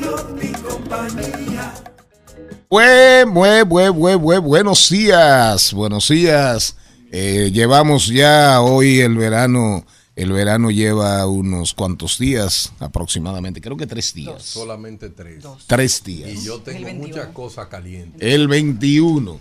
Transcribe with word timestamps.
compañía. 0.00 1.74
Buen, 2.70 3.34
buen, 3.34 3.68
buen, 3.68 3.94
buen, 3.98 4.20
buen, 4.22 4.42
buenos 4.42 4.88
días, 4.88 5.72
buenos 5.74 6.08
días. 6.08 6.76
Eh, 7.10 7.50
llevamos 7.52 8.06
ya 8.06 8.62
hoy 8.62 9.00
el 9.00 9.16
verano, 9.16 9.84
el 10.16 10.32
verano 10.32 10.70
lleva 10.70 11.26
unos 11.26 11.74
cuantos 11.74 12.18
días 12.18 12.72
aproximadamente, 12.78 13.60
creo 13.60 13.76
que 13.76 13.86
tres 13.86 14.14
días. 14.14 14.42
Solamente 14.42 15.10
tres. 15.10 15.44
Tres 15.66 16.02
días. 16.02 16.30
Y 16.30 16.44
yo 16.46 16.60
tengo 16.62 16.90
muchas 16.94 17.26
cosas 17.28 17.66
calientes. 17.66 18.20
El 18.22 18.48
21. 18.48 19.40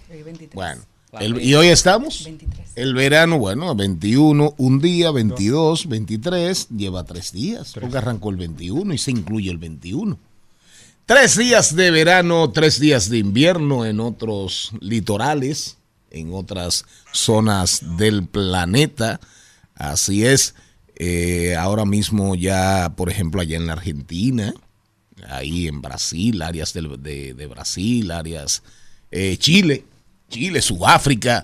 Bueno, 0.53 0.81
el- 1.21 1.41
¿y 1.41 1.55
hoy 1.55 1.67
estamos? 1.67 2.27
El 2.75 2.93
verano, 2.93 3.37
bueno, 3.39 3.73
21, 3.73 4.53
un 4.57 4.79
día, 4.81 5.11
22, 5.11 5.87
23, 5.87 6.67
lleva 6.69 7.05
tres 7.05 7.31
días, 7.31 7.71
porque 7.79 7.97
arrancó 7.97 8.29
el 8.31 8.35
21 8.35 8.93
y 8.93 8.97
se 8.97 9.11
incluye 9.11 9.49
el 9.49 9.57
21. 9.57 10.19
Tres 11.05 11.37
días 11.37 11.75
de 11.75 11.91
verano, 11.91 12.51
tres 12.51 12.79
días 12.79 13.09
de 13.09 13.17
invierno 13.17 13.85
en 13.85 13.99
otros 13.99 14.71
litorales, 14.79 15.77
en 16.09 16.33
otras 16.33 16.85
zonas 17.11 17.81
del 17.97 18.25
planeta. 18.27 19.19
Así 19.75 20.25
es. 20.25 20.55
Eh, 20.95 21.55
ahora 21.57 21.85
mismo 21.85 22.35
ya, 22.35 22.93
por 22.95 23.09
ejemplo, 23.09 23.41
allá 23.41 23.57
en 23.57 23.67
la 23.67 23.73
Argentina, 23.73 24.53
ahí 25.27 25.67
en 25.67 25.81
Brasil, 25.81 26.41
áreas 26.41 26.73
del- 26.73 27.01
de, 27.01 27.33
de 27.33 27.47
Brasil, 27.47 28.11
áreas 28.11 28.61
eh, 29.09 29.35
Chile, 29.37 29.83
Chile, 30.29 30.61
Sudáfrica, 30.61 31.43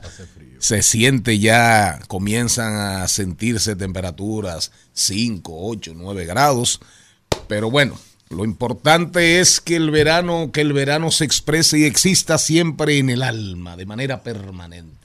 se 0.60 0.82
siente 0.82 1.40
ya, 1.40 2.00
comienzan 2.08 2.74
a 3.02 3.08
sentirse 3.10 3.76
temperaturas 3.76 4.72
5, 4.94 5.52
8, 5.54 5.92
9 5.96 6.26
grados. 6.26 6.80
Pero 7.50 7.70
bueno, 7.70 8.00
lo 8.30 8.44
importante 8.44 9.40
es 9.40 9.62
que 9.62 9.78
el 9.78 9.90
verano, 9.90 10.52
que 10.52 10.60
el 10.62 10.74
verano 10.74 11.12
se 11.12 11.24
exprese 11.24 11.80
y 11.80 11.86
exista 11.86 12.38
siempre 12.38 12.98
en 12.98 13.10
el 13.10 13.24
alma, 13.24 13.78
de 13.78 13.86
manera 13.86 14.22
permanente. 14.22 14.98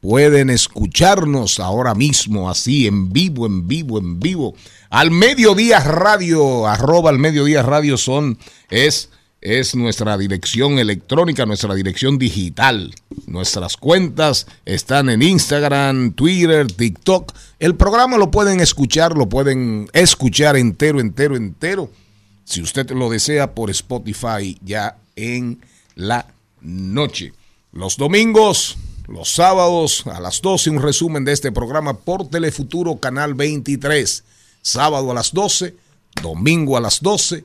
pueden 0.00 0.50
escucharnos 0.50 1.58
ahora 1.58 1.94
mismo, 1.94 2.50
así 2.50 2.86
en 2.86 3.12
vivo, 3.12 3.46
en 3.46 3.66
vivo, 3.66 3.98
en 3.98 4.20
vivo. 4.20 4.54
Al 4.90 5.10
mediodía 5.10 5.80
radio, 5.80 6.66
arroba 6.66 7.08
al 7.10 7.18
mediodía 7.18 7.62
radio 7.62 7.96
son, 7.96 8.38
es, 8.70 9.08
es 9.46 9.76
nuestra 9.76 10.18
dirección 10.18 10.80
electrónica, 10.80 11.46
nuestra 11.46 11.72
dirección 11.72 12.18
digital. 12.18 12.92
Nuestras 13.26 13.76
cuentas 13.76 14.48
están 14.64 15.08
en 15.08 15.22
Instagram, 15.22 16.14
Twitter, 16.14 16.66
TikTok. 16.66 17.32
El 17.60 17.76
programa 17.76 18.18
lo 18.18 18.32
pueden 18.32 18.58
escuchar, 18.58 19.16
lo 19.16 19.28
pueden 19.28 19.88
escuchar 19.92 20.56
entero, 20.56 20.98
entero, 20.98 21.36
entero. 21.36 21.92
Si 22.44 22.60
usted 22.60 22.90
lo 22.90 23.08
desea 23.08 23.54
por 23.54 23.70
Spotify 23.70 24.58
ya 24.64 24.96
en 25.14 25.60
la 25.94 26.26
noche. 26.60 27.32
Los 27.72 27.96
domingos, 27.96 28.76
los 29.06 29.32
sábados 29.32 30.08
a 30.08 30.18
las 30.18 30.42
12 30.42 30.70
un 30.70 30.82
resumen 30.82 31.24
de 31.24 31.32
este 31.32 31.52
programa 31.52 31.96
por 31.96 32.28
Telefuturo 32.28 32.96
Canal 32.96 33.34
23. 33.34 34.24
Sábado 34.60 35.12
a 35.12 35.14
las 35.14 35.32
12, 35.32 35.76
domingo 36.20 36.76
a 36.76 36.80
las 36.80 37.00
12, 37.00 37.44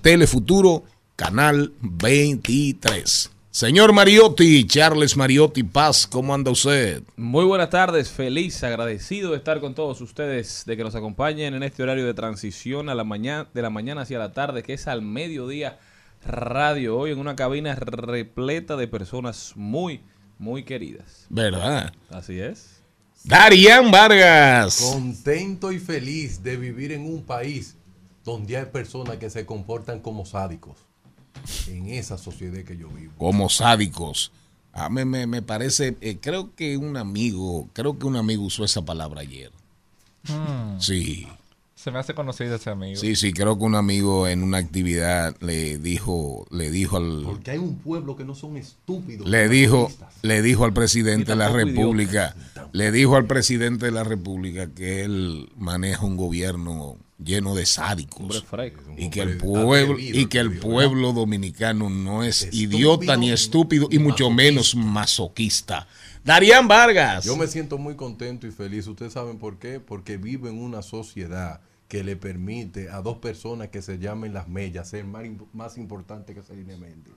Telefuturo 0.00 0.84
Canal 1.16 1.72
23. 1.80 3.30
Señor 3.52 3.92
Mariotti, 3.92 4.66
Charles 4.66 5.16
Mariotti 5.16 5.62
Paz, 5.62 6.08
¿cómo 6.08 6.34
anda 6.34 6.50
usted? 6.50 7.04
Muy 7.16 7.44
buenas 7.44 7.70
tardes, 7.70 8.10
feliz, 8.10 8.64
agradecido 8.64 9.30
de 9.30 9.36
estar 9.36 9.60
con 9.60 9.76
todos 9.76 10.00
ustedes, 10.00 10.64
de 10.66 10.76
que 10.76 10.82
nos 10.82 10.96
acompañen 10.96 11.54
en 11.54 11.62
este 11.62 11.84
horario 11.84 12.04
de 12.04 12.14
transición 12.14 12.88
a 12.88 12.96
la 12.96 13.04
mañana, 13.04 13.48
de 13.54 13.62
la 13.62 13.70
mañana 13.70 14.00
hacia 14.00 14.18
la 14.18 14.32
tarde, 14.32 14.64
que 14.64 14.72
es 14.72 14.88
al 14.88 15.02
mediodía 15.02 15.78
radio, 16.26 16.98
hoy 16.98 17.12
en 17.12 17.20
una 17.20 17.36
cabina 17.36 17.76
repleta 17.76 18.74
de 18.74 18.88
personas 18.88 19.52
muy, 19.54 20.00
muy 20.40 20.64
queridas. 20.64 21.26
¿Verdad? 21.28 21.92
Así 22.10 22.40
es. 22.40 22.82
Darían 23.22 23.92
Vargas. 23.92 24.80
Contento 24.92 25.70
y 25.70 25.78
feliz 25.78 26.42
de 26.42 26.56
vivir 26.56 26.90
en 26.90 27.06
un 27.06 27.22
país 27.22 27.76
donde 28.24 28.56
hay 28.56 28.64
personas 28.64 29.18
que 29.18 29.30
se 29.30 29.46
comportan 29.46 30.00
como 30.00 30.26
sádicos. 30.26 30.76
En 31.68 31.88
esa 31.88 32.16
sociedad 32.18 32.62
que 32.64 32.76
yo 32.76 32.88
vivo. 32.88 33.12
como 33.18 33.48
sádicos. 33.48 34.32
A 34.72 34.88
mí 34.88 35.04
me, 35.04 35.26
me 35.26 35.40
parece, 35.42 35.96
eh, 36.00 36.18
creo 36.20 36.54
que 36.56 36.76
un 36.76 36.96
amigo, 36.96 37.68
creo 37.72 37.96
que 37.98 38.06
un 38.06 38.16
amigo 38.16 38.42
usó 38.44 38.64
esa 38.64 38.82
palabra 38.84 39.20
ayer. 39.20 39.52
Sí, 40.78 41.26
Se 41.74 41.90
me 41.90 41.98
hace 41.98 42.14
conocido 42.14 42.54
ese 42.56 42.70
amigo. 42.70 42.98
sí, 42.98 43.14
sí, 43.14 43.32
creo 43.32 43.58
que 43.58 43.64
un 43.64 43.74
amigo 43.74 44.26
en 44.26 44.42
una 44.42 44.56
actividad 44.58 45.36
le 45.40 45.76
dijo, 45.78 46.46
le 46.50 46.70
dijo 46.70 46.96
al, 46.96 47.22
Porque 47.24 47.50
hay 47.52 47.58
un 47.58 47.76
pueblo 47.76 48.16
que 48.16 48.24
no 48.24 48.34
son 48.34 48.56
estúpidos. 48.56 49.28
le 49.28 49.48
dijo, 49.50 49.92
le 50.22 50.40
dijo 50.40 50.64
al 50.64 50.72
presidente 50.72 51.32
de 51.32 51.36
la 51.36 51.50
República, 51.50 52.34
le 52.72 52.90
dijo 52.90 53.16
al 53.16 53.26
presidente 53.26 53.84
de 53.86 53.92
la 53.92 54.02
República 54.02 54.68
que 54.74 55.04
él 55.04 55.50
maneja 55.56 56.06
un 56.06 56.16
gobierno 56.16 56.96
lleno 57.22 57.54
de 57.54 57.66
sádicos. 57.66 58.44
Y 58.96 59.10
que 59.10 59.20
el 59.20 59.38
pueblo 59.38 59.98
y 59.98 60.26
que 60.26 60.38
el 60.38 60.58
pueblo 60.58 61.12
dominicano 61.12 61.88
no 61.90 62.22
es 62.22 62.42
Estúpido 62.42 62.62
idiota 62.76 63.16
ni 63.16 63.30
estúpido 63.30 63.88
y 63.90 63.98
mucho 63.98 64.30
masoquista. 64.30 64.42
menos 64.42 64.74
masoquista. 64.76 65.88
Darían 66.24 66.66
Vargas. 66.68 67.24
Yo 67.24 67.36
me 67.36 67.46
siento 67.46 67.76
muy 67.78 67.94
contento 67.96 68.46
y 68.46 68.50
feliz. 68.50 68.86
Ustedes 68.86 69.12
saben 69.12 69.38
por 69.38 69.58
qué. 69.58 69.78
Porque 69.80 70.16
vivo 70.16 70.48
en 70.48 70.58
una 70.58 70.82
sociedad 70.82 71.60
que 71.88 72.02
le 72.02 72.16
permite 72.16 72.88
a 72.90 73.02
dos 73.02 73.18
personas 73.18 73.68
que 73.68 73.82
se 73.82 73.98
llamen 73.98 74.32
las 74.32 74.48
mellas 74.48 74.88
ser 74.88 75.04
más, 75.04 75.24
imp- 75.24 75.46
más 75.52 75.76
importantes 75.76 76.34
que 76.34 76.42
Celine 76.42 76.76
Méndez. 76.78 77.12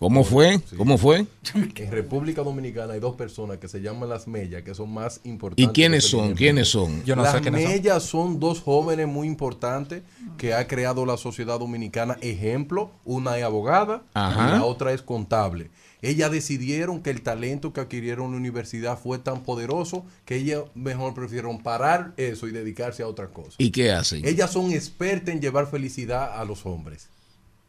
¿Cómo 0.00 0.24
fue? 0.24 0.58
¿Cómo 0.78 0.96
fue? 0.96 1.26
En 1.54 1.90
República 1.90 2.42
Dominicana 2.42 2.94
hay 2.94 3.00
dos 3.00 3.16
personas 3.16 3.58
que 3.58 3.68
se 3.68 3.82
llaman 3.82 4.08
las 4.08 4.26
mellas 4.26 4.62
que 4.62 4.74
son 4.74 4.90
más 4.90 5.20
importantes. 5.24 5.62
¿Y 5.62 5.68
quiénes 5.74 6.04
son? 6.04 6.34
¿Quiénes 6.34 6.68
son? 6.68 7.04
Yo 7.04 7.14
no 7.14 7.22
las 7.22 7.32
sé 7.32 7.42
quiénes 7.42 7.64
son. 7.64 7.70
mellas 7.70 8.02
son 8.02 8.40
dos 8.40 8.62
jóvenes 8.62 9.06
muy 9.06 9.26
importantes 9.26 10.02
que 10.38 10.54
ha 10.54 10.66
creado 10.66 11.04
la 11.04 11.18
sociedad 11.18 11.58
dominicana. 11.58 12.16
Ejemplo, 12.22 12.92
una 13.04 13.36
es 13.36 13.44
abogada 13.44 14.02
Ajá. 14.14 14.48
y 14.48 14.58
la 14.58 14.64
otra 14.64 14.94
es 14.94 15.02
contable. 15.02 15.68
Ellas 16.00 16.30
decidieron 16.30 17.02
que 17.02 17.10
el 17.10 17.20
talento 17.20 17.74
que 17.74 17.82
adquirieron 17.82 18.28
en 18.28 18.32
la 18.32 18.38
universidad 18.38 18.98
fue 18.98 19.18
tan 19.18 19.42
poderoso 19.42 20.06
que 20.24 20.36
ellas 20.36 20.62
mejor 20.74 21.12
prefirieron 21.12 21.62
parar 21.62 22.14
eso 22.16 22.48
y 22.48 22.52
dedicarse 22.52 23.02
a 23.02 23.06
otra 23.06 23.28
cosa. 23.28 23.56
¿Y 23.58 23.70
qué 23.70 23.92
hacen? 23.92 24.26
Ellas 24.26 24.50
son 24.50 24.72
expertas 24.72 25.34
en 25.34 25.42
llevar 25.42 25.70
felicidad 25.70 26.40
a 26.40 26.44
los 26.46 26.64
hombres. 26.64 27.10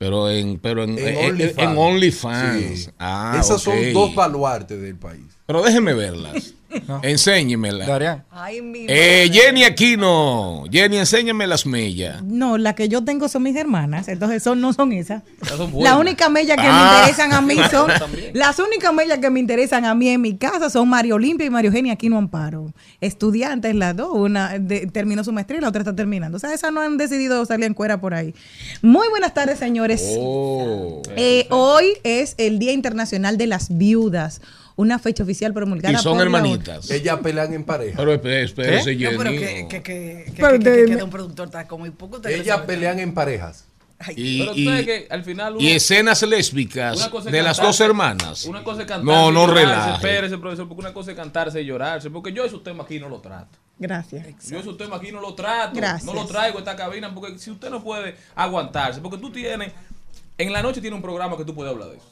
Pero 0.01 0.31
en, 0.31 0.57
pero 0.57 0.83
en, 0.83 0.97
En 0.97 1.07
en- 1.09 1.29
OnlyFans. 1.29 1.57
en 1.59 1.77
OnlyFans. 1.77 2.79
Sí. 2.85 2.89
Ah, 2.97 3.37
Esas 3.39 3.61
son 3.61 3.75
dos 3.93 4.15
baluartes 4.15 4.81
del 4.81 4.95
país. 4.95 5.21
Pero 5.51 5.63
déjeme 5.63 5.93
verlas. 5.93 6.53
Enséñemelas. 7.03 7.85
Darían. 7.85 8.23
Ay, 8.31 8.61
mi 8.61 8.85
Eh. 8.87 9.29
Jenny 9.31 9.65
Aquino. 9.65 10.63
Jenny, 10.71 10.97
enséñame 10.97 11.45
las 11.45 11.65
mellas. 11.65 12.23
No, 12.23 12.57
la 12.57 12.75
que 12.75 12.87
yo 12.87 13.03
tengo 13.03 13.27
son 13.27 13.43
mis 13.43 13.57
hermanas, 13.57 14.07
entonces 14.07 14.41
son, 14.41 14.61
no 14.61 14.71
son 14.71 14.93
esas. 14.93 15.21
Son 15.45 15.69
buenas. 15.69 15.91
La 15.91 15.99
única 15.99 16.29
mella 16.29 16.55
que 16.55 16.61
Ah. 16.65 16.91
me 16.93 16.99
interesan 17.09 17.33
a 17.33 17.41
mí 17.41 17.55
son. 17.71 17.91
Las 18.33 18.57
únicas 18.59 18.93
mellas 18.93 19.19
que 19.19 19.29
me 19.29 19.41
interesan 19.41 19.83
a 19.83 19.93
mí 19.93 20.07
en 20.07 20.21
mi 20.21 20.37
casa 20.37 20.69
son 20.69 20.87
Mario 20.87 21.15
Olimpia 21.15 21.45
y 21.45 21.49
Mario 21.49 21.69
Eugenia 21.71 21.93
Aquino 21.93 22.17
Amparo. 22.17 22.71
Estudiantes, 23.01 23.75
las 23.75 23.95
dos. 23.97 24.09
Una 24.13 24.57
de- 24.57 24.87
terminó 24.87 25.25
su 25.25 25.33
maestría 25.33 25.57
y 25.57 25.61
la 25.61 25.67
otra 25.69 25.81
está 25.81 25.93
terminando. 25.95 26.37
O 26.37 26.39
sea, 26.39 26.53
esas 26.53 26.71
no 26.71 26.79
han 26.79 26.95
decidido 26.97 27.45
salir 27.45 27.65
en 27.65 27.73
cuera 27.73 27.99
por 27.99 28.13
ahí. 28.13 28.33
Muy 28.81 29.09
buenas 29.09 29.33
tardes, 29.33 29.59
señores. 29.59 30.01
Oh. 30.17 31.01
Eh, 31.17 31.47
hoy 31.49 31.85
es 32.05 32.35
el 32.37 32.59
Día 32.59 32.71
Internacional 32.71 33.37
de 33.37 33.47
las 33.47 33.77
Viudas, 33.77 34.41
una 34.81 34.99
fecha 34.99 35.23
oficial 35.23 35.53
promulgada 35.53 35.93
Y 35.93 36.01
son 36.01 36.17
por 36.17 36.29
la 36.29 36.37
ONU. 36.39 36.47
hermanitas. 36.53 36.89
Ellas 36.91 37.19
pelean 37.21 37.53
en 37.53 37.63
pareja. 37.63 37.97
Pero 37.97 38.13
espé- 38.13 38.43
espérese, 38.43 38.95
No, 38.95 39.09
pero 39.17 39.31
Jenny. 39.31 39.67
que, 39.67 39.67
que, 39.67 39.83
que, 39.83 40.23
que, 40.27 40.33
Pero 40.41 40.51
que- 40.57 40.59
que- 40.63 40.69
de- 40.71 40.85
que 40.85 40.91
queda 40.93 41.03
un 41.03 41.09
productor 41.09 41.45
está 41.47 41.67
como 41.67 41.81
muy 41.81 41.91
poco. 41.91 42.19
Ellas 42.27 42.61
pelean 42.61 42.99
en 42.99 43.13
parejas. 43.13 43.65
Ay, 44.03 44.15
Y, 44.17 44.39
Pero 44.39 44.51
y- 44.55 44.63
tú 44.65 44.69
sabes 44.71 44.85
que 44.87 45.07
al 45.11 45.23
final 45.23 45.53
uno- 45.53 45.61
y 45.61 45.71
escenas 45.73 46.23
lésbicas 46.23 47.09
de 47.23 47.41
las 47.43 47.57
dos 47.57 47.79
hermanas. 47.81 48.45
Una 48.45 48.63
cosa 48.63 48.81
es 48.81 48.87
cantarse 48.87 49.05
No, 49.21 49.29
y 49.29 49.33
no 49.33 49.45
relaje. 49.45 49.93
Espérese, 49.93 50.37
profesor, 50.39 50.67
porque 50.67 50.81
una 50.81 50.91
cosa 50.93 51.11
es 51.11 51.17
cantarse 51.17 51.61
y 51.61 51.65
llorarse. 51.65 52.09
Porque 52.09 52.33
yo 52.33 52.43
esos 52.43 52.63
temas 52.63 52.87
aquí 52.87 52.99
no 52.99 53.09
los 53.09 53.21
trato. 53.21 53.59
Gracias. 53.77 54.25
Yo 54.49 54.57
esos 54.59 54.75
temas 54.77 54.99
aquí 54.99 55.11
no 55.11 55.21
los 55.21 55.35
trato. 55.35 55.75
Gracias. 55.75 56.03
No 56.03 56.13
los 56.13 56.27
traigo 56.27 56.57
a 56.57 56.61
esta 56.61 56.75
cabina. 56.75 57.13
Porque 57.13 57.37
si 57.37 57.51
usted 57.51 57.69
no 57.69 57.83
puede 57.83 58.15
aguantarse, 58.35 59.01
porque 59.01 59.17
tú 59.19 59.31
tienes. 59.31 59.71
En 60.37 60.51
la 60.51 60.63
noche 60.63 60.81
tiene 60.81 60.95
un 60.95 61.01
programa 61.03 61.37
que 61.37 61.45
tú 61.45 61.53
puedes 61.53 61.71
hablar 61.71 61.89
de 61.89 61.97
eso. 61.97 62.05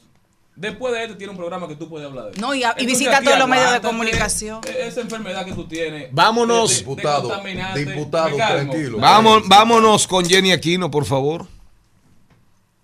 Después 0.60 0.92
de 0.92 1.04
este 1.04 1.16
tiene 1.16 1.30
un 1.30 1.38
programa 1.38 1.66
que 1.66 1.74
tú 1.74 1.88
puedes 1.88 2.06
hablar 2.06 2.32
de. 2.32 2.38
No, 2.40 2.54
y 2.54 2.62
a- 2.62 2.68
y 2.76 2.82
Entonces, 2.82 2.98
visita 2.98 3.22
todos 3.22 3.38
los 3.38 3.48
medios 3.48 3.72
de 3.72 3.80
comunicación. 3.80 4.60
eh, 4.68 4.84
Esa 4.88 5.00
enfermedad 5.00 5.44
que 5.46 5.52
tú 5.54 5.64
tienes. 5.66 6.12
Vámonos. 6.12 6.78
Diputado, 6.78 7.32
diputado, 7.74 8.36
tranquilo. 8.36 8.98
Vamos, 8.98 9.48
vámonos 9.48 10.06
con 10.06 10.24
Jenny 10.26 10.52
Aquino, 10.52 10.90
por 10.90 11.06
favor. 11.06 11.46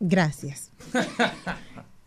Gracias. 0.00 0.70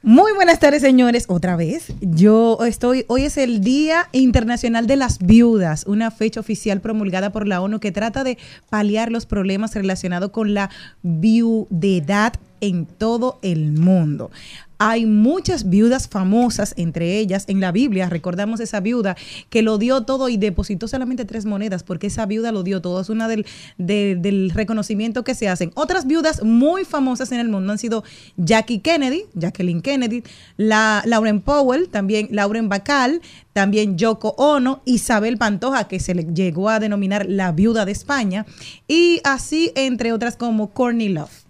Muy 0.01 0.31
buenas 0.33 0.59
tardes, 0.59 0.81
señores. 0.81 1.25
Otra 1.27 1.55
vez, 1.57 1.91
yo 1.99 2.57
estoy. 2.65 3.03
Hoy 3.07 3.23
es 3.25 3.37
el 3.37 3.59
Día 3.61 4.07
Internacional 4.13 4.87
de 4.87 4.95
las 4.95 5.19
Viudas, 5.19 5.83
una 5.85 6.09
fecha 6.09 6.39
oficial 6.39 6.79
promulgada 6.81 7.31
por 7.31 7.47
la 7.47 7.61
ONU 7.61 7.79
que 7.79 7.91
trata 7.91 8.23
de 8.23 8.37
paliar 8.69 9.11
los 9.11 9.25
problemas 9.25 9.75
relacionados 9.75 10.31
con 10.31 10.53
la 10.53 10.69
viudedad 11.03 12.33
en 12.61 12.85
todo 12.85 13.39
el 13.41 13.73
mundo. 13.73 14.31
Hay 14.81 15.05
muchas 15.05 15.69
viudas 15.69 16.07
famosas, 16.07 16.73
entre 16.77 17.19
ellas 17.19 17.43
en 17.47 17.59
la 17.59 17.73
Biblia. 17.73 18.07
Recordamos 18.07 18.61
esa 18.61 18.79
viuda 18.79 19.17
que 19.49 19.61
lo 19.61 19.77
dio 19.77 20.03
todo 20.03 20.29
y 20.29 20.37
depositó 20.37 20.87
solamente 20.87 21.25
tres 21.25 21.43
monedas, 21.45 21.83
porque 21.83 22.07
esa 22.07 22.25
viuda 22.25 22.53
lo 22.53 22.63
dio 22.63 22.81
todo. 22.81 23.01
Es 23.01 23.09
una 23.09 23.27
del, 23.27 23.45
de- 23.77 24.15
del 24.15 24.51
reconocimiento 24.51 25.25
que 25.25 25.35
se 25.35 25.49
hacen. 25.49 25.71
Otras 25.75 26.07
viudas 26.07 26.43
muy 26.43 26.85
famosas 26.85 27.31
en 27.33 27.41
el 27.41 27.49
mundo 27.49 27.73
han 27.73 27.77
sido 27.77 28.05
Jackie 28.37 28.79
Kennedy, 28.79 29.23
Jacqueline 29.33 29.81
Kennedy, 29.81 30.23
la, 30.55 31.03
Lauren 31.05 31.41
Powell, 31.41 31.89
también 31.89 32.29
Lauren 32.31 32.69
Bacall, 32.69 33.21
también 33.51 33.97
Yoko 33.97 34.29
Ono, 34.37 34.81
Isabel 34.85 35.37
Pantoja, 35.37 35.89
que 35.89 35.99
se 35.99 36.15
le 36.15 36.23
llegó 36.23 36.69
a 36.69 36.79
denominar 36.79 37.25
la 37.27 37.51
viuda 37.51 37.83
de 37.83 37.91
España, 37.91 38.45
y 38.87 39.19
así 39.25 39.73
entre 39.75 40.13
otras 40.13 40.37
como 40.37 40.69
Courtney 40.69 41.09
Love. 41.09 41.48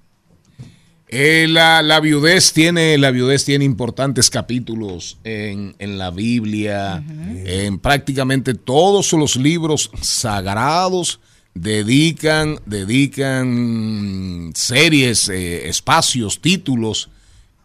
Eh, 1.11 1.47
la, 1.49 1.81
la 1.81 1.99
viudez 1.99 2.53
tiene, 2.53 2.95
la 2.99 3.09
viudez 3.09 3.43
tiene 3.43 3.65
importantes 3.65 4.29
capítulos 4.29 5.17
en, 5.23 5.75
en 5.79 5.97
la 5.97 6.11
Biblia, 6.11 7.03
en 7.45 7.79
prácticamente 7.79 8.53
todos 8.53 9.11
los 9.13 9.35
libros 9.35 9.89
sagrados 10.01 11.19
dedican, 11.55 12.59
dedican 12.67 14.51
series, 14.53 15.29
eh, 15.29 15.67
espacios, 15.67 16.41
títulos, 16.41 17.09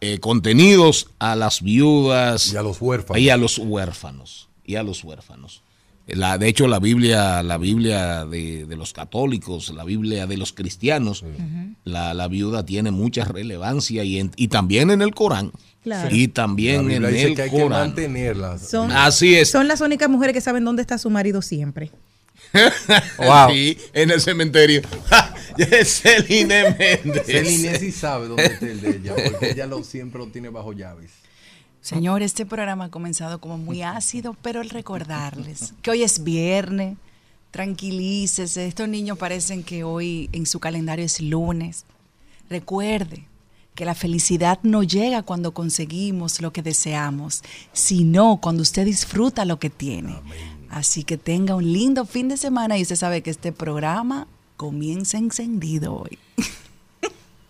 eh, 0.01 0.21
contenidos 0.21 1.11
a 1.19 1.37
las 1.37 1.61
viudas 1.61 2.51
Y 2.53 2.57
a 2.57 2.63
los 2.63 2.81
huérfanos. 2.81 3.21
y 3.21 3.29
a 3.29 3.37
los 3.37 3.59
huérfanos 3.59 4.49
y 4.65 4.77
a 4.77 4.83
los 4.83 5.05
huérfanos. 5.05 5.64
La, 6.07 6.37
de 6.37 6.49
hecho, 6.49 6.69
la 6.69 6.81
Biblia, 6.81 7.43
la 7.43 7.57
Biblia 7.57 8.27
de, 8.27 8.67
de 8.67 8.77
los 8.77 8.93
católicos, 8.93 9.71
la 9.75 9.85
Biblia 9.85 10.27
de 10.27 10.37
los 10.37 10.53
cristianos, 10.53 11.25
la, 11.85 12.13
la 12.13 12.29
viuda 12.29 12.67
tiene 12.67 12.91
mucha 12.91 13.25
relevancia 13.25 14.05
y, 14.05 14.19
en- 14.19 14.31
y 14.37 14.49
también 14.49 14.91
en 14.91 15.01
el 15.01 15.15
Corán. 15.15 15.51
Claro. 15.83 16.15
Y 16.15 16.27
La 16.29 16.33
también 16.35 16.91
en 16.91 17.05
el 17.05 17.35
que 17.35 17.43
hay 17.43 17.51
que 17.51 17.57
Corán. 17.57 17.71
mantenerlas. 17.89 18.69
Son, 18.69 18.91
Así 18.93 19.35
es. 19.35 19.51
son 19.51 19.67
las 19.69 19.81
únicas 19.81 20.09
mujeres 20.11 20.35
que 20.35 20.41
saben 20.43 20.65
dónde 20.65 20.83
está 20.83 20.99
su 20.99 21.09
marido 21.11 21.41
siempre. 21.43 21.91
Wow. 23.19 23.51
Sí, 23.51 23.79
en 23.95 24.11
el 24.11 24.21
cementerio. 24.21 24.83
Celine 25.85 26.71
Méndez. 26.79 27.27
Celine 27.27 27.79
sí 27.79 27.93
sabe 27.93 28.29
dónde 28.29 28.45
está 28.47 28.67
el 28.67 28.81
de 28.81 28.91
ella, 28.91 29.15
porque 29.31 29.51
ella 29.53 29.67
lo, 29.67 29.83
siempre 29.85 30.19
lo 30.21 30.27
tiene 30.29 30.49
bajo 30.51 30.73
llaves. 30.73 31.11
Señor, 31.85 32.23
este 32.23 32.47
programa 32.47 32.87
ha 32.87 32.91
comenzado 32.91 33.43
como 33.43 33.59
muy 33.59 33.83
ácido, 33.83 34.35
pero 34.41 34.63
el 34.63 34.71
recordarles 34.71 35.75
que 35.83 35.91
hoy 35.91 36.03
es 36.03 36.25
viernes, 36.25 36.97
tranquilícese, 37.51 38.67
estos 38.67 38.89
niños 38.89 39.19
parecen 39.19 39.63
que 39.63 39.85
hoy 39.85 40.31
en 40.33 40.47
su 40.47 40.61
calendario 40.61 41.05
es 41.05 41.21
lunes. 41.21 41.85
Recuerde 42.49 43.27
que 43.75 43.85
la 43.85 43.95
felicidad 43.95 44.61
no 44.63 44.83
llega 44.83 45.25
cuando 45.25 45.53
conseguimos 45.53 46.41
lo 46.41 46.55
que 46.55 46.63
deseamos, 46.63 47.43
sino 47.75 48.39
cuando 48.41 48.63
usted 48.63 48.87
disfruta 48.87 49.45
lo 49.45 49.59
que 49.59 49.69
tiene. 49.69 50.17
Así 50.71 51.05
que 51.05 51.19
tenga 51.19 51.55
un 51.55 51.71
lindo 51.71 52.07
fin 52.07 52.29
de 52.29 52.39
semana 52.39 52.79
y 52.79 52.83
usted 52.83 52.97
sabe 52.97 53.23
que 53.23 53.29
este 53.29 53.53
programa 53.53 54.27
comienza 54.57 55.19
encendido 55.19 55.97
hoy. 55.97 56.19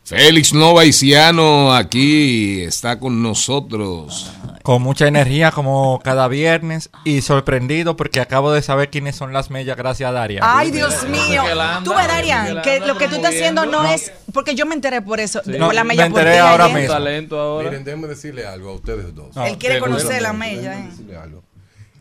Félix 0.04 0.52
Novaiciano 0.52 1.72
aquí 1.74 2.60
está 2.60 2.98
con 2.98 3.22
nosotros. 3.22 4.30
Con 4.62 4.82
mucha 4.82 5.08
energía 5.08 5.50
como 5.50 5.98
cada 6.04 6.28
viernes 6.28 6.90
y 7.04 7.22
sorprendido 7.22 7.96
porque 7.96 8.20
acabo 8.20 8.52
de 8.52 8.60
saber 8.60 8.90
quiénes 8.90 9.16
son 9.16 9.32
las 9.32 9.50
mellas 9.50 9.78
gracias 9.78 10.10
a 10.10 10.12
Daria. 10.12 10.40
Ay, 10.42 10.70
Dios 10.70 11.08
mío. 11.08 11.42
Tú 11.84 11.94
ves, 11.94 12.06
él 12.22 12.60
que 12.62 12.80
lo 12.80 12.98
que 12.98 13.08
tú 13.08 13.16
estás 13.16 13.34
haciendo 13.34 13.64
no 13.64 13.82
es. 13.86 14.12
Porque 14.34 14.54
yo 14.54 14.66
me 14.66 14.74
enteré 14.74 15.00
por 15.00 15.20
eso. 15.20 15.40
Sí. 15.42 15.52
por 15.52 15.60
No, 15.60 15.72
la 15.72 15.84
me 15.84 15.88
mella 15.88 16.10
por 16.10 16.20
enteré 16.20 16.36
ti 16.36 16.38
ahora 16.38 16.68
mismo. 16.68 16.92
talento 16.92 17.40
ahora. 17.40 17.68
Miren, 17.70 17.84
déjenme 17.84 18.08
decirle 18.08 18.46
algo 18.46 18.70
a 18.70 18.74
ustedes 18.74 19.14
dos. 19.14 19.34
No, 19.34 19.46
Él 19.46 19.56
quiere 19.56 19.78
conocer 19.78 20.20
la 20.20 20.34
mella. 20.34 20.80
¿eh? 20.80 20.88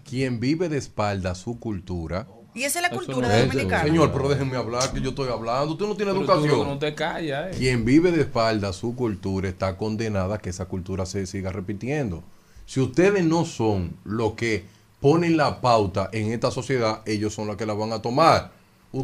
Quien 0.09 0.41
vive 0.41 0.67
de 0.67 0.77
espalda 0.77 1.35
su 1.35 1.57
cultura. 1.57 2.27
Y 2.55 2.63
esa 2.63 2.79
es 2.79 2.83
la 2.83 2.87
Eso 2.89 2.97
cultura 2.97 3.27
no 3.27 3.33
de 3.33 3.41
es, 3.41 3.47
dominicana. 3.47 3.83
Señor, 3.83 4.11
pero 4.11 4.29
déjenme 4.29 4.57
hablar, 4.57 4.91
que 4.93 5.01
yo 5.01 5.09
estoy 5.09 5.29
hablando. 5.29 5.73
Usted 5.73 5.85
no 5.87 5.95
tiene 5.95 6.11
Pero 6.13 6.25
tú 6.25 6.31
educación. 6.31 6.67
no 6.67 6.77
te 6.79 6.93
callas, 6.93 7.47
eh. 7.55 7.57
Quien 7.57 7.83
vive 7.83 8.11
de 8.11 8.21
espalda 8.21 8.69
a 8.69 8.73
su 8.73 8.95
cultura 8.95 9.49
está 9.49 9.75
condenada 9.77 10.35
a 10.35 10.37
que 10.37 10.49
esa 10.51 10.65
cultura 10.65 11.05
se 11.05 11.25
siga 11.25 11.51
repitiendo. 11.51 12.23
Si 12.65 12.79
ustedes 12.79 13.23
no 13.25 13.45
son 13.45 13.97
los 14.03 14.33
que 14.33 14.65
ponen 14.99 15.35
la 15.35 15.61
pauta 15.61 16.09
en 16.13 16.31
esta 16.31 16.51
sociedad, 16.51 17.01
ellos 17.05 17.33
son 17.33 17.47
los 17.47 17.57
que 17.57 17.65
la 17.65 17.73
van 17.73 17.91
a 17.91 18.01
tomar. 18.01 18.51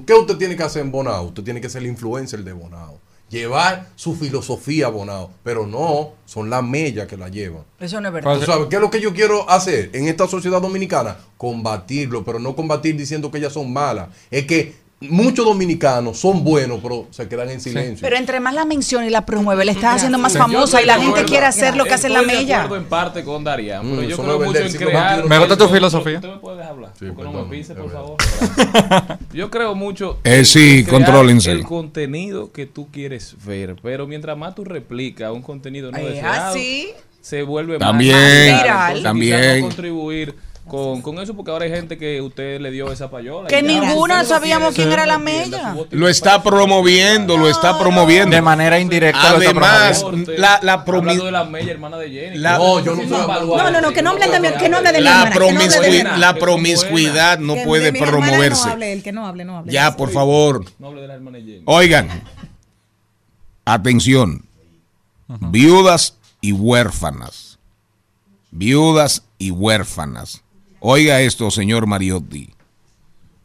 ¿Qué 0.06 0.14
usted 0.14 0.38
tiene 0.38 0.56
que 0.56 0.64
hacer 0.64 0.84
en 0.84 0.92
Bonao? 0.92 1.24
Usted 1.26 1.44
tiene 1.44 1.60
que 1.60 1.70
ser 1.70 1.82
el 1.82 1.88
influencer 1.90 2.44
de 2.44 2.54
Bonao. 2.54 3.00
Llevar 3.30 3.90
su 3.96 4.16
filosofía 4.16 4.88
a 4.88 4.90
Bonao. 4.90 5.30
Pero 5.44 5.68
no, 5.68 6.14
son 6.26 6.50
las 6.50 6.64
mellas 6.64 7.08
que 7.08 7.16
la 7.18 7.30
llevan. 7.30 7.64
Eso 7.80 8.02
no 8.02 8.08
es 8.08 8.14
verdad. 8.14 8.32
Pues- 8.32 8.46
¿Tú 8.46 8.52
sabes 8.52 8.68
qué 8.70 8.76
es 8.78 8.82
lo 8.82 8.90
que 8.90 9.02
yo 9.02 9.14
quiero 9.14 9.50
hacer 9.50 9.92
en 9.94 10.08
esta 10.08 10.28
sociedad 10.28 10.62
dominicana? 10.62 11.18
Combatirlo, 11.38 12.24
pero 12.24 12.40
no 12.40 12.56
combatir 12.56 12.96
diciendo 12.96 13.30
que 13.32 13.38
ellas 13.38 13.54
son 13.54 13.72
malas. 13.72 14.10
Es 14.32 14.46
que 14.46 14.76
muchos 15.02 15.46
dominicanos 15.46 16.18
son 16.20 16.44
buenos, 16.44 16.80
pero 16.84 17.08
se 17.12 17.28
quedan 17.28 17.50
en 17.50 17.62
silencio. 17.62 18.00
Pero 18.02 18.18
entre 18.18 18.40
más 18.40 18.54
la 18.54 18.66
menciona 18.66 19.06
y 19.08 19.10
la 19.10 19.26
promueve, 19.26 19.64
le 19.66 19.72
estás 19.72 19.96
haciendo 19.98 20.18
más 20.18 20.38
famosa 20.38 20.82
y 20.82 20.86
la 20.86 21.00
gente 21.00 21.24
quiere 21.26 21.46
hacer 21.46 21.76
lo 21.78 21.86
que 21.86 21.94
hace 21.94 22.10
la 22.10 22.22
mella. 22.22 22.68
en 22.76 22.86
parte 22.86 23.24
con 23.24 23.44
Daria, 23.44 23.82
Mm, 23.82 23.90
pero 23.96 24.02
yo 24.10 24.18
creo 24.18 24.38
mucho 24.40 24.52
vender 24.52 24.66
en 24.66 24.74
crear. 24.74 25.26
Me 25.26 25.38
gusta 25.40 25.58
tu 25.58 25.68
filosofía. 25.70 26.16
Usted 26.16 26.30
me 26.30 26.38
puede 26.38 26.64
hablar. 26.64 26.92
Sí, 27.00 27.06
porque 27.08 27.24
no 27.24 27.32
perdón, 27.32 27.50
me 27.50 27.58
pise, 27.58 27.74
es 27.74 27.80
por 27.80 27.88
verdad. 27.88 28.02
favor. 28.02 29.18
Yo 29.34 29.50
creo 29.50 29.76
mucho. 29.76 30.20
Eh, 30.24 30.44
sí, 30.46 30.80
en 30.80 30.86
crear 30.86 30.98
contrólense. 30.98 31.52
El 31.52 31.64
contenido 31.64 32.52
que 32.52 32.66
tú 32.66 32.88
quieres 32.92 33.36
ver, 33.46 33.76
pero 33.82 34.08
mientras 34.08 34.38
más 34.38 34.56
tú 34.56 34.64
replicas 34.66 35.32
un 35.32 35.42
contenido 35.42 35.92
no 35.92 35.98
Es 35.98 36.06
deseado, 36.16 36.52
así. 36.52 36.90
se 37.22 37.44
vuelve 37.44 37.78
También, 37.78 38.16
más 38.52 38.62
viral. 38.64 39.04
también. 39.04 39.62
contribuir 39.62 40.36
con, 40.70 41.02
con 41.02 41.20
eso, 41.20 41.36
porque 41.36 41.52
ahora 41.52 41.66
hay 41.66 41.72
gente 41.72 41.98
que 41.98 42.22
usted 42.22 42.62
le 42.62 42.72
dio 42.72 42.92
esa 42.92 43.10
payola. 43.12 43.48
Que 43.50 43.62
ninguna 43.62 44.24
sabíamos 44.24 44.74
quién 44.74 44.92
era 44.92 45.06
la 45.06 45.18
mella. 45.20 45.76
Lo 45.92 46.08
está 46.08 46.42
promoviendo, 46.42 47.36
lo 47.38 47.50
está 47.50 47.78
promoviendo. 47.78 48.36
De 48.36 48.42
manera 48.42 48.80
indirecta 48.80 49.34
lo 49.34 49.38
está 49.42 49.50
Además, 49.50 50.06
la, 50.38 50.60
la 50.62 50.86
promi- 50.86 51.00
Hablando 51.00 51.26
de 51.26 51.32
la 51.32 51.44
mella, 51.44 51.72
hermana 51.72 51.98
de 51.98 52.10
Jenny. 52.10 52.38
La- 52.38 52.58
No, 52.58 52.80
yo 52.80 52.96
no 52.96 53.04
No, 53.04 53.72
no, 53.72 53.82
no, 53.82 53.92
que 53.92 54.02
no 54.02 54.12
hablen 54.12 54.32
de 54.32 54.40
mi- 54.40 54.58
que 54.58 54.70
no 54.70 54.78
hable 54.78 54.92
de 54.92 55.02
la, 55.02 55.12
que 55.12 55.40
no 55.40 55.46
hable 55.46 55.68
de 55.68 55.70
promiscui- 55.70 56.00
hermana. 56.00 56.18
la 56.18 56.34
promiscuidad 56.36 57.40
no 57.40 57.56
puede 57.66 57.92
promoverse. 57.92 58.66
No 58.68 58.72
hable 58.74 58.94
él, 58.94 59.04
que 59.04 59.12
no 59.12 59.26
hable, 59.28 59.46
no 59.46 59.58
hable. 59.58 59.72
Ya, 59.72 59.96
por 59.98 60.12
favor. 60.12 60.66
No 60.80 60.88
hable 60.88 61.02
de 61.02 61.08
la 61.08 61.16
hermana 61.16 61.38
de 61.40 61.44
Jenny. 61.44 61.62
Oigan, 61.66 62.08
atención, 63.66 64.46
viudas 65.28 66.16
y 66.42 66.52
huérfanas, 66.54 67.60
viudas 68.52 69.24
y 69.38 69.52
huérfanas. 69.52 70.44
Oiga 70.80 71.22
esto, 71.22 71.52
señor 71.52 71.88
Mariotti. 71.88 72.50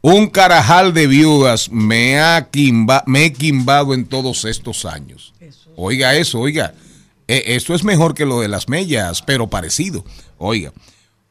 Un 0.01 0.27
carajal 0.27 0.93
de 0.93 1.07
viudas 1.07 1.69
me, 1.71 2.19
ha 2.19 2.49
quimba- 2.51 3.03
me 3.07 3.25
he 3.25 3.33
quimbado 3.33 3.93
en 3.93 4.05
todos 4.05 4.45
estos 4.45 4.85
años. 4.85 5.33
Oiga 5.75 6.15
eso, 6.15 6.39
oiga. 6.39 6.73
Eh, 7.27 7.43
esto 7.47 7.73
es 7.73 7.83
mejor 7.83 8.13
que 8.13 8.25
lo 8.25 8.39
de 8.39 8.47
las 8.47 8.69
mellas, 8.69 9.21
pero 9.23 9.47
parecido. 9.47 10.05
Oiga, 10.37 10.71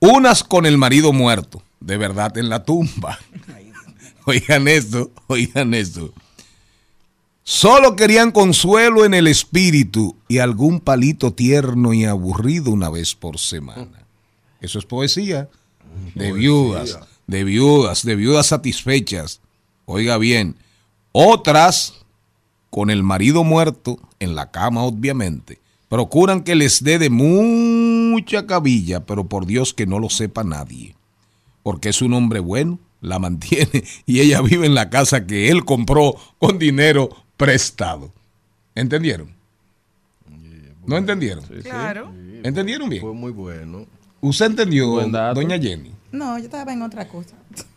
unas 0.00 0.42
con 0.42 0.66
el 0.66 0.76
marido 0.76 1.12
muerto, 1.12 1.62
de 1.80 1.96
verdad 1.96 2.36
en 2.36 2.48
la 2.48 2.64
tumba. 2.64 3.18
Oigan 4.26 4.68
esto, 4.68 5.10
oigan 5.26 5.74
esto. 5.74 6.12
Solo 7.42 7.94
querían 7.94 8.32
consuelo 8.32 9.04
en 9.04 9.12
el 9.12 9.26
espíritu 9.26 10.16
y 10.28 10.38
algún 10.38 10.80
palito 10.80 11.34
tierno 11.34 11.92
y 11.92 12.06
aburrido 12.06 12.70
una 12.70 12.88
vez 12.88 13.14
por 13.14 13.38
semana. 13.38 14.06
Eso 14.62 14.78
es 14.78 14.86
poesía. 14.86 15.50
De 16.14 16.32
viudas, 16.32 16.98
de 17.26 17.44
viudas, 17.44 18.04
de 18.04 18.16
viudas 18.16 18.46
satisfechas. 18.46 19.40
Oiga 19.86 20.18
bien, 20.18 20.56
otras 21.12 21.94
con 22.70 22.90
el 22.90 23.02
marido 23.02 23.44
muerto 23.44 23.98
en 24.18 24.34
la 24.34 24.50
cama, 24.50 24.82
obviamente, 24.82 25.60
procuran 25.88 26.42
que 26.42 26.56
les 26.56 26.82
dé 26.82 26.98
de 26.98 27.08
mucha 27.08 28.46
cabilla, 28.46 29.06
pero 29.06 29.28
por 29.28 29.46
Dios 29.46 29.74
que 29.74 29.86
no 29.86 30.00
lo 30.00 30.10
sepa 30.10 30.42
nadie. 30.42 30.96
Porque 31.62 31.90
es 31.90 32.02
un 32.02 32.14
hombre 32.14 32.40
bueno, 32.40 32.80
la 33.00 33.18
mantiene 33.18 33.84
y 34.06 34.20
ella 34.20 34.40
vive 34.40 34.66
en 34.66 34.74
la 34.74 34.90
casa 34.90 35.26
que 35.26 35.50
él 35.50 35.64
compró 35.64 36.16
con 36.38 36.58
dinero 36.58 37.10
prestado. 37.36 38.12
¿Entendieron? 38.74 39.28
¿No 40.86 40.96
entendieron? 40.96 41.44
Claro. 41.62 42.12
¿Entendieron 42.42 42.88
bien? 42.88 43.02
Fue 43.02 43.12
muy 43.12 43.30
bueno. 43.32 43.86
¿Usted 44.24 44.46
entendió, 44.46 44.86
doña 45.34 45.58
Jenny? 45.58 45.92
No, 46.10 46.38
yo 46.38 46.44
estaba 46.44 46.72
en 46.72 46.80
otra 46.80 47.06
cosa. 47.06 47.36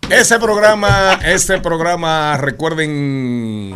Este 0.10 0.40
programa, 0.40 1.20
este 1.26 1.60
programa, 1.60 2.38
recuerden 2.38 3.76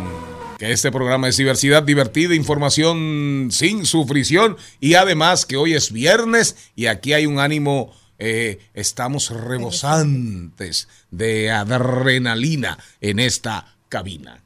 que 0.58 0.72
este 0.72 0.90
programa 0.90 1.28
es 1.28 1.36
diversidad 1.36 1.82
divertida, 1.82 2.34
información 2.34 3.50
sin 3.50 3.84
sufrición 3.84 4.56
y 4.80 4.94
además 4.94 5.44
que 5.44 5.58
hoy 5.58 5.74
es 5.74 5.92
viernes 5.92 6.56
y 6.74 6.86
aquí 6.86 7.12
hay 7.12 7.26
un 7.26 7.40
ánimo, 7.40 7.92
eh, 8.18 8.58
estamos 8.72 9.28
rebosantes 9.28 10.88
de 11.10 11.50
adrenalina 11.50 12.78
en 13.02 13.18
esta 13.18 13.76
cabina. 13.90 14.42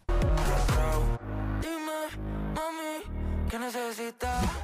Dime, 1.62 2.08
mami, 2.56 3.48
¿qué 3.48 3.56
necesitas? 3.60 4.55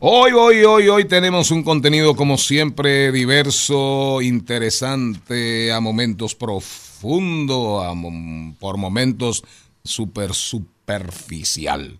Hoy, 0.00 0.30
hoy, 0.32 0.62
hoy, 0.64 0.88
hoy 0.88 1.04
tenemos 1.06 1.50
un 1.50 1.64
contenido 1.64 2.14
como 2.14 2.38
siempre 2.38 3.10
diverso, 3.10 4.22
interesante, 4.22 5.72
a 5.72 5.80
momentos 5.80 6.36
profundo, 6.36 7.80
a 7.82 7.94
mom- 7.94 8.56
por 8.58 8.76
momentos 8.76 9.42
super 9.82 10.34
superficial. 10.34 11.98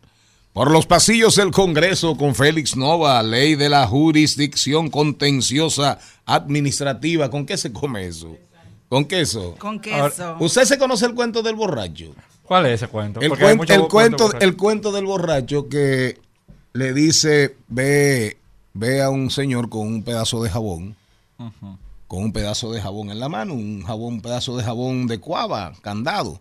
Por 0.53 0.71
los 0.71 0.87
pasillos 0.87 1.35
del 1.37 1.51
Congreso 1.51 2.17
con 2.17 2.35
Félix 2.37 2.77
Nova, 2.77 3.21
ley 3.23 3.57
de 3.57 3.69
la 3.69 3.87
jurisdicción 3.87 4.91
contenciosa 4.91 5.99
administrativa. 6.25 7.31
¿Con 7.31 7.47
qué 7.47 7.57
se 7.57 7.73
come 7.73 8.07
eso? 8.07 8.37
¿Con 8.89 9.05
queso? 9.07 9.57
Con 9.59 9.81
queso. 9.81 10.37
¿Usted 10.39 10.65
se 10.65 10.79
conoce 10.79 11.05
el 11.07 11.15
cuento 11.15 11.43
del 11.43 11.57
borracho? 11.57 12.15
¿Cuál 12.43 12.67
es 12.67 12.75
ese 12.81 12.89
cuento? 12.89 13.21
El, 13.21 13.29
Porque 13.29 13.45
hay 13.45 13.55
cuen- 13.55 13.57
muchos 13.59 13.77
el 13.77 13.89
cuento, 13.89 14.31
el 14.41 14.57
cuento 14.57 14.93
del 14.93 15.05
borracho 15.05 15.69
que 15.69 16.19
le 16.73 16.93
dice, 16.93 17.57
ve, 17.69 18.37
ve 18.75 19.03
a 19.03 19.11
un 19.11 19.31
señor 19.31 19.69
con 19.69 19.87
un 19.87 20.03
pedazo 20.03 20.43
de 20.43 20.51
jabón, 20.51 20.97
con 22.07 22.23
un 22.25 22.33
pedazo 22.33 22.73
de 22.73 22.81
jabón 22.81 23.11
en 23.11 23.21
la 23.21 23.29
mano, 23.29 23.55
un 23.55 23.83
jabón, 23.85 24.15
un 24.15 24.21
pedazo 24.21 24.57
de 24.57 24.65
jabón 24.65 25.07
de 25.07 25.19
cuava, 25.21 25.73
candado. 25.83 26.41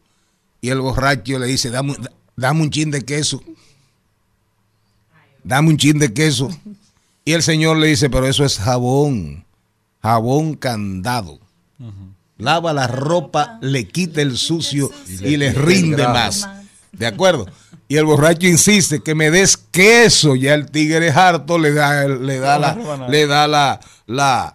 Y 0.61 0.69
el 0.69 0.79
borracho 0.81 1.37
le 1.39 1.47
dice, 1.47 1.69
dame, 1.69 1.95
da- 1.99 2.11
dame 2.35 2.61
un 2.63 2.69
chin 2.69 2.89
de 2.91 3.03
queso. 3.03 3.41
Dame 5.43 5.69
un 5.69 5.77
chin 5.77 5.97
de 5.99 6.13
queso. 6.13 6.49
Y 7.25 7.33
el 7.33 7.43
señor 7.43 7.77
le 7.77 7.87
dice, 7.87 8.09
pero 8.09 8.27
eso 8.27 8.43
es 8.45 8.57
jabón, 8.57 9.45
jabón 10.01 10.55
candado. 10.55 11.39
Lava 12.37 12.71
la 12.73 12.87
ropa, 12.87 13.57
le 13.61 13.87
quita 13.87 14.21
el 14.21 14.37
sucio 14.37 14.91
y 15.27 15.37
le 15.37 15.51
rinde 15.53 16.03
más. 16.13 16.47
¿De 16.91 17.05
acuerdo? 17.07 17.47
Y 17.87 17.95
el 17.97 18.05
borracho 18.05 18.47
insiste 18.47 19.01
que 19.01 19.15
me 19.15 19.31
des 19.31 19.55
queso. 19.57 20.35
Ya 20.35 20.53
el 20.53 20.69
tigre 20.71 21.09
harto 21.11 21.57
le 21.57 21.71
da, 21.73 22.07
le 22.07 22.39
da 22.39 22.59
la, 22.59 23.07
le 23.07 23.27
da 23.27 23.47
la, 23.47 23.79
la, 24.07 24.53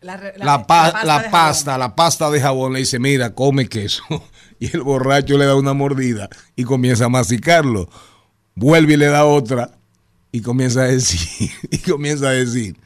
La, 0.00 0.16
re- 0.16 0.32
la, 0.38 0.66
pa- 0.66 0.90
pasta 0.92 1.04
la 1.04 1.18
de 1.22 1.28
pasta, 1.30 1.78
la 1.78 1.94
pasta 1.94 2.30
de 2.30 2.40
jabón. 2.40 2.72
Le 2.72 2.78
dice, 2.80 2.98
mira, 2.98 3.34
come 3.34 3.68
queso. 3.68 4.02
Y 4.62 4.76
el 4.76 4.82
borracho 4.82 5.38
le 5.38 5.46
da 5.46 5.54
una 5.54 5.72
mordida 5.72 6.28
y 6.54 6.64
comienza 6.64 7.06
a 7.06 7.08
masticarlo. 7.08 7.88
Vuelve 8.54 8.92
y 8.92 8.96
le 8.98 9.06
da 9.06 9.24
otra 9.24 9.70
y 10.32 10.42
comienza 10.42 10.82
a 10.82 10.84
decir, 10.84 11.50
y 11.70 11.78
comienza 11.78 12.28
a 12.28 12.32
decir, 12.32 12.76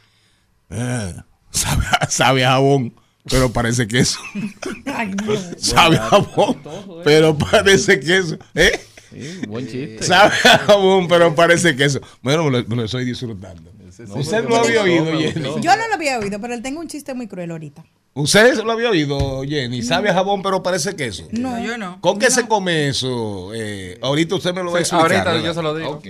"Ah, 0.71 1.25
sabe, 1.51 1.85
sabe 2.09 2.45
a 2.45 2.51
jabón, 2.53 2.95
pero 3.29 3.51
parece 3.53 3.89
queso. 3.89 4.21
sabe 5.59 5.97
a 5.99 6.03
jabón, 6.11 6.59
pero 7.05 7.37
parece 7.37 7.99
queso. 8.01 8.37
¿Eh? 8.55 8.79
Sí, 9.15 9.47
buen 9.47 9.67
chiste. 9.67 10.03
Sabe 10.03 10.35
a 10.45 10.59
jabón, 10.59 11.09
pero 11.09 11.35
parece 11.35 11.75
queso. 11.77 12.01
Bueno, 12.23 12.45
me 12.45 12.51
lo, 12.51 12.69
me 12.69 12.77
lo 12.77 12.85
estoy 12.85 13.05
disfrutando. 13.05 13.71
¿Usted 14.17 14.49
lo 14.49 14.57
había 14.57 14.83
oído, 14.83 15.07
Jenny? 15.19 15.61
Yo 15.61 15.77
no 15.77 15.89
lo 15.89 15.95
había 15.95 16.19
oído, 16.19 16.41
pero 16.41 16.55
él 16.55 16.63
tengo 16.63 16.81
un 16.81 16.89
chiste 16.89 17.15
muy 17.15 17.29
cruel 17.29 17.51
ahorita. 17.53 17.85
¿Usted 18.15 18.63
lo 18.63 18.73
había 18.73 18.91
oído, 18.91 19.43
Jenny? 19.43 19.83
Sabe 19.83 20.11
a 20.11 20.15
jabón, 20.15 20.43
pero 20.43 20.63
parece 20.63 20.95
queso. 20.95 21.27
No, 21.33 21.63
yo 21.65 21.77
no. 21.79 22.01
¿Con 22.01 22.19
qué 22.19 22.31
se 22.31 22.47
come 22.47 22.89
eso? 22.89 23.53
Eh, 23.55 23.99
ahorita 24.03 24.37
usted 24.37 24.55
me 24.55 24.63
lo 24.63 24.71
va 24.73 24.79
a 24.79 24.81
explicar. 24.81 25.13
ahorita 25.13 25.33
¿verdad? 25.33 25.47
yo 25.47 25.55
se 25.55 25.63
lo 25.63 25.75
digo. 25.75 26.03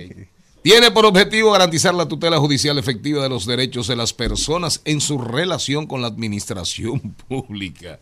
Tiene 0.61 0.89
por 0.89 1.05
objetivo 1.05 1.51
garantizar 1.51 1.93
la 1.93 2.07
tutela 2.07 2.39
judicial 2.39 2.77
efectiva 2.79 3.21
de 3.21 3.29
los 3.29 3.45
derechos 3.45 3.87
de 3.87 3.95
las 3.95 4.13
personas 4.13 4.81
en 4.85 4.99
su 4.99 5.19
relación 5.19 5.85
con 5.85 6.01
la 6.01 6.07
administración 6.07 6.99
pública. 7.27 7.99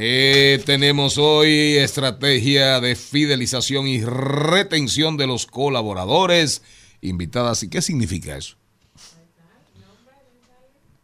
Eh, 0.00 0.62
tenemos 0.64 1.18
hoy 1.18 1.76
estrategia 1.76 2.78
de 2.78 2.94
fidelización 2.94 3.88
y 3.88 4.00
retención 4.04 5.16
de 5.16 5.26
los 5.26 5.44
colaboradores 5.44 6.62
invitadas. 7.00 7.64
¿Y 7.64 7.68
qué 7.68 7.82
significa 7.82 8.36
eso? 8.36 8.54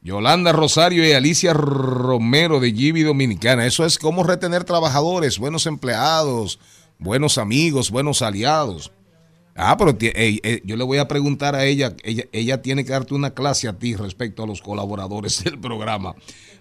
Yolanda 0.00 0.52
Rosario 0.52 1.04
y 1.04 1.10
Alicia 1.10 1.54
Romero 1.54 2.60
de 2.60 2.70
Gibi 2.70 3.02
Dominicana. 3.02 3.66
Eso 3.66 3.84
es 3.84 3.98
cómo 3.98 4.22
retener 4.22 4.62
trabajadores, 4.62 5.40
buenos 5.40 5.66
empleados, 5.66 6.60
buenos 7.00 7.36
amigos, 7.36 7.90
buenos 7.90 8.22
aliados. 8.22 8.92
Ah, 9.56 9.76
pero 9.76 9.96
yo 9.96 10.76
le 10.76 10.84
voy 10.84 10.98
a 10.98 11.06
preguntar 11.06 11.54
a 11.54 11.64
ella, 11.64 11.94
ella, 12.02 12.24
ella 12.32 12.60
tiene 12.60 12.84
que 12.84 12.90
darte 12.90 13.14
una 13.14 13.34
clase 13.34 13.68
a 13.68 13.78
ti 13.78 13.94
respecto 13.94 14.42
a 14.42 14.46
los 14.46 14.60
colaboradores 14.60 15.44
del 15.44 15.58
programa. 15.58 16.14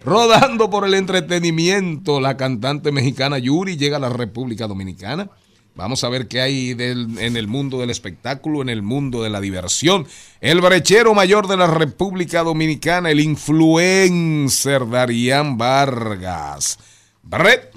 Rodando 0.05 0.69
por 0.69 0.85
el 0.85 0.93
entretenimiento, 0.93 2.19
la 2.19 2.37
cantante 2.37 2.91
mexicana 2.91 3.39
Yuri 3.39 3.77
llega 3.77 3.97
a 3.97 4.01
la 4.01 4.09
República 4.09 4.67
Dominicana. 4.67 5.29
Vamos 5.75 6.03
a 6.03 6.09
ver 6.09 6.27
qué 6.27 6.39
hay 6.39 6.69
en 6.71 7.35
el 7.35 7.47
mundo 7.47 7.79
del 7.79 7.89
espectáculo, 7.89 8.61
en 8.61 8.69
el 8.69 8.83
mundo 8.83 9.23
de 9.23 9.31
la 9.31 9.41
diversión. 9.41 10.05
El 10.39 10.61
brechero 10.61 11.15
mayor 11.15 11.47
de 11.47 11.57
la 11.57 11.65
República 11.65 12.43
Dominicana, 12.43 13.09
el 13.09 13.19
influencer 13.19 14.87
Darían 14.87 15.57
Vargas. 15.57 16.77
Brett, 17.23 17.72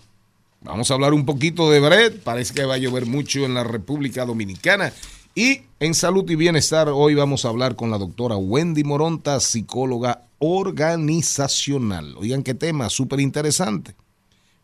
Vamos 0.60 0.90
a 0.90 0.94
hablar 0.94 1.14
un 1.14 1.24
poquito 1.24 1.70
de 1.70 1.80
Brett. 1.80 2.22
Parece 2.22 2.54
que 2.54 2.64
va 2.64 2.74
a 2.74 2.78
llover 2.78 3.06
mucho 3.06 3.44
en 3.44 3.54
la 3.54 3.64
República 3.64 4.24
Dominicana. 4.24 4.92
Y 5.34 5.62
en 5.80 5.94
salud 5.94 6.28
y 6.30 6.34
bienestar, 6.34 6.88
hoy 6.88 7.14
vamos 7.14 7.44
a 7.44 7.48
hablar 7.48 7.76
con 7.76 7.90
la 7.90 7.98
doctora 7.98 8.36
Wendy 8.36 8.84
Moronta, 8.84 9.38
psicóloga 9.40 10.22
organizacional. 10.38 12.16
Oigan 12.16 12.42
qué 12.42 12.54
tema, 12.54 12.88
súper 12.88 13.20
interesante. 13.20 13.94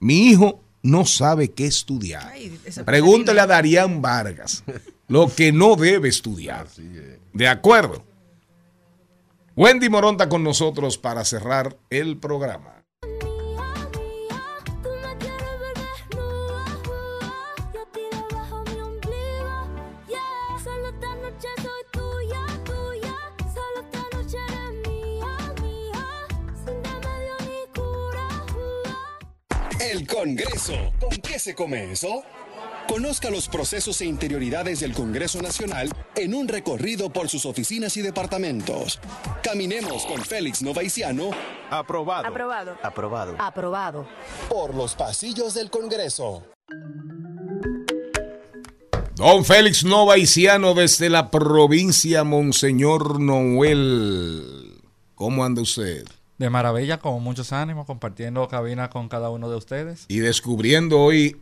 Mi 0.01 0.29
hijo 0.29 0.61
no 0.83 1.05
sabe 1.05 1.51
qué 1.51 1.67
estudiar. 1.67 2.27
Ay, 2.33 2.59
Pregúntale 2.85 3.41
a 3.41 3.47
Darían 3.47 4.03
Vargas 4.03 4.65
lo 5.09 5.29
que 5.29 5.53
no 5.53 5.77
debe 5.77 6.09
estudiar. 6.09 6.67
De 7.35 7.49
acuerdo. 7.49 8.03
Wendy 9.55 9.91
Moronta 9.91 10.31
con 10.31 10.43
nosotros 10.43 10.97
para 10.97 11.25
cerrar 11.27 11.77
el 11.91 12.17
programa. 12.17 12.82
El 29.83 30.07
Congreso. 30.07 30.93
¿Con 31.01 31.11
qué 31.11 31.41
se 31.41 31.57
come 31.57 31.91
eso? 31.91 32.23
Conozca 32.87 33.31
los 33.31 33.49
procesos 33.49 34.01
e 34.01 34.05
interioridades 34.05 34.79
del 34.79 34.93
Congreso 34.93 35.43
Nacional 35.43 35.91
en 36.15 36.35
un 36.35 36.47
recorrido 36.47 37.11
por 37.11 37.29
sus 37.29 37.47
oficinas 37.47 37.97
y 37.97 38.03
departamentos. 38.03 39.01
Caminemos 39.43 40.07
con 40.07 40.23
Félix 40.25 40.63
Novaiciano. 40.63 41.31
Aprobado. 41.69 42.29
Aprobado. 42.29 42.77
Aprobado. 42.81 43.37
Aprobado. 43.39 44.07
Por 44.49 44.73
los 44.75 44.95
pasillos 44.95 45.55
del 45.55 45.69
Congreso. 45.69 46.45
Don 49.17 49.45
Félix 49.45 49.85
Novaiciano 49.85 50.75
desde 50.75 51.11
la 51.11 51.29
provincia 51.29 52.23
Monseñor 52.23 53.19
Noel. 53.21 54.81
¿Cómo 55.17 55.45
anda 55.45 55.63
usted? 55.63 56.07
De 56.39 56.51
maravilla, 56.51 56.99
con 56.99 57.23
muchos 57.23 57.53
ánimos, 57.53 57.87
compartiendo 57.87 58.49
cabina 58.49 58.91
con 58.91 59.09
cada 59.09 59.31
uno 59.31 59.49
de 59.49 59.57
ustedes. 59.57 60.07
Y 60.09 60.19
descubriendo 60.19 60.99
hoy 61.01 61.37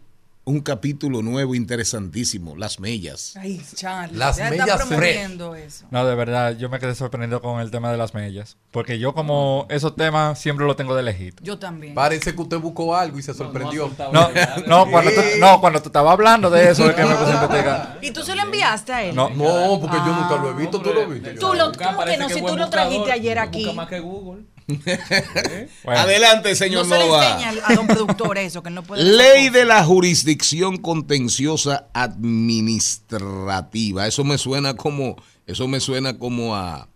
un 0.44 0.61
capítulo 0.61 1.23
nuevo 1.23 1.54
interesantísimo, 1.54 2.56
Las 2.56 2.80
Mellas. 2.80 3.35
Ay, 3.37 3.62
Charlie. 3.75 4.18
Las 4.18 4.38
ya 4.38 4.50
mellas 4.50 4.68
está 4.68 4.87
promoviendo 4.87 5.54
eso. 5.54 5.87
No, 5.90 6.04
de 6.06 6.14
verdad, 6.14 6.56
yo 6.56 6.68
me 6.68 6.78
quedé 6.78 6.94
sorprendido 6.94 7.40
con 7.42 7.61
el 7.61 7.70
tema 7.70 7.92
de 7.92 7.99
las 7.99 8.14
mellas. 8.14 8.56
Porque 8.70 8.99
yo 8.99 9.14
como 9.14 9.66
esos 9.68 9.94
temas 9.97 10.38
siempre 10.38 10.66
los 10.66 10.76
tengo 10.76 10.97
de 10.97 11.02
lejito. 11.02 11.42
Yo 11.44 11.59
también. 11.59 11.94
Parece 11.94 12.35
que 12.35 12.40
usted 12.40 12.59
buscó 12.59 12.97
algo 12.97 13.18
y 13.18 13.23
se 13.23 13.35
sorprendió. 13.35 13.90
No, 14.12 14.30
no, 14.66 14.90
cuando 14.90 15.11
tú, 15.12 15.20
no, 15.38 15.61
cuando 15.61 15.82
tú 15.82 15.88
estabas 15.88 16.12
hablando 16.12 16.50
de 16.50 16.70
eso 16.70 16.88
es 16.88 16.97
que 16.97 17.04
me 17.04 17.14
puse 17.14 17.30
a 17.30 17.35
investigar. 17.35 17.99
¿Y 18.00 18.11
tú 18.11 18.23
se 18.23 18.35
lo 18.35 18.42
enviaste 18.42 18.92
a 18.92 19.04
él? 19.04 19.14
No, 19.14 19.28
No, 19.30 19.78
porque 19.80 19.99
yo 19.99 20.06
nunca 20.06 20.37
lo 20.37 20.50
he 20.50 20.54
visto, 20.54 20.80
tú 20.80 20.92
lo 20.92 21.06
viste. 21.06 21.35
Tú 21.35 21.52
lo, 21.54 21.70
¿Cómo 21.73 22.04
que 22.04 22.16
no? 22.16 22.28
Si 22.28 22.42
tú 22.42 22.56
lo 22.56 22.68
trajiste 22.70 23.12
ayer 23.12 23.38
aquí. 23.38 23.73
más 23.73 23.88
que 23.88 24.00
Google. 24.00 24.44
Adelante, 25.86 26.54
señor 26.54 26.86
No 26.86 26.94
se 26.94 26.98
le 27.00 27.06
Nova. 27.06 27.30
enseña 27.32 27.48
al- 27.50 27.62
a 27.64 27.74
don 27.74 27.86
productor 27.86 28.38
eso, 28.38 28.62
que 28.62 28.70
no 28.70 28.82
puede. 28.82 29.02
Ley 29.02 29.48
de 29.50 29.64
la 29.64 29.84
jurisdicción 29.84 30.76
contenciosa 30.78 31.86
administrativa. 31.92 34.06
Eso 34.06 34.24
me 34.24 34.38
suena 34.38 34.74
como, 34.74 35.16
eso 35.46 35.68
me 35.68 35.80
suena 35.80 36.18
como 36.18 36.54
a, 36.56 36.88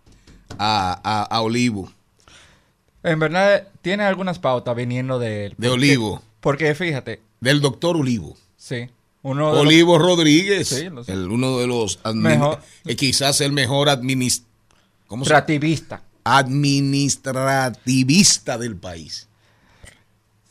a, 0.57 0.99
a- 1.03 1.23
a 1.23 1.41
Olivo. 1.41 1.91
En 3.03 3.19
verdad, 3.19 3.67
tiene 3.81 4.03
algunas 4.03 4.39
pautas 4.39 4.75
viniendo 4.75 5.19
de 5.19 5.47
él. 5.47 5.51
De 5.57 5.69
Porque- 5.69 5.71
Olivo. 5.71 6.21
Porque 6.41 6.75
fíjate, 6.75 7.21
Del 7.39 7.61
doctor 7.61 7.97
Olivo. 7.97 8.35
sí. 8.57 8.87
Uno 9.23 9.47
de 9.47 9.53
los- 9.53 9.61
Olivo 9.61 9.97
Rodríguez, 9.97 10.67
Sí, 10.69 10.87
lo 10.89 11.03
sé. 11.03 11.11
el, 11.13 11.31
uno 11.31 11.57
de 11.57 11.65
los 11.65 11.97
Mejor. 12.13 12.59
eh, 12.85 12.95
quizás 12.95 13.41
el 13.41 13.51
mejor 13.53 13.89
administ- 13.89 14.43
¿cómo 15.07 15.25
se- 15.25 15.33
Administrativista. 15.33 16.03
Administrativista 16.25 18.57
del 18.57 18.75
país. 18.75 19.29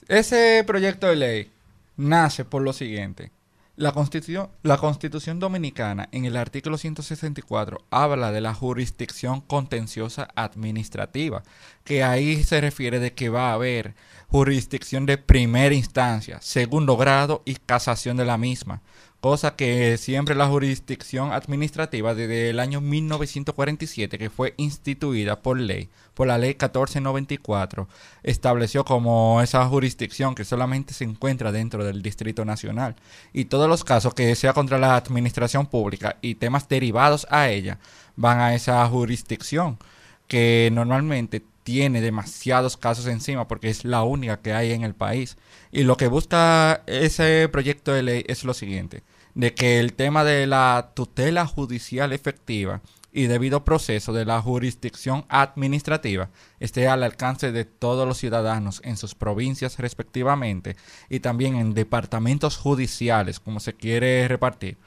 Ese 0.09 0.65
proyecto 0.67 1.09
de 1.09 1.17
ley 1.17 1.51
nace 1.97 2.47
por 2.47 2.63
lo 2.63 2.73
siguiente. 2.73 3.35
La 3.77 3.91
constitución, 3.91 4.51
la 4.63 4.77
constitución 4.77 5.41
dominicana 5.41 6.09
en 6.13 6.27
el 6.27 6.37
artículo 6.37 6.79
164 6.79 7.85
habla 7.91 8.31
de 8.31 8.41
la 8.41 8.55
jurisdicción 8.55 9.41
contenciosa 9.41 10.29
administrativa, 10.37 11.43
que 11.83 12.05
ahí 12.05 12.45
se 12.45 12.61
refiere 12.61 13.01
de 13.01 13.15
que 13.15 13.31
va 13.31 13.51
a 13.51 13.55
haber 13.55 13.97
jurisdicción 14.29 15.07
de 15.07 15.19
primera 15.19 15.75
instancia, 15.75 16.41
segundo 16.41 16.97
grado 16.97 17.43
y 17.45 17.57
casación 17.57 18.17
de 18.17 18.25
la 18.25 18.39
misma, 18.39 18.81
cosa 19.25 19.57
que 19.57 19.97
siempre 19.97 20.35
la 20.35 20.49
jurisdicción 20.49 21.33
administrativa 21.33 22.15
desde 22.15 22.51
el 22.51 22.61
año 22.61 22.83
1947, 22.83 24.19
que 24.19 24.29
fue 24.29 24.53
instituida 24.59 25.41
por 25.41 25.59
ley, 25.59 25.89
por 26.13 26.27
la 26.27 26.37
ley 26.37 26.51
1494, 26.51 27.89
estableció 28.23 28.85
como 28.85 29.41
esa 29.41 29.65
jurisdicción 29.67 30.35
que 30.35 30.45
solamente 30.45 30.93
se 30.93 31.05
encuentra 31.05 31.53
dentro 31.53 31.87
del 31.87 32.03
Distrito 32.03 32.45
Nacional. 32.45 32.97
Y 33.33 33.47
todos 33.47 33.67
los 33.67 33.83
casos 33.83 34.13
que 34.13 34.35
sea 34.35 34.53
contra 34.53 34.77
la 34.77 34.95
administración 34.95 35.69
pública 35.69 36.19
y 36.21 36.35
temas 36.35 36.69
derivados 36.69 37.27
a 37.31 37.49
ella 37.49 37.79
van 38.17 38.41
a 38.41 38.55
esa 38.55 38.87
jurisdicción, 38.89 39.79
que 40.29 40.69
normalmente 40.71 41.43
tiene 41.63 42.03
demasiados 42.03 42.77
casos 42.77 43.07
encima 43.07 43.49
porque 43.49 43.71
es 43.71 43.87
la 43.87 44.03
única 44.03 44.41
que 44.43 44.53
hay 44.53 44.73
en 44.73 44.85
el 44.85 44.95
país. 44.95 45.39
Y 45.73 45.85
lo 45.85 45.97
que 45.97 46.09
busca 46.09 46.83
ese 46.87 47.49
proyecto 47.51 47.93
de 47.93 48.03
ley 48.03 48.25
es 48.29 48.45
lo 48.45 48.53
siguiente, 48.53 49.03
de 49.35 49.55
que 49.55 49.81
el 49.81 49.95
tema 49.95 50.25
de 50.25 50.47
la 50.47 50.93
tutela 50.95 51.47
judicial 51.47 52.13
efectiva 52.13 52.81
y 53.13 53.27
debido 53.27 53.65
proceso 53.65 54.13
de 54.13 54.25
la 54.25 54.41
jurisdicción 54.43 55.25
administrativa 55.29 56.31
esté 56.59 56.89
al 56.89 57.03
alcance 57.05 57.53
de 57.53 57.65
todos 57.65 58.09
los 58.09 58.19
ciudadanos 58.19 58.81
en 58.85 58.97
sus 58.97 59.15
provincias 59.15 59.79
respectivamente 59.79 60.77
y 61.09 61.21
también 61.21 61.57
en 61.57 61.75
departamentos 61.75 62.57
judiciales 62.57 63.39
como 63.39 63.61
se 63.61 63.75
quiere 63.75 64.27
repartir 64.27 64.79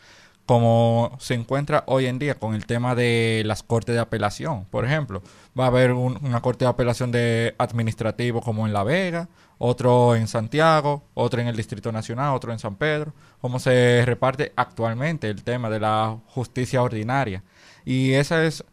como 0.46 1.18
se 1.20 1.34
encuentra 1.34 1.84
hoy 1.88 2.06
en 2.06 2.20
día 2.20 2.36
con 2.36 2.56
el 2.56 2.66
tema 2.66 2.96
de 2.96 3.44
las 3.46 3.64
cortes 3.64 3.96
de 3.96 4.00
apelación. 4.00 4.64
Por 4.72 4.86
ejemplo, 4.86 5.22
va 5.60 5.66
a 5.66 5.68
haber 5.68 5.92
un- 5.92 6.18
una 6.26 6.42
corte 6.42 6.64
de 6.64 6.70
apelación 6.70 7.12
de 7.12 7.54
administrativo 7.58 8.42
como 8.42 8.66
en 8.66 8.72
La 8.72 8.86
Vega, 8.86 9.28
otro 9.58 10.15
en 10.15 10.28
Santiago, 10.28 11.04
otro 11.13 11.41
en 11.41 11.48
el 11.48 11.56
Distrito 11.56 11.91
Nacional, 11.91 12.36
otro 12.36 12.52
en 12.52 12.60
San 12.60 12.76
Pedro, 12.76 13.13
como 13.41 13.60
se 13.60 14.04
reparte 14.06 14.54
actualmente 14.56 15.30
el 15.30 15.43
tema 15.43 15.70
de 15.70 15.80
la 15.80 16.17
justicia 16.28 16.82
ordinaria. 16.84 17.43
Y 17.86 18.13
esos 18.13 18.63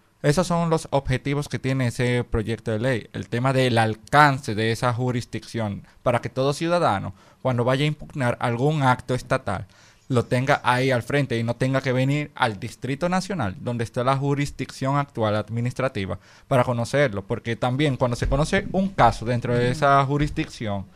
son 0.47 0.70
los 0.70 0.88
objetivos 0.90 1.49
que 1.49 1.59
tiene 1.59 1.87
ese 1.88 2.25
proyecto 2.25 2.70
de 2.70 2.79
ley, 2.79 3.09
el 3.12 3.29
tema 3.29 3.53
del 3.53 3.79
alcance 3.79 4.55
de 4.55 4.73
esa 4.73 4.92
jurisdicción, 4.92 5.87
para 6.03 6.20
que 6.20 6.29
todo 6.29 6.53
ciudadano, 6.53 7.14
cuando 7.40 7.64
vaya 7.64 7.85
a 7.85 7.88
impugnar 7.88 8.37
algún 8.40 8.83
acto 8.83 9.14
estatal, 9.14 9.66
lo 10.09 10.25
tenga 10.25 10.61
ahí 10.64 10.90
al 10.90 11.03
frente 11.03 11.38
y 11.38 11.43
no 11.43 11.57
tenga 11.57 11.81
que 11.81 11.93
venir 11.93 12.31
al 12.35 12.61
Distrito 12.61 13.09
Nacional, 13.09 13.57
donde 13.61 13.85
está 13.85 14.05
la 14.05 14.17
jurisdicción 14.17 14.97
actual 14.97 15.37
administrativa, 15.37 16.19
para 16.47 16.64
conocerlo, 16.64 17.27
porque 17.27 17.57
también 17.57 17.97
cuando 17.97 18.17
se 18.17 18.29
conoce 18.29 18.67
un 18.73 18.90
caso 18.90 19.25
dentro 19.25 19.55
de 19.55 19.71
esa 19.71 20.05
jurisdicción, 20.05 20.87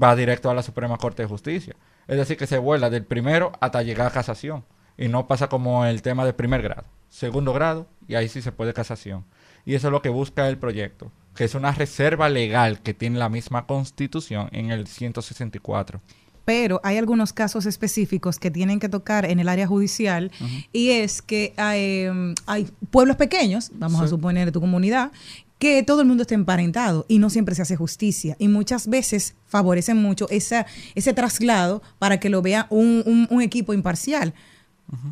va 0.00 0.16
directo 0.16 0.50
a 0.50 0.54
la 0.54 0.62
Suprema 0.62 0.96
Corte 0.96 1.22
de 1.22 1.28
Justicia. 1.28 1.76
Es 2.06 2.16
decir, 2.16 2.36
que 2.36 2.46
se 2.46 2.58
vuela 2.58 2.90
del 2.90 3.04
primero 3.04 3.52
hasta 3.60 3.82
llegar 3.82 4.06
a 4.06 4.10
casación. 4.10 4.64
Y 4.96 5.08
no 5.08 5.26
pasa 5.26 5.48
como 5.48 5.84
el 5.84 6.02
tema 6.02 6.24
de 6.24 6.32
primer 6.32 6.62
grado, 6.62 6.84
segundo 7.08 7.52
grado, 7.52 7.88
y 8.06 8.14
ahí 8.14 8.28
sí 8.28 8.42
se 8.42 8.52
puede 8.52 8.72
casación. 8.72 9.24
Y 9.64 9.74
eso 9.74 9.88
es 9.88 9.92
lo 9.92 10.02
que 10.02 10.08
busca 10.08 10.48
el 10.48 10.58
proyecto, 10.58 11.10
que 11.34 11.44
es 11.44 11.54
una 11.54 11.72
reserva 11.72 12.28
legal 12.28 12.80
que 12.80 12.94
tiene 12.94 13.18
la 13.18 13.28
misma 13.28 13.66
constitución 13.66 14.48
en 14.52 14.70
el 14.70 14.86
164. 14.86 16.00
Pero 16.44 16.80
hay 16.84 16.96
algunos 16.98 17.32
casos 17.32 17.66
específicos 17.66 18.38
que 18.38 18.50
tienen 18.50 18.78
que 18.80 18.88
tocar 18.88 19.24
en 19.24 19.38
el 19.40 19.48
área 19.48 19.66
judicial 19.66 20.30
y 20.72 20.90
es 20.90 21.22
que 21.22 21.54
hay, 21.56 22.02
em, 22.02 22.34
hay 22.46 22.68
pueblos 22.90 23.16
pequeños, 23.16 23.70
vamos 23.74 24.00
a 24.00 24.08
suponer 24.08 24.52
tu 24.52 24.60
comunidad, 24.60 25.10
que 25.58 25.82
todo 25.82 26.02
el 26.02 26.08
mundo 26.08 26.22
está 26.22 26.34
emparentado 26.34 27.06
y 27.08 27.18
no 27.18 27.30
siempre 27.30 27.54
se 27.54 27.62
hace 27.62 27.76
justicia 27.76 28.36
y 28.38 28.48
muchas 28.48 28.88
veces 28.88 29.34
favorecen 29.46 29.96
mucho 29.96 30.28
esa, 30.28 30.66
ese 30.94 31.14
traslado 31.14 31.80
para 31.98 32.20
que 32.20 32.28
lo 32.28 32.42
vea 32.42 32.66
un, 32.70 33.02
un- 33.06 33.26
un 33.30 33.40
equipo 33.40 33.72
imparcial. 33.72 34.34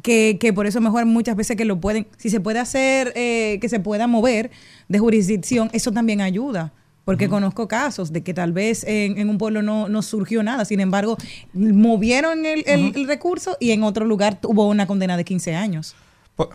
que, 0.03 0.37
que 0.39 0.53
por 0.53 0.67
eso 0.67 0.81
mejor 0.83 1.07
muchas 1.07 1.35
veces 1.35 1.57
que 1.57 1.65
lo 1.65 1.81
pueden, 1.81 2.07
si 2.19 2.29
se 2.29 2.41
puede 2.41 2.59
hacer, 2.59 3.13
eh, 3.17 3.57
que 3.61 3.71
se 3.71 3.81
pueda 3.81 4.07
mover 4.07 4.51
de 4.89 4.99
jurisdicción, 4.99 5.71
eso 5.73 5.93
también 5.93 6.21
ayuda. 6.21 6.73
Porque 7.05 7.29
conozco 7.29 7.67
casos 7.67 8.13
de 8.13 8.23
que 8.23 8.33
tal 8.33 8.53
vez 8.53 8.85
en, 8.85 9.19
en 9.19 9.29
un 9.29 9.37
pueblo 9.39 9.61
no, 9.63 9.89
no 9.89 10.03
surgió 10.03 10.43
nada, 10.43 10.65
sin 10.65 10.79
embargo, 10.81 11.17
movieron 11.53 12.47
el, 12.47 12.63
el- 12.67 12.93
el 12.95 13.07
recurso 13.07 13.57
y 13.61 13.71
en 13.73 13.83
otro 13.83 14.05
lugar 14.05 14.39
hubo 14.45 14.69
una 14.69 14.87
condena 14.87 15.17
de 15.17 15.25
15 15.25 15.55
años. 15.55 15.95
Po- 16.37 16.51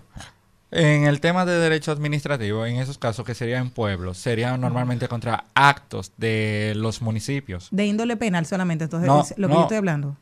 En 0.71 1.05
el 1.05 1.21
tema 1.21 1.45
de 1.45 1.57
derecho 1.59 1.91
administrativo, 1.91 2.65
en 2.65 2.75
esos 2.77 2.97
casos 2.97 3.25
que 3.25 3.33
serían 3.33 3.63
en 3.67 3.69
pueblos, 3.71 4.17
serían 4.17 4.59
normalmente 4.59 5.07
contra 5.07 5.45
actos 5.53 6.11
de 6.17 6.73
los 6.75 7.01
municipios. 7.01 7.69
De 7.71 7.85
índole 7.85 8.17
penal 8.17 8.45
solamente, 8.45 8.83
entonces 8.85 9.07
No, 9.07 9.21
es 9.21 9.33
lo 9.37 9.47
que 9.47 9.53
yo 9.53 9.61
estoy 9.61 9.77
hablando. 9.77 10.17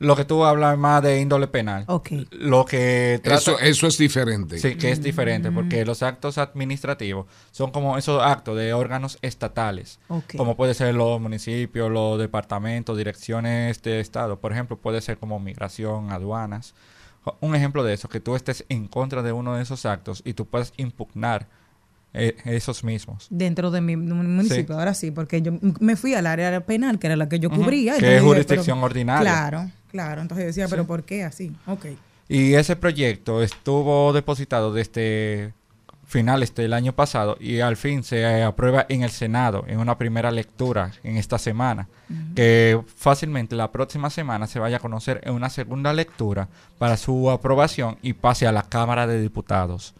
Lo 0.00 0.16
que 0.16 0.24
tú 0.24 0.44
hablas 0.44 0.76
más 0.76 1.02
de 1.02 1.20
índole 1.20 1.46
penal. 1.46 1.84
Ok. 1.86 2.10
Lo 2.32 2.64
que 2.64 3.20
trata- 3.22 3.38
Eso, 3.38 3.58
eso 3.60 3.86
es 3.86 3.96
diferente. 3.96 4.58
Sí, 4.58 4.74
que 4.74 4.90
es 4.90 5.00
diferente, 5.02 5.50
Mm. 5.50 5.54
porque 5.54 5.84
los 5.84 6.02
actos 6.02 6.36
administrativos 6.36 7.26
son 7.52 7.70
como 7.70 7.96
esos 7.96 8.20
actos 8.22 8.56
de 8.56 8.74
órganos 8.74 9.18
estatales, 9.22 10.00
como 10.36 10.56
puede 10.56 10.74
ser 10.74 10.94
los 10.94 11.20
municipios, 11.20 11.90
los 11.90 12.18
departamentos, 12.18 12.98
direcciones 12.98 13.80
de 13.82 14.00
Estado. 14.00 14.40
Por 14.40 14.52
ejemplo, 14.52 14.76
puede 14.76 15.00
ser 15.00 15.16
como 15.18 15.38
migración, 15.38 16.10
aduanas. 16.10 16.74
Un 17.40 17.54
ejemplo 17.54 17.82
de 17.84 17.94
eso, 17.94 18.08
que 18.08 18.20
tú 18.20 18.36
estés 18.36 18.64
en 18.68 18.86
contra 18.88 19.22
de 19.22 19.32
uno 19.32 19.54
de 19.54 19.62
esos 19.62 19.86
actos 19.86 20.22
y 20.26 20.34
tú 20.34 20.44
puedas 20.46 20.72
impugnar 20.76 21.46
eh, 22.14 22.36
esos 22.44 22.84
mismos. 22.84 23.26
Dentro 23.28 23.70
de 23.70 23.80
mi, 23.80 23.96
municipio, 23.96 24.78
ahora 24.78 24.94
sí, 24.94 25.10
porque 25.10 25.42
yo 25.42 25.52
me 25.80 25.96
fui 25.96 26.14
al 26.14 26.26
área 26.26 26.64
penal, 26.64 26.98
que 26.98 27.08
era 27.08 27.16
la 27.16 27.28
que 27.28 27.40
yo 27.40 27.50
cubría. 27.50 27.98
que 27.98 28.16
es 28.16 28.22
jurisdicción 28.22 28.78
pero- 28.78 28.86
ordinaria. 28.86 29.30
Claro, 29.30 29.70
claro. 29.90 30.22
Entonces 30.22 30.44
yo 30.44 30.46
decía, 30.46 30.68
pero 30.68 30.86
¿por 30.86 31.02
qué 31.02 31.24
así? 31.24 31.52
Ok. 31.66 31.86
Y 32.28 32.54
ese 32.54 32.76
proyecto 32.76 33.42
estuvo 33.42 34.12
depositado 34.12 34.72
desde 34.72 35.52
finales 36.06 36.54
del 36.54 36.72
año 36.72 36.94
pasado 36.94 37.36
y 37.40 37.60
al 37.60 37.76
fin 37.76 38.04
se 38.04 38.42
aprueba 38.42 38.86
en 38.88 39.02
el 39.02 39.10
Senado 39.10 39.64
en 39.66 39.80
una 39.80 39.98
primera 39.98 40.30
lectura 40.30 40.92
en 41.02 41.16
esta 41.16 41.38
semana. 41.38 41.88
Que 42.36 42.80
fácilmente 42.96 43.56
la 43.56 43.72
próxima 43.72 44.10
semana 44.10 44.46
se 44.46 44.58
vaya 44.58 44.76
a 44.76 44.80
conocer 44.80 45.20
en 45.24 45.34
una 45.34 45.50
segunda 45.50 45.92
lectura 45.92 46.48
para 46.78 46.96
su 46.96 47.30
aprobación 47.30 47.96
y 48.02 48.12
pase 48.12 48.46
a 48.46 48.52
la 48.52 48.62
Cámara 48.62 49.06
de 49.06 49.20
Diputados. 49.20 49.94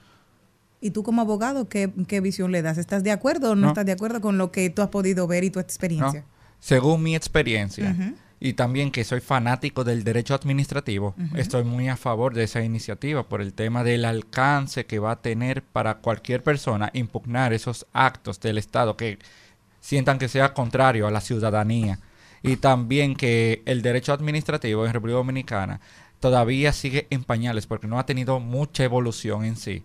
¿Y 0.84 0.90
tú 0.90 1.02
como 1.02 1.22
abogado 1.22 1.66
qué, 1.66 1.90
qué 2.06 2.20
visión 2.20 2.52
le 2.52 2.60
das? 2.60 2.76
¿Estás 2.76 3.02
de 3.02 3.10
acuerdo 3.10 3.52
o 3.52 3.54
no, 3.54 3.62
No. 3.62 3.68
estás 3.68 3.86
de 3.86 3.92
acuerdo 3.92 4.20
con 4.20 4.36
lo 4.36 4.52
que 4.52 4.68
tú 4.68 4.82
has 4.82 4.88
podido 4.88 5.26
ver 5.26 5.42
y 5.42 5.48
tu 5.48 5.58
¿no? 5.58 5.62
experiencia? 5.62 6.24
Según 6.60 7.02
mi 7.02 7.16
experiencia 7.16 7.96
y 8.38 8.52
también 8.52 8.90
que 8.90 9.02
soy 9.02 9.20
fanático 9.20 9.82
del 9.82 10.04
derecho 10.04 10.34
administrativo, 10.34 11.14
estoy 11.36 11.64
muy 11.64 11.88
a 11.88 11.96
favor 11.96 12.34
de 12.34 12.44
esa 12.44 12.62
iniciativa 12.62 13.26
por 13.26 13.40
el 13.40 13.54
tema 13.54 13.82
del 13.82 14.04
alcance 14.04 14.84
que 14.84 14.98
va 14.98 15.12
a 15.12 15.22
tener 15.22 15.62
para 15.62 15.94
cualquier 15.94 16.42
persona 16.42 16.90
impugnar 16.92 17.54
esos 17.54 17.86
actos 17.94 18.38
del 18.40 18.58
Estado 18.58 18.94
que 18.98 19.18
sientan 19.80 20.18
que 20.18 20.28
sea 20.28 20.52
contrario 20.52 21.06
a 21.06 21.10
la 21.10 21.22
ciudadanía. 21.22 21.98
Y 22.42 22.56
también 22.56 23.14
que 23.16 23.62
el 23.64 23.80
derecho 23.80 24.12
administrativo 24.12 24.84
en 24.84 24.92
República 24.92 25.16
Dominicana 25.16 25.80
todavía 26.20 26.74
sigue 26.74 27.06
en 27.08 27.24
pañales 27.24 27.66
porque 27.66 27.86
no 27.86 27.98
ha 27.98 28.04
tenido 28.04 28.38
mucha 28.38 28.84
evolución 28.84 29.46
en 29.46 29.56
sí. 29.56 29.82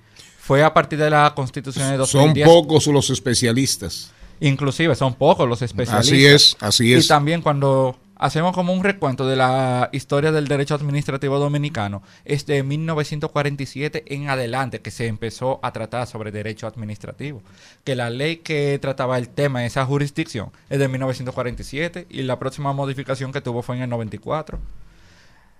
Fue 0.49 0.63
a 0.63 0.73
partir 0.73 0.97
de 0.97 1.11
la 1.11 1.31
Constitución 1.35 1.91
de 1.91 2.03
Son 2.07 2.21
2010. 2.33 2.47
pocos 2.47 2.87
los 2.87 3.11
especialistas. 3.11 4.11
Inclusive 4.39 4.95
son 4.95 5.13
pocos 5.13 5.47
los 5.47 5.61
especialistas. 5.61 6.07
Así 6.07 6.25
es, 6.25 6.57
así 6.59 6.91
es. 6.91 7.05
Y 7.05 7.07
también 7.07 7.43
cuando 7.43 7.95
hacemos 8.15 8.55
como 8.55 8.73
un 8.73 8.83
recuento 8.83 9.27
de 9.27 9.35
la 9.35 9.91
historia 9.91 10.31
del 10.31 10.47
derecho 10.47 10.73
administrativo 10.73 11.37
dominicano, 11.37 12.01
es 12.25 12.47
de 12.47 12.63
1947 12.63 14.05
en 14.07 14.29
adelante 14.29 14.81
que 14.81 14.89
se 14.89 15.05
empezó 15.05 15.59
a 15.61 15.71
tratar 15.71 16.07
sobre 16.07 16.31
derecho 16.31 16.65
administrativo. 16.65 17.43
Que 17.83 17.95
la 17.95 18.09
ley 18.09 18.37
que 18.37 18.79
trataba 18.81 19.19
el 19.19 19.29
tema 19.29 19.59
de 19.59 19.67
esa 19.67 19.85
jurisdicción 19.85 20.49
es 20.71 20.79
de 20.79 20.87
1947 20.87 22.07
y 22.09 22.23
la 22.23 22.39
próxima 22.39 22.73
modificación 22.73 23.31
que 23.31 23.41
tuvo 23.41 23.61
fue 23.61 23.75
en 23.75 23.83
el 23.83 23.89
94 23.91 24.57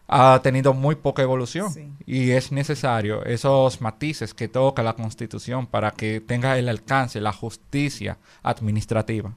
ha 0.09 0.41
tenido 0.41 0.73
muy 0.73 0.95
poca 0.95 1.21
evolución 1.21 1.95
y 2.05 2.31
es 2.31 2.51
necesario 2.51 3.23
esos 3.25 3.79
matices 3.79 4.33
que 4.33 4.47
toca 4.47 4.81
la 4.81 4.93
Constitución 4.93 5.67
para 5.67 5.91
que 5.91 6.19
tenga 6.19 6.57
el 6.57 6.67
alcance 6.67 7.21
la 7.21 7.31
justicia 7.31 8.17
administrativa. 8.41 9.33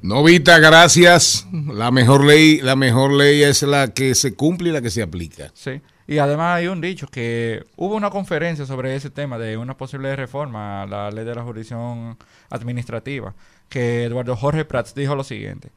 Novita, 0.00 0.58
gracias. 0.58 1.46
La 1.52 1.90
mejor 1.90 2.24
ley, 2.24 2.60
la 2.62 2.76
mejor 2.76 3.12
ley 3.12 3.42
es 3.42 3.62
la 3.62 3.88
que 3.88 4.14
se 4.14 4.34
cumple 4.34 4.70
y 4.70 4.72
la 4.72 4.80
que 4.80 4.90
se 4.90 5.02
aplica. 5.02 5.50
Sí. 5.52 5.82
Y 6.06 6.18
además 6.18 6.56
hay 6.56 6.68
un 6.68 6.80
dicho 6.80 7.08
que 7.08 7.64
hubo 7.76 7.96
una 7.96 8.10
conferencia 8.10 8.64
sobre 8.64 8.94
ese 8.94 9.10
tema 9.10 9.38
de 9.38 9.56
una 9.56 9.76
posible 9.76 10.14
reforma 10.14 10.82
a 10.82 10.86
la 10.86 11.10
ley 11.10 11.24
de 11.24 11.34
la 11.34 11.42
jurisdicción 11.42 12.16
administrativa, 12.48 13.34
que 13.68 14.04
Eduardo 14.04 14.36
Jorge 14.36 14.64
Prats 14.64 14.94
dijo 14.94 15.16
lo 15.16 15.24
siguiente, 15.24 15.72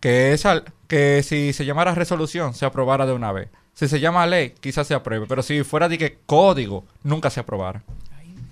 que 0.00 0.32
esa, 0.32 0.62
que 0.88 1.22
si 1.22 1.52
se 1.52 1.64
llamara 1.64 1.94
resolución 1.94 2.54
se 2.54 2.64
aprobara 2.66 3.06
de 3.06 3.12
una 3.12 3.30
vez. 3.32 3.48
Si 3.74 3.86
se 3.88 4.00
llama 4.00 4.26
ley, 4.26 4.54
quizás 4.60 4.86
se 4.86 4.94
apruebe, 4.94 5.26
pero 5.28 5.42
si 5.42 5.62
fuera 5.62 5.88
de 5.88 5.96
que 5.98 6.18
código, 6.26 6.84
nunca 7.04 7.30
se 7.30 7.40
aprobara. 7.40 7.82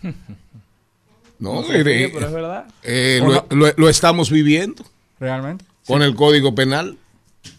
No, 1.41 1.63
No 1.63 1.69
pero 1.69 1.89
es 1.91 2.33
verdad. 2.33 2.65
eh, 2.83 3.21
Uno- 3.23 3.45
lo, 3.51 3.57
lo- 3.69 3.73
lo 3.77 3.89
estamos 3.89 4.29
viviendo 4.31 4.85
Realmente. 5.21 5.65
con 5.87 6.03
el 6.03 6.17
Código 6.17 6.53
Penal. 6.55 6.99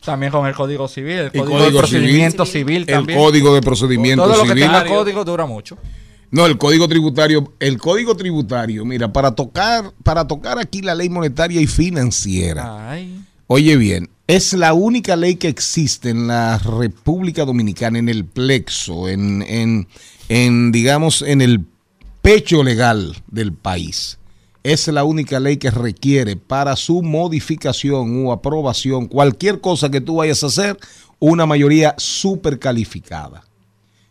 También 0.04 0.34
con 0.34 0.46
el 0.46 0.54
Código 0.54 0.90
Civil, 0.90 1.14
el 1.14 1.26
El 1.28 1.32
Código, 1.32 1.46
Código 1.60 1.66
de 1.72 1.78
Procedimiento 1.78 2.46
Civil. 2.46 2.66
Civil, 2.68 2.82
El 2.82 2.86
también. 2.88 3.20
Código 3.20 3.56
de 3.56 3.62
Procedimiento 3.62 4.24
Todo 4.26 4.36
lo 4.36 4.42
que 4.44 4.50
Civil. 4.50 4.64
tenga 4.66 4.86
código 4.86 5.24
dura 5.24 5.46
mucho. 5.46 5.78
No, 6.32 6.46
el 6.46 6.58
código 6.58 6.88
tributario, 6.90 7.54
el 7.60 7.78
código 7.78 8.18
tributario, 8.18 8.84
mira, 8.84 9.12
para 9.14 9.34
tocar, 9.34 9.94
para 10.04 10.28
tocar 10.28 10.60
aquí 10.60 10.82
la 10.82 10.94
ley 10.94 11.08
monetaria 11.10 11.60
y 11.62 11.66
financiera. 11.66 12.92
Ay. 12.92 13.22
Oye 13.52 13.78
bien, 13.78 14.12
es 14.28 14.54
la 14.54 14.74
única 14.74 15.16
ley 15.16 15.38
que 15.38 15.48
existe 15.48 16.12
en 16.12 16.28
la 16.28 16.60
República 16.60 17.46
Dominicana, 17.46 17.98
en 17.98 18.08
el 18.08 18.24
plexo, 18.24 19.10
en, 19.10 19.42
en, 19.42 19.88
en, 20.28 20.72
digamos, 20.72 21.24
en 21.24 21.42
el 21.42 21.66
pecho 22.22 22.62
legal 22.62 23.18
del 23.26 23.52
país. 23.52 24.20
Es 24.62 24.88
la 24.88 25.04
única 25.04 25.40
ley 25.40 25.58
que 25.58 25.72
requiere 25.72 26.36
para 26.36 26.76
su 26.76 27.02
modificación 27.02 28.24
o 28.24 28.32
aprobación, 28.32 29.08
cualquier 29.08 29.62
cosa 29.62 29.90
que 29.90 30.00
tú 30.00 30.18
vayas 30.18 30.44
a 30.44 30.48
hacer, 30.48 30.78
una 31.18 31.48
mayoría 31.48 31.96
súper 31.98 32.60
calificada. 32.60 33.48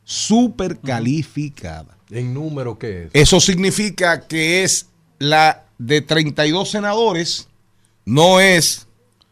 Súper 0.02 0.80
calificada. 0.80 1.96
¿En 2.10 2.34
número 2.34 2.76
qué 2.76 3.04
es? 3.04 3.10
Eso 3.12 3.38
significa 3.38 4.26
que 4.26 4.64
es 4.64 4.88
la 5.20 5.64
de 5.78 6.00
32 6.00 6.68
senadores, 6.68 7.46
no 8.04 8.40
es 8.40 8.87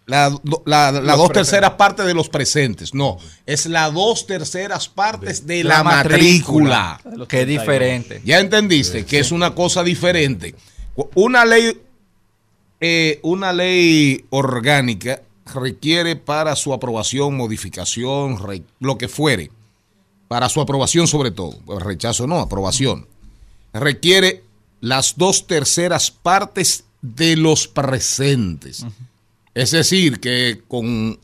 la, 0.06 0.30
la- 0.64 0.92
dos 0.92 1.02
presentes. 1.28 1.32
terceras 1.32 1.70
partes 1.72 2.06
de 2.06 2.14
los 2.14 2.28
presentes, 2.28 2.94
no, 2.94 3.18
es 3.44 3.66
la 3.66 3.90
dos 3.90 4.26
terceras 4.26 4.88
partes 4.88 5.46
de, 5.46 5.64
La 5.64 5.78
la, 5.78 5.82
matrícula. 5.84 7.00
matrícula, 7.04 7.26
que 7.26 7.42
es 7.42 7.48
diferente. 7.48 8.22
Ya 8.24 8.38
entendiste 8.40 9.04
que 9.04 9.18
es 9.18 9.32
una 9.32 9.54
cosa 9.54 9.82
diferente. 9.82 10.54
Una 11.14 11.44
ley, 11.44 11.78
eh, 12.80 13.18
una 13.22 13.52
ley 13.52 14.24
orgánica 14.30 15.22
requiere 15.54 16.16
para 16.16 16.56
su 16.56 16.72
aprobación, 16.72 17.36
modificación, 17.36 18.38
re- 18.44 18.62
lo 18.80 18.98
que 18.98 19.08
fuere, 19.08 19.50
para 20.28 20.48
su 20.48 20.60
aprobación 20.60 21.06
sobre 21.06 21.30
todo, 21.30 21.58
rechazo 21.80 22.26
no, 22.26 22.38
aprobación, 22.40 23.06
requiere 23.72 24.42
las 24.80 25.14
dos 25.16 25.46
terceras 25.46 26.10
partes 26.10 26.84
de 27.02 27.36
los 27.36 27.68
presentes. 27.68 28.84
Es 29.56 29.70
decir, 29.70 30.20
que 30.20 30.60
con 30.68 31.18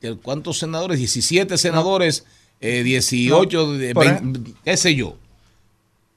que 0.00 0.14
¿cuántos 0.14 0.60
senadores? 0.60 0.98
17 0.98 1.58
senadores, 1.58 2.24
eh, 2.60 2.84
18, 2.84 3.66
No, 3.66 3.72
de 3.72 3.92
por 3.92 4.04
20, 4.04 4.52
qué 4.64 4.76
sé 4.76 4.94
yo. 4.94 5.16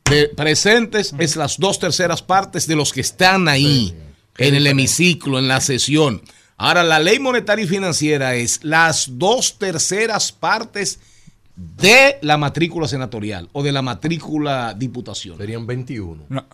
De 0.06 0.28
presentes 0.28 1.16
es 1.18 1.36
las 1.36 1.58
dos 1.58 1.80
terceras 1.80 2.22
partes 2.22 2.68
de 2.68 2.76
los 2.76 2.94
que 2.94 3.02
están 3.02 3.48
ahí, 3.48 3.96
en 4.38 4.54
el 4.54 4.68
hemiciclo, 4.68 5.40
en 5.40 5.48
la 5.48 5.60
sesión. 5.60 6.22
Ahora, 6.56 6.84
la 6.84 7.00
ley 7.00 7.18
monetaria 7.18 7.66
y 7.66 7.68
financiera 7.68 8.36
es 8.36 8.64
las 8.64 9.18
dos 9.18 9.58
terceras 9.58 10.32
partes 10.32 11.00
de 11.56 12.20
la 12.22 12.38
matrícula 12.38 12.88
senatorial 12.88 13.50
o 13.54 13.64
de 13.64 13.72
la 13.72 13.82
matrícula 13.82 14.76
diputación. 14.78 15.40
Serían 15.40 15.66
21. 15.66 16.26
No, 16.30 16.46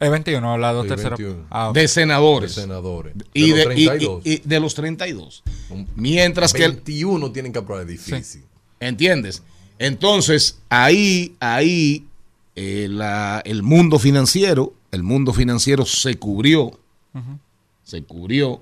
es 0.00 0.10
21, 0.10 0.58
la 0.58 0.72
dos 0.72 0.84
Sí, 0.84 0.88
terceras. 0.88 1.18
21. 1.18 1.46
Ah, 1.50 1.68
ok. 1.70 1.74
de 1.74 1.88
senadores. 1.88 2.54
De 2.56 2.62
senadores. 2.62 3.14
Y 3.32 3.50
de 3.50 3.56
de, 3.56 3.64
los 3.66 3.78
y- 3.78 3.86
32. 3.86 4.22
y- 4.26 4.32
y 4.32 4.42
de 4.44 4.60
los 4.60 4.74
32. 4.74 5.42
Mientras 5.96 6.52
que 6.52 6.64
el, 6.64 6.72
21 6.72 7.32
tienen 7.32 7.52
que 7.52 7.58
aprobar, 7.60 7.82
es 7.82 7.88
difícil. 7.88 8.42
¿Entiendes? 8.80 9.42
Entonces, 9.78 10.58
ahí, 10.68 11.34
ahí, 11.40 12.06
eh, 12.56 12.86
la- 12.90 13.42
el 13.44 13.62
mundo 13.62 13.98
financiero, 13.98 14.72
el 14.90 15.02
mundo 15.02 15.32
financiero 15.32 15.84
se 15.84 16.16
cubrió, 16.16 16.62
Ujú. 17.14 17.38
se 17.82 18.02
cubrió 18.04 18.60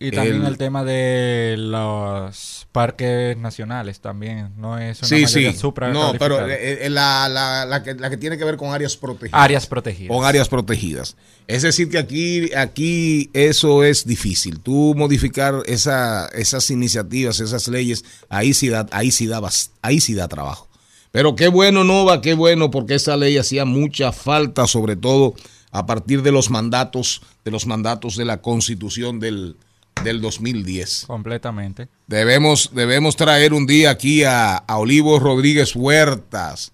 Y 0.00 0.12
también 0.12 0.42
El- 0.42 0.46
el, 0.46 0.58
tema 0.58 0.84
de 0.84 1.56
los 1.58 2.68
parques 2.70 3.36
nacionales 3.36 3.98
también, 4.00 4.50
no 4.56 4.78
es 4.78 5.00
una 5.00 5.08
Sí, 5.08 5.26
sí. 5.26 5.52
supra 5.54 5.88
No, 5.88 6.12
pero 6.18 6.48
eh, 6.48 6.86
eh, 6.86 6.88
la, 6.90 7.28
la- 7.28 7.64
la 7.66 7.82
que, 7.82 7.94
la 7.94 8.08
que 8.08 8.16
tiene 8.16 8.38
que 8.38 8.44
ver 8.44 8.56
con 8.56 8.72
áreas 8.72 8.96
protegidas. 8.96 9.40
Áreas 9.42 9.66
protegidas. 9.66 10.14
Con 10.16 10.24
áreas 10.24 10.48
protegidas. 10.48 11.16
Es 11.48 11.62
decir, 11.62 11.88
que 11.88 11.98
aquí, 11.98 12.54
aquí 12.54 13.30
eso 13.32 13.82
es 13.82 14.06
difícil. 14.06 14.60
Tú 14.60 14.94
modificar 14.96 15.62
esa, 15.66 16.28
esas 16.28 16.70
iniciativas, 16.70 17.40
esas 17.40 17.66
leyes, 17.66 18.04
ahí 18.28 18.54
sí 18.54 18.68
da, 18.68 18.86
ahí 18.92 19.10
sí 19.10 19.26
da, 19.26 19.40
ahí 19.82 20.00
sí 20.00 20.14
da 20.14 20.28
trabajo. 20.28 20.68
Pero 21.10 21.34
qué 21.34 21.48
bueno, 21.48 21.82
Nova, 21.82 22.20
qué 22.20 22.34
bueno, 22.34 22.70
porque 22.70 22.94
esa 22.94 23.16
ley 23.16 23.36
hacía 23.38 23.64
mucha 23.64 24.12
falta, 24.12 24.68
sobre 24.68 24.94
todo 24.94 25.34
a 25.72 25.86
partir 25.86 26.22
de 26.22 26.30
los 26.30 26.50
mandatos, 26.50 27.22
de 27.44 27.50
los 27.50 27.66
mandatos 27.66 28.16
de 28.16 28.24
la 28.26 28.40
Constitución 28.42 29.18
del, 29.18 29.56
del 30.04 30.20
2010. 30.20 31.04
Completamente. 31.06 31.88
Debemos, 32.06 32.70
debemos 32.74 33.16
traer 33.16 33.52
un 33.52 33.66
día 33.66 33.90
aquí 33.90 34.24
a, 34.24 34.56
a 34.56 34.78
Olivo 34.78 35.18
Rodríguez 35.18 35.74
Huertas, 35.76 36.72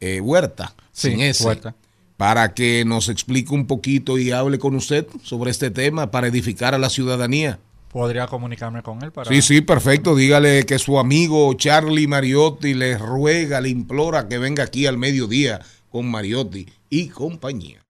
eh, 0.00 0.20
Huerta, 0.20 0.74
Sí, 0.92 1.10
sin 1.10 1.20
ese, 1.20 1.44
Huerta. 1.46 1.74
para 2.16 2.54
que 2.54 2.84
nos 2.84 3.08
explique 3.08 3.52
un 3.54 3.66
poquito 3.66 4.18
y 4.18 4.30
hable 4.30 4.58
con 4.58 4.74
usted 4.74 5.06
sobre 5.22 5.50
este 5.50 5.70
tema 5.70 6.10
para 6.10 6.26
edificar 6.28 6.74
a 6.74 6.78
la 6.78 6.90
ciudadanía. 6.90 7.58
Podría 7.90 8.26
comunicarme 8.26 8.82
con 8.82 9.02
él 9.02 9.12
para... 9.12 9.30
Sí, 9.30 9.42
sí, 9.42 9.60
perfecto. 9.60 10.14
Dígale 10.16 10.64
que 10.64 10.78
su 10.78 10.98
amigo 10.98 11.52
Charlie 11.54 12.06
Mariotti 12.06 12.72
le 12.72 12.96
ruega, 12.96 13.60
le 13.60 13.68
implora 13.68 14.28
que 14.28 14.38
venga 14.38 14.64
aquí 14.64 14.86
al 14.86 14.96
mediodía 14.96 15.60
con 15.90 16.10
Mariotti 16.10 16.66
y 16.88 17.08
compañía. 17.08 17.84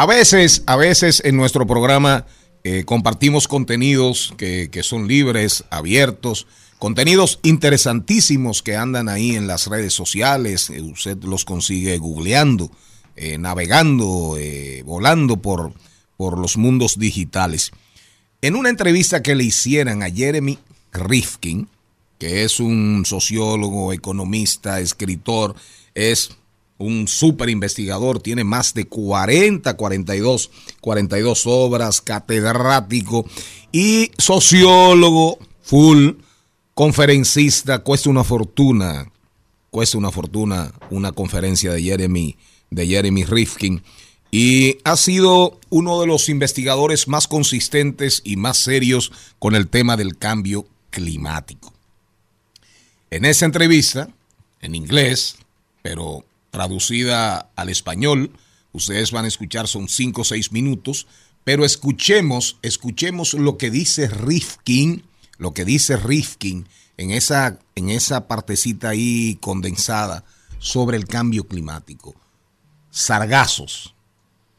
A 0.00 0.06
veces, 0.06 0.62
a 0.64 0.76
veces 0.76 1.20
en 1.26 1.36
nuestro 1.36 1.66
programa 1.66 2.24
eh, 2.64 2.84
compartimos 2.86 3.46
contenidos 3.46 4.32
que, 4.38 4.70
son 4.82 5.06
libres, 5.06 5.64
abiertos, 5.68 6.46
contenidos 6.78 7.38
interesantísimos 7.42 8.62
que 8.62 8.76
andan 8.76 9.10
ahí 9.10 9.36
en 9.36 9.46
las 9.46 9.66
redes 9.66 9.92
sociales. 9.92 10.70
eh, 10.70 10.80
usted 10.80 11.22
los 11.24 11.44
consigue 11.44 11.98
googleando, 11.98 12.70
eh, 13.14 13.36
navegando, 13.36 14.38
volando 14.86 15.36
por, 15.36 15.74
por 16.16 16.38
los 16.38 16.56
mundos 16.56 16.98
digitales. 16.98 17.70
En 18.40 18.56
una 18.56 18.70
entrevista 18.70 19.22
que 19.22 19.34
le 19.34 19.44
hicieran 19.44 20.02
a 20.02 20.08
Jeremy 20.08 20.58
Rifkin, 20.92 21.68
que 22.18 22.44
es 22.44 22.58
un 22.58 23.04
sociólogo, 23.04 23.92
economista, 23.92 24.80
escritor, 24.80 25.56
es 25.94 26.38
un 26.80 27.06
súper 27.06 27.50
investigador, 27.50 28.20
tiene 28.20 28.42
más 28.42 28.74
de 28.74 28.86
40, 28.86 29.76
42, 29.76 30.50
42 30.80 31.42
obras, 31.46 32.00
catedrático 32.00 33.26
y 33.70 34.10
sociólogo, 34.18 35.38
full, 35.62 36.12
conferencista, 36.74 37.80
cuesta 37.80 38.08
una 38.10 38.24
fortuna, 38.24 39.12
cuesta 39.70 39.98
una 39.98 40.10
fortuna 40.10 40.72
una 40.90 41.12
conferencia 41.12 41.72
de 41.72 41.82
Jeremy, 41.82 42.36
de 42.70 42.86
Jeremy 42.86 43.24
Rifkin 43.24 43.82
y 44.30 44.78
ha 44.84 44.96
sido 44.96 45.58
uno 45.68 46.00
de 46.00 46.06
los 46.06 46.28
investigadores 46.28 47.08
más 47.08 47.28
consistentes 47.28 48.22
y 48.24 48.36
más 48.36 48.58
serios 48.58 49.12
con 49.38 49.54
el 49.54 49.68
tema 49.68 49.96
del 49.96 50.16
cambio 50.16 50.66
climático. 50.90 51.72
En 53.10 53.24
esa 53.24 53.44
entrevista, 53.44 54.08
en 54.60 54.74
inglés, 54.74 55.36
pero 55.82 56.24
traducida 56.50 57.50
al 57.56 57.68
español, 57.68 58.32
ustedes 58.72 59.10
van 59.12 59.24
a 59.24 59.28
escuchar, 59.28 59.68
son 59.68 59.88
5 59.88 60.20
o 60.20 60.24
6 60.24 60.52
minutos, 60.52 61.06
pero 61.44 61.64
escuchemos, 61.64 62.58
escuchemos 62.62 63.34
lo 63.34 63.56
que 63.56 63.70
dice 63.70 64.08
Rifkin, 64.08 65.04
lo 65.38 65.54
que 65.54 65.64
dice 65.64 65.96
Rifkin 65.96 66.66
en 66.96 67.10
esa, 67.10 67.58
en 67.74 67.88
esa 67.88 68.28
partecita 68.28 68.90
ahí 68.90 69.38
condensada 69.40 70.24
sobre 70.58 70.98
el 70.98 71.06
cambio 71.06 71.48
climático. 71.48 72.14
Sargazos, 72.90 73.94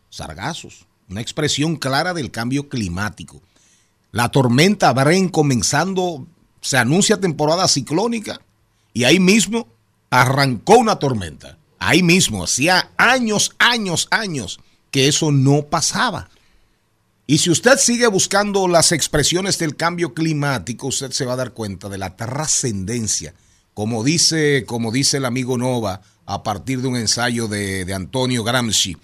sargazos, 0.09 0.87
una 1.07 1.21
expresión 1.21 1.75
clara 1.75 2.13
del 2.13 2.31
cambio 2.31 2.67
climático. 2.67 3.41
La 4.11 4.29
tormenta 4.29 4.91
Bren 4.93 5.29
comenzando, 5.29 6.25
se 6.61 6.77
anuncia 6.77 7.19
temporada 7.19 7.67
ciclónica 7.67 8.41
y 8.93 9.03
ahí 9.03 9.19
mismo 9.19 9.67
arrancó 10.09 10.77
una 10.77 10.97
tormenta. 10.97 11.57
Ahí 11.83 12.03
mismo, 12.03 12.43
hacía 12.43 12.91
años, 12.95 13.55
años, 13.57 14.07
años 14.11 14.59
que 14.91 15.07
eso 15.07 15.31
no 15.31 15.63
pasaba. 15.63 16.29
Y 17.25 17.39
si 17.39 17.49
usted 17.49 17.77
sigue 17.79 18.05
buscando 18.05 18.67
las 18.67 18.91
expresiones 18.91 19.57
del 19.57 19.75
cambio 19.75 20.13
climático, 20.13 20.85
usted 20.85 21.09
se 21.09 21.25
va 21.25 21.33
a 21.33 21.37
dar 21.37 21.53
cuenta 21.53 21.89
de 21.89 21.97
la 21.97 22.15
trascendencia, 22.15 23.33
como 23.73 24.03
dice, 24.03 24.63
como 24.67 24.91
dice 24.91 25.17
el 25.17 25.25
amigo 25.25 25.57
Nova, 25.57 26.01
a 26.27 26.43
partir 26.43 26.83
de 26.83 26.87
un 26.87 26.97
ensayo 26.97 27.47
de, 27.47 27.83
de 27.83 27.93
Antonio 27.95 28.43
Gramsci, 28.43 28.95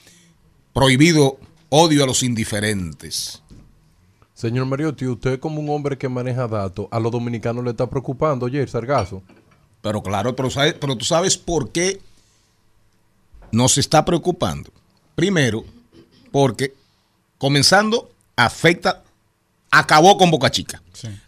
prohibido 0.71 1.39
odio 1.69 2.03
a 2.03 2.07
los 2.07 2.21
indiferentes. 2.21 3.41
Señor 4.35 4.67
Mariotti, 4.67 5.07
usted 5.07 5.39
como 5.39 5.61
un 5.61 5.69
hombre 5.71 5.97
que 5.97 6.09
maneja 6.09 6.47
datos, 6.47 6.87
a 6.91 6.99
los 6.99 7.11
dominicanos 7.11 7.63
le 7.63 7.71
está 7.71 7.89
preocupando, 7.89 8.45
oye, 8.45 8.61
el 8.61 8.69
sargazo. 8.69 9.23
Pero 9.81 10.03
claro, 10.03 10.35
pero, 10.35 10.95
tú 10.95 11.05
sabes 11.05 11.37
por 11.37 11.71
qué 11.71 12.01
nos 13.51 13.77
está 13.77 14.05
preocupando. 14.05 14.71
Primero, 15.15 15.65
porque 16.31 16.73
comenzando 17.37 18.11
afecta, 18.35 19.03
acabó 19.71 20.17
con 20.17 20.31
Boca 20.31 20.51
Chica, 20.51 20.81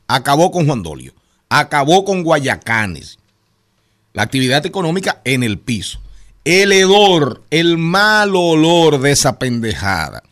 acabó 0.08 0.52
con 0.52 0.66
Juan 0.66 0.84
Dolio, 0.84 1.14
acabó 1.50 2.06
con 2.06 2.24
Guayacanes, 2.24 3.20
la 4.14 4.24
actividad 4.24 4.66
económica 4.66 5.22
en 5.24 5.44
el 5.44 5.60
piso. 5.60 6.02
El 6.46 6.72
hedor, 6.72 7.44
el 7.50 7.78
mal 7.78 8.36
olor 8.36 9.00
de 9.02 9.12
esa 9.12 9.38
pendejada. 9.38 10.24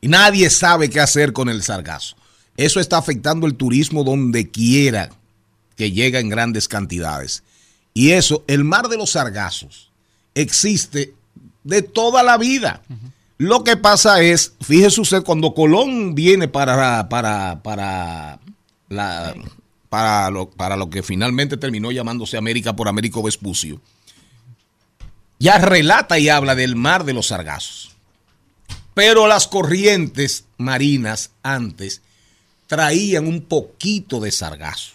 Y 0.00 0.08
nadie 0.08 0.50
sabe 0.50 0.90
qué 0.90 1.00
hacer 1.00 1.32
con 1.32 1.48
el 1.48 1.62
sargazo. 1.62 2.16
Eso 2.56 2.80
está 2.80 2.98
afectando 2.98 3.46
el 3.46 3.54
turismo 3.54 4.04
donde 4.04 4.50
quiera 4.50 5.10
que 5.76 5.92
llega 5.92 6.18
en 6.18 6.28
grandes 6.28 6.68
cantidades. 6.68 7.44
Y 7.94 8.10
eso, 8.10 8.44
el 8.46 8.64
mar 8.64 8.88
de 8.88 8.96
los 8.96 9.10
sargazos, 9.10 9.91
existe 10.34 11.14
de 11.64 11.82
toda 11.82 12.22
la 12.22 12.38
vida. 12.38 12.82
Lo 13.38 13.64
que 13.64 13.76
pasa 13.76 14.22
es, 14.22 14.54
fíjese 14.60 15.00
usted, 15.00 15.22
cuando 15.24 15.54
Colón 15.54 16.14
viene 16.14 16.48
para, 16.48 17.08
para, 17.08 17.62
para, 17.62 18.38
la, 18.88 19.34
para, 19.88 20.30
lo, 20.30 20.50
para 20.50 20.76
lo 20.76 20.90
que 20.90 21.02
finalmente 21.02 21.56
terminó 21.56 21.90
llamándose 21.90 22.36
América 22.36 22.76
por 22.76 22.88
Américo 22.88 23.22
Vespucio, 23.22 23.80
ya 25.38 25.58
relata 25.58 26.18
y 26.20 26.28
habla 26.28 26.54
del 26.54 26.76
mar 26.76 27.04
de 27.04 27.14
los 27.14 27.28
sargazos. 27.28 27.96
Pero 28.94 29.26
las 29.26 29.48
corrientes 29.48 30.44
marinas 30.58 31.30
antes 31.42 32.02
traían 32.68 33.26
un 33.26 33.40
poquito 33.42 34.20
de 34.20 34.30
sargazos. 34.30 34.94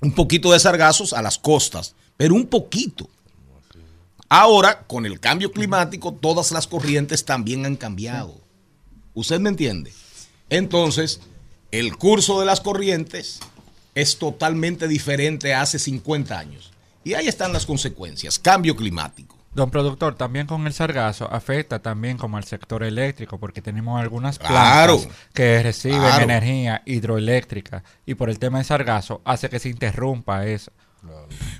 Un 0.00 0.12
poquito 0.12 0.52
de 0.52 0.60
sargazos 0.60 1.12
a 1.12 1.22
las 1.22 1.38
costas, 1.38 1.94
pero 2.16 2.34
un 2.34 2.46
poquito. 2.46 3.08
Ahora, 4.28 4.80
con 4.86 5.06
el 5.06 5.20
cambio 5.20 5.52
climático, 5.52 6.12
todas 6.12 6.52
las 6.52 6.66
corrientes 6.66 7.24
también 7.24 7.64
han 7.64 7.76
cambiado. 7.76 8.34
¿Usted 9.14 9.40
me 9.40 9.48
entiende? 9.48 9.92
Entonces, 10.50 11.20
el 11.70 11.96
curso 11.96 12.38
de 12.40 12.46
las 12.46 12.60
corrientes 12.60 13.40
es 13.94 14.18
totalmente 14.18 14.86
diferente 14.86 15.54
a 15.54 15.62
hace 15.62 15.78
50 15.78 16.38
años. 16.38 16.72
Y 17.04 17.14
ahí 17.14 17.26
están 17.26 17.52
las 17.52 17.64
consecuencias. 17.66 18.38
Cambio 18.38 18.76
climático. 18.76 19.36
Don 19.54 19.70
productor, 19.70 20.14
también 20.14 20.46
con 20.46 20.66
el 20.66 20.72
sargazo 20.74 21.26
afecta 21.32 21.78
también 21.80 22.16
como 22.18 22.36
al 22.36 22.44
sector 22.44 22.82
eléctrico 22.84 23.38
porque 23.40 23.62
tenemos 23.62 23.98
algunas 23.98 24.38
Claro. 24.38 24.98
plantas 24.98 25.18
que 25.32 25.62
reciben 25.62 26.00
Claro. 26.00 26.22
energía 26.24 26.82
hidroeléctrica 26.84 27.82
y 28.06 28.14
por 28.14 28.28
el 28.28 28.38
tema 28.38 28.58
de 28.58 28.64
sargazo 28.64 29.20
hace 29.24 29.48
que 29.48 29.58
se 29.58 29.70
interrumpa 29.70 30.46
eso. 30.46 30.70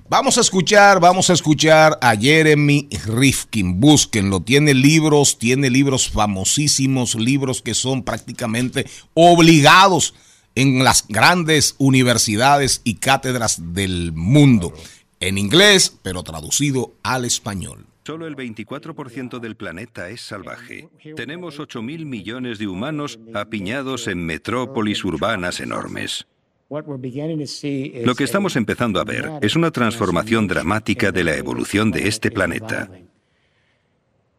Vamos 0.09 0.39
a 0.39 0.41
escuchar, 0.41 1.01
vamos 1.01 1.29
a 1.29 1.35
escuchar 1.35 1.99
a 2.01 2.17
Jeremy 2.17 2.89
Rifkin. 3.07 3.79
Búsquenlo. 3.79 4.41
Tiene 4.41 4.73
libros, 4.73 5.39
tiene 5.39 5.69
libros 5.69 6.09
famosísimos, 6.09 7.15
libros 7.15 7.61
que 7.61 7.75
son 7.75 8.03
prácticamente 8.03 8.87
obligados 9.13 10.15
en 10.55 10.83
las 10.83 11.07
grandes 11.07 11.75
universidades 11.79 12.81
y 12.85 12.95
cátedras 12.95 13.75
del 13.75 14.13
mundo, 14.13 14.73
en 15.21 15.37
inglés, 15.37 15.95
pero 16.03 16.23
traducido 16.23 16.95
al 17.03 17.27
español. 17.27 17.87
Solo 18.07 18.27
el 18.27 18.35
24% 18.35 19.39
del 19.39 19.57
planeta 19.57 20.09
es 20.09 20.23
salvaje. 20.23 20.89
Tenemos 21.15 21.59
8.000 21.59 22.07
millones 22.07 22.59
de 22.59 22.67
humanos 22.67 23.19
apiñados 23.35 24.09
en 24.09 24.25
metrópolis 24.25 25.05
urbanas 25.05 25.61
enormes. 25.61 26.27
Lo 26.71 28.15
que 28.15 28.25
estamos 28.25 28.57
empezando 28.57 29.01
a 29.01 29.05
ver 29.05 29.31
es 29.41 29.57
una 29.57 29.71
transformación 29.71 30.47
dramática 30.47 31.11
de 31.13 31.25
la 31.25 31.35
evolución 31.37 31.91
de 31.91 32.09
este 32.09 32.31
planeta. 32.31 32.91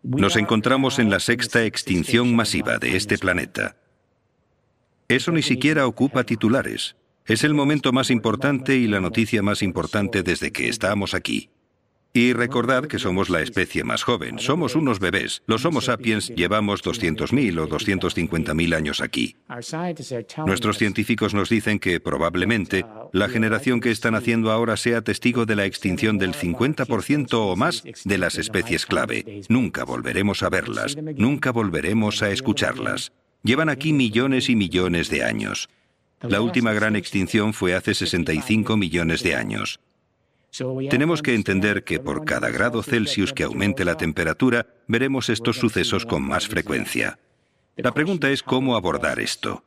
Nos 0.03 0.35
encontramos 0.35 0.99
en 0.99 1.09
la 1.09 1.19
sexta 1.19 1.65
extinción 1.65 2.35
masiva 2.35 2.77
de 2.77 2.95
este 2.95 3.17
planeta. 3.17 3.77
Eso 5.07 5.31
ni 5.31 5.41
siquiera 5.41 5.87
ocupa 5.87 6.23
titulares. 6.23 6.95
Es 7.25 7.43
el 7.43 7.53
momento 7.53 7.91
más 7.91 8.11
importante 8.11 8.75
y 8.75 8.87
la 8.87 8.99
noticia 8.99 9.41
más 9.41 9.63
importante 9.63 10.21
desde 10.21 10.51
que 10.51 10.69
estamos 10.69 11.13
aquí. 11.15 11.49
Y 12.11 12.33
recordad 12.33 12.87
que 12.87 12.97
somos 12.97 13.29
la 13.29 13.41
especie 13.41 13.83
más 13.83 14.01
joven, 14.01 14.39
somos 14.39 14.75
unos 14.75 14.99
bebés. 14.99 15.43
Los 15.45 15.63
Homo 15.65 15.79
sapiens 15.79 16.29
llevamos 16.29 16.83
200.000 16.83 17.59
o 17.59 17.69
250.000 17.69 18.75
años 18.75 19.01
aquí. 19.01 19.35
Nuestros 20.45 20.79
científicos 20.79 21.35
nos 21.35 21.49
dicen 21.49 21.77
que 21.77 21.99
probablemente 21.99 22.83
la 23.13 23.29
generación 23.29 23.79
que 23.79 23.91
están 23.91 24.15
haciendo 24.15 24.51
ahora 24.51 24.75
sea 24.75 25.03
testigo 25.03 25.45
de 25.45 25.55
la 25.55 25.65
extinción 25.65 26.17
del 26.17 26.33
50% 26.33 27.27
o 27.33 27.55
más 27.55 27.83
de 28.03 28.17
las 28.17 28.39
especies 28.39 28.87
clave. 28.87 29.41
Nunca 29.47 29.83
volveremos 29.83 30.41
a 30.41 30.49
verlas, 30.49 30.97
nunca 30.97 31.51
volveremos 31.51 32.23
a 32.23 32.31
escucharlas. 32.31 33.11
Llevan 33.43 33.69
aquí 33.69 33.93
millones 33.93 34.49
y 34.49 34.55
millones 34.55 35.09
de 35.09 35.23
años. 35.23 35.69
La 36.21 36.41
última 36.41 36.73
gran 36.73 36.95
extinción 36.95 37.53
fue 37.53 37.75
hace 37.75 37.93
65 37.93 38.75
millones 38.77 39.21
de 39.23 39.35
años. 39.35 39.79
Tenemos 40.89 41.21
que 41.21 41.35
entender 41.35 41.83
que 41.83 41.99
por 41.99 42.25
cada 42.25 42.49
grado 42.49 42.81
Celsius 42.83 43.33
que 43.33 43.43
aumente 43.43 43.85
la 43.85 43.95
temperatura, 43.95 44.67
veremos 44.87 45.29
estos 45.29 45.57
sucesos 45.57 46.05
con 46.05 46.23
más 46.23 46.47
frecuencia. 46.47 47.19
La 47.75 47.93
pregunta 47.93 48.29
es 48.29 48.43
cómo 48.43 48.75
abordar 48.75 49.19
esto. 49.19 49.63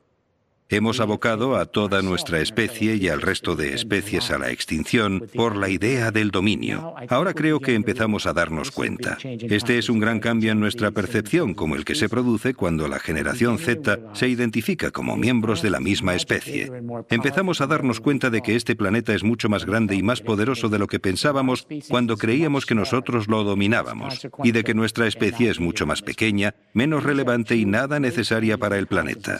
Hemos 0.72 1.00
abocado 1.00 1.56
a 1.56 1.66
toda 1.66 2.00
nuestra 2.00 2.40
especie 2.40 2.96
y 2.96 3.08
al 3.08 3.20
resto 3.20 3.56
de 3.56 3.74
especies 3.74 4.30
a 4.30 4.38
la 4.38 4.50
extinción 4.50 5.28
por 5.34 5.54
la 5.54 5.68
idea 5.68 6.10
del 6.10 6.30
dominio. 6.30 6.94
Ahora 7.10 7.34
creo 7.34 7.60
que 7.60 7.74
empezamos 7.74 8.24
a 8.24 8.32
darnos 8.32 8.70
cuenta. 8.70 9.18
Este 9.22 9.76
es 9.76 9.90
un 9.90 10.00
gran 10.00 10.18
cambio 10.18 10.50
en 10.50 10.60
nuestra 10.60 10.90
percepción, 10.90 11.52
como 11.52 11.76
el 11.76 11.84
que 11.84 11.94
se 11.94 12.08
produce 12.08 12.54
cuando 12.54 12.88
la 12.88 13.00
generación 13.00 13.58
Z 13.58 13.98
se 14.14 14.28
identifica 14.28 14.90
como 14.90 15.14
miembros 15.18 15.60
de 15.60 15.68
la 15.68 15.78
misma 15.78 16.14
especie. 16.14 16.72
Empezamos 17.10 17.60
a 17.60 17.66
darnos 17.66 18.00
cuenta 18.00 18.30
de 18.30 18.40
que 18.40 18.56
este 18.56 18.74
planeta 18.74 19.12
es 19.12 19.24
mucho 19.24 19.50
más 19.50 19.66
grande 19.66 19.94
y 19.94 20.02
más 20.02 20.22
poderoso 20.22 20.70
de 20.70 20.78
lo 20.78 20.86
que 20.86 21.00
pensábamos 21.00 21.66
cuando 21.90 22.16
creíamos 22.16 22.64
que 22.64 22.74
nosotros 22.74 23.28
lo 23.28 23.44
dominábamos, 23.44 24.26
y 24.42 24.52
de 24.52 24.64
que 24.64 24.72
nuestra 24.72 25.06
especie 25.06 25.50
es 25.50 25.60
mucho 25.60 25.84
más 25.84 26.00
pequeña, 26.00 26.54
menos 26.72 27.04
relevante 27.04 27.56
y 27.56 27.66
nada 27.66 28.00
necesaria 28.00 28.56
para 28.56 28.78
el 28.78 28.86
planeta. 28.86 29.38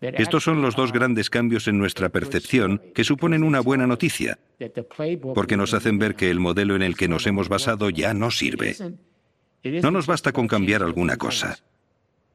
Estos 0.00 0.44
son 0.44 0.62
los 0.62 0.76
dos 0.76 0.92
grandes 0.92 1.28
cambios 1.28 1.68
en 1.68 1.78
nuestra 1.78 2.08
percepción 2.08 2.80
que 2.94 3.04
suponen 3.04 3.42
una 3.42 3.60
buena 3.60 3.86
noticia, 3.86 4.38
porque 5.34 5.56
nos 5.56 5.74
hacen 5.74 5.98
ver 5.98 6.14
que 6.14 6.30
el 6.30 6.40
modelo 6.40 6.74
en 6.74 6.82
el 6.82 6.96
que 6.96 7.08
nos 7.08 7.26
hemos 7.26 7.48
basado 7.48 7.90
ya 7.90 8.14
no 8.14 8.30
sirve. 8.30 8.76
No 9.62 9.90
nos 9.90 10.06
basta 10.06 10.32
con 10.32 10.48
cambiar 10.48 10.82
alguna 10.82 11.16
cosa. 11.16 11.58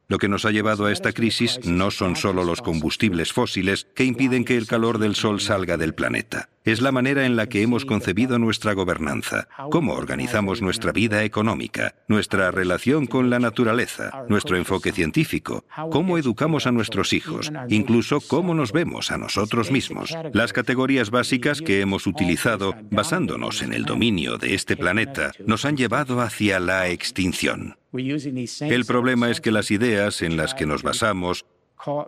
Lo 0.08 0.18
que 0.18 0.28
nos 0.28 0.44
ha 0.44 0.52
llevado 0.52 0.86
a 0.86 0.92
esta 0.92 1.12
crisis 1.12 1.58
no 1.64 1.90
son 1.90 2.14
solo 2.14 2.44
los 2.44 2.62
combustibles 2.62 3.32
fósiles 3.32 3.88
que 3.96 4.04
impiden 4.04 4.44
que 4.44 4.56
el 4.56 4.68
calor 4.68 4.98
del 4.98 5.16
Sol 5.16 5.40
salga 5.40 5.76
del 5.76 5.94
planeta. 5.94 6.48
Es 6.66 6.80
la 6.80 6.90
manera 6.90 7.24
en 7.26 7.36
la 7.36 7.48
que 7.48 7.62
hemos 7.62 7.84
concebido 7.84 8.40
nuestra 8.40 8.72
gobernanza, 8.72 9.46
cómo 9.70 9.94
organizamos 9.94 10.62
nuestra 10.62 10.90
vida 10.90 11.22
económica, 11.22 11.94
nuestra 12.08 12.50
relación 12.50 13.06
con 13.06 13.30
la 13.30 13.38
naturaleza, 13.38 14.24
nuestro 14.28 14.56
enfoque 14.56 14.90
científico, 14.90 15.64
cómo 15.92 16.18
educamos 16.18 16.66
a 16.66 16.72
nuestros 16.72 17.12
hijos, 17.12 17.52
incluso 17.68 18.20
cómo 18.20 18.52
nos 18.52 18.72
vemos 18.72 19.12
a 19.12 19.16
nosotros 19.16 19.70
mismos. 19.70 20.12
Las 20.32 20.52
categorías 20.52 21.10
básicas 21.10 21.62
que 21.62 21.80
hemos 21.80 22.04
utilizado 22.08 22.74
basándonos 22.90 23.62
en 23.62 23.72
el 23.72 23.84
dominio 23.84 24.36
de 24.36 24.54
este 24.54 24.76
planeta 24.76 25.30
nos 25.46 25.64
han 25.64 25.76
llevado 25.76 26.20
hacia 26.20 26.58
la 26.58 26.88
extinción. 26.88 27.76
El 27.92 28.84
problema 28.84 29.30
es 29.30 29.40
que 29.40 29.52
las 29.52 29.70
ideas 29.70 30.20
en 30.20 30.36
las 30.36 30.52
que 30.54 30.66
nos 30.66 30.82
basamos 30.82 31.46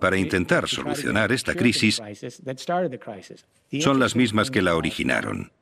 para 0.01 0.17
intentar 0.17 0.69
solucionar 0.69 1.33
esta 1.33 1.55
crisis 1.55 2.01
son 3.81 3.99
las 3.99 4.17
mismas 4.17 4.51
que 4.51 4.63
la 4.63 4.77
originaron. 4.77 5.53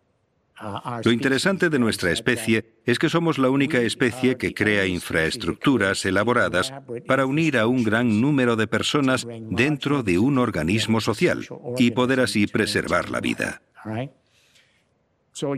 Lo 1.05 1.13
interesante 1.13 1.69
de 1.69 1.79
nuestra 1.79 2.11
especie 2.13 2.81
es 2.87 2.99
que 2.99 3.11
somos 3.11 3.37
la 3.37 3.51
única 3.51 3.79
especie 3.79 4.37
que 4.37 4.55
crea 4.55 4.87
infraestructuras 4.87 6.05
elaboradas 6.07 6.73
para 7.07 7.27
unir 7.27 7.59
a 7.59 7.67
un 7.67 7.85
gran 7.85 8.21
número 8.21 8.57
de 8.57 8.67
personas 8.67 9.27
dentro 9.51 10.03
de 10.03 10.19
un 10.19 10.39
organismo 10.39 11.01
social 11.01 11.47
y 11.77 11.91
poder 11.91 12.21
así 12.21 12.47
preservar 12.47 13.11
la 13.11 13.21
vida. 13.21 13.61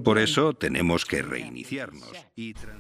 Por 0.02 0.18
eso 0.18 0.54
tenemos 0.54 1.04
que 1.04 1.22
reiniciarnos. 1.22 2.11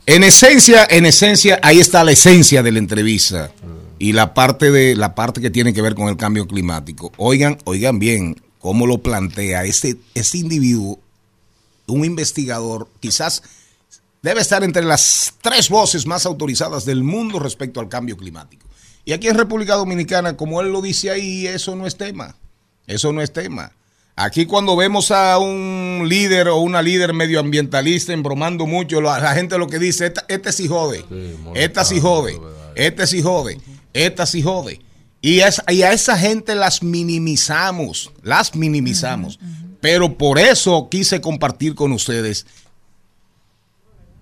En 0.06 0.24
esencia, 0.24 0.88
en 0.90 1.06
esencia, 1.06 1.60
ahí 1.62 1.78
está 1.78 2.02
la 2.02 2.10
esencia 2.10 2.64
de 2.64 2.72
la 2.72 2.80
entrevista 2.80 3.52
y 3.98 4.12
la 4.12 4.34
parte 4.34 4.70
de 4.70 4.96
la 4.96 5.14
parte 5.14 5.40
que 5.40 5.50
tiene 5.50 5.72
que 5.72 5.82
ver 5.82 5.94
con 5.94 6.08
el 6.08 6.16
cambio 6.16 6.46
climático. 6.46 7.12
Oigan, 7.16 7.58
oigan 7.64 7.98
bien 7.98 8.40
cómo 8.58 8.86
lo 8.86 8.98
plantea 8.98 9.64
este, 9.64 9.96
este 10.14 10.38
individuo, 10.38 10.98
un 11.86 12.04
investigador, 12.04 12.88
quizás 13.00 13.42
debe 14.22 14.40
estar 14.40 14.64
entre 14.64 14.84
las 14.84 15.34
tres 15.40 15.68
voces 15.68 16.06
más 16.06 16.26
autorizadas 16.26 16.84
del 16.84 17.02
mundo 17.02 17.38
respecto 17.38 17.80
al 17.80 17.88
cambio 17.88 18.16
climático. 18.16 18.66
Y 19.04 19.12
aquí 19.12 19.28
en 19.28 19.36
República 19.36 19.74
Dominicana, 19.74 20.36
como 20.36 20.60
él 20.60 20.70
lo 20.70 20.82
dice 20.82 21.10
ahí, 21.10 21.46
eso 21.46 21.74
no 21.76 21.86
es 21.86 21.96
tema. 21.96 22.36
Eso 22.86 23.12
no 23.12 23.22
es 23.22 23.32
tema. 23.32 23.72
Aquí 24.16 24.46
cuando 24.46 24.74
vemos 24.74 25.12
a 25.12 25.38
un 25.38 26.04
líder 26.08 26.48
o 26.48 26.56
una 26.56 26.82
líder 26.82 27.14
medioambientalista 27.14 28.12
embromando 28.12 28.66
mucho, 28.66 29.00
la, 29.00 29.20
la 29.20 29.32
gente 29.34 29.56
lo 29.58 29.68
que 29.68 29.78
dice, 29.78 30.12
este 30.26 30.52
sí 30.52 30.66
jode, 30.66 31.04
esta 31.54 31.84
sí 31.84 32.00
jode, 32.00 32.36
este 32.74 33.06
sí 33.06 33.22
jode, 33.22 33.60
esta 33.92 34.26
sí 34.26 34.42
jode. 34.42 34.80
Y, 35.20 35.40
es- 35.40 35.62
y 35.68 35.82
a 35.82 35.92
esa 35.92 36.16
gente 36.18 36.54
las 36.54 36.82
minimizamos, 36.82 38.10
las 38.22 38.54
minimizamos. 38.54 39.38
Pero 39.80 40.16
por 40.18 40.38
eso 40.38 40.88
quise 40.90 41.20
compartir 41.20 41.74
con 41.74 41.92
ustedes 41.92 42.46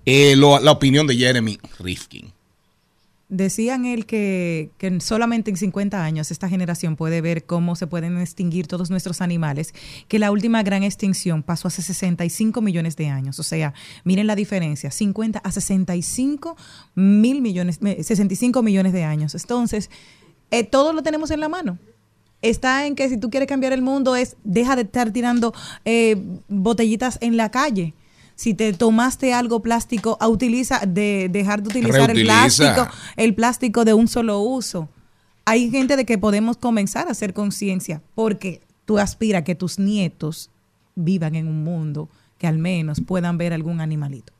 eh, 0.05 0.37
lo- 0.37 0.61
la 0.61 0.71
opinión 0.73 1.07
de 1.07 1.17
Jeremy 1.17 1.59
Rifkin. 1.81 2.33
Decían 3.29 3.87
él 3.87 4.07
que, 4.07 4.71
que 4.79 5.01
solamente 5.01 5.51
en 5.51 5.57
50 5.57 6.05
años 6.05 6.31
esta 6.31 6.49
generación 6.49 6.95
puede 6.95 7.21
ver 7.21 7.45
cómo 7.45 7.75
se 7.75 7.89
pueden 7.89 8.19
extinguir 8.19 8.69
todos 8.69 8.89
nuestros 8.89 9.21
animales, 9.21 9.75
que 10.07 10.21
la 10.21 10.31
última 10.31 10.63
gran 10.63 10.85
extinción 10.85 11.43
pasó 11.43 11.67
hace 11.67 11.83
65 11.83 12.61
millones 12.63 12.95
de 12.95 13.09
años. 13.09 13.41
O 13.41 13.43
sea, 13.43 13.75
miren 14.05 14.29
la 14.29 14.37
diferencia, 14.37 14.93
50 14.93 15.41
a 15.41 15.51
65 15.51 16.57
mil 16.95 17.43
millones, 17.43 17.83
me- 17.83 18.01
65 18.01 18.63
millones 18.63 18.93
de 18.93 19.03
años. 19.03 19.35
Entonces, 19.35 19.91
eh, 20.53 20.63
todo 20.63 20.93
lo 20.93 21.03
tenemos 21.03 21.33
en 21.33 21.41
la 21.41 21.49
mano. 21.49 21.79
Está 22.43 22.87
en 22.87 22.95
que 22.95 23.09
si 23.09 23.17
tú 23.17 23.29
quieres 23.29 23.49
cambiar 23.49 23.73
el 23.73 23.83
mundo 23.83 24.15
es 24.15 24.37
deja 24.45 24.77
de 24.77 24.83
estar 24.83 25.11
tirando 25.11 25.53
eh, 25.85 26.15
botellitas 26.47 27.19
en 27.21 27.37
la 27.37 27.51
calle. 27.51 27.93
Si 28.37 28.55
te 28.55 28.73
tomaste 28.75 29.33
algo 29.33 29.61
plástico, 29.61 30.19
a 30.21 30.29
utiliza 30.29 30.81
de 30.87 31.29
dejar 31.31 31.63
de 31.63 31.71
utilizar 31.71 32.11
el 32.11 32.23
plástico, 32.23 32.87
el 33.17 33.35
plástico 33.35 33.85
de 33.85 33.95
un 33.95 34.09
solo 34.09 34.41
uso. 34.41 34.89
Hay 35.47 35.71
gente 35.71 35.97
de 35.97 36.05
que 36.05 36.19
podemos 36.19 36.57
comenzar 36.57 37.09
a 37.09 37.13
hacer 37.13 37.33
conciencia 37.33 38.03
porque 38.15 38.61
tú 38.85 38.99
aspiras 38.99 39.41
a 39.41 39.45
que 39.45 39.55
tus 39.55 39.79
nietos 39.79 40.51
vivan 40.95 41.35
en 41.35 41.49
un 41.49 41.65
mundo 41.65 42.09
que 42.39 42.47
al 42.47 42.59
menos 42.59 43.01
puedan 43.01 43.39
ver 43.39 43.53
algún 43.53 43.81
animalito. 43.81 44.33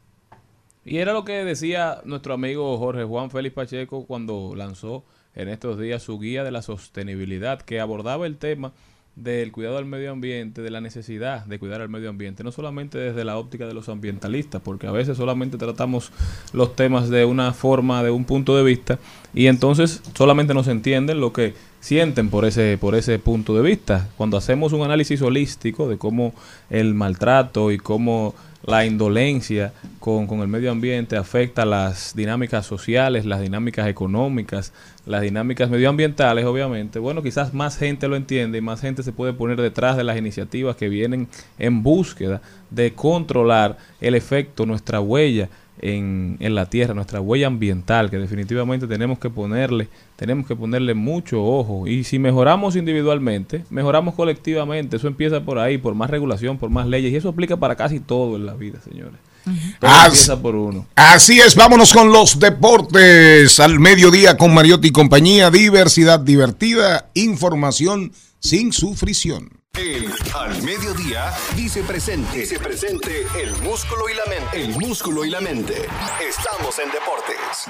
Y 0.85 0.99
era 0.99 1.13
lo 1.13 1.25
que 1.25 1.45
decía 1.45 2.01
nuestro 2.05 2.35
amigo 2.35 2.77
Jorge 2.79 3.05
Juan 3.05 3.31
Félix 3.31 3.55
Pacheco 3.55 4.05
cuando 4.07 4.55
lanzó 4.55 5.05
en 5.35 5.49
estos 5.49 5.79
días 5.79 6.03
su 6.03 6.19
guía 6.19 6.45
de 6.45 6.51
la 6.51 6.63
sostenibilidad, 6.63 7.61
que 7.61 7.81
abordaba 7.81 8.27
el 8.27 8.37
tema 8.37 8.73
del 9.17 9.51
cuidado 9.51 9.77
del 9.77 9.87
medio 9.87 10.13
ambiente, 10.13 10.61
de 10.61 10.71
la 10.71 10.83
necesidad 10.83 11.47
de 11.47 11.59
cuidar 11.59 11.81
al 11.81 11.89
medio 11.89 12.11
ambiente, 12.11 12.45
no 12.45 12.53
solamente 12.53 12.99
desde 12.99 13.25
la 13.25 13.39
óptica 13.39 13.67
de 13.67 13.73
los 13.73 13.89
ambientalistas, 13.89 14.61
porque 14.63 14.87
a 14.87 14.93
veces 14.93 15.17
solamente 15.17 15.57
tratamos 15.57 16.13
los 16.53 16.77
temas 16.77 17.09
de 17.09 17.25
una 17.25 17.55
forma, 17.55 18.03
de 18.03 18.11
un 18.11 18.25
punto 18.27 18.55
de 18.57 18.63
vista, 18.63 18.99
y 19.33 19.47
entonces 19.47 20.03
solamente 20.15 20.53
nos 20.53 20.69
entienden 20.69 21.21
lo 21.21 21.33
que 21.33 21.55
sienten 21.81 22.29
por 22.29 22.45
ese, 22.45 22.77
por 22.79 22.95
ese 22.95 23.19
punto 23.19 23.55
de 23.55 23.63
vista. 23.63 24.09
Cuando 24.17 24.37
hacemos 24.37 24.73
un 24.73 24.83
análisis 24.83 25.23
holístico 25.23 25.89
de 25.89 25.97
cómo 25.97 26.35
el 26.69 26.95
maltrato 26.95 27.71
y 27.71 27.79
cómo 27.79 28.35
la 28.65 28.85
indolencia 28.85 29.73
con, 30.01 30.27
con 30.27 30.41
el 30.41 30.49
medio 30.49 30.71
ambiente 30.71 31.17
afecta 31.17 31.65
las 31.65 32.15
dinámicas 32.17 32.67
sociales, 32.67 33.25
las 33.25 33.41
dinámicas 33.41 33.87
económicas, 33.89 34.73
las 35.05 35.23
dinámicas 35.23 35.71
medioambientales, 35.71 36.45
obviamente, 36.45 36.99
bueno, 36.99 37.23
quizás 37.23 37.55
más 37.55 37.79
gente 37.79 38.09
lo 38.09 38.17
entiende 38.17 38.59
y 38.59 38.61
más 38.61 38.81
gente 38.81 39.03
se 39.03 39.13
puede 39.13 39.33
poner 39.33 39.61
detrás 39.61 39.97
de 39.97 40.05
las 40.05 40.19
iniciativas 40.19 40.77
que 40.77 40.89
vienen 40.89 41.29
en 41.59 41.83
búsqueda 41.83 42.41
de 42.71 42.93
controlar 42.93 43.79
el 44.01 44.15
efecto, 44.15 44.67
nuestra 44.67 45.01
huella 45.01 45.49
en, 45.81 46.37
en 46.41 46.55
la 46.55 46.67
tierra, 46.67 46.95
nuestra 46.95 47.21
huella 47.21 47.47
ambiental, 47.47 48.11
que 48.11 48.19
definitivamente 48.19 48.87
tenemos 48.87 49.19
que 49.19 49.31
ponerle, 49.31 49.89
tenemos 50.17 50.47
que 50.47 50.57
ponerle 50.57 50.95
mucho 50.95 51.43
ojo. 51.45 51.87
Y 51.87 52.05
si 52.05 52.19
mejoramos 52.19 52.77
individualmente, 52.77 53.65
mejoramos 53.71 54.15
colectivamente. 54.15 54.97
Eso 54.97 55.09
empieza 55.09 55.41
por 55.43 55.59
ahí, 55.59 55.79
por 55.79 55.95
más 55.95 56.11
regulación, 56.11 56.59
por 56.59 56.71
más 56.71 56.87
leyes. 56.87 57.13
Y 57.13 57.17
eso 57.17 57.29
aplica 57.29 57.57
para 57.57 57.77
casi 57.77 58.01
todo 58.01 58.37
en 58.37 58.47
la 58.47 58.55
vida, 58.55 58.81
señores. 58.89 59.21
Todo 59.79 59.91
As- 59.91 60.07
empieza 60.07 60.43
por 60.43 60.57
uno. 60.57 60.87
Así 60.97 61.39
es, 61.39 61.55
vámonos 61.55 61.93
con 61.93 62.11
los 62.11 62.41
deportes 62.41 63.61
al 63.61 63.79
mediodía 63.79 64.37
con 64.37 64.53
Mariotti 64.53 64.89
y 64.89 64.93
compañía. 64.93 65.51
Diversidad 65.51 66.19
divertida, 66.21 67.11
información 67.15 68.13
sin 68.41 68.73
sufrición. 68.73 69.51
El 69.79 70.11
al 70.35 70.63
mediodía 70.63 71.33
dice 71.55 71.83
presente. 71.83 72.39
Dice 72.39 72.59
presente 72.59 73.27
el 73.39 73.51
músculo 73.63 74.09
y 74.09 74.15
la 74.15 74.25
mente. 74.25 74.63
El 74.63 74.71
músculo 74.79 75.23
y 75.23 75.29
la 75.29 75.43
mente. 75.43 75.75
Estamos 76.27 76.79
en 76.79 76.91
deportes. 76.91 77.67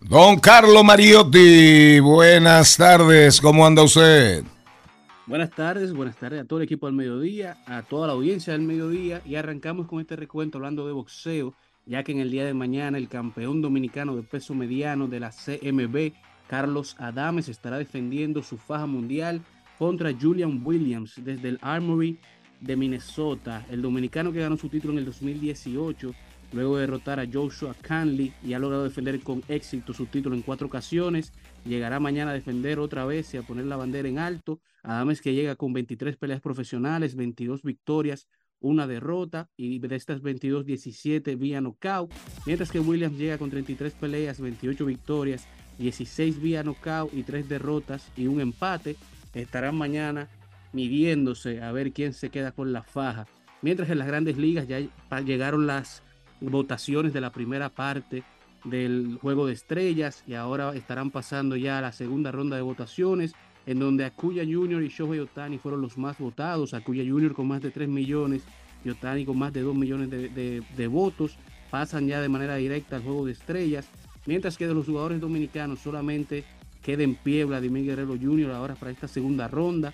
Don 0.00 0.38
Carlos 0.38 0.84
Mariotti, 0.84 1.98
buenas 1.98 2.76
tardes, 2.76 3.40
¿cómo 3.40 3.66
anda 3.66 3.82
usted? 3.82 4.44
Buenas 5.26 5.50
tardes, 5.50 5.92
buenas 5.92 6.14
tardes 6.16 6.42
a 6.42 6.44
todo 6.44 6.60
el 6.60 6.66
equipo 6.66 6.86
del 6.86 6.94
mediodía, 6.94 7.56
a 7.66 7.82
toda 7.82 8.06
la 8.06 8.12
audiencia 8.12 8.52
del 8.52 8.62
mediodía 8.62 9.22
y 9.24 9.34
arrancamos 9.34 9.88
con 9.88 10.00
este 10.00 10.14
recuento 10.14 10.58
hablando 10.58 10.86
de 10.86 10.92
boxeo, 10.92 11.52
ya 11.84 12.04
que 12.04 12.12
en 12.12 12.20
el 12.20 12.30
día 12.30 12.44
de 12.44 12.54
mañana 12.54 12.96
el 12.96 13.08
campeón 13.08 13.60
dominicano 13.60 14.14
de 14.14 14.22
peso 14.22 14.54
mediano 14.54 15.08
de 15.08 15.18
la 15.18 15.32
CMB, 15.32 16.12
Carlos 16.46 16.96
Adames, 16.98 17.48
estará 17.48 17.78
defendiendo 17.78 18.42
su 18.42 18.56
faja 18.56 18.86
mundial 18.86 19.42
contra 19.78 20.12
Julian 20.12 20.62
Williams 20.64 21.14
desde 21.22 21.48
el 21.48 21.58
Armory 21.60 22.18
de 22.60 22.76
Minnesota, 22.76 23.66
el 23.70 23.82
dominicano 23.82 24.32
que 24.32 24.40
ganó 24.40 24.56
su 24.56 24.68
título 24.68 24.94
en 24.94 25.00
el 25.00 25.04
2018 25.04 26.14
luego 26.52 26.76
de 26.76 26.82
derrotar 26.82 27.20
a 27.20 27.26
Joshua 27.30 27.74
Canley 27.80 28.32
y 28.42 28.52
ha 28.54 28.58
logrado 28.58 28.84
defender 28.84 29.20
con 29.20 29.42
éxito 29.48 29.92
su 29.92 30.06
título 30.06 30.34
en 30.34 30.42
cuatro 30.42 30.66
ocasiones. 30.66 31.32
Llegará 31.64 32.00
mañana 32.00 32.30
a 32.30 32.34
defender 32.34 32.78
otra 32.78 33.04
vez 33.04 33.32
y 33.34 33.36
a 33.36 33.42
poner 33.42 33.66
la 33.66 33.76
bandera 33.76 34.08
en 34.08 34.18
alto. 34.18 34.60
Adames 34.82 35.20
que 35.20 35.34
llega 35.34 35.56
con 35.56 35.72
23 35.72 36.16
peleas 36.16 36.40
profesionales, 36.40 37.16
22 37.16 37.62
victorias, 37.62 38.28
una 38.60 38.86
derrota 38.86 39.50
y 39.56 39.78
de 39.78 39.96
estas 39.96 40.22
22, 40.22 40.64
17 40.64 41.36
vía 41.36 41.60
knockout. 41.60 42.12
Mientras 42.46 42.70
que 42.70 42.80
Williams 42.80 43.18
llega 43.18 43.38
con 43.38 43.50
33 43.50 43.94
peleas, 43.94 44.40
28 44.40 44.86
victorias, 44.86 45.46
16 45.78 46.40
vía 46.40 46.62
knockout 46.62 47.12
y 47.12 47.22
3 47.22 47.48
derrotas 47.48 48.10
y 48.16 48.26
un 48.26 48.40
empate. 48.40 48.96
Estarán 49.34 49.76
mañana 49.76 50.28
midiéndose 50.72 51.62
a 51.62 51.72
ver 51.72 51.92
quién 51.92 52.12
se 52.12 52.30
queda 52.30 52.52
con 52.52 52.72
la 52.72 52.82
faja. 52.82 53.26
Mientras 53.62 53.90
en 53.90 53.98
las 53.98 54.06
grandes 54.06 54.36
ligas 54.36 54.68
ya 54.68 54.80
llegaron 55.20 55.66
las 55.66 56.02
votaciones 56.40 57.12
de 57.12 57.20
la 57.20 57.30
primera 57.30 57.68
parte 57.68 58.22
del 58.64 59.18
juego 59.20 59.46
de 59.46 59.52
estrellas 59.52 60.22
y 60.26 60.34
ahora 60.34 60.74
estarán 60.74 61.10
pasando 61.10 61.56
ya 61.56 61.78
a 61.78 61.82
la 61.82 61.92
segunda 61.92 62.32
ronda 62.32 62.56
de 62.56 62.62
votaciones 62.62 63.34
en 63.64 63.78
donde 63.78 64.04
Akuya 64.04 64.44
Jr. 64.44 64.82
y 64.82 64.88
Shohei 64.88 65.20
Otani 65.20 65.58
fueron 65.58 65.80
los 65.80 65.98
más 65.98 66.18
votados, 66.18 66.74
Akuya 66.74 67.04
Jr. 67.08 67.32
con 67.32 67.48
más 67.48 67.62
de 67.62 67.70
3 67.70 67.88
millones 67.88 68.42
y 68.84 68.90
Otani 68.90 69.24
con 69.24 69.38
más 69.38 69.52
de 69.52 69.62
2 69.62 69.74
millones 69.74 70.10
de 70.10 70.86
votos 70.88 71.38
pasan 71.70 72.06
ya 72.06 72.20
de 72.20 72.28
manera 72.28 72.56
directa 72.56 72.96
al 72.96 73.02
juego 73.02 73.26
de 73.26 73.32
estrellas, 73.32 73.88
mientras 74.26 74.56
que 74.56 74.66
de 74.66 74.74
los 74.74 74.86
jugadores 74.86 75.20
dominicanos 75.20 75.80
solamente 75.80 76.44
queda 76.82 77.02
en 77.02 77.14
pie 77.14 77.44
Vladimir 77.44 77.84
Guerrero 77.84 78.16
Jr. 78.20 78.50
ahora 78.52 78.74
para 78.74 78.90
esta 78.90 79.08
segunda 79.08 79.48
ronda, 79.48 79.92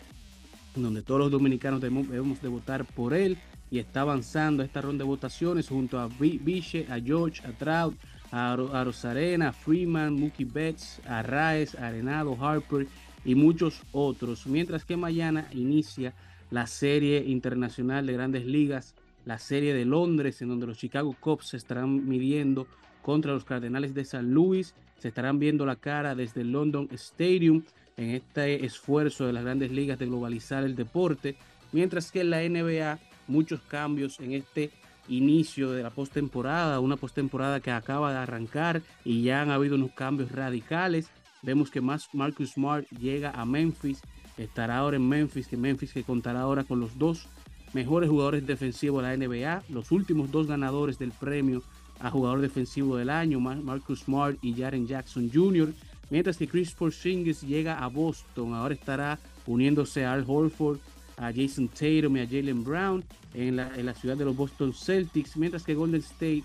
donde 0.75 1.03
todos 1.03 1.21
los 1.21 1.31
dominicanos 1.31 1.81
debemos, 1.81 2.41
de 2.43 2.49
votar 2.49 2.85
por 2.85 3.15
él 3.15 3.37
y 3.71 3.79
está 3.79 4.03
avanzando 4.03 4.63
esta 4.63 4.81
ronda 4.81 5.05
de 5.05 5.09
votaciones 5.09 5.69
junto 5.69 5.99
a 5.99 6.09
Vi- 6.09 6.39
Viche, 6.43 6.87
a 6.91 6.99
George, 7.01 7.47
a 7.47 7.53
Trout, 7.53 7.95
a, 8.31 8.57
Ro- 8.57 8.75
a 8.75 8.85
Rosarena, 8.85 9.49
a 9.49 9.53
Freeman, 9.53 10.15
Mookie 10.19 10.45
Betts, 10.45 11.01
a 11.07 11.23
Raes, 11.23 11.75
Arenado, 11.75 12.37
Harper 12.41 12.87
y 13.25 13.35
muchos 13.35 13.83
otros. 13.93 14.47
Mientras 14.47 14.85
que 14.85 14.97
mañana 14.97 15.47
inicia 15.53 16.15
la 16.51 16.67
serie 16.67 17.25
internacional 17.27 18.07
de 18.07 18.13
grandes 18.15 18.45
ligas, 18.47 18.95
la 19.25 19.39
serie 19.39 19.73
de 19.75 19.85
Londres, 19.85 20.43
en 20.43 20.49
donde 20.49 20.67
los 20.67 20.77
Chicago 20.79 21.15
Cubs 21.21 21.49
se 21.49 21.57
estarán 21.57 22.09
midiendo 22.09 22.67
contra 23.03 23.33
los 23.33 23.45
Cardenales 23.45 23.95
de 23.95 24.05
San 24.05 24.33
Luis. 24.33 24.75
Se 24.99 25.09
estarán 25.09 25.39
viendo 25.39 25.67
la 25.67 25.77
cara 25.77 26.15
desde 26.15 26.41
el 26.43 26.53
London 26.53 26.89
Stadium 26.93 27.63
en 27.97 28.11
este 28.11 28.65
esfuerzo 28.65 29.27
de 29.27 29.33
las 29.33 29.45
grandes 29.45 29.71
ligas 29.71 29.99
de 29.99 30.07
globalizar 30.07 30.65
el 30.65 30.77
deporte. 30.77 31.37
Mientras 31.73 32.11
que 32.11 32.21
en 32.21 32.31
la 32.31 32.41
NBA, 32.43 32.99
muchos 33.29 33.61
cambios 33.63 34.21
en 34.21 34.33
este 34.33 34.71
inicio 35.09 35.73
de 35.73 35.83
la 35.83 35.91
postemporada, 35.91 36.81
una 36.81 36.97
postemporada 36.97 37.61
que 37.61 37.71
acaba 37.71 38.13
de 38.13 38.19
arrancar 38.19 38.83
y 39.05 39.23
ya 39.23 39.43
han 39.43 39.51
habido 39.51 39.75
unos 39.75 39.93
cambios 39.93 40.31
radicales. 40.33 41.11
Vemos 41.43 41.71
que 41.71 41.81
más 41.81 42.09
Marcus 42.13 42.53
Smart 42.53 42.87
llega 42.91 43.31
a 43.31 43.45
Memphis, 43.45 44.01
estará 44.37 44.79
ahora 44.79 44.97
en 44.97 45.09
Memphis, 45.09 45.49
que 45.49 45.57
Memphis 45.57 45.93
que 45.93 46.05
contará 46.05 46.41
ahora 46.41 46.65
con 46.65 46.79
los 46.79 46.99
dos 46.99 47.29
mejores 47.73 48.11
jugadores 48.11 48.47
defensivos 48.47 49.03
de 49.03 49.09
la 49.09 49.27
NBA, 49.27 49.65
los 49.71 49.91
últimos 49.91 50.31
dos 50.31 50.47
ganadores 50.47 50.99
del 50.99 51.11
premio 51.11 51.63
a 52.03 52.11
jugador 52.11 52.41
defensivo 52.41 52.97
del 52.97 53.11
año, 53.11 53.39
Mar- 53.41 53.63
Marcus 53.63 54.01
Smart 54.01 54.37
y 54.43 54.55
Jaren 54.55 54.87
Jackson 54.87 55.31
Jr., 55.33 55.73
mientras 56.11 56.37
que 56.37 56.49
Chris 56.49 56.75
Porzingis 56.75 57.43
llega 57.43 57.79
a 57.79 57.87
Boston, 57.87 58.55
ahora 58.55 58.75
estará 58.75 59.19
uniéndose 59.47 60.05
a 60.05 60.13
Al 60.13 60.25
Horford, 60.27 60.79
a 61.17 61.33
Jason 61.33 61.69
Tatum 61.69 62.17
y 62.17 62.21
a 62.21 62.27
Jalen 62.27 62.65
Brown 62.65 63.05
en 63.35 63.57
la, 63.57 63.75
en 63.77 63.87
la 63.87 63.95
ciudad 63.95 64.17
de 64.17 64.25
los 64.25 64.37
Boston 64.37 64.73
Celtics, 64.75 65.37
mientras 65.37 65.63
que 65.63 65.75
Golden 65.75 66.01
State 66.01 66.45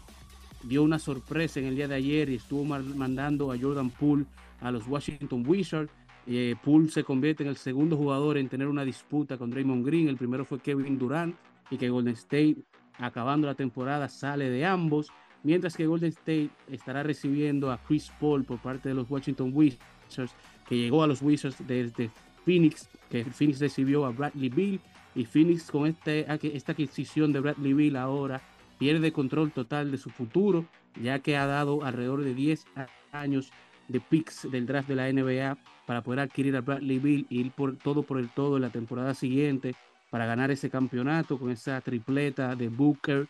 dio 0.63 0.83
una 0.83 0.99
sorpresa 0.99 1.59
en 1.59 1.65
el 1.65 1.75
día 1.75 1.87
de 1.87 1.95
ayer 1.95 2.29
y 2.29 2.35
estuvo 2.35 2.63
mandando 2.63 3.51
a 3.51 3.57
Jordan 3.57 3.89
Poole 3.89 4.25
a 4.61 4.71
los 4.71 4.87
Washington 4.87 5.43
Wizards. 5.47 5.91
Eh, 6.27 6.55
Poole 6.63 6.89
se 6.89 7.03
convierte 7.03 7.43
en 7.43 7.49
el 7.49 7.57
segundo 7.57 7.95
jugador 7.97 8.37
en 8.37 8.49
tener 8.49 8.67
una 8.67 8.83
disputa 8.83 9.37
con 9.37 9.49
Draymond 9.49 9.85
Green. 9.85 10.07
El 10.07 10.17
primero 10.17 10.45
fue 10.45 10.59
Kevin 10.59 10.99
Durant 10.99 11.35
y 11.71 11.77
que 11.77 11.89
Golden 11.89 12.13
State, 12.13 12.57
acabando 12.99 13.47
la 13.47 13.55
temporada, 13.55 14.09
sale 14.09 14.49
de 14.49 14.65
ambos. 14.65 15.07
Mientras 15.43 15.75
que 15.77 15.85
Golden 15.87 16.09
State 16.09 16.49
estará 16.69 17.03
recibiendo 17.03 17.71
a 17.71 17.77
Chris 17.77 18.11
Paul 18.19 18.43
por 18.43 18.59
parte 18.59 18.89
de 18.89 18.95
los 18.95 19.09
Washington 19.09 19.51
Wizards, 19.53 20.33
que 20.67 20.77
llegó 20.77 21.03
a 21.03 21.07
los 21.07 21.21
Wizards 21.21 21.57
desde 21.65 22.09
Phoenix, 22.45 22.89
que 23.09 23.23
Phoenix 23.25 23.59
recibió 23.59 24.05
a 24.05 24.11
Bradley 24.11 24.49
Bill. 24.49 24.79
Y 25.15 25.25
Phoenix 25.25 25.71
con 25.71 25.87
este, 25.87 26.25
esta 26.55 26.73
adquisición 26.73 27.31
de 27.33 27.39
Bradley 27.39 27.73
Bill 27.73 27.95
ahora 27.95 28.41
pierde 28.77 29.11
control 29.11 29.51
total 29.51 29.89
de 29.89 29.97
su 29.97 30.09
futuro, 30.11 30.65
ya 31.01 31.19
que 31.19 31.37
ha 31.37 31.47
dado 31.47 31.83
alrededor 31.83 32.23
de 32.23 32.35
10 32.35 32.65
a- 32.75 32.87
años 33.17 33.51
de 33.87 33.99
picks 33.99 34.47
del 34.51 34.65
draft 34.67 34.87
de 34.89 34.95
la 34.95 35.07
NBA 35.11 35.57
para 35.87 36.03
poder 36.03 36.19
adquirir 36.19 36.55
a 36.55 36.61
Bradley 36.61 36.99
Bill 36.99 37.25
y 37.29 37.39
ir 37.39 37.51
por 37.51 37.77
todo 37.77 38.03
por 38.03 38.19
el 38.19 38.29
todo 38.29 38.57
en 38.57 38.61
la 38.63 38.69
temporada 38.69 39.13
siguiente 39.15 39.73
para 40.11 40.25
ganar 40.25 40.51
ese 40.51 40.69
campeonato 40.69 41.39
con 41.39 41.49
esa 41.49 41.81
tripleta 41.81 42.55
de 42.55 42.67
Booker, 42.69 43.27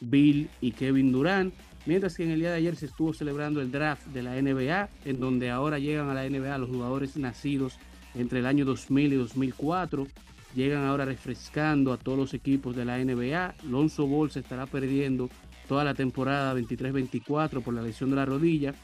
Bill 0.00 0.48
y 0.60 0.72
Kevin 0.72 1.12
Durant. 1.12 1.54
Mientras 1.86 2.16
que 2.16 2.24
en 2.24 2.30
el 2.30 2.40
día 2.40 2.50
de 2.50 2.56
ayer 2.56 2.76
se 2.76 2.86
estuvo 2.86 3.14
celebrando 3.14 3.60
el 3.60 3.70
draft 3.70 4.06
de 4.08 4.22
la 4.22 4.40
NBA, 4.40 4.88
en 5.06 5.20
donde 5.20 5.50
ahora 5.50 5.78
llegan 5.78 6.08
a 6.10 6.14
la 6.14 6.28
NBA 6.28 6.58
los 6.58 6.68
jugadores 6.68 7.16
nacidos 7.16 7.78
entre 8.14 8.40
el 8.40 8.46
año 8.46 8.64
2000 8.64 9.12
y 9.12 9.16
2004. 9.16 10.06
Llegan 10.54 10.84
ahora 10.84 11.04
refrescando 11.04 11.92
a 11.92 11.96
todos 11.96 12.18
los 12.18 12.34
equipos 12.34 12.74
de 12.76 12.84
la 12.84 12.98
NBA. 12.98 13.54
Lonzo 13.70 14.06
Ball 14.06 14.30
se 14.30 14.40
estará 14.40 14.66
perdiendo 14.66 15.30
toda 15.68 15.84
la 15.84 15.94
temporada 15.94 16.54
23-24 16.54 17.62
por 17.62 17.72
la 17.72 17.82
lesión 17.82 18.10
de 18.10 18.16
la 18.16 18.26
rodilla. 18.26 18.74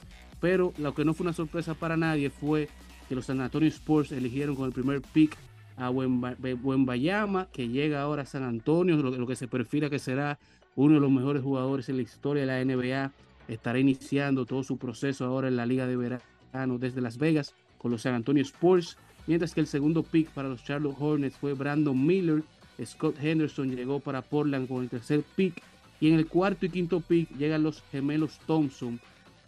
Pero 0.41 0.73
lo 0.79 0.95
que 0.95 1.05
no 1.05 1.13
fue 1.13 1.25
una 1.25 1.33
sorpresa 1.33 1.75
para 1.75 1.97
nadie 1.97 2.31
fue 2.31 2.69
que 3.09 3.15
los 3.15 3.27
San 3.27 3.41
Antonio 3.41 3.69
Spurs 3.69 4.13
eligieron 4.13 4.55
con 4.55 4.67
el 4.67 4.73
primer 4.73 5.01
pick 5.03 5.37
a 5.77 5.91
Wemba- 5.91 6.37
Wembayama, 6.63 7.49
que 7.53 7.69
llega 7.69 8.01
ahora 8.03 8.23
a 8.23 8.27
San 8.27 8.43
Antonio, 8.43 8.97
lo, 8.97 9.11
lo 9.11 9.27
que 9.27 9.37
se 9.37 9.49
perfila 9.49 9.91
que 9.91 9.99
será 9.99 10.39
uno 10.77 10.95
de 10.95 11.01
los 11.01 11.11
mejores 11.11 11.43
jugadores 11.43 11.89
en 11.89 11.97
la 11.97 12.03
historia 12.03 12.47
de 12.47 12.47
la 12.47 12.65
NBA. 12.65 13.13
Estará 13.49 13.79
iniciando 13.79 14.47
todo 14.47 14.63
su 14.63 14.77
proceso 14.77 15.25
ahora 15.25 15.49
en 15.49 15.57
la 15.57 15.67
Liga 15.67 15.87
de 15.87 15.97
Verano 15.97 16.79
desde 16.79 17.01
Las 17.01 17.19
Vegas 17.19 17.55
con 17.79 17.91
los 17.91 18.03
San 18.03 18.15
Antonio 18.15 18.43
Spurs. 18.43 18.97
Mientras 19.27 19.55
que 19.55 19.61
el 19.61 19.67
segundo 19.67 20.03
pick 20.03 20.31
para 20.31 20.49
los 20.49 20.63
Charlotte 20.63 20.97
Hornets 20.99 21.37
fue 21.37 21.55
Brandon 21.55 22.07
Miller. 22.07 22.45
Scott 22.85 23.17
Henderson 23.21 23.75
llegó 23.75 24.01
para 24.01 24.23
Portland 24.23 24.69
con 24.69 24.83
el 24.83 24.89
tercer 24.89 25.25
pick. 25.35 25.63
Y 25.99 26.09
en 26.09 26.15
el 26.15 26.27
cuarto 26.27 26.67
y 26.67 26.69
quinto 26.69 27.01
pick 27.01 27.29
llegan 27.37 27.63
los 27.63 27.83
gemelos 27.91 28.39
Thompson 28.47 29.01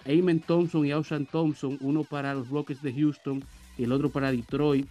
Amen 0.09 0.41
Thompson 0.41 0.87
y 0.87 0.91
Austin 0.91 1.26
Thompson, 1.26 1.76
uno 1.81 2.03
para 2.03 2.35
los 2.35 2.49
Rockets 2.49 2.83
de 2.83 2.95
Houston 2.95 3.45
y 3.76 3.85
el 3.85 3.93
otro 3.93 4.09
para 4.11 4.33
Detroit, 4.33 4.87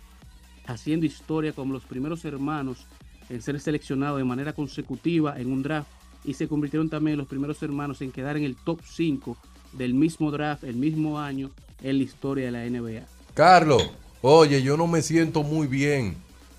haciendo 0.68 1.06
historia 1.06 1.54
como 1.54 1.74
los 1.74 1.86
primeros 1.86 2.24
hermanos 2.24 2.86
en 3.30 3.42
ser 3.42 3.60
seleccionados 3.60 4.20
de 4.20 4.24
manera 4.24 4.54
consecutiva 4.54 5.40
en 5.40 5.52
un 5.52 5.64
draft 5.64 5.90
y 6.28 6.34
se 6.34 6.48
convirtieron 6.48 6.90
también 6.90 7.18
los 7.18 7.28
primeros 7.28 7.64
hermanos 7.64 8.02
en 8.02 8.12
quedar 8.12 8.38
en 8.38 8.44
el 8.44 8.56
top 8.56 8.82
5 8.86 9.38
del 9.72 9.94
mismo 9.94 10.30
draft 10.30 10.66
el 10.66 10.76
mismo 10.76 11.20
año 11.20 11.50
en 11.82 11.98
la 11.98 12.04
historia 12.04 12.46
de 12.46 12.52
la 12.52 12.66
NBA. 12.66 13.06
Carlos, 13.34 13.90
oye, 14.22 14.62
yo 14.62 14.76
no 14.76 14.88
me 14.88 15.02
siento 15.02 15.42
muy 15.42 15.68
bien. 15.68 16.18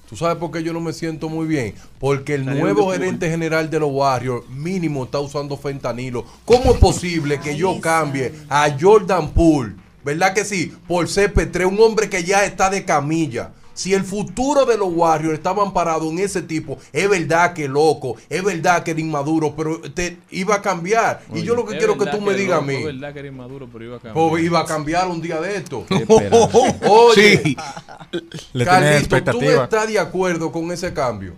¿Tú 0.09 0.17
sabes 0.17 0.39
por 0.39 0.51
qué 0.51 0.63
yo 0.63 0.73
no 0.73 0.81
me 0.81 0.95
siento 0.95 1.29
muy 1.29 1.47
bien? 1.47 1.75
Porque 1.99 2.35
el 2.35 2.47
nuevo 2.47 2.91
gerente 2.93 3.29
general 3.29 3.69
de 3.69 3.79
los 3.79 3.91
Warriors 3.93 4.49
mínimo 4.49 5.05
está 5.05 5.21
usando 5.21 5.55
fentanilo. 5.59 6.25
¿Cómo 6.47 6.73
es 6.73 6.79
posible 6.79 7.39
que 7.39 7.55
yo 7.55 7.79
cambie 7.79 8.33
a 8.49 8.75
Jordan 8.81 9.35
Poole, 9.35 9.75
verdad 10.03 10.33
que 10.33 10.47
sí, 10.47 10.73
por 10.87 11.09
CP3, 11.09 11.67
un 11.67 11.79
hombre 11.81 12.09
que 12.09 12.25
ya 12.25 12.47
está 12.47 12.71
de 12.71 12.87
camilla? 12.87 13.53
Si 13.79 13.95
el 13.95 14.03
futuro 14.03 14.67
de 14.67 14.77
los 14.77 14.89
Warriors 14.93 15.35
estaba 15.35 15.63
amparado 15.63 16.11
en 16.11 16.19
ese 16.19 16.43
tipo, 16.43 16.79
es 16.93 17.09
verdad 17.09 17.53
que 17.53 17.69
loco, 17.69 18.17
es 18.29 18.43
verdad 18.43 18.83
que 18.83 18.91
era 18.91 19.01
inmaduro, 19.01 19.55
pero 19.55 19.81
te 19.81 20.19
iba 20.31 20.57
a 20.57 20.61
cambiar. 20.63 21.23
y 21.33 21.43
yo 21.45 21.55
lo 21.55 21.65
que 21.65 21.75
Es 21.75 21.79
quiero 21.79 21.97
que 21.97 22.07
tú 22.11 22.21
me 22.21 22.35
digas 22.35 22.59
a 22.59 22.63
mí, 22.63 22.75
Es 22.75 22.85
verdad 22.87 23.13
que 23.13 23.21
era 23.21 23.29
inmaduro, 23.29 23.69
pero 23.73 23.85
iba 23.85 23.97
a 23.99 24.01
cambiar. 24.01 24.29
pues 24.31 24.43
iba 24.45 24.59
a 24.59 24.65
cambiar 24.65 25.07
un 25.07 25.21
día 25.23 25.41
de 25.41 25.57
esto. 25.59 25.87
Oye, 26.89 27.41
Sí. 27.43 27.57
Le 28.53 28.65
Carlito, 28.65 28.91
¿tú 28.91 28.99
expectativa. 28.99 29.65
estás 29.65 29.87
de 29.89 29.99
acuerdo 30.01 30.51
con 30.51 30.73
ese 30.73 30.93
cambio? 30.93 31.37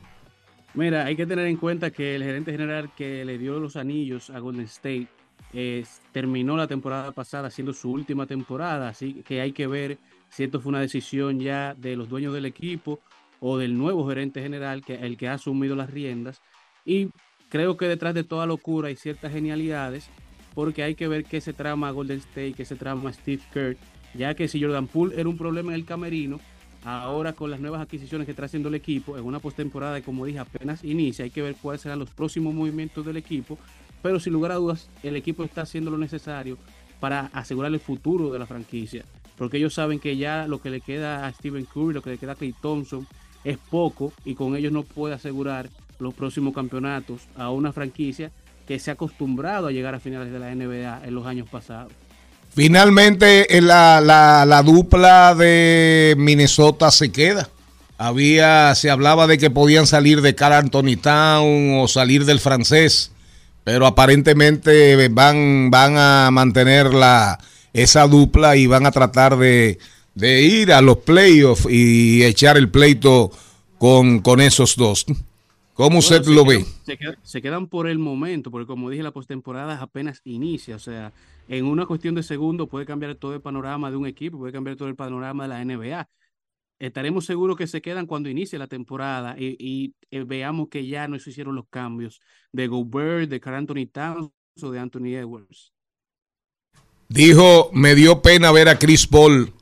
Mira, 0.73 1.05
hay 1.05 1.17
que 1.17 1.27
tener 1.27 1.47
en 1.47 1.57
cuenta 1.59 1.91
que 1.91 2.15
el 2.15 2.23
gerente 2.23 2.53
general 2.53 2.91
que 2.97 3.23
le 3.25 3.37
dio 3.37 3.59
los 3.61 3.77
anillos 3.77 4.31
a 4.31 4.39
Golden 4.39 4.65
State 4.65 5.09
eh, 5.53 5.85
terminó 6.13 6.57
la 6.57 6.67
temporada 6.69 7.13
pasada 7.13 7.51
siendo 7.51 7.73
su 7.73 7.91
última 7.91 8.25
temporada, 8.27 8.89
así 8.89 9.23
que 9.27 9.41
hay 9.41 9.53
que 9.53 9.67
ver 9.67 9.99
si 10.31 10.45
esto 10.45 10.61
fue 10.61 10.71
una 10.71 10.81
decisión 10.81 11.41
ya 11.41 11.75
de 11.75 11.97
los 11.97 12.09
dueños 12.09 12.33
del 12.35 12.47
equipo 12.47 13.01
o 13.41 13.59
del 13.59 13.77
nuevo 13.77 14.09
gerente 14.09 14.43
general, 14.43 14.85
que 14.85 14.95
el 14.95 15.17
que 15.17 15.29
ha 15.29 15.35
asumido 15.35 15.77
las 15.77 15.91
riendas. 15.91 16.41
Y 16.85 17.09
creo 17.49 17.77
que 17.77 17.87
detrás 17.87 18.15
de 18.15 18.25
toda 18.25 18.47
locura 18.47 18.89
hay 18.89 18.97
ciertas 18.97 19.33
genialidades, 19.33 20.09
porque 20.55 20.83
hay 20.83 20.95
que 20.95 21.09
ver 21.09 21.25
qué 21.25 21.41
se 21.41 21.53
trama 21.53 21.91
Golden 21.91 22.19
State, 22.19 22.55
qué 22.55 22.65
se 22.65 22.77
trama 22.77 23.13
Steve 23.13 23.43
Kerr, 23.53 23.77
ya 24.15 24.35
que 24.35 24.49
si 24.49 24.63
Jordan 24.63 24.87
Poole 24.87 25.19
era 25.19 25.29
un 25.29 25.39
problema 25.39 25.73
en 25.73 25.77
el 25.77 25.85
camerino, 25.85 26.41
Ahora 26.85 27.35
con 27.35 27.51
las 27.51 27.61
nuevas 27.61 27.83
adquisiciones 27.83 28.25
que 28.25 28.33
está 28.33 28.47
haciendo 28.47 28.71
el 28.71 28.75
equipo 28.75 29.19
en 29.19 29.25
una 29.25 29.39
postemporada 29.39 30.01
que 30.01 30.05
como 30.05 30.25
dije 30.25 30.39
apenas 30.39 30.83
inicia, 30.83 31.25
hay 31.25 31.31
que 31.31 31.43
ver 31.43 31.57
cuáles 31.61 31.83
serán 31.83 31.99
los 31.99 32.11
próximos 32.11 32.55
movimientos 32.55 33.05
del 33.05 33.19
equipo, 33.19 33.59
pero 34.03 34.19
sin 34.19 34.33
lugar 34.33 34.53
a 34.53 34.55
dudas 34.55 34.89
el 35.03 35.15
equipo 35.17 35.45
está 35.45 35.63
haciendo 35.63 35.91
lo 35.91 35.99
necesario 35.99 36.57
para 36.99 37.27
asegurar 37.35 37.71
el 37.73 37.81
futuro 37.81 38.33
de 38.33 38.39
la 38.39 38.47
franquicia, 38.47 39.05
porque 39.41 39.57
ellos 39.57 39.73
saben 39.73 40.01
que 40.01 40.19
ya 40.19 40.47
lo 40.47 40.61
que 40.61 40.69
le 40.69 40.83
queda 40.83 41.27
a 41.27 41.33
Stephen 41.33 41.65
Curry, 41.65 41.95
lo 41.95 42.03
que 42.03 42.11
le 42.11 42.19
queda 42.19 42.33
a 42.33 42.35
Clay 42.35 42.55
Thompson 42.61 43.07
es 43.43 43.57
poco 43.57 44.13
y 44.23 44.35
con 44.35 44.55
ellos 44.55 44.71
no 44.71 44.83
puede 44.83 45.15
asegurar 45.15 45.71
los 45.99 46.13
próximos 46.13 46.55
campeonatos 46.55 47.23
a 47.39 47.49
una 47.49 47.73
franquicia 47.73 48.31
que 48.69 48.79
se 48.79 48.91
ha 48.91 48.95
acostumbrado 48.95 49.67
a 49.69 49.73
llegar 49.73 49.95
a 49.95 49.99
finales 49.99 50.31
de 50.31 50.39
la 50.39 50.55
NBA 50.55 51.07
en 51.07 51.15
los 51.15 51.27
años 51.27 51.49
pasados. 51.49 51.91
Finalmente 52.51 53.57
eh, 53.57 53.63
la, 53.63 54.03
la, 54.03 54.45
la 54.45 54.63
dupla 54.63 55.35
de 55.35 56.17
Minnesota 56.19 56.91
se 56.91 57.11
queda. 57.11 57.49
Había, 57.97 58.75
se 58.75 58.91
hablaba 58.91 59.27
de 59.27 59.39
que 59.39 59.49
podían 59.49 59.87
salir 59.87 60.21
de 60.21 60.35
Carl 60.35 60.53
Anthony 60.53 60.99
Town 61.01 61.79
o 61.79 61.89
salir 61.89 62.27
del 62.27 62.41
francés, 62.41 63.11
pero 63.65 63.87
aparentemente 63.87 65.09
van, 65.09 65.71
van 65.71 65.97
a 65.97 66.29
mantener 66.31 66.93
la, 66.93 67.39
esa 67.73 68.07
dupla 68.07 68.57
y 68.57 68.67
van 68.67 68.87
a 68.87 68.91
tratar 68.93 69.37
de, 69.37 69.79
de 70.15 70.43
ir 70.43 70.73
a 70.73 70.81
los 70.83 70.99
playoffs 70.99 71.67
y 71.71 72.23
echar 72.25 72.57
el 72.57 72.71
pleito 72.71 73.31
con, 73.79 74.21
con 74.21 74.41
esos 74.41 74.77
dos. 74.77 75.07
¿Cómo 75.75 76.01
usted 76.01 76.25
lo 76.27 76.45
ve? 76.45 76.65
Se, 76.85 76.99
qued- 76.99 77.19
se 77.23 77.43
quedan 77.43 77.69
por 77.69 77.87
el 77.89 77.99
momento, 77.99 78.51
porque 78.51 78.67
como 78.67 78.91
dije, 78.91 79.03
la 79.03 79.13
postemporada 79.13 79.81
apenas 79.81 80.21
inicia. 80.25 80.77
O 80.77 80.79
sea, 80.79 81.15
en 81.47 81.67
una 81.67 81.87
cuestión 81.87 82.15
de 82.15 82.23
segundo 82.23 82.69
puede 82.69 82.87
cambiar 82.87 83.15
todo 83.17 83.35
el 83.35 83.43
panorama 83.43 83.91
de 83.91 83.97
un 83.97 84.07
equipo, 84.07 84.39
puede 84.39 84.53
cambiar 84.53 84.77
todo 84.77 84.89
el 84.89 84.97
panorama 84.97 85.45
de 85.45 85.49
la 85.51 85.61
NBA. 85.63 86.09
Estaremos 86.79 87.27
seguros 87.27 87.57
que 87.59 87.67
se 87.67 87.83
quedan 87.83 88.07
cuando 88.07 88.31
inicie 88.31 88.59
la 88.59 88.67
temporada 88.69 89.37
y, 89.39 89.57
y, 89.59 89.95
eh, 90.11 90.25
veamos 90.25 90.69
que 90.71 90.87
ya 90.87 91.09
no 91.09 91.19
se 91.19 91.31
hicieron 91.31 91.55
los 91.57 91.69
cambios 91.69 92.21
de 92.53 92.69
Gobert, 92.69 93.31
de 93.31 93.41
Carl 93.41 93.57
Anthony 93.57 93.87
Towns 93.93 94.31
o 94.63 94.71
de 94.71 94.79
Anthony 94.81 95.15
Edwards. 95.17 95.73
Dijo, 97.11 97.71
me 97.73 97.97
dio 97.97 98.23
pena 98.23 98.53
ver 98.53 98.69
a 98.69 98.79
Chris 98.79 99.09
Paul. 99.09 99.53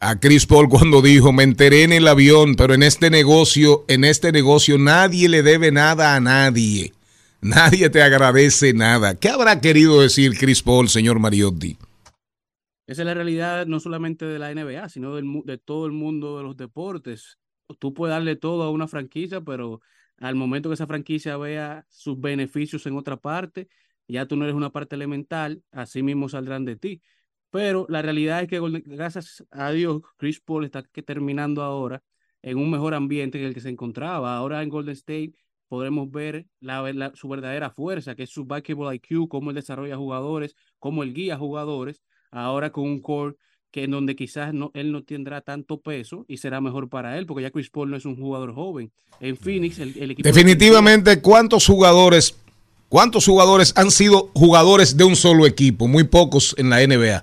A 0.00 0.20
Chris 0.20 0.44
Paul 0.44 0.68
cuando 0.68 1.00
dijo, 1.00 1.32
me 1.32 1.42
enteré 1.42 1.82
en 1.82 1.94
el 1.94 2.06
avión, 2.06 2.56
pero 2.56 2.74
en 2.74 2.82
este 2.82 3.08
negocio, 3.08 3.86
en 3.88 4.04
este 4.04 4.32
negocio 4.32 4.76
nadie 4.76 5.30
le 5.30 5.42
debe 5.42 5.72
nada 5.72 6.14
a 6.14 6.20
nadie. 6.20 6.92
Nadie 7.40 7.88
te 7.88 8.02
agradece 8.02 8.74
nada. 8.74 9.14
¿Qué 9.14 9.30
habrá 9.30 9.62
querido 9.62 10.02
decir 10.02 10.36
Chris 10.38 10.62
Paul, 10.62 10.90
señor 10.90 11.18
Mariotti? 11.18 11.78
Esa 12.86 13.02
es 13.02 13.06
la 13.06 13.14
realidad 13.14 13.66
no 13.66 13.80
solamente 13.80 14.26
de 14.26 14.38
la 14.38 14.54
NBA, 14.54 14.90
sino 14.90 15.14
de 15.14 15.58
todo 15.58 15.86
el 15.86 15.92
mundo 15.92 16.36
de 16.36 16.44
los 16.44 16.56
deportes. 16.58 17.38
Tú 17.78 17.94
puedes 17.94 18.14
darle 18.14 18.36
todo 18.36 18.64
a 18.64 18.70
una 18.70 18.88
franquicia, 18.88 19.40
pero 19.40 19.80
al 20.18 20.34
momento 20.34 20.68
que 20.68 20.74
esa 20.74 20.86
franquicia 20.86 21.38
vea 21.38 21.86
sus 21.88 22.20
beneficios 22.20 22.84
en 22.84 22.98
otra 22.98 23.16
parte, 23.16 23.68
ya 24.14 24.26
tú 24.26 24.36
no 24.36 24.44
eres 24.44 24.56
una 24.56 24.70
parte 24.70 24.96
elemental, 24.96 25.62
así 25.70 26.02
mismo 26.02 26.28
saldrán 26.28 26.64
de 26.64 26.76
ti. 26.76 27.02
Pero 27.50 27.86
la 27.88 28.02
realidad 28.02 28.42
es 28.42 28.48
que 28.48 28.60
gracias 28.84 29.44
a 29.50 29.70
Dios, 29.70 30.02
Chris 30.16 30.40
Paul 30.40 30.64
está 30.64 30.82
terminando 30.82 31.62
ahora 31.62 32.02
en 32.42 32.58
un 32.58 32.70
mejor 32.70 32.94
ambiente 32.94 33.38
en 33.38 33.46
el 33.46 33.54
que 33.54 33.60
se 33.60 33.70
encontraba. 33.70 34.36
Ahora 34.36 34.62
en 34.62 34.68
Golden 34.68 34.92
State 34.92 35.32
podremos 35.68 36.10
ver 36.10 36.46
la, 36.60 37.12
su 37.14 37.28
verdadera 37.28 37.70
fuerza, 37.70 38.14
que 38.14 38.24
es 38.24 38.30
su 38.30 38.44
basketball 38.44 38.94
IQ, 38.94 39.28
cómo 39.28 39.50
él 39.50 39.56
desarrolla 39.56 39.96
jugadores, 39.96 40.56
cómo 40.78 41.02
él 41.02 41.14
guía 41.14 41.36
jugadores 41.36 42.02
ahora 42.30 42.70
con 42.70 42.84
un 42.84 43.00
core 43.00 43.36
que 43.70 43.84
en 43.84 43.90
donde 43.90 44.16
quizás 44.16 44.54
no, 44.54 44.70
él 44.74 44.92
no 44.92 45.04
tendrá 45.04 45.42
tanto 45.42 45.80
peso 45.80 46.24
y 46.26 46.38
será 46.38 46.60
mejor 46.60 46.88
para 46.88 47.18
él, 47.18 47.26
porque 47.26 47.42
ya 47.42 47.50
Chris 47.50 47.68
Paul 47.70 47.90
no 47.90 47.96
es 47.96 48.06
un 48.06 48.16
jugador 48.16 48.54
joven. 48.54 48.90
En 49.20 49.36
Phoenix, 49.36 49.78
el 49.78 50.10
equipo... 50.10 50.26
Definitivamente, 50.26 51.20
¿cuántos 51.20 51.66
jugadores, 51.66 52.38
cuántos 52.88 53.26
jugadores 53.26 53.72
han 53.76 53.90
sido 53.90 54.30
jugadores 54.34 54.96
de 54.96 55.04
un 55.04 55.16
solo 55.16 55.46
equipo? 55.46 55.88
Muy 55.88 56.04
pocos 56.04 56.54
en 56.58 56.70
la 56.70 56.86
NBA. 56.86 57.22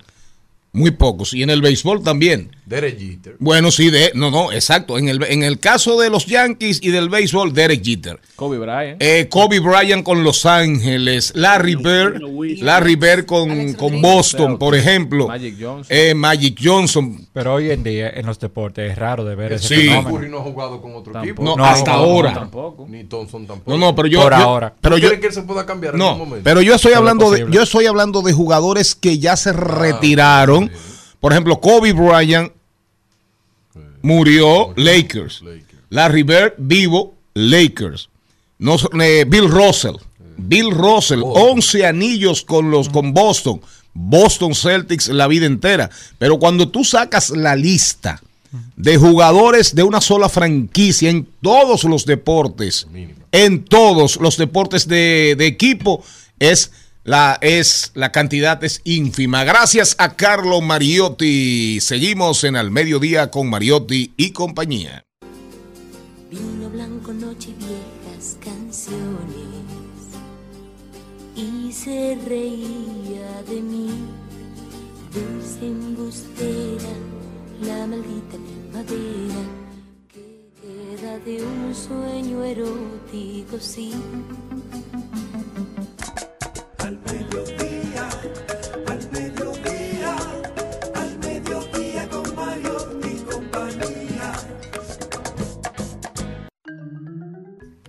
Muy 0.71 0.91
pocos. 0.91 1.33
Y 1.33 1.43
en 1.43 1.49
el 1.49 1.61
béisbol 1.61 2.03
también. 2.03 2.55
Derek 2.65 2.97
Jeter. 2.99 3.35
Bueno, 3.39 3.69
sí, 3.71 3.89
de, 3.91 4.11
no, 4.15 4.31
no, 4.31 4.51
exacto. 4.51 4.97
En 4.97 5.07
el, 5.07 5.23
en 5.23 5.43
el 5.43 5.59
caso 5.59 5.99
de 5.99 6.09
los 6.09 6.25
Yankees 6.25 6.79
y 6.81 6.89
del 6.89 7.09
béisbol, 7.09 7.53
Derek 7.53 7.83
Jeter. 7.83 8.19
Kobe 8.35 8.57
Bryant. 8.57 8.97
Eh, 9.01 9.27
Kobe 9.29 9.59
Bryant 9.59 10.03
con 10.03 10.23
Los 10.23 10.45
Ángeles, 10.45 11.31
Larry 11.35 11.75
Bird, 11.75 12.21
Larry 12.61 12.95
Bird 12.95 13.25
con, 13.25 13.73
con 13.73 14.01
Boston, 14.01 14.57
por 14.57 14.75
ejemplo, 14.75 15.27
Magic 15.27 15.55
Johnson. 15.59 15.85
Eh, 15.95 16.13
Magic 16.15 16.59
Johnson. 16.61 17.27
Pero 17.33 17.53
hoy 17.53 17.69
en 17.71 17.83
día 17.83 18.09
en 18.09 18.25
los 18.25 18.39
deportes 18.39 18.91
es 18.91 18.97
raro 18.97 19.23
de 19.25 19.35
ver 19.35 19.53
ese 19.53 19.67
Sí. 19.67 19.75
fenómeno. 19.87 20.17
Curry 20.17 20.29
no 20.29 20.37
ha 20.39 20.41
jugado 20.41 20.81
con 20.81 20.91
otro 20.95 21.13
Tampoco. 21.13 21.23
equipo. 21.23 21.43
No, 21.43 21.55
No, 21.55 21.65
hasta 21.65 21.91
no, 21.91 21.97
ahora. 21.99 22.33
Tampoco. 22.33 22.87
Ni 22.89 23.03
Thompson 23.03 23.45
tampoco. 23.45 23.71
No, 23.71 23.77
no, 23.77 23.95
pero 23.95 24.07
yo, 24.07 24.21
Por 24.21 24.31
yo- 24.31 24.37
ahora. 24.37 24.73
pero 24.81 24.95
¿Tú 24.95 25.01
yo, 25.03 25.19
que 25.19 25.27
él 25.27 25.33
se 25.33 25.43
pueda 25.43 25.65
cambiar 25.65 25.93
en 25.93 25.99
no, 25.99 26.09
algún 26.09 26.27
momento? 26.29 26.43
pero 26.43 26.61
yo 26.61 26.75
estoy 26.75 26.93
hablando 26.93 27.29
de, 27.31 27.45
yo 27.51 27.61
estoy 27.61 27.85
hablando 27.85 28.21
de 28.23 28.33
jugadores 28.33 28.95
que 28.95 29.19
ya 29.19 29.35
se 29.37 29.53
retiraron. 29.53 30.71
Por 31.19 31.31
ejemplo, 31.31 31.59
Kobe 31.59 31.93
Bryant 31.93 32.51
murió, 34.05 34.73
Lakers. 34.75 35.41
Larry 35.89 36.23
Bird 36.23 36.53
vivo, 36.57 37.15
Lakers. 37.33 38.09
No, 38.59 38.77
eh, 39.01 39.25
Bill 39.27 39.49
Russell. 39.49 39.95
Bill 40.37 40.71
Russell, 40.71 41.21
11 41.23 41.85
anillos 41.85 42.43
con 42.43 42.69
los 42.69 42.89
con 42.89 43.13
Boston. 43.13 43.61
Boston 43.93 44.53
Celtics 44.53 45.07
la 45.07 45.27
vida 45.27 45.45
entera. 45.45 45.89
Pero 46.17 46.37
cuando 46.37 46.69
tú 46.69 46.83
sacas 46.83 47.29
la 47.31 47.55
lista 47.55 48.21
de 48.75 48.97
jugadores 48.97 49.73
de 49.73 49.83
una 49.83 50.01
sola 50.01 50.29
franquicia 50.29 51.09
en 51.09 51.27
todos 51.41 51.83
los 51.85 52.05
deportes, 52.05 52.87
en 53.31 53.63
todos 53.63 54.17
los 54.17 54.37
deportes 54.37 54.87
de, 54.87 55.35
de 55.37 55.47
equipo, 55.47 56.03
es 56.39 56.71
la, 57.05 57.37
es, 57.39 57.91
la 57.93 58.11
cantidad 58.11 58.61
es 58.63 58.81
ínfima. 58.83 59.43
Gracias 59.43 59.95
a 59.99 60.15
Carlo 60.15 60.59
Mariotti. 60.59 61.79
Seguimos 61.79 62.43
en 62.43 62.55
Al 62.55 62.71
Mediodía 62.71 63.29
con 63.29 63.47
Mariotti 63.47 64.13
y 64.17 64.31
compañía. 64.31 65.05
Vino 66.31 66.67
blanco, 66.71 67.13
noche 67.13 67.53
viejas 67.59 68.37
canciones. 68.43 69.45
Y 71.35 71.71
se 71.71 72.17
reía 72.27 73.43
de 73.47 73.61
mí, 73.61 73.89
dulce 75.13 75.67
embustera, 75.67 76.89
la 77.61 77.85
maldita 77.85 78.37
primavera 78.71 79.41
que 80.11 80.49
queda 80.59 81.19
de 81.19 81.43
un 81.43 81.75
sueño 81.75 82.43
erótico, 82.43 83.59
sí. 83.59 83.91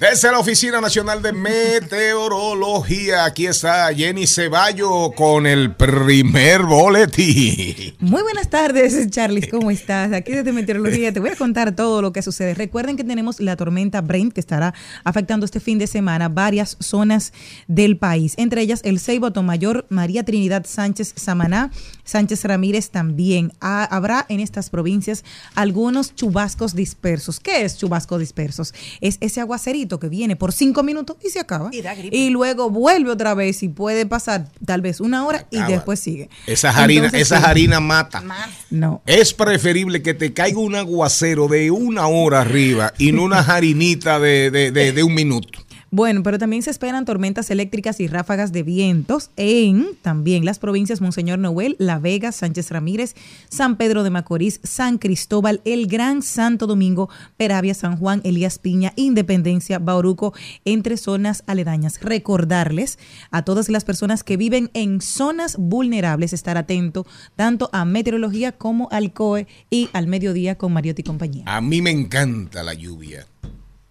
Desde 0.09 0.30
la 0.30 0.38
Oficina 0.38 0.80
Nacional 0.80 1.20
de 1.20 1.32
Meteorología, 1.32 3.24
aquí 3.24 3.46
está 3.46 3.92
Jenny 3.92 4.26
Ceballo 4.28 5.11
con 5.12 5.46
el 5.46 5.74
primer 5.74 6.62
boletín. 6.62 7.96
Muy 7.98 8.22
buenas 8.22 8.48
tardes, 8.48 9.11
Charlie. 9.11 9.48
¿Cómo 9.48 9.70
estás? 9.70 10.12
Aquí 10.12 10.30
desde 10.32 10.52
Meteorología 10.52 11.12
te 11.12 11.18
voy 11.18 11.30
a 11.30 11.36
contar 11.36 11.74
todo 11.74 12.02
lo 12.02 12.12
que 12.12 12.22
sucede. 12.22 12.54
Recuerden 12.54 12.96
que 12.96 13.02
tenemos 13.04 13.40
la 13.40 13.57
tormenta 13.57 14.00
Brent 14.00 14.32
que 14.32 14.40
estará 14.40 14.74
afectando 15.02 15.44
este 15.44 15.59
fin 15.61 15.78
de 15.78 15.88
semana 15.88 16.28
varias 16.28 16.76
zonas 16.80 17.32
del 17.66 17.96
país, 17.98 18.34
entre 18.36 18.62
ellas 18.62 18.80
el 18.84 19.00
Ceibo, 19.00 19.30
Mayor, 19.42 19.86
María 19.88 20.24
Trinidad 20.24 20.66
Sánchez, 20.66 21.14
Samaná, 21.16 21.72
Sánchez 22.04 22.44
Ramírez 22.44 22.90
también. 22.90 23.52
Ha- 23.61 23.84
habrá 23.84 24.24
en 24.28 24.38
estas 24.40 24.70
provincias 24.70 25.24
algunos 25.57 26.14
chubascos 26.14 26.74
dispersos. 26.76 27.40
¿Qué 27.40 27.64
es 27.64 27.76
chubasco 27.76 28.18
dispersos? 28.18 28.72
Es 29.00 29.18
ese 29.20 29.40
aguacerito 29.40 29.95
que 29.99 30.09
viene 30.09 30.36
por 30.36 30.53
cinco 30.53 30.82
minutos 30.82 31.16
y 31.24 31.30
se 31.30 31.40
acaba. 31.40 31.70
Y 31.72 31.82
da 31.82 31.94
gripe. 31.94 32.16
Y 32.16 32.30
luego 32.30 32.70
vuelve 32.70 33.11
otra 33.11 33.34
vez 33.34 33.62
y 33.62 33.68
puede 33.68 34.07
pasar 34.07 34.49
tal 34.64 34.80
vez 34.82 35.01
una 35.01 35.26
hora 35.26 35.47
y 35.51 35.57
Acaba. 35.57 35.72
después 35.72 36.01
sigue. 36.01 36.28
Esa 36.47 36.70
harina, 36.70 37.07
Entonces, 37.07 37.22
esa 37.30 37.38
sí. 37.40 37.44
harina 37.47 37.80
mata. 37.80 38.22
No. 38.70 39.03
Es 39.07 39.34
preferible 39.34 40.03
que 40.03 40.14
te 40.14 40.32
caiga 40.32 40.59
un 40.59 40.74
aguacero 40.74 41.49
de 41.49 41.70
una 41.70 42.07
hora 42.07 42.40
arriba 42.40 42.92
y 42.99 43.12
no 43.12 43.22
una 43.24 43.38
harinita 43.55 44.18
de, 44.18 44.51
de- 44.51 44.70
de- 44.70 44.92
de 44.92 45.03
un 45.03 45.14
minuto. 45.14 45.59
Bueno, 45.91 46.22
pero 46.22 46.39
también 46.39 46.62
se 46.62 46.70
esperan 46.70 47.05
tormentas 47.05 47.51
eléctricas 47.51 48.01
y 48.01 48.09
ráfagas 48.09 48.53
de 48.53 48.62
vientos 48.62 49.30
en 49.37 49.87
también 50.03 50.45
las 50.45 50.59
provincias 50.59 51.01
Monseñor 51.01 51.39
Noel, 51.39 51.76
La 51.78 51.99
Vega, 51.99 52.32
Sánchez 52.32 52.70
Ramírez, 52.70 53.14
San 53.49 53.76
Pedro 53.76 54.03
de 54.03 54.11
Macorís, 54.11 54.61
San 54.64 54.99
Cristóbal, 54.99 55.61
El 55.64 55.87
Gran 55.87 56.22
Santo 56.22 56.66
Domingo, 56.66 57.09
Peravia, 57.37 57.72
San 57.72 57.97
Juan, 57.97 58.20
Elías 58.24 58.59
Piña, 58.59 58.93
Independencia, 58.97 59.78
Bauruco, 59.78 60.34
entre 60.64 60.97
zonas 60.97 61.45
aledañas. 61.47 62.01
Recordarles 62.01 62.99
a 63.30 63.45
todas 63.45 63.68
las 63.68 63.84
personas 63.84 64.24
que 64.24 64.37
viven 64.37 64.70
en 64.74 65.01
zonas 65.01 65.57
vulnerables 65.57 66.32
estar 66.32 66.57
atento 66.57 67.07
tanto 67.37 67.70
a 67.72 67.84
meteorología 67.84 68.53
como 68.53 68.89
al 68.91 69.12
COE 69.12 69.47
y 69.70 69.89
al 69.93 70.09
mediodía 70.09 70.57
con 70.57 70.72
Mariotti 70.72 71.03
y 71.03 71.05
compañía. 71.05 71.45
A 71.47 71.61
mí 71.61 71.80
me 71.80 71.91
encanta 71.91 72.62
la 72.62 72.74
lluvia. 72.74 73.26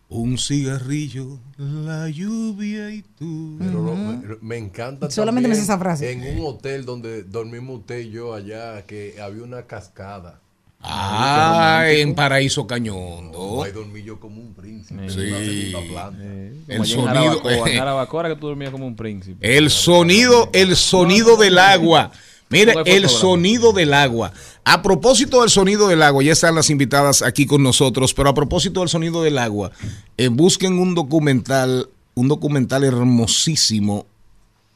Un 0.07 0.37
cigarrillo, 0.37 1.39
la 1.57 2.07
lluvia 2.09 2.91
y 2.91 3.01
tú. 3.01 3.55
Pero 3.57 3.81
no, 3.81 3.95
me, 3.95 4.37
me 4.39 4.57
encanta 4.57 5.09
Solamente 5.09 5.49
me 5.49 5.55
esa 5.55 5.79
frase. 5.79 6.11
En 6.11 6.39
un 6.39 6.45
hotel 6.45 6.85
donde 6.85 7.23
dormimos 7.23 7.79
usted 7.79 7.99
y 8.01 8.11
yo 8.11 8.33
allá, 8.33 8.85
que 8.85 9.15
había 9.19 9.43
una 9.43 9.63
cascada. 9.63 10.41
Ah, 10.87 11.85
en 11.87 12.13
Paraíso 12.13 12.67
Cañondo. 12.67 13.63
Ahí 13.63 13.71
dormí 13.71 14.03
yo 14.03 14.19
como 14.19 14.39
un 14.39 14.53
príncipe. 14.53 15.09
Sí. 15.09 15.15
segunda 15.15 15.81
planta. 15.89 16.23
El 16.67 16.85
sonido. 16.85 17.41
En 17.49 18.25
que 18.29 18.35
tú 18.35 18.47
dormías 18.47 18.71
como 18.71 18.85
un 18.85 18.95
príncipe. 18.95 19.57
El 19.57 19.71
sonido, 19.71 20.49
el 20.53 20.75
sonido 20.75 21.37
del 21.37 21.57
agua. 21.57 22.11
Mire, 22.49 22.75
el 22.85 23.09
sonido 23.09 23.73
del 23.73 23.93
agua. 23.93 24.31
A 24.63 24.81
propósito 24.81 25.41
del 25.41 25.49
sonido 25.49 25.87
del 25.87 26.01
agua, 26.01 26.23
ya 26.23 26.31
están 26.31 26.55
las 26.55 26.69
invitadas 26.69 27.21
aquí 27.21 27.45
con 27.45 27.63
nosotros, 27.63 28.13
pero 28.13 28.29
a 28.29 28.33
propósito 28.33 28.81
del 28.81 28.89
sonido 28.89 29.23
del 29.23 29.37
agua, 29.37 29.71
eh, 30.17 30.27
busquen 30.27 30.79
un 30.79 30.95
documental, 30.95 31.89
un 32.13 32.27
documental 32.27 32.83
hermosísimo 32.83 34.05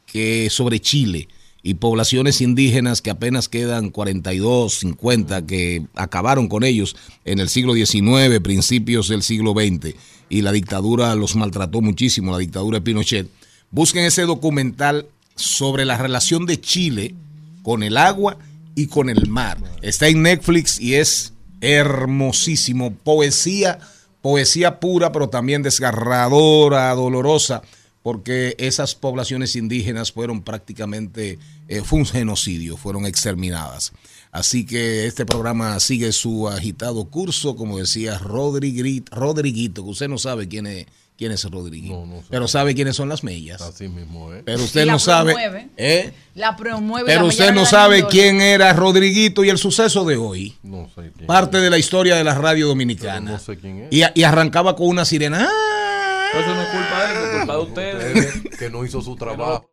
que 0.06 0.48
sobre 0.50 0.80
Chile 0.80 1.28
y 1.62 1.74
poblaciones 1.74 2.40
indígenas 2.40 3.02
que 3.02 3.10
apenas 3.10 3.48
quedan 3.48 3.90
42, 3.90 4.74
50, 4.74 5.46
que 5.46 5.86
acabaron 5.94 6.48
con 6.48 6.64
ellos 6.64 6.96
en 7.24 7.38
el 7.38 7.48
siglo 7.48 7.74
XIX, 7.74 8.40
principios 8.42 9.08
del 9.08 9.22
siglo 9.22 9.52
XX, 9.52 9.94
y 10.28 10.42
la 10.42 10.52
dictadura 10.52 11.14
los 11.14 11.36
maltrató 11.36 11.80
muchísimo, 11.80 12.32
la 12.32 12.38
dictadura 12.38 12.78
de 12.78 12.82
Pinochet. 12.82 13.28
Busquen 13.70 14.04
ese 14.04 14.22
documental 14.22 15.06
sobre 15.36 15.84
la 15.84 15.98
relación 15.98 16.46
de 16.46 16.60
Chile 16.60 17.14
con 17.62 17.82
el 17.82 17.96
agua 17.96 18.38
y 18.74 18.86
con 18.86 19.08
el 19.08 19.28
mar. 19.28 19.58
Está 19.82 20.08
en 20.08 20.22
Netflix 20.22 20.80
y 20.80 20.94
es 20.94 21.34
hermosísimo. 21.60 22.94
Poesía, 22.94 23.78
poesía 24.22 24.80
pura, 24.80 25.12
pero 25.12 25.28
también 25.28 25.62
desgarradora, 25.62 26.94
dolorosa, 26.94 27.62
porque 28.02 28.54
esas 28.58 28.94
poblaciones 28.94 29.56
indígenas 29.56 30.12
fueron 30.12 30.42
prácticamente, 30.42 31.38
eh, 31.68 31.82
fue 31.84 31.98
un 31.98 32.06
genocidio, 32.06 32.76
fueron 32.76 33.06
exterminadas. 33.06 33.92
Así 34.32 34.64
que 34.64 35.06
este 35.06 35.26
programa 35.26 35.78
sigue 35.80 36.12
su 36.12 36.48
agitado 36.48 37.06
curso, 37.06 37.56
como 37.56 37.78
decía 37.78 38.16
Rodriguito, 38.18 39.84
que 39.84 39.90
usted 39.90 40.08
no 40.08 40.18
sabe 40.18 40.48
quién 40.48 40.66
es, 40.66 40.86
quién 41.20 41.32
es 41.32 41.44
Rodriguito, 41.44 42.02
pero 42.30 42.48
sabe 42.48 42.74
quiénes 42.74 42.96
son 42.96 43.10
las 43.10 43.22
mellas. 43.22 43.60
Así 43.60 43.88
mismo, 43.88 44.32
¿eh? 44.32 44.40
Pero 44.42 44.64
usted 44.64 44.86
la 44.86 44.92
no 44.92 44.98
sabe. 44.98 45.34
promueve. 45.34 45.68
¿eh? 45.76 46.14
La 46.34 46.56
promueve. 46.56 47.04
Pero 47.04 47.20
la 47.20 47.28
usted 47.28 47.52
no 47.52 47.66
sabe 47.66 48.06
quién 48.06 48.40
era 48.40 48.72
Rodriguito 48.72 49.44
y 49.44 49.50
el 49.50 49.58
suceso 49.58 50.06
de 50.06 50.16
hoy. 50.16 50.56
No 50.62 50.88
sé 50.94 51.12
quién. 51.14 51.26
Parte 51.26 51.58
de 51.58 51.68
la 51.68 51.76
historia 51.76 52.16
de 52.16 52.24
la 52.24 52.34
radio 52.36 52.68
dominicana. 52.68 53.32
No 53.32 53.38
sé 53.38 53.58
quién 53.58 53.82
es. 53.82 53.88
Y, 53.90 54.02
y 54.14 54.22
arrancaba 54.22 54.74
con 54.76 54.88
una 54.88 55.04
sirena. 55.04 55.46
¡Ah! 55.46 56.28
Pero 56.32 56.44
eso 56.46 56.54
no 56.54 56.62
es 56.62 56.68
culpa 56.68 57.04
de 57.04 57.12
él, 57.12 57.18
es 57.26 57.36
culpa 57.36 57.52
de 57.52 57.60
ustedes. 57.60 58.34
Ustedes 58.34 58.58
que 58.58 58.70
no 58.70 58.84
hizo 58.86 59.02
su 59.02 59.14
trabajo. 59.14 59.70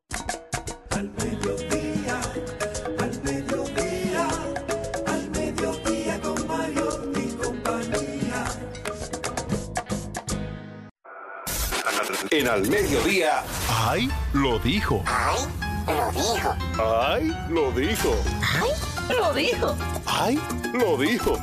En 12.29 12.47
Al 12.47 12.67
Mediodía. 12.67 13.43
¡Ay! 13.69 14.09
Lo 14.33 14.59
dijo. 14.59 15.03
Ay, 15.07 15.45
lo 15.89 16.11
dijo. 16.11 16.55
¡Ay! 16.77 17.33
Lo 17.49 17.71
dijo. 17.71 18.15
Ay, 18.45 18.69
lo 19.17 19.33
dijo. 19.33 19.77
¡Ay! 20.05 20.39
Lo 20.73 20.97
dijo. 20.97 21.37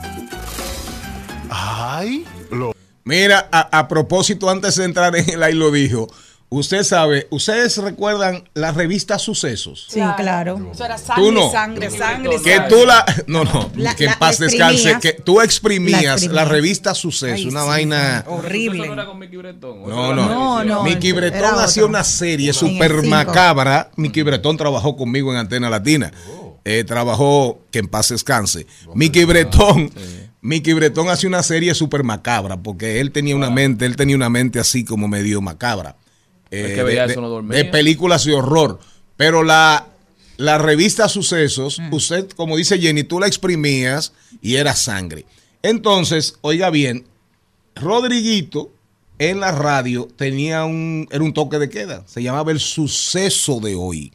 ¡Ay! 1.48 2.26
Lo 2.50 2.74
Mira, 3.04 3.48
a, 3.50 3.78
a 3.78 3.88
propósito, 3.88 4.50
antes 4.50 4.76
de 4.76 4.84
entrar 4.84 5.14
en 5.16 5.28
el 5.30 5.42
ahí 5.42 5.54
lo 5.54 5.70
dijo. 5.70 6.08
Usted 6.50 6.84
sabe, 6.84 7.26
ustedes 7.30 7.76
recuerdan 7.78 8.48
la 8.54 8.70
revista 8.70 9.18
Sucesos. 9.18 9.88
Sí, 9.90 10.00
claro. 10.16 10.70
Eso 10.72 10.84
era 10.84 10.96
Tú 10.96 11.02
sangre, 11.06 11.32
no. 11.32 11.50
sangre, 11.50 11.90
sangre. 11.90 12.30
Que 12.44 12.54
sangre. 12.56 12.68
tú 12.68 12.86
la. 12.86 13.04
No, 13.26 13.42
no, 13.44 13.70
La- 13.74 13.96
que 13.96 14.04
en 14.04 14.14
paz 14.20 14.38
descanse. 14.38 14.98
Que 15.00 15.14
tú 15.14 15.38
La 15.38 15.44
exprimías 15.44 16.22
la, 16.28 16.44
revista 16.44 16.94
Sucesos, 16.94 17.38
Ay, 17.40 17.46
una 17.46 17.62
sí, 17.62 17.66
vaina. 17.68 18.24
Horrible. 18.28 18.84
¿Eso 18.84 18.86
no 18.86 18.92
era 18.92 19.06
con 19.06 19.18
Mickey 19.18 19.36
Bretón? 19.36 19.82
¿O 19.82 19.88
No, 19.88 20.14
no. 20.14 20.62
No. 20.64 20.84
Mickey 20.84 21.10
Bretón 21.12 21.58
hacía 21.58 21.84
una 21.86 22.04
serie 22.04 22.52
super 22.52 23.02
macabra. 23.02 23.90
Mickey 23.96 24.22
Bretón 24.22 24.56
trabajó 24.56 24.96
conmigo 24.96 25.32
en 25.32 25.38
Antena 25.38 25.68
Latina. 25.68 26.12
Eh, 26.64 26.84
trabajó, 26.84 27.58
que 27.72 27.80
en 27.80 27.88
paz 27.88 28.10
descanse. 28.10 28.66
Mickey 28.94 29.24
Bretón. 29.24 29.90
Mickey 30.40 30.72
Bretón 30.74 31.08
hacía 31.08 31.28
una 31.28 31.42
serie 31.42 31.74
super 31.74 32.04
macabra 32.04 32.58
porque 32.58 33.00
él 33.00 33.10
tenía 33.10 33.34
una 33.34 33.50
mente, 33.50 33.86
él 33.86 33.96
tenía 33.96 34.14
una 34.14 34.28
mente 34.28 34.60
así 34.60 34.84
como 34.84 35.08
medio 35.08 35.40
macabra. 35.40 35.96
Eh, 36.54 36.66
Es 36.68 36.74
que 36.74 36.82
veía 36.82 37.06
de, 37.06 37.12
eso, 37.12 37.20
no 37.20 37.28
de- 37.28 37.34
dormía. 37.34 37.58
de 37.58 37.64
películas 37.66 38.24
de 38.24 38.34
horror. 38.34 38.78
Pero 39.16 39.42
la, 39.42 39.86
la 40.36 40.58
revista 40.58 41.08
Sucesos, 41.08 41.78
Mm. 41.78 41.92
usted, 41.94 42.28
como 42.30 42.56
dice 42.56 42.78
Jenny, 42.78 43.04
tú 43.04 43.20
la 43.20 43.26
exprimías 43.26 44.12
y 44.42 44.56
era 44.56 44.74
sangre. 44.74 45.24
Entonces, 45.62 46.36
oiga 46.42 46.70
bien, 46.70 47.06
Rodriguito 47.74 48.70
en 49.18 49.40
la 49.40 49.52
radio 49.52 50.08
tenía 50.16 50.64
un, 50.64 51.08
era 51.10 51.22
un 51.22 51.32
toque 51.32 51.58
de 51.58 51.68
queda. 51.70 52.04
Se 52.06 52.22
llamaba 52.22 52.52
el 52.52 52.60
suceso 52.60 53.60
de 53.60 53.74
hoy. 53.74 54.12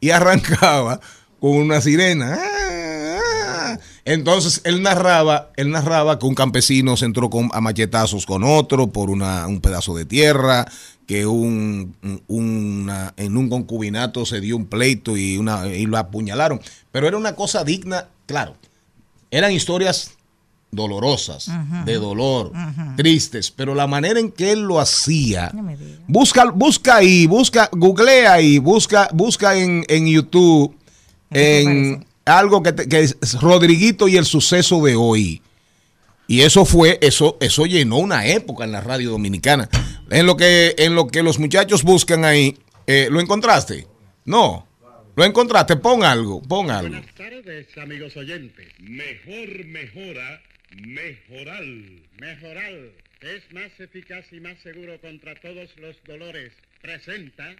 Y 0.00 0.10
arrancaba 0.10 1.00
con 1.40 1.52
una 1.52 1.80
sirena. 1.80 2.38
Ah, 2.38 3.18
ah. 3.20 3.78
Entonces 4.06 4.60
él 4.64 4.82
narraba, 4.82 5.50
él 5.56 5.70
narraba 5.70 6.18
que 6.18 6.26
un 6.26 6.34
campesino 6.34 6.96
se 6.96 7.06
entró 7.06 7.30
con, 7.30 7.48
a 7.52 7.60
machetazos 7.60 8.26
con 8.26 8.44
otro 8.44 8.88
por 8.88 9.08
una, 9.10 9.46
un 9.46 9.60
pedazo 9.60 9.94
de 9.94 10.04
tierra, 10.04 10.66
que 11.06 11.26
un, 11.26 11.94
una- 12.28 13.12
en 13.16 13.36
un 13.36 13.48
concubinato 13.48 14.24
se 14.26 14.40
dio 14.40 14.56
un 14.56 14.66
pleito 14.66 15.16
y, 15.16 15.36
una, 15.36 15.66
y 15.68 15.86
lo 15.86 15.98
apuñalaron. 15.98 16.60
Pero 16.92 17.06
era 17.08 17.16
una 17.16 17.34
cosa 17.34 17.64
digna, 17.64 18.08
claro. 18.26 18.56
Eran 19.30 19.52
historias 19.52 20.12
dolorosas, 20.70 21.48
de 21.84 21.94
dolor, 21.94 22.50
tristes, 22.96 23.50
pero 23.52 23.74
la 23.76 23.86
manera 23.86 24.18
en 24.18 24.32
que 24.32 24.50
él 24.52 24.62
lo 24.62 24.80
hacía, 24.80 25.52
busca, 26.08 26.50
busca 26.50 26.96
ahí, 26.96 27.26
busca, 27.28 27.68
googlea 27.72 28.32
ahí, 28.32 28.58
busca, 28.58 29.08
busca 29.12 29.56
en, 29.56 29.84
en 29.88 30.06
YouTube, 30.08 30.74
en 31.30 32.06
algo 32.24 32.62
que, 32.62 32.72
te- 32.72 32.88
que 32.88 33.00
es 33.02 33.16
Rodriguito 33.40 34.08
y 34.08 34.16
el 34.16 34.24
suceso 34.24 34.82
de 34.84 34.96
hoy. 34.96 35.42
Y 36.26 36.40
eso 36.40 36.64
fue, 36.64 36.98
eso, 37.02 37.36
eso 37.40 37.66
llenó 37.66 37.98
una 37.98 38.26
época 38.26 38.64
en 38.64 38.72
la 38.72 38.80
radio 38.80 39.10
dominicana. 39.10 39.68
En 40.14 40.26
lo 40.26 40.36
que, 40.36 41.22
los 41.24 41.40
muchachos 41.40 41.82
buscan 41.82 42.24
ahí, 42.24 42.56
eh, 42.86 43.08
¿lo 43.10 43.20
encontraste? 43.20 43.88
No. 44.24 44.68
¿Lo 45.16 45.24
encontraste? 45.24 45.74
Pon 45.74 46.04
algo, 46.04 46.40
pon 46.40 46.70
algo. 46.70 46.90
Buenas 46.90 47.14
tardes, 47.16 47.66
amigos 47.78 48.16
oyentes. 48.16 48.68
Mejor 48.78 49.64
mejora, 49.64 50.40
mejoral. 50.70 52.00
Mejoral. 52.20 52.92
es 53.22 53.42
más 53.52 53.72
eficaz 53.80 54.24
y 54.30 54.38
más 54.38 54.56
seguro 54.62 55.00
contra 55.00 55.34
todos 55.34 55.68
los 55.78 55.96
dolores, 56.04 56.52
presenta 56.80 57.56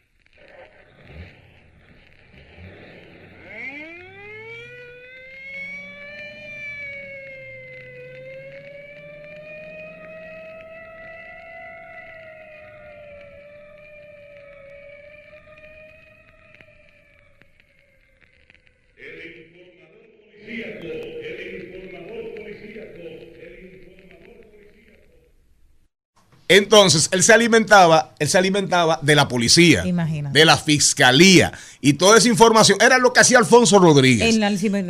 Entonces, 26.46 27.08
él 27.10 27.22
se 27.22 27.32
alimentaba, 27.32 28.14
él 28.18 28.28
se 28.28 28.36
alimentaba 28.36 28.98
de 29.00 29.14
la 29.14 29.28
policía, 29.28 29.82
Imagínate. 29.86 30.38
de 30.38 30.44
la 30.44 30.58
fiscalía 30.58 31.52
y 31.80 31.94
toda 31.94 32.18
esa 32.18 32.28
información 32.28 32.76
era 32.82 32.98
lo 32.98 33.14
que 33.14 33.20
hacía 33.20 33.38
Alfonso 33.38 33.78
Rodríguez. 33.78 34.28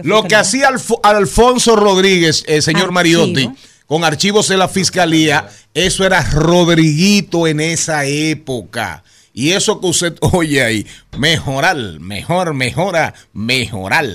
Lo 0.03 0.25
que 0.25 0.35
hacía 0.35 0.69
Alfo- 0.69 0.99
Alfonso 1.05 1.77
Rodríguez, 1.77 2.43
el 2.49 2.61
señor 2.61 2.83
Archivo. 2.93 2.93
Mariotti, 2.93 3.51
con 3.87 4.03
archivos 4.03 4.49
de 4.49 4.57
la 4.57 4.67
fiscalía, 4.67 5.49
eso 5.75 6.05
era 6.05 6.23
Rodriguito 6.33 7.47
en 7.47 7.61
esa 7.61 8.05
época. 8.05 9.05
Y 9.35 9.51
eso 9.51 9.81
que 9.81 9.89
usted 9.89 10.17
oye 10.33 10.63
ahí, 10.63 10.87
mejorar, 11.19 11.77
mejor, 12.01 12.55
mejora, 12.55 13.13
mejorar. 13.35 14.07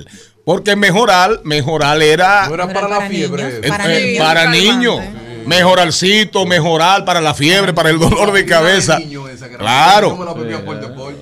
Porque 0.45 0.75
mejorar, 0.75 1.41
mejorar 1.43 2.01
era... 2.01 2.47
No 2.47 2.55
era 2.55 2.73
para 2.73 2.87
la 2.87 3.01
fiebre. 3.01 3.61
Para 3.67 3.95
eh, 3.95 4.05
niños. 4.05 4.25
para 4.25 4.49
niños. 4.49 4.99
Mejoralcito, 5.49 6.45
mejorar 6.45 7.05
para 7.05 7.19
la 7.19 7.33
fiebre, 7.33 7.73
para 7.73 7.89
el 7.89 7.99
dolor 7.99 8.31
de 8.31 8.45
cabeza. 8.45 8.99
Claro. 9.57 10.17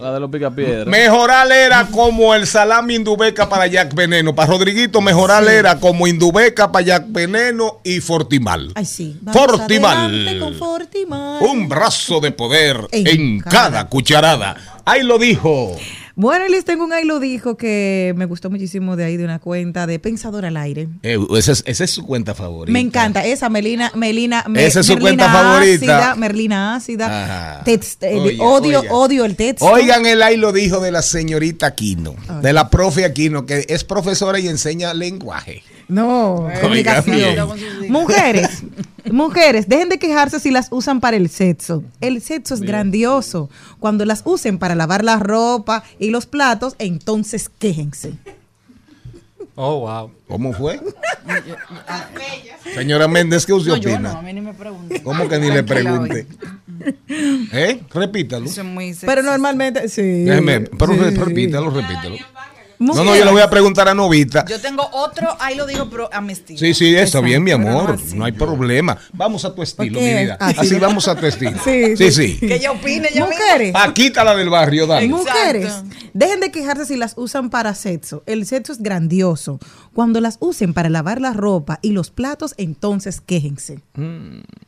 La 0.01 0.11
de 0.13 0.19
los 0.19 0.29
picapiedras. 0.29 0.87
Mejoral 0.87 1.51
era 1.51 1.87
como 1.87 2.35
el 2.35 2.45
salami 2.45 2.95
Indubeca 2.95 3.47
para 3.49 3.67
Jack 3.67 3.93
Veneno. 3.95 4.35
Para 4.35 4.51
Rodriguito, 4.51 5.01
Mejoral 5.01 5.47
era 5.47 5.79
como 5.79 6.07
Indubeca 6.07 6.71
para 6.71 6.85
Jack 6.85 7.05
Veneno 7.07 7.79
y 7.83 7.99
Fortimal. 7.99 8.71
Ay, 8.75 8.85
sí. 8.85 9.17
Fortimal. 9.31 9.97
adelante 9.97 10.39
con 10.39 10.53
Fortimal. 10.55 11.43
Un 11.43 11.69
brazo 11.69 12.19
de 12.19 12.31
poder 12.31 12.87
en, 12.91 13.07
En 13.07 13.39
cada, 13.39 13.69
cada 13.69 13.89
cucharada. 13.89 14.55
Ahí 14.85 15.03
lo 15.03 15.17
dijo. 15.17 15.75
Bueno, 16.19 16.47
y 16.47 16.49
les 16.49 16.65
tengo 16.65 16.83
un 16.83 16.93
ahí 16.93 17.05
lo 17.05 17.19
dijo 17.19 17.57
que 17.57 18.11
me 18.17 18.25
gustó 18.25 18.49
muchísimo 18.49 18.95
de 18.95 19.05
ahí, 19.05 19.17
de 19.17 19.23
una 19.23 19.37
cuenta 19.37 19.85
de 19.85 19.99
Pensador 19.99 20.45
al 20.47 20.57
Aire. 20.57 20.87
Eh, 21.03 21.19
esa, 21.37 21.51
es, 21.51 21.63
esa 21.67 21.83
es 21.83 21.91
su 21.91 22.07
cuenta 22.07 22.33
favorita. 22.33 22.73
Me 22.73 22.79
encanta 22.79 23.23
esa 23.23 23.49
Melina, 23.49 23.91
Melina, 23.93 24.43
Me- 24.49 24.65
Esa 24.65 24.79
es 24.79 24.87
su 24.87 24.93
Merlina 24.93 25.25
cuenta 25.25 25.31
favorita. 25.31 25.97
Ácida, 25.99 26.15
Merlina 26.15 26.75
ácida. 26.75 27.61
Text- 27.63 28.01
eh, 28.01 28.17
Oiga, 28.17 28.43
odio, 28.43 28.79
oiga. 28.79 28.93
odio 28.93 29.25
el 29.25 29.35
texto. 29.35 29.65
Oigan 29.67 30.07
el 30.07 30.23
ahí 30.23 30.37
lo 30.37 30.51
dijo 30.51 30.79
de 30.79 30.89
la 30.91 31.03
señorita 31.03 31.67
Aquino, 31.67 32.15
de 32.41 32.51
la 32.51 32.71
profe 32.71 33.05
Aquino, 33.05 33.45
que 33.45 33.67
es 33.69 33.83
profesora 33.83 34.39
y 34.39 34.47
enseña 34.47 34.95
lenguaje. 34.95 35.61
No, 35.87 36.49
comunicación. 36.61 37.15
bien. 37.15 37.91
Mujeres, 37.91 38.63
mujeres, 39.11 39.67
dejen 39.67 39.89
de 39.89 39.99
quejarse 39.99 40.39
si 40.39 40.51
las 40.51 40.67
usan 40.71 40.99
para 40.99 41.17
el 41.17 41.29
sexo. 41.29 41.83
El 42.01 42.21
sexo 42.21 42.53
es 42.53 42.61
grandioso. 42.61 43.49
Cuando 43.79 44.05
las 44.05 44.21
usen 44.25 44.57
para 44.59 44.75
lavar 44.75 45.03
la 45.03 45.17
ropa 45.19 45.83
y 45.99 46.09
los 46.09 46.25
platos, 46.25 46.75
entonces 46.79 47.49
quéjense. 47.59 48.13
Oh, 49.55 49.79
wow. 49.79 50.11
¿Cómo 50.27 50.53
fue? 50.53 50.79
Señora 52.75 53.07
Méndez, 53.07 53.45
¿qué 53.45 53.53
usted 53.53 53.71
No, 53.71 53.77
yo 53.77 53.89
opina? 53.93 54.13
no, 54.13 54.19
a 54.19 54.21
mí 54.21 54.33
ni 54.33 54.41
me 54.41 54.53
preguntan. 54.53 54.99
¿Cómo 55.01 55.27
que 55.27 55.39
ni 55.39 55.49
le 55.49 55.63
pregunte? 55.63 56.27
¿Eh? 57.09 57.81
Repítalo. 57.93 58.45
Eso 58.45 58.61
es 58.61 58.67
muy 58.67 58.93
Pero 59.01 59.23
normalmente, 59.23 59.89
sí. 59.89 60.01
Déjeme, 60.25 60.61
pero 60.61 60.93
Sí. 60.93 60.99
re- 60.99 61.11
repítalo, 61.11 61.71
No, 62.79 62.93
no, 63.03 63.15
yo 63.15 63.25
le 63.25 63.31
voy 63.31 63.41
a 63.41 63.49
preguntar 63.49 63.87
a 63.87 63.93
Novita. 63.93 64.45
Yo 64.45 64.59
tengo 64.61 64.87
otro, 64.91 65.35
ahí 65.39 65.55
lo 65.55 65.65
digo, 65.65 65.89
pero 65.89 66.09
a 66.13 66.21
mi 66.21 66.33
estilo. 66.33 66.59
Sí, 66.59 66.73
sí, 66.73 66.95
está 66.95 67.21
bien, 67.21 67.43
mi 67.43 67.51
amor. 67.51 67.97
no 68.15 68.25
hay 68.25 68.31
problema. 68.33 68.97
Vamos 69.13 69.45
a 69.45 69.53
tu 69.55 69.63
estilo, 69.63 69.99
mi 69.99 70.13
vida. 70.13 70.37
así. 70.39 70.59
Así 70.59 70.75
vamos 70.75 71.07
a 71.07 71.15
tu 71.15 71.25
estilo. 71.25 71.57
Sí, 71.63 71.95
Sí, 71.97 72.11
sí. 72.11 72.37
Que 72.39 72.55
ella 72.55 72.71
opine, 72.71 73.09
ella 73.11 73.25
Mujeres. 73.25 73.71
Paquita 73.73 74.23
la 74.23 74.35
del 74.35 74.49
barrio, 74.49 74.85
dale. 74.87 75.07
Mujeres, 75.07 75.73
dejen 76.13 76.39
de 76.39 76.51
quejarse 76.51 76.85
si 76.85 76.95
las 76.97 77.13
usan 77.17 77.49
para 77.49 77.73
sexo. 77.73 78.23
El 78.25 78.45
sexo 78.45 78.71
es 78.73 78.79
grandioso. 78.81 79.59
Cuando 79.93 80.21
las 80.21 80.37
usen 80.39 80.73
para 80.75 80.89
lavar 80.89 81.19
la 81.19 81.33
ropa 81.33 81.79
y 81.81 81.91
los 81.91 82.11
platos, 82.11 82.53
entonces 82.57 83.21
quéjense. 83.21 83.79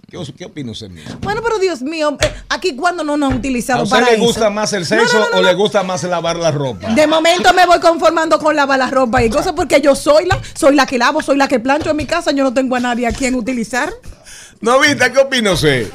¿Qué, 0.09 0.17
os- 0.17 0.33
qué 0.35 0.45
opina 0.45 0.71
usted, 0.71 0.89
mío? 0.89 1.03
Bueno, 1.21 1.41
pero 1.43 1.59
Dios 1.59 1.81
mío, 1.83 2.17
eh, 2.19 2.33
aquí 2.49 2.75
cuando 2.75 3.03
no 3.03 3.15
nos 3.15 3.31
han 3.31 3.37
utilizado 3.37 3.81
¿A 3.81 3.83
usted 3.83 3.95
para 3.97 4.07
le 4.09 4.15
eso. 4.15 4.23
gusta 4.25 4.49
más 4.49 4.73
el 4.73 4.85
sexo 4.85 5.23
o 5.33 5.41
le 5.41 5.53
gusta 5.53 5.83
más 5.83 6.03
lavar 6.03 6.37
la 6.37 6.49
ropa? 6.51 6.89
De 6.93 7.05
momento 7.05 7.53
me 7.53 7.65
voy 7.67 7.79
conformando 7.99 8.39
con 8.39 8.55
lavar 8.55 8.79
la 8.79 8.89
ropa 8.89 9.21
y 9.23 9.29
cosas 9.29 9.51
porque 9.53 9.81
yo 9.81 9.93
soy 9.93 10.25
la, 10.25 10.39
soy 10.53 10.73
la 10.73 10.85
que 10.85 10.97
lavo, 10.97 11.21
soy 11.21 11.35
la 11.35 11.49
que 11.49 11.59
plancho 11.59 11.89
en 11.91 11.97
mi 11.97 12.05
casa, 12.05 12.31
yo 12.31 12.45
no 12.45 12.53
tengo 12.53 12.77
a 12.77 12.79
nadie 12.79 13.05
a 13.05 13.11
quien 13.11 13.35
utilizar. 13.35 13.91
Novita, 14.61 15.11
¿qué 15.11 15.19
opina 15.19 15.51
usted? 15.51 15.87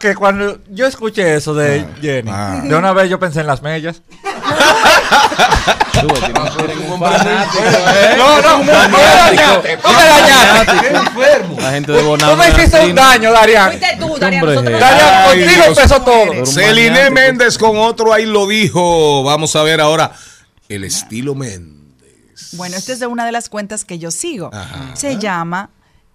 Que 0.00 0.14
cuando 0.14 0.58
yo 0.70 0.86
escuché 0.86 1.34
eso 1.36 1.52
de 1.54 1.84
Jenny, 2.00 2.30
Ah. 2.32 2.60
de 2.64 2.74
una 2.74 2.92
vez 2.94 3.10
yo 3.10 3.18
pensé 3.18 3.40
en 3.40 3.46
las 3.46 3.60
mellas. 3.62 4.00
Tú, 6.00 6.06
no 6.08 6.14
¿eh? 6.14 6.18
No, 8.16 8.42
no, 8.42 8.58
no 8.64 8.88
no 8.88 8.98
fanático. 8.98 9.62
La 11.60 11.70
gente 11.72 11.92
de 11.92 12.00
Tú 12.00 12.06
Bonao. 12.06 12.36
me 12.36 12.48
hiciste 12.48 12.80
un 12.84 12.94
daño, 12.94 13.32
Darian. 13.32 13.68
Fuiste 13.68 13.96
tú, 14.00 14.16
Darian, 14.18 14.44
nosotros- 14.46 14.80
Darian, 14.80 15.24
contigo 15.28 15.64
empezó 15.68 16.02
todo. 16.02 16.46
Celine 16.46 17.10
Méndez 17.10 17.58
con 17.58 17.76
otro 17.76 18.12
ahí 18.12 18.24
lo 18.26 18.46
dijo. 18.46 19.22
Vamos 19.24 19.54
a 19.56 19.62
ver 19.62 19.80
ahora 19.80 20.10
el 20.74 20.84
estilo 20.84 21.34
Méndez. 21.34 22.50
Bueno, 22.52 22.76
esta 22.76 22.92
es 22.92 23.00
de 23.00 23.06
una 23.06 23.26
de 23.26 23.32
las 23.32 23.48
cuentas 23.48 23.84
que 23.84 23.98
yo 23.98 24.10
sigo. 24.10 24.50
Ajá. 24.52 24.96
Se 24.96 25.18
llama 25.18 25.70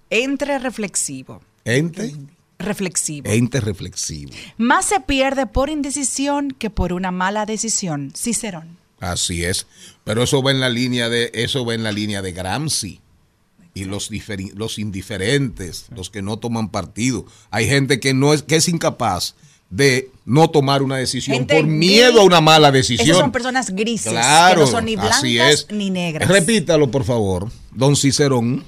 Entre 0.10 0.60
Reflexivo. 0.60 1.42
Ente, 1.64 2.14
Reflexivo. 2.60 3.30
ente 3.30 3.62
reflexivo. 3.62 4.32
Más 4.58 4.86
se 4.86 5.00
pierde 5.02 5.46
por 5.46 5.70
indecisión 5.70 6.52
que 6.52 6.70
por 6.70 6.92
una 6.94 7.12
mala 7.12 7.46
decisión. 7.46 8.12
Cicerón. 8.16 8.78
Así 9.00 9.44
es. 9.44 9.68
Pero 10.04 10.24
eso 10.24 10.42
va 10.42 10.52
en 10.52 10.60
la 10.60 10.70
línea 10.70 11.08
de, 11.10 11.30
eso 11.34 11.66
va 11.66 11.76
en 11.76 11.84
la 11.84 11.92
línea 11.92 12.22
de 12.22 12.32
Gramsci. 12.32 13.00
Y 13.76 13.86
los, 13.86 14.10
los 14.56 14.80
indiferentes, 14.80 15.86
los 15.96 16.10
que 16.10 16.24
no 16.24 16.38
toman 16.40 16.70
partido. 16.70 17.28
Hay 17.52 17.68
gente 17.68 18.00
que 18.00 18.16
no 18.16 18.34
es, 18.34 18.42
que 18.42 18.56
es 18.56 18.68
incapaz 18.70 19.36
de 19.70 20.10
no 20.26 20.50
tomar 20.50 20.82
una 20.82 20.96
decisión 20.98 21.38
Gente 21.38 21.56
por 21.56 21.66
miedo 21.68 22.22
a 22.22 22.24
una 22.24 22.42
mala 22.42 22.72
decisión. 22.72 23.08
Esas 23.08 23.20
son 23.20 23.32
personas 23.32 23.70
grises, 23.72 24.12
Claro, 24.12 24.62
que 24.62 24.66
no 24.66 24.72
son 24.72 24.86
ni 24.86 24.96
blancas 24.96 25.18
así 25.18 25.38
es. 25.40 25.68
ni 25.72 25.90
negras. 25.90 26.28
Repítalo, 26.30 26.90
por 26.90 27.04
favor, 27.04 27.50
don 27.74 27.96
Cicerón. 27.96 28.64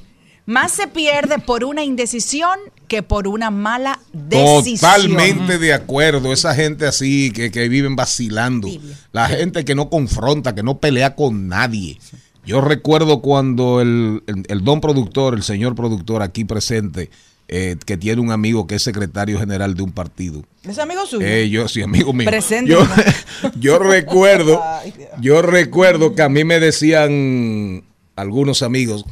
Más 0.45 0.71
se 0.71 0.87
pierde 0.87 1.37
por 1.37 1.63
una 1.63 1.83
indecisión 1.83 2.57
que 2.87 3.03
por 3.03 3.27
una 3.27 3.51
mala 3.51 3.99
decisión. 4.13 4.79
Totalmente 4.79 5.59
de 5.59 5.73
acuerdo. 5.73 6.33
Esa 6.33 6.55
gente 6.55 6.87
así 6.87 7.31
que, 7.31 7.51
que 7.51 7.69
viven 7.69 7.95
vacilando. 7.95 8.67
La 9.11 9.27
gente 9.29 9.63
que 9.63 9.75
no 9.75 9.89
confronta, 9.91 10.55
que 10.55 10.63
no 10.63 10.79
pelea 10.79 11.15
con 11.15 11.47
nadie. 11.49 11.99
Yo 12.45 12.61
recuerdo 12.61 13.21
cuando 13.21 13.79
el, 13.79 14.23
el- 14.25 14.43
el 14.47 14.63
don 14.63 14.81
productor, 14.81 15.35
el 15.35 15.43
señor 15.43 15.75
productor 15.75 16.23
aquí 16.23 16.45
presente, 16.45 17.11
eh, 17.51 17.75
que 17.85 17.97
tiene 17.97 18.21
un 18.21 18.31
amigo 18.31 18.67
que 18.67 18.75
es 18.75 18.83
secretario 18.83 19.39
general 19.39 19.73
de 19.73 19.81
un 19.81 19.91
partido. 19.91 20.43
¿Es 20.63 20.77
amigo 20.77 21.05
suyo? 21.07 21.25
Eh, 21.25 21.49
yo, 21.49 21.67
sí, 21.67 21.81
amigo 21.81 22.13
mío. 22.13 22.29
Presente. 22.29 22.71
Yo, 22.71 22.79
yo 23.59 23.79
recuerdo, 23.79 24.61
yo 25.21 25.41
recuerdo 25.41 26.13
que 26.13 26.21
a 26.21 26.29
mí 26.29 26.43
me 26.43 26.59
decían 26.59 27.83
algunos 28.15 28.61
amigos, 28.61 29.03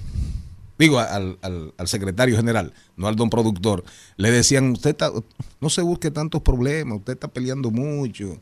digo 0.77 0.99
al, 0.99 1.39
al- 1.41 1.73
al 1.77 1.87
secretario 1.87 2.35
general, 2.37 2.73
no 2.95 3.07
al 3.07 3.15
don 3.15 3.29
productor, 3.31 3.83
le 4.17 4.29
decían, 4.29 4.71
usted 4.73 4.91
está- 4.91 5.11
no 5.59 5.69
se 5.71 5.81
busque 5.81 6.11
tantos 6.11 6.41
problemas, 6.43 6.99
usted 6.99 7.13
está 7.13 7.27
peleando 7.29 7.71
mucho. 7.71 8.37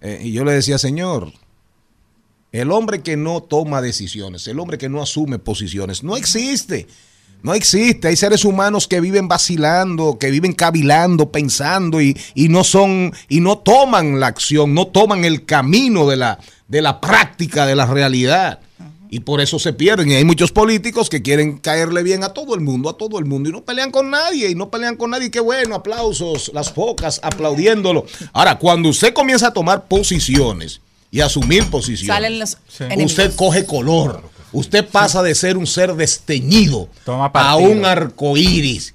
Eh, 0.00 0.20
y 0.24 0.32
yo 0.32 0.44
le 0.44 0.52
decía, 0.52 0.78
señor, 0.78 1.32
el 2.50 2.72
hombre 2.72 3.02
que 3.02 3.16
no 3.16 3.42
toma 3.42 3.80
decisiones, 3.82 4.48
el 4.48 4.58
hombre 4.58 4.78
que 4.78 4.88
no 4.88 5.02
asume 5.02 5.38
posiciones, 5.38 6.02
no 6.02 6.16
existe. 6.16 6.86
No 7.42 7.54
existe. 7.54 8.08
Hay 8.08 8.16
seres 8.16 8.44
humanos 8.44 8.88
que 8.88 9.00
viven 9.00 9.28
vacilando, 9.28 10.18
que 10.18 10.30
viven 10.30 10.52
cavilando, 10.52 11.30
pensando 11.30 12.00
y, 12.00 12.16
y 12.34 12.48
no 12.48 12.64
son, 12.64 13.12
y 13.28 13.40
no 13.40 13.58
toman 13.58 14.18
la 14.20 14.26
acción, 14.26 14.74
no 14.74 14.88
toman 14.88 15.24
el 15.24 15.44
camino 15.44 16.08
de 16.08 16.16
la, 16.16 16.38
de 16.66 16.82
la 16.82 17.00
práctica, 17.00 17.64
de 17.66 17.76
la 17.76 17.86
realidad. 17.86 18.60
Y 19.10 19.20
por 19.20 19.40
eso 19.40 19.58
se 19.58 19.72
pierden. 19.72 20.10
Y 20.10 20.14
hay 20.16 20.24
muchos 20.24 20.52
políticos 20.52 21.08
que 21.08 21.22
quieren 21.22 21.56
caerle 21.58 22.02
bien 22.02 22.24
a 22.24 22.34
todo 22.34 22.54
el 22.54 22.60
mundo, 22.60 22.90
a 22.90 22.96
todo 22.98 23.18
el 23.18 23.24
mundo, 23.24 23.48
y 23.48 23.52
no 23.52 23.64
pelean 23.64 23.90
con 23.90 24.10
nadie, 24.10 24.50
y 24.50 24.54
no 24.54 24.68
pelean 24.68 24.96
con 24.96 25.10
nadie. 25.10 25.30
Qué 25.30 25.40
bueno, 25.40 25.76
aplausos, 25.76 26.50
las 26.52 26.70
focas 26.72 27.18
aplaudiéndolo. 27.22 28.04
Ahora, 28.34 28.58
cuando 28.58 28.90
usted 28.90 29.14
comienza 29.14 29.46
a 29.46 29.52
tomar 29.54 29.86
posiciones 29.86 30.82
y 31.10 31.20
asumir 31.20 31.70
posiciones, 31.70 32.14
Salen 32.14 32.38
los 32.38 32.58
enemigos. 32.80 33.12
usted 33.12 33.34
coge 33.34 33.64
color. 33.64 34.22
Usted 34.52 34.88
pasa 34.88 35.22
de 35.22 35.34
ser 35.34 35.56
un 35.56 35.66
ser 35.66 35.94
desteñido 35.94 36.88
Toma 37.04 37.30
a 37.34 37.56
un 37.56 37.84
arco 37.84 38.36
iris. 38.36 38.94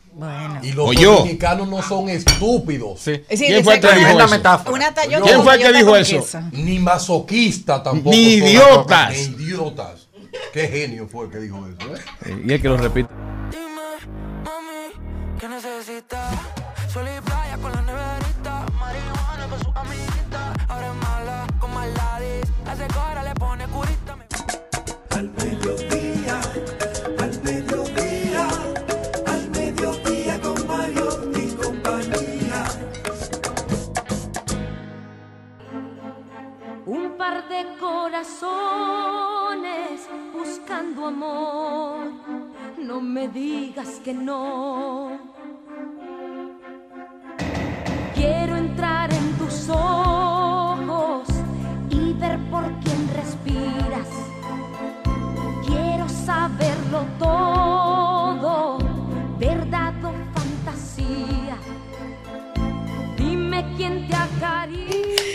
Y 0.62 0.72
los 0.72 0.90
O 0.90 0.94
yo. 0.94 1.18
dominicanos 1.18 1.68
no 1.68 1.82
son 1.82 2.10
estúpidos. 2.10 3.02
¿Quién 3.04 3.64
fue 3.64 3.76
el 3.76 3.82
que 3.82 3.94
dijo 3.96 4.20
eso? 4.20 4.72
Una 4.72 4.94
tallota 4.94 5.24
¿Quién 5.26 5.36
con 5.38 5.44
fue 5.44 5.56
el 5.56 5.62
que 5.62 5.74
dijo. 5.74 6.26
Ni 6.52 6.80
masoquista 6.80 7.82
tampoco. 7.82 8.16
Ni 8.16 8.34
idiotas. 8.36 9.12
Ni 9.12 9.44
idiotas. 9.44 10.08
Qué 10.52 10.68
genio 10.68 11.08
fue 11.08 11.26
el 11.26 11.32
que 11.32 11.40
dijo 11.40 11.66
eso, 11.68 11.96
¿eh? 11.96 12.44
Y 12.46 12.54
es 12.54 12.62
que 12.62 12.68
lo 12.70 12.78
repite. 12.78 13.10
¿Qué 15.40 15.48
necesitas? 15.50 16.34
Corazones 37.80 38.48
buscando 40.34 41.08
amor. 41.08 42.12
No 42.78 43.02
me 43.02 43.28
digas 43.28 44.00
que 44.04 44.14
no. 44.14 45.20
Quiero 48.16 48.56
entrar 48.56 49.14
en 49.14 49.38
tus 49.38 49.70
ojos 49.70 51.28
y 51.90 52.14
ver 52.14 52.40
por 52.50 52.64
quién 52.84 53.10
respiras. 53.16 54.10
Quiero 55.66 56.08
saberlo 56.10 57.06
todo, 57.20 57.93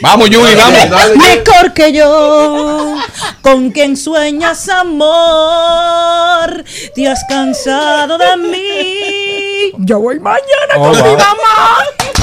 Vamos, 0.00 0.30
Yuri, 0.30 0.54
vamos. 0.54 1.16
Mejor 1.16 1.72
que 1.74 1.92
yo, 1.92 2.94
con 3.42 3.70
quien 3.70 3.96
sueñas 3.96 4.68
amor, 4.68 6.64
te 6.94 7.08
has 7.08 7.24
cansado 7.28 8.16
de 8.16 8.36
mí. 8.36 9.72
Yo 9.78 10.00
voy 10.00 10.20
mañana 10.20 10.74
Oh, 10.76 10.82
con 10.92 10.92
mi 10.92 11.02
mamá. 11.02 11.78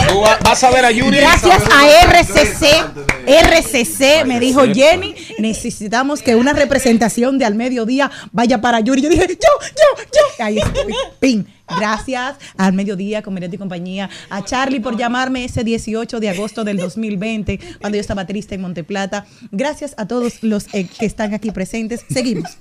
Tú 0.07 0.21
vas 0.21 0.63
a 0.63 0.69
ver 0.71 0.85
a 0.85 0.91
Yuri. 0.91 1.17
Gracias 1.17 1.63
a 1.69 1.85
RCC, 2.05 2.85
RCC 3.27 4.23
me 4.25 4.39
dijo 4.39 4.63
Jenny, 4.73 5.13
necesitamos 5.37 6.21
que 6.21 6.35
una 6.35 6.53
representación 6.53 7.37
de 7.37 7.45
al 7.45 7.55
mediodía 7.55 8.11
vaya 8.31 8.61
para 8.61 8.79
Yuri. 8.79 9.01
Yo 9.01 9.09
dije, 9.09 9.27
yo, 9.27 9.35
yo, 9.35 10.03
yo. 10.13 10.45
Ahí 10.45 10.57
estoy. 10.59 10.93
Pin. 11.19 11.47
Gracias 11.67 12.35
al 12.57 12.73
mediodía, 12.73 13.23
Comediante 13.23 13.55
y 13.55 13.59
Compañía, 13.59 14.09
a 14.29 14.43
Charlie 14.43 14.79
por 14.79 14.97
llamarme 14.97 15.45
ese 15.45 15.63
18 15.63 16.19
de 16.19 16.29
agosto 16.29 16.63
del 16.63 16.77
2020, 16.77 17.59
cuando 17.81 17.95
yo 17.95 18.01
estaba 18.01 18.27
triste 18.27 18.53
en 18.53 18.61
Monteplata. 18.61 19.25
Gracias 19.51 19.95
a 19.97 20.07
todos 20.07 20.43
los 20.43 20.67
eh, 20.73 20.87
que 20.87 21.07
están 21.07 21.33
aquí 21.33 21.49
presentes. 21.51 22.05
Seguimos. 22.07 22.57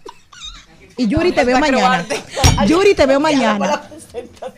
Y 0.96 1.06
Yuri, 1.08 1.32
te 1.32 1.44
veo 1.44 1.58
mañana. 1.58 2.06
Yuri, 2.66 2.94
te 2.94 3.04
veo 3.04 3.20
mañana. 3.20 3.82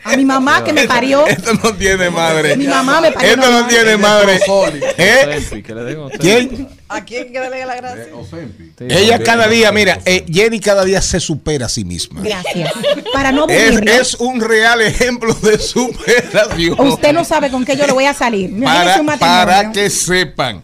A 0.03 0.15
mi 0.15 0.25
mamá 0.25 0.63
que 0.63 0.73
me 0.73 0.87
parió. 0.87 1.25
Esto 1.27 1.53
no 1.63 1.73
tiene 1.73 2.09
madre. 2.09 2.55
Mi 2.55 2.67
mamá 2.67 3.01
me 3.01 3.11
parió 3.11 3.31
Esto 3.31 3.51
no 3.51 3.67
tiene 3.67 3.97
madre. 3.97 4.39
¿Eh? 4.97 5.63
¿Quién? 6.19 6.69
¿A 6.89 7.03
quién 7.03 7.33
que 7.33 7.39
le 7.39 7.65
la 7.65 7.75
gracia? 7.75 8.07
Ella 8.79 9.19
cada 9.21 9.47
día, 9.47 9.71
mira, 9.73 9.99
eh, 10.05 10.25
Jenny 10.31 10.59
cada 10.61 10.85
día 10.85 11.01
se 11.01 11.19
supera 11.19 11.65
a 11.65 11.69
sí 11.69 11.83
misma. 11.83 12.21
Gracias. 12.21 12.71
Para 13.13 13.31
no 13.33 13.45
Es, 13.49 13.81
es 13.81 14.15
un 14.15 14.39
real 14.39 14.81
ejemplo 14.81 15.33
de 15.33 15.59
superación. 15.59 16.79
Usted 16.79 17.11
no 17.11 17.25
sabe 17.25 17.51
con 17.51 17.65
qué 17.65 17.75
yo 17.75 17.85
le 17.85 17.93
voy 17.93 18.05
a 18.05 18.13
salir. 18.13 18.57
Para, 18.63 19.03
para 19.17 19.71
que 19.71 19.89
sepan. 19.89 20.63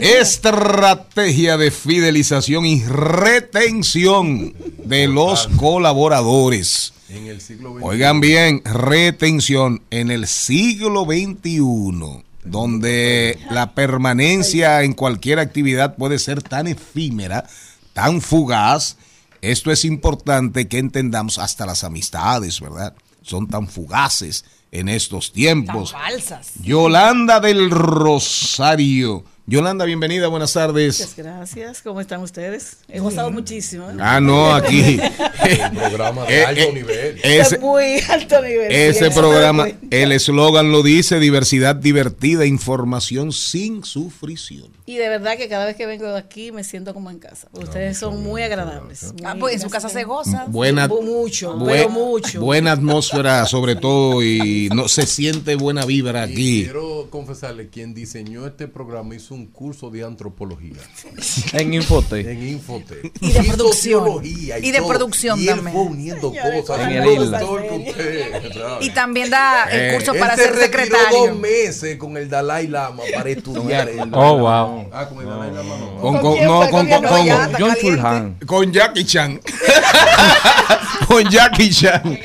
Estrategia 0.00 1.56
de 1.56 1.70
fidelización 1.70 2.66
y 2.66 2.84
retención 2.84 4.54
de 4.84 5.08
los 5.08 5.48
colaboradores. 5.56 6.92
En 7.12 7.26
el 7.26 7.40
siglo 7.42 7.74
XX. 7.74 7.84
Oigan 7.84 8.20
bien, 8.20 8.62
retención 8.64 9.82
en 9.90 10.10
el 10.10 10.26
siglo 10.26 11.04
XXI, 11.04 12.24
donde 12.42 13.38
la 13.50 13.74
permanencia 13.74 14.82
en 14.82 14.94
cualquier 14.94 15.38
actividad 15.38 15.96
puede 15.96 16.18
ser 16.18 16.42
tan 16.42 16.66
efímera, 16.66 17.44
tan 17.92 18.22
fugaz. 18.22 18.96
Esto 19.42 19.70
es 19.70 19.84
importante 19.84 20.68
que 20.68 20.78
entendamos 20.78 21.38
hasta 21.38 21.66
las 21.66 21.84
amistades, 21.84 22.60
¿verdad? 22.60 22.94
Son 23.20 23.46
tan 23.46 23.68
fugaces 23.68 24.44
en 24.70 24.88
estos 24.88 25.32
tiempos. 25.32 25.92
falsas. 25.92 26.52
Yolanda 26.62 27.40
del 27.40 27.70
Rosario. 27.70 29.24
Yolanda, 29.52 29.84
bienvenida, 29.84 30.28
buenas 30.28 30.54
tardes. 30.54 30.98
Muchas 30.98 31.14
gracias. 31.14 31.82
¿Cómo 31.82 32.00
están 32.00 32.22
ustedes? 32.22 32.78
He 32.88 33.00
gozado 33.00 33.30
muchísimo. 33.30 33.90
¿eh? 33.90 33.94
Ah, 34.00 34.18
no, 34.18 34.54
aquí. 34.54 34.98
Un 35.70 35.76
programa 35.76 36.24
de 36.24 36.40
Eh, 36.40 36.44
alto 36.46 36.62
eh, 36.62 36.72
nivel. 36.72 37.20
ese- 37.22 37.58
muy 37.58 38.00
alto 38.08 38.40
nivel. 38.40 38.72
Ese 38.72 39.10
programa, 39.10 39.68
el 39.90 40.12
eslogan 40.12 40.72
lo 40.72 40.82
dice, 40.82 41.20
diversidad 41.20 41.76
divertida, 41.76 42.46
información 42.46 43.30
sin 43.30 43.84
sufrición. 43.84 44.68
Y 44.86 44.96
de 44.96 45.10
verdad 45.10 45.36
que 45.36 45.50
cada 45.50 45.66
vez 45.66 45.76
que 45.76 45.84
vengo 45.84 46.06
de 46.10 46.18
aquí 46.18 46.50
me 46.50 46.64
siento 46.64 46.94
como 46.94 47.10
en 47.10 47.18
casa. 47.18 47.48
Ustedes 47.52 47.98
son 47.98 48.22
muy 48.22 48.40
agradables. 48.42 49.12
Ah, 49.22 49.36
pues 49.38 49.56
en 49.56 49.60
su 49.60 49.68
casa 49.68 49.90
se 49.90 50.04
goza. 50.04 50.46
Buena, 50.48 50.88
mucho, 50.88 51.58
bue- 51.58 51.72
pero 51.72 51.90
mucho. 51.90 52.40
buena 52.40 52.72
atmósfera 52.72 53.44
sobre 53.44 53.76
todo 53.76 54.22
y 54.22 54.70
no 54.74 54.88
se 54.88 55.04
siente 55.06 55.56
buena 55.56 55.84
vibra 55.84 56.26
Y 56.26 56.32
aquí. 56.32 56.62
quiero 56.64 57.08
confesarle, 57.10 57.68
quien 57.68 57.92
diseñó 57.92 58.46
este 58.46 58.66
programa 58.66 59.14
hizo 59.14 59.34
un 59.34 59.41
curso 59.46 59.90
de 59.90 60.04
antropología. 60.04 60.76
En 61.52 61.74
Infotec. 61.74 62.26
En 62.26 62.48
Infotec. 62.48 63.12
Y 63.20 63.32
de 63.32 63.40
Y 63.40 63.42
producción. 63.50 64.04
sociología 64.04 64.58
Y 64.58 64.70
de 64.70 64.78
todo. 64.78 64.88
producción 64.88 65.38
y 65.38 65.42
él 65.48 65.54
también. 65.56 65.72
fue 65.74 65.82
uniendo 65.82 66.32
cosas. 66.32 66.80
En 66.80 66.86
un 66.88 67.06
el 67.06 67.18
usted. 67.20 68.80
Y 68.80 68.90
también 68.90 69.30
da 69.30 69.64
el 69.64 69.80
Eh, 69.80 69.94
curso 69.94 70.12
Él 70.14 70.20
para 70.20 70.36
se 70.36 70.44
ser 70.44 70.56
secretario. 70.56 71.18
dos 71.26 71.38
meses 71.38 71.96
con 71.96 72.16
el 72.16 72.28
Dalai 72.28 72.66
Lama 72.68 73.02
para 73.14 73.28
estudiar. 73.30 73.88
el- 73.88 74.00
Oh, 74.12 74.38
wow. 74.38 74.88
Ah, 74.92 75.08
con 75.08 75.18
el 75.20 75.26
Dalai 75.26 75.50
Lama 75.52 75.76
no. 75.78 76.00
Con, 76.00 76.12
¿Con 76.18 76.20
con- 76.36 76.44
no, 76.44 76.60
con, 76.70 76.88
¿Con 76.88 77.02
con- 77.04 77.28
John. 77.58 77.76
Fulhan. 77.80 78.36
con 78.46 78.72
Jackie 78.72 79.04
Chan. 79.04 79.40
con 81.08 81.28
Jackie 81.30 81.70
Chan. 81.70 82.18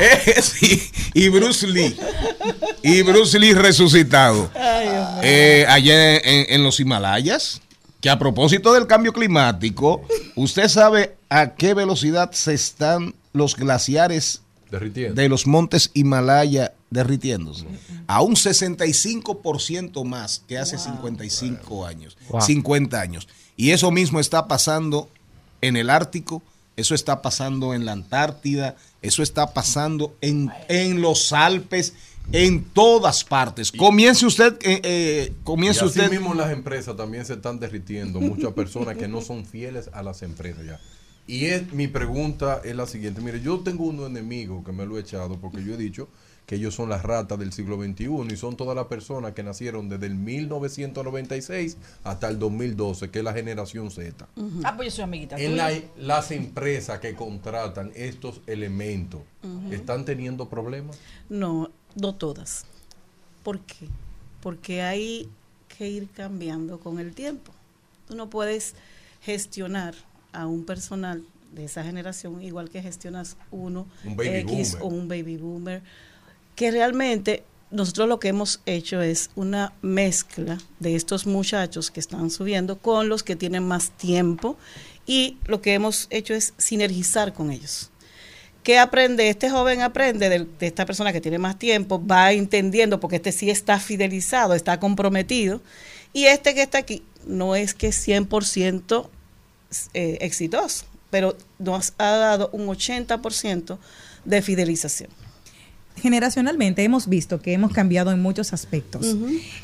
Eh, 0.00 0.40
sí, 0.42 0.90
y 1.14 1.28
Bruce 1.28 1.66
Lee. 1.66 1.96
Y 2.82 3.02
Bruce 3.02 3.38
Lee 3.38 3.52
resucitado. 3.52 4.50
Eh, 5.22 5.66
allá 5.68 6.16
en, 6.16 6.46
en 6.48 6.62
los 6.64 6.80
Himalayas. 6.80 7.60
Que 8.00 8.08
a 8.08 8.18
propósito 8.18 8.72
del 8.72 8.86
cambio 8.86 9.12
climático, 9.12 10.00
¿usted 10.34 10.68
sabe 10.68 11.16
a 11.28 11.54
qué 11.54 11.74
velocidad 11.74 12.32
se 12.32 12.54
están 12.54 13.14
los 13.34 13.56
glaciares 13.56 14.40
Derritiendo. 14.70 15.20
de 15.20 15.28
los 15.28 15.46
montes 15.46 15.90
Himalaya 15.92 16.72
derritiéndose? 16.88 17.66
A 18.06 18.22
un 18.22 18.36
65% 18.36 20.04
más 20.04 20.42
que 20.48 20.56
hace 20.58 20.78
55 20.78 21.84
años, 21.86 22.16
Wow. 22.30 22.40
50 22.40 22.98
años. 23.00 23.28
Y 23.56 23.72
eso 23.72 23.90
mismo 23.90 24.18
está 24.20 24.48
pasando 24.48 25.10
en 25.60 25.76
el 25.76 25.90
Ártico, 25.90 26.42
eso 26.80 26.94
está 26.94 27.22
pasando 27.22 27.74
en 27.74 27.84
la 27.84 27.92
Antártida, 27.92 28.76
eso 29.02 29.22
está 29.22 29.52
pasando 29.52 30.16
en, 30.20 30.50
en 30.68 31.00
los 31.00 31.32
Alpes, 31.32 31.94
en 32.32 32.64
todas 32.64 33.24
partes. 33.24 33.72
Comience 33.72 34.24
usted, 34.26 34.54
eh, 34.62 34.80
eh, 34.84 35.32
Y 35.32 35.44
comience 35.44 35.80
así 35.84 35.98
usted. 35.98 36.10
mismo 36.10 36.34
las 36.34 36.52
empresas 36.52 36.96
también 36.96 37.24
se 37.24 37.34
están 37.34 37.58
derritiendo. 37.58 38.20
Muchas 38.20 38.52
personas 38.52 38.96
que 38.96 39.08
no 39.08 39.20
son 39.20 39.44
fieles 39.44 39.90
a 39.92 40.02
las 40.02 40.22
empresas 40.22 40.64
ya. 40.64 40.80
Y 41.26 41.46
es, 41.46 41.72
mi 41.72 41.86
pregunta 41.86 42.60
es 42.64 42.74
la 42.74 42.86
siguiente. 42.86 43.20
Mire, 43.20 43.40
yo 43.40 43.60
tengo 43.60 43.84
unos 43.84 44.08
enemigos 44.08 44.64
que 44.64 44.72
me 44.72 44.84
lo 44.86 44.98
he 44.98 45.00
echado 45.00 45.38
porque 45.40 45.64
yo 45.64 45.74
he 45.74 45.76
dicho 45.76 46.08
que 46.50 46.56
ellos 46.56 46.74
son 46.74 46.88
las 46.88 47.04
ratas 47.04 47.38
del 47.38 47.52
siglo 47.52 47.76
XXI 47.80 48.08
y 48.32 48.36
son 48.36 48.56
todas 48.56 48.74
las 48.74 48.86
personas 48.86 49.34
que 49.34 49.44
nacieron 49.44 49.88
desde 49.88 50.06
el 50.06 50.16
1996 50.16 51.76
hasta 52.02 52.28
el 52.28 52.40
2012, 52.40 53.08
que 53.10 53.18
es 53.20 53.24
la 53.24 53.32
generación 53.32 53.88
Z. 53.92 54.26
Ah, 54.64 54.74
pues 54.76 54.88
yo 54.88 54.96
soy 54.96 55.04
amiguita. 55.04 55.36
En 55.36 55.56
la- 55.56 55.70
las 55.96 56.32
empresas 56.32 56.98
que 56.98 57.14
contratan 57.14 57.92
estos 57.94 58.40
elementos. 58.48 59.20
¿están 59.70 60.04
teniendo 60.04 60.48
problemas? 60.48 60.98
No, 61.28 61.70
no 61.94 62.14
todas. 62.16 62.66
¿Por 63.44 63.60
qué? 63.60 63.86
Porque 64.42 64.82
hay 64.82 65.28
que 65.78 65.88
ir 65.88 66.08
cambiando 66.10 66.80
con 66.80 66.98
el 66.98 67.14
tiempo. 67.14 67.52
Tú 68.08 68.16
no 68.16 68.28
puedes 68.28 68.74
gestionar 69.22 69.94
a 70.32 70.46
un 70.46 70.64
personal 70.64 71.22
de 71.54 71.64
esa 71.64 71.82
generación 71.84 72.42
igual 72.42 72.70
que 72.70 72.82
gestionas 72.82 73.36
uno 73.50 73.86
Un 74.04 74.16
baby 74.16 74.28
X 74.38 74.72
boomer. 74.72 74.82
o 74.82 74.86
un 74.88 75.08
baby 75.08 75.36
boomer, 75.36 75.82
que 76.60 76.70
realmente 76.70 77.42
nosotros 77.70 78.06
lo 78.06 78.20
que 78.20 78.28
hemos 78.28 78.60
hecho 78.66 79.00
es 79.00 79.30
una 79.34 79.72
mezcla 79.80 80.58
de 80.78 80.94
estos 80.94 81.26
muchachos 81.26 81.90
que 81.90 82.00
están 82.00 82.28
subiendo 82.28 82.76
con 82.76 83.08
los 83.08 83.22
que 83.22 83.34
tienen 83.34 83.66
más 83.66 83.92
tiempo 83.92 84.58
y 85.06 85.38
lo 85.46 85.62
que 85.62 85.72
hemos 85.72 86.06
hecho 86.10 86.34
es 86.34 86.52
sinergizar 86.58 87.32
con 87.32 87.50
ellos. 87.50 87.90
¿Qué 88.62 88.78
aprende? 88.78 89.30
Este 89.30 89.48
joven 89.48 89.80
aprende 89.80 90.28
de, 90.28 90.46
esta 90.60 90.84
persona 90.84 91.14
que 91.14 91.22
tiene 91.22 91.38
más 91.38 91.58
tiempo, 91.58 91.98
va 92.06 92.30
entendiendo, 92.32 93.00
porque 93.00 93.16
este 93.16 93.32
sí 93.32 93.48
está 93.48 93.80
fidelizado, 93.80 94.52
está 94.52 94.78
comprometido, 94.78 95.62
y 96.12 96.26
este 96.26 96.54
que 96.54 96.60
está 96.60 96.76
aquí 96.76 97.02
no 97.24 97.56
es 97.56 97.72
que 97.72 97.86
es 97.86 98.06
100% 98.06 99.08
eh, 99.94 100.18
exitoso, 100.20 100.84
pero 101.08 101.38
nos 101.58 101.94
ha 101.96 102.10
dado 102.10 102.50
un 102.52 102.66
80% 102.66 103.78
de 104.26 104.42
fidelización. 104.42 105.19
Generacionalmente 106.00 106.82
hemos 106.84 107.08
visto 107.08 107.40
que 107.40 107.52
hemos 107.52 107.72
cambiado 107.72 108.10
en 108.12 108.20
muchos 108.22 108.52
aspectos. 108.52 109.16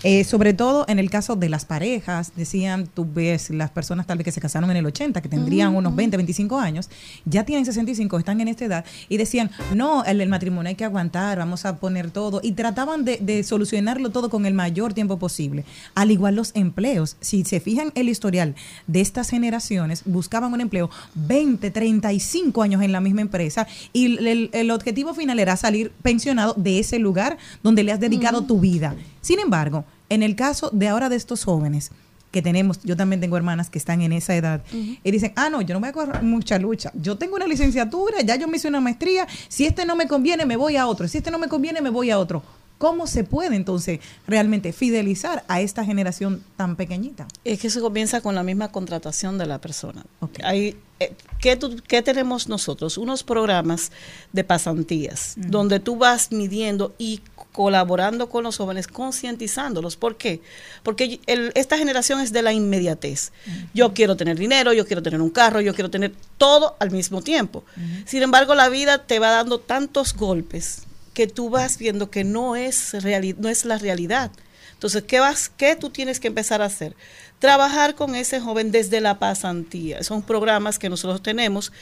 Eh, 0.02 0.24
sobre 0.24 0.54
todo 0.54 0.84
en 0.88 0.98
el 0.98 1.10
caso 1.10 1.36
de 1.36 1.48
las 1.48 1.64
parejas, 1.64 2.32
decían, 2.36 2.86
tú 2.92 3.06
ves 3.12 3.50
las 3.50 3.70
personas 3.70 4.06
tal 4.06 4.18
vez 4.18 4.24
que 4.24 4.32
se 4.32 4.40
casaron 4.40 4.70
en 4.70 4.76
el 4.76 4.86
80, 4.86 5.20
que 5.20 5.28
tendrían 5.28 5.74
unos 5.74 5.90
ujú. 5.90 5.96
20, 5.96 6.16
25 6.16 6.58
años, 6.58 6.88
ya 7.24 7.44
tienen 7.44 7.64
65, 7.64 8.18
están 8.18 8.40
en 8.40 8.48
esta 8.48 8.64
edad, 8.64 8.84
y 9.08 9.16
decían, 9.16 9.50
no, 9.74 10.04
el, 10.04 10.20
el 10.20 10.28
matrimonio 10.28 10.68
hay 10.68 10.74
que 10.74 10.84
aguantar, 10.84 11.38
vamos 11.38 11.64
a 11.64 11.76
poner 11.76 12.10
todo, 12.10 12.40
y 12.42 12.52
trataban 12.52 13.04
de, 13.04 13.18
de 13.20 13.42
solucionarlo 13.42 14.10
todo 14.10 14.30
con 14.30 14.46
el 14.46 14.54
mayor 14.54 14.92
tiempo 14.94 15.18
posible. 15.18 15.64
Al 15.94 16.10
igual 16.10 16.34
los 16.36 16.50
empleos, 16.54 17.16
si 17.20 17.44
se 17.44 17.60
fijan 17.60 17.92
el 17.94 18.08
historial 18.08 18.54
de 18.86 19.00
estas 19.00 19.30
generaciones, 19.30 20.02
buscaban 20.04 20.52
un 20.52 20.60
empleo 20.60 20.90
20, 21.14 21.70
35 21.70 22.62
años 22.62 22.82
en 22.82 22.92
la 22.92 23.00
misma 23.00 23.20
empresa, 23.22 23.66
y 23.92 24.06
el, 24.06 24.26
el- 24.26 24.50
el 24.52 24.70
objetivo 24.70 25.14
final 25.14 25.38
era 25.38 25.56
salir 25.56 25.92
pensionado 26.02 26.25
de 26.34 26.78
ese 26.78 26.98
lugar 26.98 27.38
donde 27.62 27.82
le 27.82 27.92
has 27.92 28.00
dedicado 28.00 28.42
tu 28.42 28.60
vida. 28.60 28.94
Sin 29.20 29.38
embargo, 29.38 29.84
en 30.08 30.22
el 30.22 30.36
caso 30.36 30.70
de 30.72 30.88
ahora 30.88 31.08
de 31.08 31.16
estos 31.16 31.44
jóvenes, 31.44 31.90
que 32.30 32.42
tenemos, 32.42 32.80
yo 32.82 32.96
también 32.96 33.20
tengo 33.20 33.36
hermanas 33.36 33.70
que 33.70 33.78
están 33.78 34.02
en 34.02 34.12
esa 34.12 34.36
edad 34.36 34.62
y 34.72 35.10
dicen, 35.10 35.32
ah, 35.36 35.48
no, 35.48 35.62
yo 35.62 35.74
no 35.74 35.80
voy 35.80 35.88
a 35.88 35.92
correr 35.92 36.22
mucha 36.22 36.58
lucha, 36.58 36.90
yo 36.94 37.16
tengo 37.16 37.36
una 37.36 37.46
licenciatura, 37.46 38.20
ya 38.20 38.36
yo 38.36 38.46
me 38.46 38.58
hice 38.58 38.68
una 38.68 38.80
maestría, 38.80 39.26
si 39.48 39.64
este 39.64 39.86
no 39.86 39.96
me 39.96 40.06
conviene 40.06 40.44
me 40.44 40.56
voy 40.56 40.76
a 40.76 40.86
otro, 40.86 41.08
si 41.08 41.18
este 41.18 41.30
no 41.30 41.38
me 41.38 41.48
conviene 41.48 41.80
me 41.80 41.88
voy 41.88 42.10
a 42.10 42.18
otro. 42.18 42.42
¿Cómo 42.78 43.06
se 43.06 43.24
puede 43.24 43.56
entonces 43.56 44.00
realmente 44.26 44.72
fidelizar 44.72 45.44
a 45.48 45.60
esta 45.60 45.84
generación 45.84 46.42
tan 46.56 46.76
pequeñita? 46.76 47.26
Es 47.44 47.58
que 47.60 47.68
eso 47.68 47.80
comienza 47.80 48.20
con 48.20 48.34
la 48.34 48.42
misma 48.42 48.70
contratación 48.70 49.38
de 49.38 49.46
la 49.46 49.60
persona. 49.60 50.04
Hay, 50.44 50.76
eh, 51.00 51.14
¿qué, 51.40 52.02
tenemos 52.02 52.48
nosotros? 52.48 52.98
Unos 52.98 53.22
programas 53.22 53.92
de 54.32 54.44
pasantías, 54.44 55.34
donde 55.36 55.80
tú 55.80 55.96
vas 55.96 56.32
midiendo 56.32 56.94
y 56.98 57.22
colaborando 57.52 58.28
con 58.28 58.44
los 58.44 58.58
jóvenes, 58.58 58.86
concientizándolos. 58.86 59.96
¿Por 59.96 60.16
qué? 60.18 60.42
Porque 60.82 61.20
el- 61.26 61.52
esta 61.54 61.78
generación 61.78 62.20
es 62.20 62.30
de 62.30 62.42
la 62.42 62.52
inmediatez. 62.52 63.32
Yo 63.72 63.94
quiero 63.94 64.16
tener 64.18 64.38
dinero, 64.38 64.74
yo 64.74 64.86
quiero 64.86 65.02
tener 65.02 65.22
un 65.22 65.30
carro, 65.30 65.62
yo 65.62 65.74
quiero 65.74 65.90
tener 65.90 66.14
todo 66.36 66.76
al 66.78 66.90
mismo 66.90 67.22
tiempo. 67.22 67.64
Sin 68.04 68.22
embargo, 68.22 68.54
la 68.54 68.68
vida 68.68 69.06
te 69.06 69.18
va 69.18 69.30
dando 69.30 69.58
tantos 69.60 70.12
golpes 70.14 70.82
que 71.16 71.26
tú 71.26 71.48
vas 71.48 71.78
viendo 71.78 72.10
que 72.10 72.24
no 72.24 72.56
es, 72.56 72.92
reali- 72.92 73.34
no 73.38 73.48
es 73.48 73.64
la 73.64 73.78
realidad. 73.78 74.30
Entonces, 74.74 75.02
¿qué, 75.04 75.18
vas, 75.18 75.48
¿qué 75.48 75.74
tú 75.74 75.88
tienes 75.88 76.20
que 76.20 76.28
empezar 76.28 76.60
a 76.60 76.66
hacer? 76.66 76.94
Trabajar 77.38 77.94
con 77.94 78.14
ese 78.14 78.38
joven 78.38 78.70
desde 78.70 79.00
la 79.00 79.18
pasantía. 79.18 80.02
Son 80.02 80.20
programas 80.20 80.78
que 80.78 80.90
nosotros 80.90 81.22
tenemos. 81.22 81.72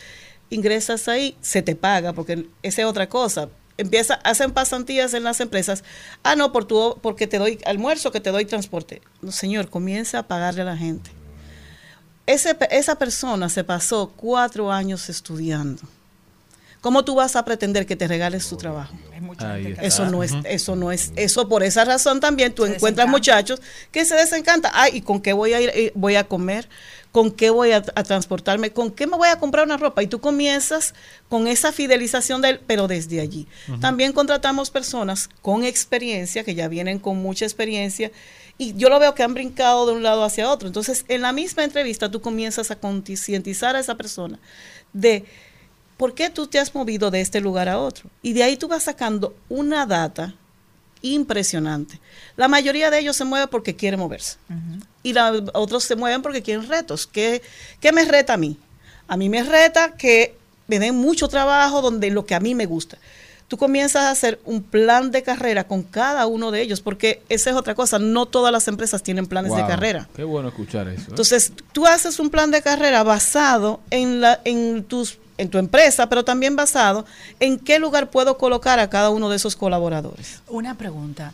Ingresas 0.51 1.09
ahí, 1.09 1.37
se 1.41 1.63
te 1.63 1.75
paga, 1.75 2.13
porque 2.13 2.47
esa 2.63 2.83
es 2.83 2.87
otra 2.87 3.09
cosa. 3.09 3.49
Empieza, 3.77 4.15
hacen 4.23 4.53
pasantías 4.53 5.15
en 5.15 5.25
las 5.25 5.41
empresas. 5.41 5.83
Ah, 6.23 6.37
no, 6.37 6.53
por 6.53 6.65
tu, 6.67 6.97
porque 7.03 7.27
te 7.27 7.39
doy 7.39 7.59
almuerzo, 7.67 8.13
que 8.13 8.21
te 8.21 8.31
doy 8.31 8.45
transporte. 8.45 9.03
No, 9.21 9.33
señor, 9.33 9.69
comienza 9.69 10.21
a 10.21 10.29
pagarle 10.29 10.63
a 10.63 10.67
la 10.67 10.77
gente. 10.77 11.11
Ese, 12.27 12.57
esa 12.71 12.95
persona 12.95 13.49
se 13.49 13.65
pasó 13.65 14.13
cuatro 14.15 14.71
años 14.71 15.09
estudiando. 15.09 15.83
¿Cómo 16.85 17.03
tú 17.03 17.15
vas 17.15 17.35
a 17.35 17.47
pretender 17.47 17.87
que 17.87 17.97
te 17.97 18.07
regales 18.07 18.47
tu 18.47 18.59
trabajo? 18.59 18.95
Eso 19.81 20.05
no 20.11 20.23
es, 20.23 20.35
eso 20.45 20.77
no 20.77 20.93
es, 20.93 21.15
eso 21.17 21.49
por 21.49 21.63
esa 21.63 21.83
razón 21.87 22.21
también 22.21 22.53
tú 22.53 22.67
encuentras 22.67 23.09
muchachos 23.09 23.63
que 23.91 24.05
se 24.05 24.15
desencantan. 24.15 24.71
Ay, 24.75 24.97
¿y 24.97 25.01
con 25.01 25.23
qué 25.23 25.33
voy 25.33 25.55
a 25.55 25.63
ir, 25.63 25.71
eh, 25.73 25.93
voy 25.95 26.17
a 26.17 26.25
comer? 26.25 26.69
¿Con 27.11 27.31
qué 27.31 27.49
voy 27.49 27.73
a, 27.73 27.79
a 27.79 28.03
transportarme? 28.03 28.71
¿Con 28.71 28.91
qué 28.91 29.07
me 29.07 29.17
voy 29.17 29.31
a 29.31 29.39
comprar 29.39 29.65
una 29.65 29.79
ropa? 29.79 30.03
Y 30.03 30.09
tú 30.09 30.21
comienzas 30.21 30.93
con 31.31 31.47
esa 31.47 31.73
fidelización 31.73 32.43
de 32.43 32.51
él, 32.51 32.61
pero 32.67 32.87
desde 32.87 33.23
allí. 33.23 33.49
También 33.81 34.13
contratamos 34.13 34.71
personas 34.71 35.31
con 35.41 35.65
experiencia, 35.65 36.45
que 36.45 36.55
ya 36.55 36.69
vienen 36.69 36.99
con 36.99 37.17
mucha 37.17 37.47
experiencia, 37.47 38.13
y 38.59 38.75
yo 38.75 38.91
lo 38.91 38.99
veo 38.99 39.15
que 39.15 39.23
han 39.23 39.33
brincado 39.33 39.87
de 39.87 39.93
un 39.93 40.03
lado 40.03 40.23
hacia 40.23 40.51
otro. 40.51 40.69
Entonces, 40.69 41.07
en 41.09 41.23
la 41.23 41.33
misma 41.33 41.65
entrevista 41.65 42.11
tú 42.11 42.21
comienzas 42.21 42.71
a 42.71 42.77
concientizar 42.77 43.75
a 43.75 43.81
esa 43.81 43.95
persona 43.95 44.39
de 44.93 45.25
¿por 45.97 46.15
qué 46.15 46.31
tú 46.31 46.47
te 46.47 46.59
has 46.59 46.75
movido 46.75 47.11
de 47.11 47.21
este 47.21 47.41
lugar 47.41 47.69
a 47.69 47.79
otro? 47.79 48.11
Y 48.23 48.33
de 48.33 48.43
ahí 48.43 48.57
tú 48.57 48.69
vas 48.69 48.83
sacando 48.85 49.35
una 49.49 49.87
data 49.87 50.35
impresionante. 51.03 52.01
La 52.37 52.49
mayoría 52.49 52.91
de 52.91 52.99
ellos 52.99 53.17
se 53.17 53.25
mueven 53.25 53.49
porque 53.51 53.77
quieren 53.77 54.01
moverse. 54.01 54.37
Y 55.03 55.13
la- 55.13 55.33
otros 55.53 55.85
se 55.85 55.97
mueven 55.97 56.23
porque 56.23 56.43
quieren 56.43 56.67
retos. 56.69 57.07
¿Qué, 57.07 57.43
¿Qué 57.81 57.93
me 57.93 58.05
reta 58.05 58.35
a 58.35 58.37
mí? 58.37 58.57
A 59.07 59.17
mí 59.17 59.29
me 59.29 59.43
reta 59.43 59.95
que 59.97 60.35
me 60.67 60.79
den 60.79 60.97
mucho 60.97 61.29
trabajo 61.29 61.83
donde 61.83 62.11
lo 62.11 62.25
que 62.25 62.35
a 62.35 62.41
mí 62.41 62.55
me 62.55 62.65
gusta. 62.67 62.97
Tú 63.49 63.59
comienzas 63.59 64.05
a 64.05 64.11
hacer 64.11 64.41
un 64.47 64.63
plan 64.63 65.11
de 65.11 65.23
carrera 65.23 65.65
con 65.69 65.83
cada 65.83 66.27
uno 66.27 66.51
de 66.51 66.63
ellos, 66.63 66.81
porque 66.81 67.23
esa 67.29 67.51
es 67.51 67.57
otra 67.57 67.75
cosa, 67.75 67.99
no 67.99 68.25
todas 68.25 68.51
las 68.51 68.67
empresas 68.69 69.03
tienen 69.03 69.27
planes 69.27 69.55
de 69.55 69.61
carrera. 69.69 70.09
Qué 70.17 70.25
bueno 70.25 70.49
escuchar 70.49 70.89
eso. 70.89 71.03
¿eh? 71.03 71.07
Entonces, 71.11 71.53
tú 71.73 71.87
haces 71.87 72.19
un 72.19 72.31
plan 72.31 72.51
de 72.51 72.63
carrera 72.63 73.03
basado 73.03 73.81
en, 73.91 74.23
la, 74.23 74.41
en, 74.47 74.83
tus, 74.85 75.19
en 75.39 75.49
tu 75.49 75.59
empresa, 75.59 76.09
pero 76.09 76.25
también 76.25 76.57
basado 76.57 77.05
en 77.41 77.59
qué 77.59 77.79
lugar 77.79 78.11
puedo 78.11 78.39
colocar 78.39 78.79
a 78.79 78.91
cada 78.91 79.11
uno 79.11 79.29
de 79.29 79.37
esos 79.37 79.57
colaboradores. 79.57 80.43
Una 80.49 80.77
pregunta. 80.77 81.33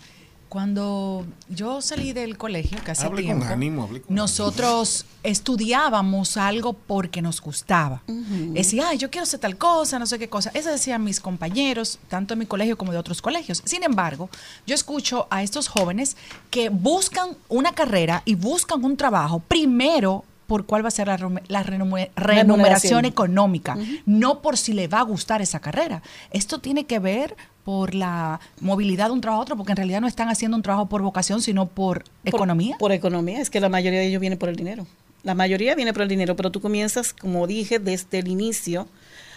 Cuando 0.48 1.24
yo 1.48 1.80
salí 1.80 2.12
del 2.12 2.36
colegio, 2.36 2.76
que 2.84 2.90
hace 2.90 3.06
Hable 3.06 3.22
con 3.24 3.38
tiempo, 3.38 3.54
ánimo, 3.54 3.84
hable 3.84 4.00
con 4.00 4.16
nosotros 4.16 5.06
estudiábamos 5.22 6.36
algo 6.36 6.72
porque 6.72 7.22
nos 7.22 7.40
gustaba. 7.40 8.02
Decía, 8.08 8.88
ay, 8.88 8.98
yo 8.98 9.10
quiero 9.10 9.22
hacer 9.22 9.38
tal 9.38 9.56
cosa, 9.56 10.00
no 10.00 10.06
sé 10.06 10.18
qué 10.18 10.28
cosa. 10.28 10.50
Eso 10.52 10.70
decían 10.70 11.04
mis 11.04 11.20
compañeros, 11.20 12.00
tanto 12.08 12.34
en 12.34 12.40
mi 12.40 12.46
colegio 12.46 12.76
como 12.76 12.90
de 12.90 12.98
otros 12.98 13.22
colegios. 13.22 13.62
Sin 13.64 13.84
embargo, 13.84 14.28
yo 14.66 14.74
escucho 14.74 15.28
a 15.30 15.44
estos 15.44 15.68
jóvenes 15.68 16.16
que 16.50 16.68
buscan 16.68 17.36
una 17.48 17.72
carrera 17.72 18.22
y 18.24 18.34
buscan 18.34 18.84
un 18.84 18.96
trabajo 18.96 19.38
primero 19.46 20.24
por 20.50 20.66
cuál 20.66 20.82
va 20.84 20.88
a 20.88 20.90
ser 20.90 21.06
la, 21.06 21.16
remu- 21.16 21.42
la 21.46 21.62
renume- 21.62 22.10
remuneración 22.16 23.04
económica, 23.04 23.76
no 24.04 24.42
por 24.42 24.56
si 24.58 24.72
le 24.72 24.88
va 24.88 24.98
a 24.98 25.02
gustar 25.04 25.40
esa 25.40 25.60
carrera. 25.60 26.02
Esto 26.32 26.58
tiene 26.58 26.86
que 26.86 26.98
ver 26.98 27.36
por 27.64 27.94
la 27.94 28.40
movilidad 28.60 29.06
de 29.06 29.12
un 29.12 29.20
trabajo 29.20 29.42
a 29.42 29.44
otro, 29.44 29.56
porque 29.56 29.70
en 29.72 29.76
realidad 29.76 30.00
no 30.00 30.08
están 30.08 30.28
haciendo 30.28 30.56
un 30.56 30.62
trabajo 30.64 30.88
por 30.88 31.02
vocación, 31.02 31.40
sino 31.40 31.66
por, 31.66 32.02
economía. 32.24 32.76
Por 32.78 32.90
economía, 32.90 33.40
es 33.40 33.48
que 33.48 33.60
la 33.60 33.68
mayoría 33.68 34.00
de 34.00 34.06
ellos 34.08 34.20
viene 34.20 34.36
por 34.36 34.48
el 34.48 34.56
dinero. 34.56 34.88
La 35.22 35.36
mayoría 35.36 35.76
viene 35.76 35.92
por 35.92 36.02
el 36.02 36.08
dinero, 36.08 36.34
pero 36.34 36.50
tú 36.50 36.60
comienzas, 36.60 37.12
como 37.12 37.46
dije, 37.46 37.78
desde 37.78 38.18
el 38.18 38.26
inicio, 38.26 38.88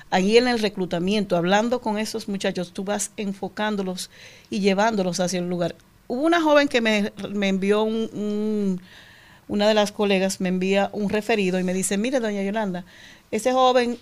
ahí 0.09 0.38
en 0.39 0.47
el 0.47 0.57
reclutamiento, 0.57 1.38
hablando 1.38 1.80
con 1.80 1.99
esos 1.99 2.28
muchachos, 2.28 2.72
tú 2.74 2.84
vas 2.86 3.11
enfocándolos 3.18 4.09
y 4.49 4.61
llevándolos 4.61 5.20
hacia 5.20 5.38
el 5.39 5.47
lugar. 5.47 5.76
Hubo 6.07 6.22
una 6.24 6.41
joven 6.41 6.68
que 6.68 6.82
me, 6.82 7.11
me 7.30 7.49
envió 7.49 7.84
un, 7.84 8.09
un- 8.14 8.82
una 9.47 9.67
de 9.67 9.73
las 9.73 9.91
colegas 9.91 10.41
me 10.41 10.49
envía 10.49 10.89
un 10.93 11.09
referido 11.09 11.59
y 11.59 11.63
me 11.63 11.73
dice, 11.73 11.97
mire, 11.97 12.19
doña 12.19 12.41
Yolanda, 12.43 12.85
ese 13.31 13.51
joven 13.51 13.97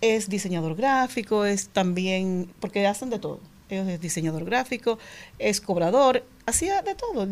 es 0.00 0.28
diseñador 0.28 0.76
gráfico, 0.76 1.44
es 1.44 1.68
también, 1.68 2.50
porque 2.60 2.86
hacen 2.86 3.10
de 3.10 3.18
todo. 3.18 3.40
Ellos 3.70 3.88
es 3.88 4.00
diseñador 4.00 4.44
gráfico, 4.44 4.98
es 5.38 5.60
cobrador, 5.60 6.24
hacía 6.44 6.82
de 6.82 6.94
todo. 6.94 7.26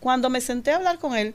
Cuando 0.00 0.30
me 0.30 0.40
senté 0.40 0.70
a 0.70 0.76
hablar 0.76 0.98
con 0.98 1.16
él, 1.16 1.34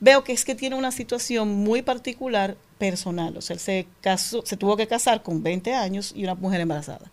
veo 0.00 0.24
que 0.24 0.32
es 0.32 0.44
que 0.44 0.54
tiene 0.54 0.76
una 0.76 0.90
situación 0.90 1.48
muy 1.48 1.82
particular 1.82 2.56
personal. 2.78 3.36
O 3.36 3.40
sea, 3.40 3.54
él 3.54 3.60
se, 3.60 3.86
casó, 4.00 4.42
se 4.44 4.56
tuvo 4.56 4.76
que 4.76 4.86
casar 4.86 5.22
con 5.22 5.42
20 5.42 5.74
años 5.74 6.12
y 6.16 6.24
una 6.24 6.34
mujer 6.34 6.60
embarazada. 6.60 7.10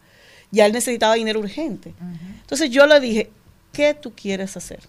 Ya 0.52 0.66
él 0.66 0.74
necesitaba 0.74 1.16
dinero 1.16 1.40
urgente. 1.40 1.94
Entonces 2.42 2.70
yo 2.70 2.86
le 2.88 3.00
dije, 3.00 3.30
¿qué 3.72 3.94
tú 3.94 4.14
quieres 4.14 4.58
hacer? 4.58 4.80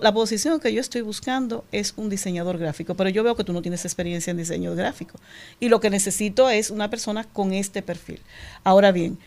La 0.00 0.12
posición 0.12 0.60
que 0.60 0.72
yo 0.72 0.80
estoy 0.80 1.02
buscando 1.02 1.64
es 1.72 1.94
un 1.96 2.08
diseñador 2.08 2.58
gráfico, 2.58 2.94
pero 2.94 3.10
yo 3.10 3.22
veo 3.22 3.36
que 3.36 3.44
tú 3.44 3.52
no 3.52 3.62
tienes 3.62 3.84
experiencia 3.84 4.30
en 4.30 4.38
diseño 4.38 4.74
gráfico. 4.74 5.18
Y 5.60 5.68
lo 5.68 5.80
que 5.80 5.90
necesito 5.90 6.48
es 6.48 6.70
una 6.70 6.90
persona 6.90 7.24
con 7.24 7.52
este 7.52 7.82
perfil. 7.82 8.20
Ahora 8.64 8.92
bien, 8.92 9.18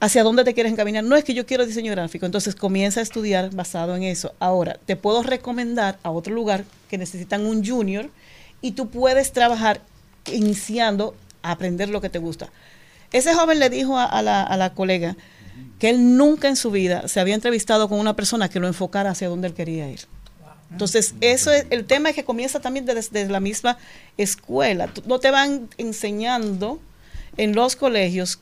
¿hacia 0.00 0.22
dónde 0.22 0.44
te 0.44 0.54
quieres 0.54 0.72
encaminar? 0.72 1.04
No 1.04 1.16
es 1.16 1.24
que 1.24 1.34
yo 1.34 1.46
quiero 1.46 1.66
diseño 1.66 1.92
gráfico, 1.92 2.26
entonces 2.26 2.54
comienza 2.54 3.00
a 3.00 3.02
estudiar 3.02 3.54
basado 3.54 3.94
en 3.94 4.02
eso. 4.02 4.34
Ahora, 4.38 4.78
te 4.86 4.96
puedo 4.96 5.22
recomendar 5.22 5.98
a 6.02 6.10
otro 6.10 6.34
lugar 6.34 6.64
que 6.88 6.98
necesitan 6.98 7.44
un 7.44 7.64
junior 7.64 8.08
y 8.62 8.72
tú 8.72 8.88
puedes 8.88 9.32
trabajar 9.32 9.82
iniciando 10.32 11.14
a 11.42 11.52
aprender 11.52 11.90
lo 11.90 12.00
que 12.00 12.10
te 12.10 12.18
gusta. 12.18 12.50
Ese 13.12 13.34
joven 13.34 13.60
le 13.60 13.70
dijo 13.70 13.98
a 13.98 14.20
la, 14.22 14.42
a 14.42 14.56
la 14.56 14.74
colega 14.74 15.16
que 15.78 15.90
él 15.90 16.16
nunca 16.16 16.48
en 16.48 16.56
su 16.56 16.70
vida 16.70 17.06
se 17.08 17.20
había 17.20 17.34
entrevistado 17.34 17.88
con 17.88 17.98
una 17.98 18.16
persona 18.16 18.48
que 18.48 18.60
lo 18.60 18.66
enfocara 18.66 19.10
hacia 19.10 19.28
donde 19.28 19.48
él 19.48 19.54
quería 19.54 19.90
ir. 19.90 20.00
Entonces, 20.70 21.14
eso 21.20 21.52
es, 21.52 21.66
el 21.70 21.84
tema 21.84 22.08
es 22.10 22.14
que 22.16 22.24
comienza 22.24 22.60
también 22.60 22.86
desde, 22.86 23.00
desde 23.12 23.30
la 23.30 23.40
misma 23.40 23.78
escuela. 24.16 24.90
No 25.06 25.20
te 25.20 25.30
van 25.30 25.68
enseñando 25.78 26.80
en 27.36 27.54
los 27.54 27.76
colegios 27.76 28.40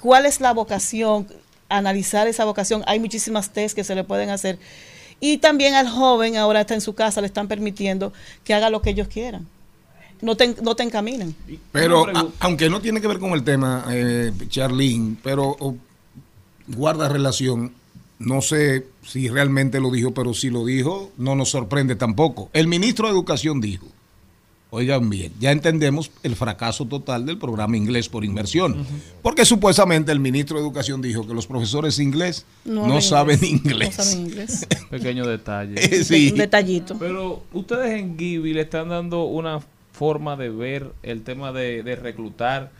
cuál 0.00 0.26
es 0.26 0.40
la 0.40 0.52
vocación, 0.52 1.26
analizar 1.68 2.28
esa 2.28 2.44
vocación. 2.44 2.84
Hay 2.86 3.00
muchísimas 3.00 3.50
test 3.50 3.74
que 3.74 3.82
se 3.84 3.94
le 3.94 4.04
pueden 4.04 4.30
hacer. 4.30 4.58
Y 5.18 5.38
también 5.38 5.74
al 5.74 5.88
joven, 5.88 6.36
ahora 6.36 6.60
está 6.60 6.74
en 6.74 6.80
su 6.82 6.94
casa, 6.94 7.20
le 7.20 7.26
están 7.26 7.48
permitiendo 7.48 8.12
que 8.44 8.54
haga 8.54 8.70
lo 8.70 8.82
que 8.82 8.90
ellos 8.90 9.08
quieran. 9.08 9.48
No 10.20 10.36
te, 10.36 10.54
no 10.62 10.76
te 10.76 10.82
encaminen. 10.82 11.34
Pero 11.72 12.06
a- 12.16 12.28
aunque 12.40 12.70
no 12.70 12.80
tiene 12.80 13.00
que 13.00 13.08
ver 13.08 13.18
con 13.18 13.32
el 13.32 13.42
tema, 13.42 13.86
eh, 13.90 14.30
Charlene, 14.48 15.16
pero 15.22 15.56
guarda 16.68 17.08
relación. 17.08 17.72
No 18.18 18.40
sé 18.40 18.86
si 19.02 19.28
realmente 19.28 19.80
lo 19.80 19.90
dijo, 19.90 20.14
pero 20.14 20.32
si 20.32 20.50
lo 20.50 20.64
dijo, 20.64 21.12
no 21.18 21.34
nos 21.34 21.50
sorprende 21.50 21.96
tampoco. 21.96 22.48
El 22.54 22.66
ministro 22.66 23.06
de 23.06 23.12
Educación 23.12 23.60
dijo, 23.60 23.86
oigan 24.70 25.08
bien, 25.10 25.32
ya 25.38 25.52
entendemos 25.52 26.10
el 26.22 26.34
fracaso 26.34 26.86
total 26.86 27.26
del 27.26 27.38
programa 27.38 27.76
inglés 27.76 28.08
por 28.08 28.24
inmersión, 28.24 28.86
porque 29.22 29.44
supuestamente 29.44 30.12
el 30.12 30.20
ministro 30.20 30.56
de 30.56 30.64
Educación 30.64 31.02
dijo 31.02 31.26
que 31.26 31.34
los 31.34 31.46
profesores 31.46 31.98
inglés 31.98 32.46
no, 32.64 33.00
saben 33.00 33.42
inglés. 33.44 33.62
inglés. 33.64 33.98
No 33.98 34.04
saben 34.04 34.26
inglés. 34.26 34.66
Pequeño 34.90 35.26
detalle. 35.26 35.74
Eh, 35.86 36.04
sí. 36.04 36.30
Un 36.32 36.38
detallito. 36.38 36.98
Pero 36.98 37.42
ustedes 37.52 38.00
en 38.00 38.18
Gibi 38.18 38.54
le 38.54 38.62
están 38.62 38.88
dando 38.88 39.24
una 39.24 39.60
forma 39.92 40.36
de 40.36 40.50
ver 40.50 40.92
el 41.02 41.22
tema 41.22 41.52
de, 41.52 41.82
de 41.82 41.96
reclutar 41.96 42.72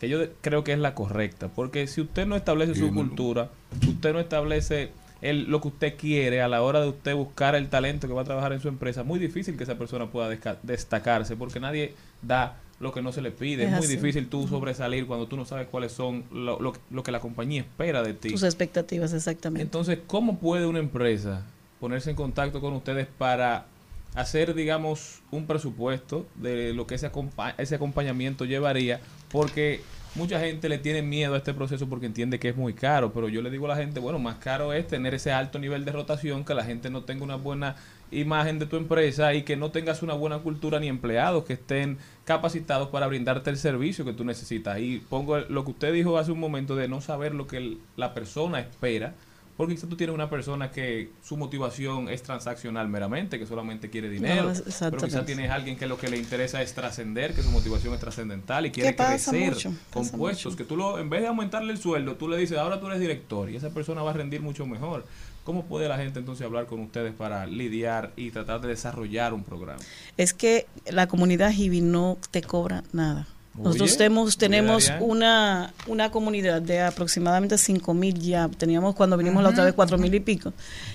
que 0.00 0.08
yo 0.08 0.20
creo 0.40 0.64
que 0.64 0.72
es 0.72 0.78
la 0.78 0.94
correcta. 0.94 1.48
Porque 1.48 1.86
si 1.86 2.00
usted 2.00 2.26
no 2.26 2.36
establece 2.36 2.74
su 2.74 2.92
cultura, 2.94 3.50
usted 3.86 4.12
no 4.12 4.20
establece 4.20 4.90
el, 5.22 5.50
lo 5.50 5.60
que 5.60 5.68
usted 5.68 5.96
quiere 5.96 6.40
a 6.42 6.48
la 6.48 6.62
hora 6.62 6.80
de 6.80 6.88
usted 6.88 7.14
buscar 7.14 7.54
el 7.56 7.68
talento 7.68 8.06
que 8.06 8.14
va 8.14 8.22
a 8.22 8.24
trabajar 8.24 8.52
en 8.52 8.60
su 8.60 8.68
empresa, 8.68 9.02
muy 9.02 9.18
difícil 9.18 9.56
que 9.56 9.64
esa 9.64 9.76
persona 9.76 10.06
pueda 10.06 10.28
destacarse 10.62 11.34
porque 11.36 11.58
nadie 11.60 11.94
da 12.22 12.60
lo 12.78 12.92
que 12.92 13.02
no 13.02 13.10
se 13.10 13.20
le 13.22 13.32
pide. 13.32 13.64
Es 13.64 13.70
Es, 13.70 13.76
muy 13.76 13.86
así. 13.86 13.96
difícil 13.96 14.28
tú 14.28 14.46
sobresalir 14.46 15.06
cuando 15.06 15.26
tú 15.26 15.36
no 15.36 15.44
sabes 15.44 15.66
cuáles 15.66 15.90
son 15.90 16.22
lo, 16.30 16.60
lo- 16.60 16.74
lo 16.90 17.02
que 17.02 17.10
la 17.10 17.18
compañía 17.18 17.62
espera 17.62 18.04
de 18.04 18.14
ti. 18.14 18.30
Tus 18.30 18.44
expectativas, 18.44 19.12
exactamente. 19.12 19.62
Entonces, 19.64 19.98
¿cómo 20.06 20.38
puede 20.38 20.66
una 20.66 20.78
empresa 20.78 21.44
ponerse 21.80 22.10
en 22.10 22.16
contacto 22.16 22.60
con 22.60 22.72
ustedes 22.74 23.08
para 23.18 23.66
hacer, 24.14 24.54
digamos, 24.54 25.20
un 25.32 25.46
presupuesto 25.46 26.26
de 26.36 26.72
lo 26.72 26.86
que 26.86 26.94
ese, 26.94 27.10
acompa- 27.10 27.54
ese 27.58 27.74
acompañamiento 27.74 28.44
llevaría? 28.44 29.00
Porque 29.30 29.80
mucha 30.14 30.40
gente 30.40 30.68
le 30.68 30.78
tiene 30.78 31.02
miedo 31.02 31.34
a 31.34 31.38
este 31.38 31.54
proceso 31.54 31.88
porque 31.88 32.06
entiende 32.06 32.38
que 32.38 32.48
es 32.48 32.56
muy 32.56 32.74
caro, 32.74 33.12
pero 33.12 33.28
yo 33.28 33.42
le 33.42 33.50
digo 33.50 33.66
a 33.66 33.68
la 33.68 33.76
gente, 33.76 34.00
bueno, 34.00 34.18
más 34.18 34.36
caro 34.36 34.72
es 34.72 34.86
tener 34.86 35.14
ese 35.14 35.32
alto 35.32 35.58
nivel 35.58 35.84
de 35.84 35.92
rotación, 35.92 36.44
que 36.44 36.54
la 36.54 36.64
gente 36.64 36.90
no 36.90 37.02
tenga 37.02 37.24
una 37.24 37.36
buena 37.36 37.76
imagen 38.10 38.58
de 38.58 38.66
tu 38.66 38.76
empresa 38.76 39.34
y 39.34 39.42
que 39.42 39.56
no 39.56 39.70
tengas 39.70 40.02
una 40.02 40.14
buena 40.14 40.38
cultura 40.38 40.80
ni 40.80 40.88
empleados 40.88 41.44
que 41.44 41.52
estén 41.54 41.98
capacitados 42.24 42.88
para 42.88 43.06
brindarte 43.06 43.50
el 43.50 43.58
servicio 43.58 44.04
que 44.04 44.12
tú 44.12 44.24
necesitas. 44.24 44.78
Y 44.80 44.98
pongo 44.98 45.38
lo 45.38 45.64
que 45.64 45.70
usted 45.72 45.92
dijo 45.92 46.18
hace 46.18 46.32
un 46.32 46.40
momento 46.40 46.74
de 46.74 46.88
no 46.88 47.00
saber 47.00 47.34
lo 47.34 47.46
que 47.46 47.76
la 47.96 48.14
persona 48.14 48.60
espera, 48.60 49.14
porque 49.58 49.74
quizás 49.74 49.90
tú 49.90 49.96
tienes 49.96 50.14
una 50.14 50.30
persona 50.30 50.70
que 50.70 51.10
su 51.20 51.36
motivación 51.36 52.08
es 52.08 52.22
transaccional 52.22 52.88
meramente, 52.88 53.40
que 53.40 53.46
solamente 53.46 53.90
quiere 53.90 54.08
dinero, 54.08 54.52
No, 54.54 54.62
pero 54.78 54.98
quizás 54.98 55.26
tienes 55.26 55.50
alguien 55.50 55.76
que 55.76 55.88
lo 55.88 55.98
que 55.98 56.08
le 56.08 56.16
interesa 56.16 56.62
es 56.62 56.74
trascender, 56.74 57.34
que 57.34 57.42
su 57.42 57.50
motivación 57.50 57.92
es 57.92 57.98
trascendental 57.98 58.66
y 58.66 58.70
quiere 58.70 58.94
crecer 58.94 59.50
mucho, 59.50 59.74
con 59.92 60.08
puestos, 60.10 60.54
que 60.54 60.62
tú 60.62 60.76
lo, 60.76 61.00
en 61.00 61.10
vez 61.10 61.22
de 61.22 61.26
aumentarle 61.26 61.72
el 61.72 61.78
sueldo, 61.78 62.14
tú 62.14 62.28
le 62.28 62.36
dices, 62.36 62.56
ahora 62.56 62.78
tú 62.78 62.86
eres 62.86 63.00
director 63.00 63.50
y 63.50 63.56
esa 63.56 63.70
persona 63.70 64.00
va 64.00 64.10
a 64.10 64.14
rendir 64.14 64.40
mucho 64.42 64.64
mejor. 64.64 65.04
¿Cómo 65.42 65.64
puede 65.64 65.88
la 65.88 65.96
gente 65.96 66.20
entonces 66.20 66.46
hablar 66.46 66.66
con 66.66 66.78
ustedes 66.78 67.12
para 67.12 67.44
lidiar 67.46 68.12
y 68.14 68.30
tratar 68.30 68.60
de 68.60 68.68
desarrollar 68.68 69.34
un 69.34 69.42
programa? 69.42 69.80
es 70.16 70.34
que 70.34 70.66
la 70.88 71.08
comunidad 71.08 71.50
Hibi 71.50 71.80
no 71.80 72.16
te 72.30 72.42
cobra 72.42 72.84
nada. 72.92 73.26
Nosotros 73.58 73.90
Oye, 73.90 73.98
tenemos, 73.98 74.38
tenemos 74.38 74.90
una, 75.00 75.74
una 75.86 76.10
comunidad 76.10 76.62
de 76.62 76.80
aproximadamente 76.80 77.58
5 77.58 77.92
mil 77.94 78.18
ya. 78.18 78.48
Teníamos 78.48 78.94
cuando 78.94 79.16
vinimos 79.16 79.42
la 79.42 79.50
otra 79.50 79.64
vez 79.64 79.74
4 79.74 79.98
mil 79.98 80.14
y 80.14 80.20
pico. 80.20 80.52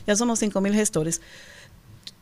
Ya 0.08 0.16
somos 0.16 0.40
5 0.40 0.60
mil 0.62 0.74
gestores. 0.74 1.22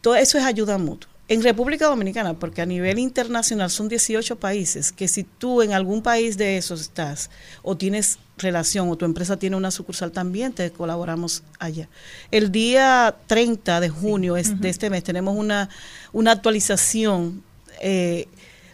Todo 0.02 0.16
eso 0.16 0.38
es 0.38 0.44
ayuda 0.44 0.78
mutua. 0.78 1.10
En 1.28 1.42
República 1.44 1.86
Dominicana, 1.88 2.34
porque 2.34 2.62
a 2.62 2.66
nivel 2.66 3.00
internacional 3.00 3.70
son 3.70 3.88
18 3.88 4.36
países, 4.38 4.92
que 4.92 5.08
si 5.08 5.24
tú 5.24 5.62
en 5.62 5.72
algún 5.72 6.02
país 6.02 6.36
de 6.38 6.58
esos 6.58 6.82
estás 6.82 7.30
o 7.62 7.78
tienes 7.78 8.20
relación 8.38 8.90
o 8.90 8.98
tu 8.98 9.06
empresa 9.06 9.38
tiene 9.38 9.56
una 9.56 9.72
sucursal, 9.72 10.12
también 10.12 10.52
te 10.52 10.72
colaboramos 10.72 11.44
allá. 11.60 11.88
El 12.32 12.52
día 12.52 13.16
30 13.28 13.80
de 13.80 13.88
junio 13.90 14.36
es- 14.36 14.60
de 14.60 14.70
este 14.70 14.90
mes 14.90 15.04
tenemos 15.04 15.38
una, 15.38 15.70
una 16.12 16.32
actualización 16.32 17.44
eh, 17.82 18.28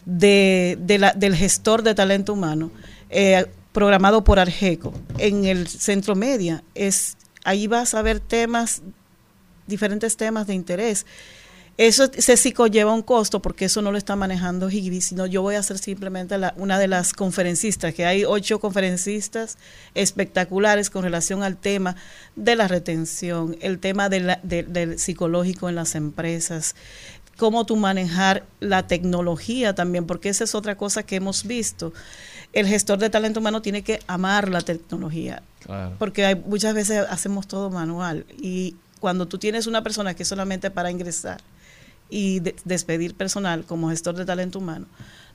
de, 0.08 0.98
la- 1.00 1.12
del 1.14 1.36
gestor 1.36 1.84
de 1.84 1.94
talento 1.94 2.32
humano 2.34 2.72
eh, 3.10 3.46
programado 3.74 4.24
por 4.24 4.40
Argeco 4.40 4.94
en 5.18 5.44
el 5.46 5.68
centro 5.68 6.16
media. 6.16 6.64
Es, 6.76 7.18
ahí 7.44 7.68
vas 7.68 7.94
a 7.94 8.02
ver 8.02 8.20
temas, 8.22 8.82
diferentes 9.68 10.16
temas 10.16 10.48
de 10.48 10.54
interés. 10.54 11.06
Eso 11.78 12.10
ese 12.16 12.38
sí 12.38 12.54
conlleva 12.54 12.92
un 12.92 13.04
costo 13.04 13.40
porque 13.40 13.66
eso 13.66 13.84
no 13.84 13.92
lo 13.92 14.00
está 14.00 14.16
manejando 14.16 14.68
Higby, 14.68 15.00
sino 15.02 15.28
yo 15.28 15.44
voy 15.44 15.54
a 15.54 15.62
ser 15.62 15.78
simplemente 15.78 16.36
la- 16.40 16.56
una 16.58 16.80
de 16.80 16.88
las 16.88 17.14
conferencistas, 17.14 17.94
que 17.94 18.04
hay 18.04 18.26
ocho 18.26 18.60
conferencistas 18.60 19.60
espectaculares 19.94 20.90
con 20.90 21.04
relación 21.04 21.44
al 21.44 21.56
tema 21.56 21.96
de 22.36 22.56
la 22.56 22.68
retención, 22.68 23.58
el 23.62 23.78
tema 23.78 24.10
de 24.10 24.22
la- 24.22 24.40
de- 24.42 24.64
del 24.64 24.98
psicológico 24.98 25.70
en 25.70 25.76
las 25.76 25.94
empresas, 25.94 26.76
cómo 27.38 27.66
tú 27.66 27.76
manejar 27.76 28.44
la 28.60 28.88
tecnología 28.88 29.74
también, 29.76 30.06
porque 30.06 30.30
esa 30.30 30.44
es 30.44 30.56
otra 30.56 30.76
cosa 30.76 31.04
que 31.04 31.16
hemos 31.16 31.46
visto. 31.46 31.94
El 32.54 32.68
gestor 32.68 32.98
de 32.98 33.10
talento 33.10 33.40
humano 33.40 33.62
tiene 33.62 33.84
que 33.84 34.00
amar 34.08 34.50
la 34.50 34.62
tecnología, 34.62 35.44
Claro. 35.64 35.96
porque 36.00 36.26
hay, 36.26 36.36
muchas 36.36 36.74
veces 36.74 37.06
hacemos 37.10 37.48
todo 37.48 37.70
manual 37.70 38.26
y 38.42 38.76
cuando 39.00 39.28
tú 39.28 39.38
tienes 39.38 39.68
una 39.68 39.84
persona 39.84 40.16
que 40.16 40.24
es 40.24 40.30
solamente 40.30 40.72
para 40.72 40.90
ingresar 40.90 41.42
y 42.10 42.40
de- 42.40 42.56
despedir 42.66 43.14
personal 43.16 43.64
como 43.66 43.90
gestor 43.90 44.16
de 44.16 44.26
talento 44.26 44.60
humano, 44.60 44.86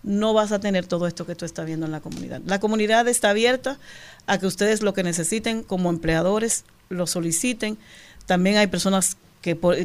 no 0.03 0.33
vas 0.35 0.51
a 0.51 0.59
tener 0.59 0.87
todo 0.87 1.07
esto 1.07 1.27
que 1.27 1.37
tú 1.37 1.45
estás 1.45 1.67
viendo 1.67 1.87
en 1.87 1.93
la 1.93 2.01
comunidad. 2.01 2.41
La 2.47 2.59
comunidad 2.59 3.07
está 3.07 3.31
abierta 3.31 3.79
a 4.27 4.39
que 4.39 4.47
ustedes 4.47 4.83
lo 4.83 4.95
que 4.95 5.05
necesiten 5.05 5.63
como 5.63 5.91
empleadores 5.91 6.65
lo 6.89 7.07
soliciten. 7.07 7.79
También 8.27 8.57
hay 8.57 8.67
personas 8.67 9.17
que 9.43 9.55
por- 9.55 9.77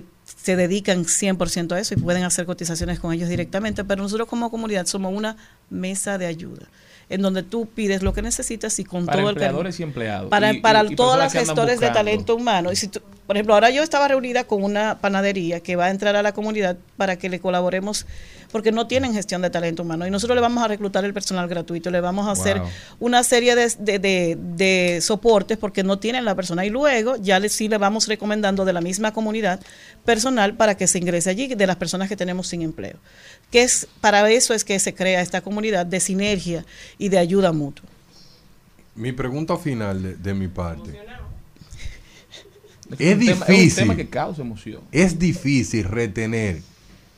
se 0.47 0.55
dedican 0.55 1.03
100% 1.03 1.73
a 1.75 1.79
eso 1.81 1.93
y 1.93 1.97
pueden 1.97 2.23
hacer 2.23 2.45
cotizaciones 2.45 3.01
con 3.01 3.11
ellos 3.11 3.27
directamente, 3.27 3.83
pero 3.83 4.01
nosotros 4.01 4.29
como 4.29 4.49
comunidad 4.49 4.85
somos 4.85 5.13
una 5.13 5.35
mesa 5.69 6.17
de 6.17 6.25
ayuda 6.25 6.67
en 7.09 7.21
donde 7.21 7.43
tú 7.43 7.65
pides 7.67 8.01
lo 8.01 8.13
que 8.13 8.21
necesitas 8.21 8.79
y 8.79 8.85
con 8.85 9.05
Para 9.05 9.19
todo 9.19 9.29
el 9.29 9.35
cariño- 9.35 9.45
empleadores 9.47 9.79
y 9.79 9.83
empleados. 9.83 10.29
para, 10.29 10.53
Y- 10.53 10.61
para 10.61 10.85
y- 10.85 10.95
todas 10.95 11.19
las 11.19 11.33
gestores 11.33 11.81
de 11.81 11.89
talento 11.89 12.33
humano. 12.35 12.71
Y 12.71 12.77
si 12.77 12.87
tú- 12.87 13.01
por 13.25 13.35
ejemplo, 13.35 13.53
ahora 13.55 13.69
yo 13.71 13.83
estaba 13.83 14.07
reunida 14.07 14.45
con 14.45 14.63
una 14.63 14.99
panadería 14.99 15.59
que 15.59 15.75
va 15.75 15.85
a 15.85 15.89
entrar 15.89 16.15
a 16.15 16.21
la 16.21 16.31
comunidad 16.33 16.77
para 16.95 17.17
que 17.17 17.27
le 17.29 17.39
colaboremos, 17.41 18.05
porque 18.51 18.71
no 18.71 18.87
tienen 18.87 19.13
gestión 19.13 19.41
de 19.41 19.49
talento 19.49 19.83
humano. 19.83 20.07
Y 20.07 20.11
nosotros 20.11 20.35
le 20.35 20.41
vamos 20.41 20.63
a 20.63 20.67
reclutar 20.67 21.03
el 21.05 21.13
personal 21.13 21.47
gratuito, 21.47 21.89
le 21.91 22.01
vamos 22.01 22.27
a 22.27 22.31
hacer 22.31 22.59
Wow. 22.59 22.69
una 22.99 23.23
serie 23.23 23.55
de, 23.55 23.71
de- 23.79 23.99
de- 23.99 24.37
de 24.39 24.99
soportes 25.01 25.57
porque 25.57 25.83
no 25.83 25.99
tienen 25.99 26.25
la 26.25 26.35
persona. 26.35 26.65
Y 26.65 26.69
luego 26.69 27.15
ya 27.17 27.39
le, 27.39 27.49
sí 27.49 27.67
le 27.67 27.77
vamos 27.77 28.07
recomendando 28.07 28.63
de 28.65 28.73
la 28.73 28.81
misma 28.81 29.13
comunidad 29.13 29.59
personal 30.05 30.55
para 30.55 30.75
que 30.77 30.87
se 30.87 30.97
ingrese 30.99 31.29
allí, 31.29 31.53
de 31.55 31.67
las 31.67 31.75
personas 31.75 32.07
que 32.09 32.15
tenemos 32.15 32.47
sin 32.47 32.61
empleo. 32.61 32.97
Que 33.51 33.63
es, 33.63 33.87
para 34.01 34.29
eso 34.31 34.53
es 34.53 34.63
que 34.63 34.79
se 34.79 34.93
crea 34.93 35.21
esta 35.21 35.41
comunidad 35.41 35.85
de 35.85 35.99
sinergia 35.99 36.65
y 36.97 37.09
de 37.09 37.17
ayuda 37.17 37.51
mutua. 37.51 37.85
Mi 38.95 39.11
pregunta 39.11 39.57
final 39.57 40.01
de, 40.01 40.15
de 40.15 40.33
mi 40.33 40.47
parte. 40.47 40.99
Es 42.91 42.99
Es 43.01 43.13
un 43.17 43.19
tema- 43.25 43.45
es 43.45 43.49
un 43.49 43.55
difícil. 43.55 43.75
tema 43.83 43.95
que 43.95 44.07
causa 44.09 44.41
emoción. 44.41 44.81
Es 44.91 45.19
difícil 45.19 45.83
retener 45.83 46.61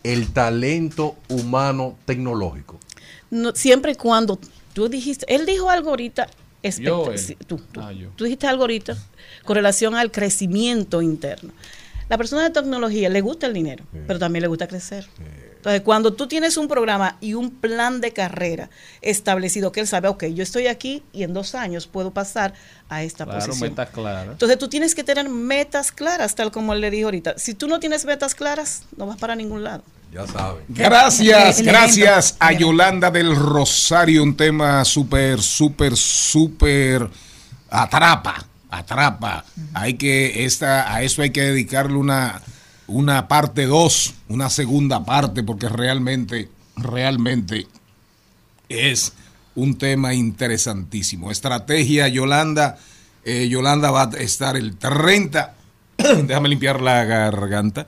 el 0.03 0.31
talento 0.31 1.15
humano 1.27 1.97
tecnológico. 2.05 2.79
no, 3.31 3.53
siempre 3.55 3.91
y 3.93 3.95
cuando 3.95 4.39
tú 4.73 4.87
dijiste, 4.89 5.25
él 5.33 5.45
dijo 5.45 5.69
algo 5.69 5.89
ahorita, 5.91 6.27
espect- 6.63 6.83
Yo, 6.83 7.11
él. 7.11 7.17
sí, 7.19 7.35
tú, 7.47 7.57
tú. 7.71 7.81
Ah, 7.81 7.91
yo. 7.91 8.09
Tú 8.15 8.23
dijiste 8.23 8.47
algo 8.47 8.63
ahorita 8.63 8.97
con 9.43 9.55
relación 9.55 9.95
al 9.95 10.11
crecimiento 10.11 11.01
interno. 11.01 11.51
La 12.07 12.17
persona 12.17 12.43
de 12.43 12.49
tecnología 12.49 13.07
le 13.09 13.21
gusta 13.21 13.45
el 13.45 13.53
dinero, 13.53 13.83
pero 14.07 14.17
también 14.19 14.41
le 14.41 14.47
gusta 14.47 14.67
crecer. 14.67 15.07
Entonces, 15.59 15.81
cuando 15.81 16.13
tú 16.13 16.25
tienes 16.27 16.55
un 16.55 16.69
programa 16.69 17.17
y 17.19 17.33
un 17.33 17.51
plan 17.51 17.99
de 17.99 18.13
carrera 18.13 18.69
establecido, 19.01 19.73
que 19.73 19.81
él 19.81 19.87
sabe, 19.87 20.07
ok, 20.07 20.23
yo 20.27 20.41
estoy 20.41 20.67
aquí 20.67 21.03
y 21.11 21.23
en 21.23 21.33
dos 21.33 21.53
años 21.53 21.85
puedo 21.85 22.11
pasar 22.11 22.53
a 22.87 23.03
esta 23.03 23.25
Claro, 23.25 23.39
posición. 23.45 23.69
metas 23.71 23.89
claras. 23.89 24.27
Entonces 24.31 24.57
tú 24.57 24.69
tienes 24.69 24.95
que 24.95 25.03
tener 25.03 25.27
metas 25.27 25.91
claras, 25.91 26.33
tal 26.35 26.51
como 26.51 26.71
él 26.73 26.79
le 26.79 26.89
dijo 26.89 27.07
ahorita. 27.07 27.33
Si 27.37 27.55
tú 27.55 27.67
no 27.67 27.81
tienes 27.81 28.05
metas 28.05 28.35
claras, 28.35 28.83
no 28.95 29.05
vas 29.05 29.17
para 29.17 29.35
ningún 29.35 29.65
lado. 29.65 29.83
Ya 30.13 30.25
saben. 30.25 30.63
Gracias, 30.69 31.61
gracias 31.61 32.35
a 32.39 32.53
Yolanda 32.53 33.11
del 33.11 33.35
Rosario, 33.35 34.23
un 34.23 34.37
tema 34.37 34.85
súper, 34.85 35.41
súper, 35.41 35.95
súper 35.97 37.07
atrapa, 37.69 38.45
atrapa. 38.71 39.43
Hay 39.73 39.95
que, 39.95 40.45
esta, 40.45 40.91
a 40.93 41.03
eso 41.03 41.21
hay 41.21 41.31
que 41.31 41.41
dedicarle 41.41 41.97
una, 41.97 42.41
una 42.89 43.27
parte 43.27 43.65
2, 43.65 44.13
una 44.29 44.49
segunda 44.49 45.03
parte, 45.05 45.43
porque 45.43 45.69
realmente, 45.69 46.49
realmente 46.75 47.67
es 48.67 49.13
un 49.55 49.77
tema 49.77 50.13
interesantísimo. 50.13 51.31
Estrategia, 51.31 52.07
Yolanda. 52.07 52.77
eh, 53.25 53.47
Yolanda 53.49 53.91
va 53.91 54.03
a 54.13 54.17
estar 54.17 54.55
el 54.57 54.77
30. 54.77 55.53
Déjame 55.97 56.49
limpiar 56.49 56.81
la 56.81 57.03
garganta. 57.05 57.85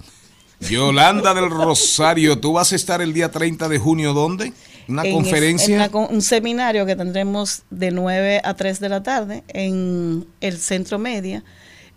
Yolanda 0.59 1.33
del 1.33 1.49
Rosario, 1.49 2.37
tú 2.39 2.53
vas 2.53 2.71
a 2.71 2.75
estar 2.75 3.01
el 3.01 3.13
día 3.13 3.31
30 3.31 3.67
de 3.67 3.79
junio, 3.79 4.13
¿dónde? 4.13 4.53
Una 4.87 5.01
en 5.03 5.07
es- 5.07 5.13
conferencia. 5.13 5.67
en 5.67 5.81
una 5.81 5.89
con- 5.89 6.13
un 6.13 6.21
seminario 6.21 6.85
que 6.85 6.95
tendremos 6.95 7.63
de 7.69 7.91
9 7.91 8.41
a 8.43 8.53
3 8.53 8.79
de 8.79 8.89
la 8.89 9.01
tarde 9.01 9.43
en 9.47 10.27
el 10.41 10.57
Centro 10.59 10.99
Media. 10.99 11.43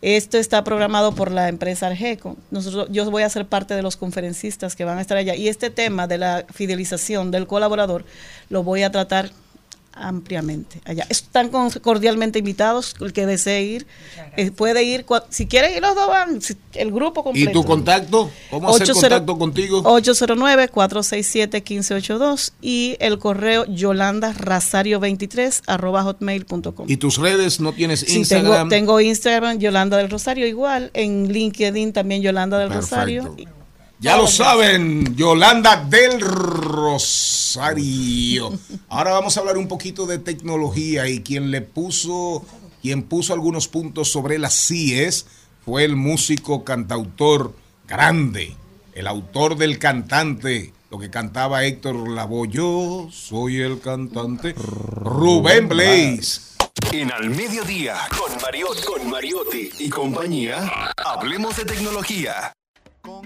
Esto 0.05 0.37
está 0.37 0.63
programado 0.65 1.15
por 1.15 1.31
la 1.31 1.49
empresa 1.49 1.87
Argeco. 1.87 2.37
Nosotros, 2.51 2.89
yo 2.91 3.11
voy 3.11 3.23
a 3.23 3.29
ser 3.31 3.47
parte 3.47 3.73
de 3.73 3.81
los 3.81 3.97
conferencistas 3.97 4.77
que 4.77 4.85
van 4.85 4.99
a 4.99 5.01
estar 5.01 5.17
allá. 5.17 5.35
Y 5.35 5.49
este 5.49 5.71
tema 5.71 6.07
de 6.07 6.19
la 6.19 6.45
fidelización 6.53 7.31
del 7.31 7.47
colaborador 7.47 8.05
lo 8.51 8.63
voy 8.63 8.83
a 8.83 8.93
tratar 8.93 9.31
ampliamente 9.97 10.81
allá. 10.85 11.07
Están 11.09 11.49
con- 11.51 11.71
cordialmente 11.71 12.39
invitados, 12.41 12.95
el 13.01 13.13
que 13.13 13.27
desee 13.27 13.63
ir, 13.63 13.87
eh, 14.37 14.51
puede 14.51 14.83
ir, 14.85 15.07
cua- 15.07 15.25
si 15.31 15.47
quieren 15.47 15.73
ir 15.75 15.81
los 15.83 15.95
dos 15.95 16.09
van, 16.09 16.41
si- 16.43 16.57
el 16.75 16.91
grupo 16.93 17.21
¿Y 17.21 17.25
completo. 17.25 17.53
tu 17.53 17.65
contacto? 17.65 18.31
¿Cómo 18.51 18.69
hacer 18.71 18.83
80 18.91 19.01
contacto 19.09 19.39
contigo? 19.39 19.83
809-467-1582 19.85 22.53
y 22.61 22.97
el 23.01 23.19
correo 23.19 23.65
yolandarasario23 23.67 25.63
arroba 25.67 26.03
hotmail.com. 26.03 26.87
¿Y 26.89 26.97
tus 26.97 27.19
redes 27.19 27.61
no 27.61 27.73
tienes 27.73 28.01
Sí, 28.01 28.19
Instagram? 28.19 28.53
tengo, 28.53 28.69
tengo 28.69 29.01
Instagram, 29.01 29.59
Yolanda 29.59 29.97
del 29.97 30.11
Rosario, 30.11 30.47
igual. 30.47 30.91
En 30.95 31.33
LinkedIn 31.33 31.93
también 31.93 32.23
Yolanda 32.23 32.59
del 32.59 32.69
Perfecto. 32.69 32.97
Rosario. 32.97 33.37
Ya 34.05 34.19
lo 34.19 34.27
saben, 34.27 35.17
Yolanda 35.17 35.77
del 35.77 36.21
Rosario. 36.21 37.73
Ahora 38.91 39.13
vamos 39.13 39.35
a 39.35 39.41
hablar 39.41 39.57
un 39.57 39.67
poquito 39.67 40.05
de 40.05 40.19
tecnología 40.19 41.09
y 41.09 41.23
quien 41.23 41.51
le 41.51 41.63
puso, 41.63 42.45
quien 42.83 43.05
puso 43.05 43.33
algunos 43.33 43.67
puntos 43.67 44.13
sobre 44.13 44.39
las 44.39 44.53
CIES 44.67 45.25
fue 45.65 45.85
el 45.85 45.97
músico 45.97 46.65
cantautor 46.65 47.57
grande, 47.89 48.55
el 48.93 49.07
autor 49.07 49.57
del 49.57 49.79
cantante, 49.79 50.75
lo 50.91 50.99
que 50.99 51.09
cantaba 51.09 51.65
Héctor 51.65 52.07
Lavoe. 52.07 52.51
Yo 52.51 53.09
soy 53.11 53.63
el 53.63 53.81
cantante 53.81 54.53
Rubén 54.53 55.67
Blaze. 55.67 56.43
En 56.93 57.11
Al 57.11 57.31
Mediodía, 57.31 57.97
con 58.19 58.31
Mariot, 58.43 58.85
con 58.85 59.09
Mariotti 59.09 59.71
y 59.79 59.89
compañía, 59.89 60.93
hablemos 60.95 61.57
de 61.57 61.65
tecnología. 61.65 62.53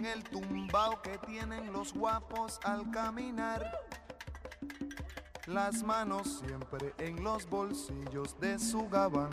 El 0.04 0.22
tumbao 0.22 1.02
que 1.02 1.18
tienen 1.26 1.72
los 1.72 1.92
guapos 1.92 2.60
al 2.62 2.88
caminar. 2.92 3.64
Las 5.46 5.82
manos 5.82 6.40
siempre 6.46 6.94
en 6.98 7.24
los 7.24 7.48
bolsillos 7.48 8.38
de 8.40 8.60
su 8.60 8.88
gabán. 8.88 9.30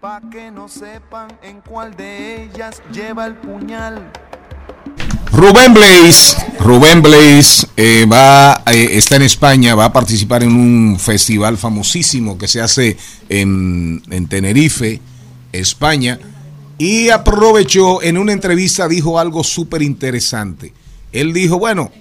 Pa' 0.00 0.22
que 0.30 0.50
no 0.50 0.68
sepan 0.68 1.28
en 1.42 1.60
cuál 1.60 1.94
de 1.94 2.44
ellas 2.44 2.82
lleva 2.92 3.26
el 3.26 3.36
puñal. 3.36 4.10
Rubén 5.32 5.74
Blaze, 5.74 6.36
Rubén 6.58 7.02
Blaze 7.02 7.66
eh, 7.76 8.06
va, 8.10 8.62
eh, 8.66 8.90
está 8.92 9.16
en 9.16 9.22
España, 9.22 9.74
va 9.74 9.86
a 9.86 9.92
participar 9.92 10.42
en 10.42 10.52
un 10.52 10.98
festival 10.98 11.58
famosísimo 11.58 12.38
que 12.38 12.48
se 12.48 12.60
hace 12.60 12.96
en, 13.28 14.02
en 14.10 14.28
Tenerife, 14.28 15.00
España, 15.52 16.18
y 16.82 17.10
aprovechó 17.10 18.02
en 18.02 18.18
una 18.18 18.32
entrevista, 18.32 18.88
dijo 18.88 19.20
algo 19.20 19.44
súper 19.44 19.82
interesante. 19.82 20.74
Él 21.12 21.32
dijo, 21.32 21.56
bueno, 21.56 21.92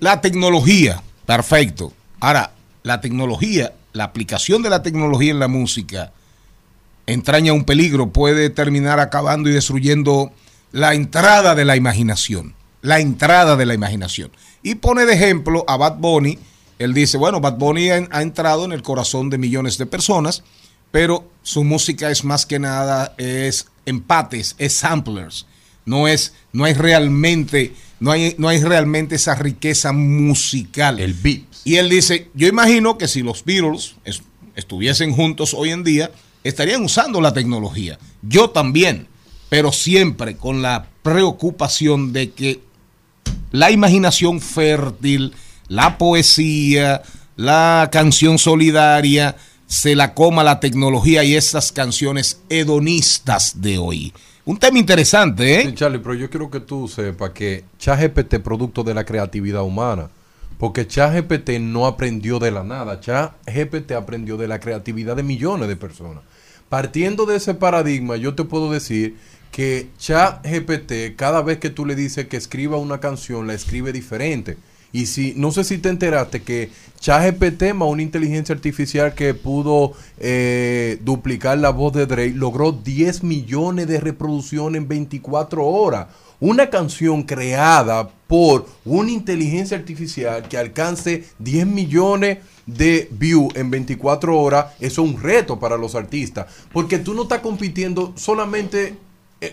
la 0.00 0.20
tecnología, 0.20 1.04
perfecto. 1.24 1.92
Ahora, 2.18 2.52
la 2.82 3.00
tecnología, 3.00 3.74
la 3.92 4.02
aplicación 4.02 4.60
de 4.62 4.70
la 4.70 4.82
tecnología 4.82 5.30
en 5.30 5.38
la 5.38 5.46
música 5.46 6.12
entraña 7.06 7.52
un 7.52 7.62
peligro, 7.62 8.08
puede 8.10 8.50
terminar 8.50 8.98
acabando 8.98 9.48
y 9.48 9.52
destruyendo 9.52 10.32
la 10.72 10.94
entrada 10.94 11.54
de 11.54 11.64
la 11.64 11.76
imaginación, 11.76 12.56
la 12.82 12.98
entrada 12.98 13.54
de 13.54 13.66
la 13.66 13.74
imaginación. 13.74 14.32
Y 14.64 14.74
pone 14.74 15.06
de 15.06 15.14
ejemplo 15.14 15.64
a 15.68 15.76
Bad 15.76 15.98
Bunny, 15.98 16.40
él 16.80 16.92
dice, 16.92 17.18
bueno, 17.18 17.40
Bad 17.40 17.56
Bunny 17.56 17.90
ha, 17.90 18.08
ha 18.10 18.22
entrado 18.22 18.64
en 18.64 18.72
el 18.72 18.82
corazón 18.82 19.30
de 19.30 19.38
millones 19.38 19.78
de 19.78 19.86
personas, 19.86 20.42
pero 20.90 21.30
su 21.44 21.62
música 21.62 22.10
es 22.10 22.24
más 22.24 22.46
que 22.46 22.58
nada, 22.58 23.14
es 23.16 23.68
empates, 23.86 24.54
es 24.58 24.74
samplers, 24.74 25.46
no 25.84 26.08
es, 26.08 26.34
no 26.52 26.64
hay 26.64 26.74
realmente, 26.74 27.74
no 28.00 28.10
hay, 28.10 28.34
no 28.38 28.48
hay 28.48 28.62
realmente 28.62 29.14
esa 29.16 29.34
riqueza 29.34 29.92
musical. 29.92 31.00
El 31.00 31.14
beat. 31.14 31.42
Y 31.64 31.76
él 31.76 31.88
dice, 31.88 32.28
yo 32.34 32.46
imagino 32.48 32.98
que 32.98 33.08
si 33.08 33.22
los 33.22 33.44
Beatles 33.44 33.96
es- 34.04 34.22
estuviesen 34.56 35.12
juntos 35.12 35.54
hoy 35.54 35.70
en 35.70 35.84
día, 35.84 36.10
estarían 36.42 36.82
usando 36.84 37.20
la 37.20 37.32
tecnología. 37.32 37.98
Yo 38.22 38.50
también, 38.50 39.06
pero 39.48 39.72
siempre 39.72 40.36
con 40.36 40.62
la 40.62 40.86
preocupación 41.02 42.12
de 42.12 42.30
que 42.32 42.60
la 43.50 43.70
imaginación 43.70 44.40
fértil, 44.40 45.32
la 45.68 45.96
poesía, 45.96 47.02
la 47.36 47.88
canción 47.90 48.38
solidaria, 48.38 49.36
se 49.74 49.96
la 49.96 50.14
coma 50.14 50.44
la 50.44 50.60
tecnología 50.60 51.24
y 51.24 51.34
esas 51.34 51.72
canciones 51.72 52.40
hedonistas 52.48 53.60
de 53.60 53.76
hoy. 53.78 54.12
Un 54.44 54.56
tema 54.56 54.78
interesante, 54.78 55.62
¿eh? 55.62 55.74
Charlie, 55.74 55.98
pero 55.98 56.14
yo 56.14 56.30
quiero 56.30 56.48
que 56.48 56.60
tú 56.60 56.86
sepas 56.86 57.30
que 57.30 57.64
ChatGPT 57.78 58.34
es 58.34 58.40
producto 58.40 58.84
de 58.84 58.94
la 58.94 59.04
creatividad 59.04 59.64
humana. 59.64 60.10
Porque 60.58 60.86
ChatGPT 60.86 61.58
no 61.58 61.86
aprendió 61.86 62.38
de 62.38 62.52
la 62.52 62.62
nada. 62.62 63.00
ChatGPT 63.00 63.92
aprendió 63.92 64.36
de 64.36 64.46
la 64.46 64.60
creatividad 64.60 65.16
de 65.16 65.24
millones 65.24 65.66
de 65.66 65.74
personas. 65.74 66.22
Partiendo 66.68 67.26
de 67.26 67.36
ese 67.36 67.54
paradigma, 67.54 68.16
yo 68.16 68.36
te 68.36 68.44
puedo 68.44 68.70
decir 68.70 69.16
que 69.50 69.88
ChatGPT, 69.98 71.16
cada 71.16 71.42
vez 71.42 71.58
que 71.58 71.70
tú 71.70 71.84
le 71.84 71.96
dices 71.96 72.28
que 72.28 72.36
escriba 72.36 72.76
una 72.76 73.00
canción, 73.00 73.48
la 73.48 73.54
escribe 73.54 73.92
diferente. 73.92 74.56
Y 74.94 75.06
si, 75.06 75.34
no 75.36 75.50
sé 75.50 75.64
si 75.64 75.78
te 75.78 75.88
enteraste 75.88 76.42
que 76.42 76.70
ChatGPT 77.00 77.74
una 77.80 78.00
inteligencia 78.00 78.54
artificial 78.54 79.12
que 79.12 79.34
pudo 79.34 79.92
eh, 80.20 81.00
duplicar 81.02 81.58
la 81.58 81.70
voz 81.70 81.94
de 81.94 82.06
Drake 82.06 82.34
logró 82.36 82.70
10 82.70 83.24
millones 83.24 83.88
de 83.88 83.98
reproducciones 83.98 84.80
en 84.80 84.86
24 84.86 85.66
horas. 85.66 86.06
Una 86.38 86.70
canción 86.70 87.24
creada 87.24 88.08
por 88.28 88.68
una 88.84 89.10
inteligencia 89.10 89.76
artificial 89.76 90.46
que 90.48 90.58
alcance 90.58 91.24
10 91.40 91.66
millones 91.66 92.38
de 92.64 93.08
views 93.10 93.52
en 93.56 93.72
24 93.72 94.38
horas, 94.38 94.66
eso 94.78 95.02
es 95.02 95.08
un 95.08 95.20
reto 95.20 95.58
para 95.58 95.76
los 95.76 95.96
artistas. 95.96 96.46
Porque 96.72 97.00
tú 97.00 97.14
no 97.14 97.22
estás 97.22 97.40
compitiendo 97.40 98.12
solamente 98.14 98.94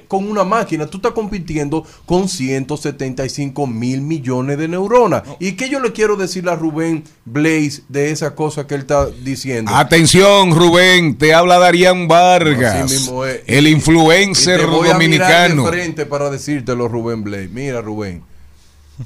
con 0.08 0.30
una 0.30 0.44
máquina, 0.44 0.88
tú 0.88 0.98
estás 0.98 1.12
compitiendo 1.14 1.86
con 2.06 2.28
175 2.28 3.68
mil 3.68 4.02
millones 4.02 4.58
de 4.58 4.68
neuronas. 4.68 5.24
¿Y 5.40 5.54
qué 5.54 5.70
yo 5.70 5.80
le 5.80 5.92
quiero 5.92 6.16
decir 6.16 6.48
a 6.50 6.56
Rubén 6.56 7.04
Blaze 7.26 7.84
de 7.90 8.12
esa 8.12 8.36
cosa 8.36 8.68
que 8.68 8.76
él 8.76 8.82
está 8.82 9.08
diciendo? 9.08 9.72
Atención, 9.74 10.56
Rubén, 10.56 11.18
te 11.18 11.34
habla 11.34 11.58
Darían 11.60 12.08
Vargas, 12.08 12.76
Así 12.84 12.94
mismo 12.96 13.26
es. 13.26 13.42
el 13.48 13.68
influencer 13.68 14.60
Y 14.60 14.64
te 14.64 14.70
voy 14.70 14.90
a 14.90 14.98
mirar 14.98 15.30
dominicano. 15.50 15.64
de 15.66 15.72
frente 15.72 16.06
para 16.06 16.30
decírtelo, 16.30 16.88
Rubén 16.88 17.24
Blaze. 17.24 17.50
Mira, 17.50 17.82
Rubén, 17.82 18.24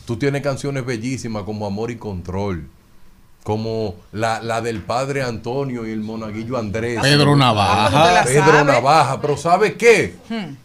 tú 0.06 0.18
tienes 0.18 0.42
canciones 0.42 0.86
bellísimas 0.86 1.44
como 1.44 1.66
Amor 1.66 1.92
y 1.92 1.96
Control. 1.98 2.68
Como 3.46 3.94
la, 4.12 4.42
la 4.42 4.60
del 4.60 4.82
padre 4.82 5.22
Antonio 5.22 5.86
y 5.86 5.92
el 5.92 6.00
monaguillo 6.00 6.58
Andrés. 6.58 7.00
Pedro 7.00 7.36
Navaja. 7.36 8.24
Pedro 8.26 8.66
Navaja. 8.66 9.22
Pero 9.22 9.38
¿sabe 9.38 9.76
qué? 9.76 10.16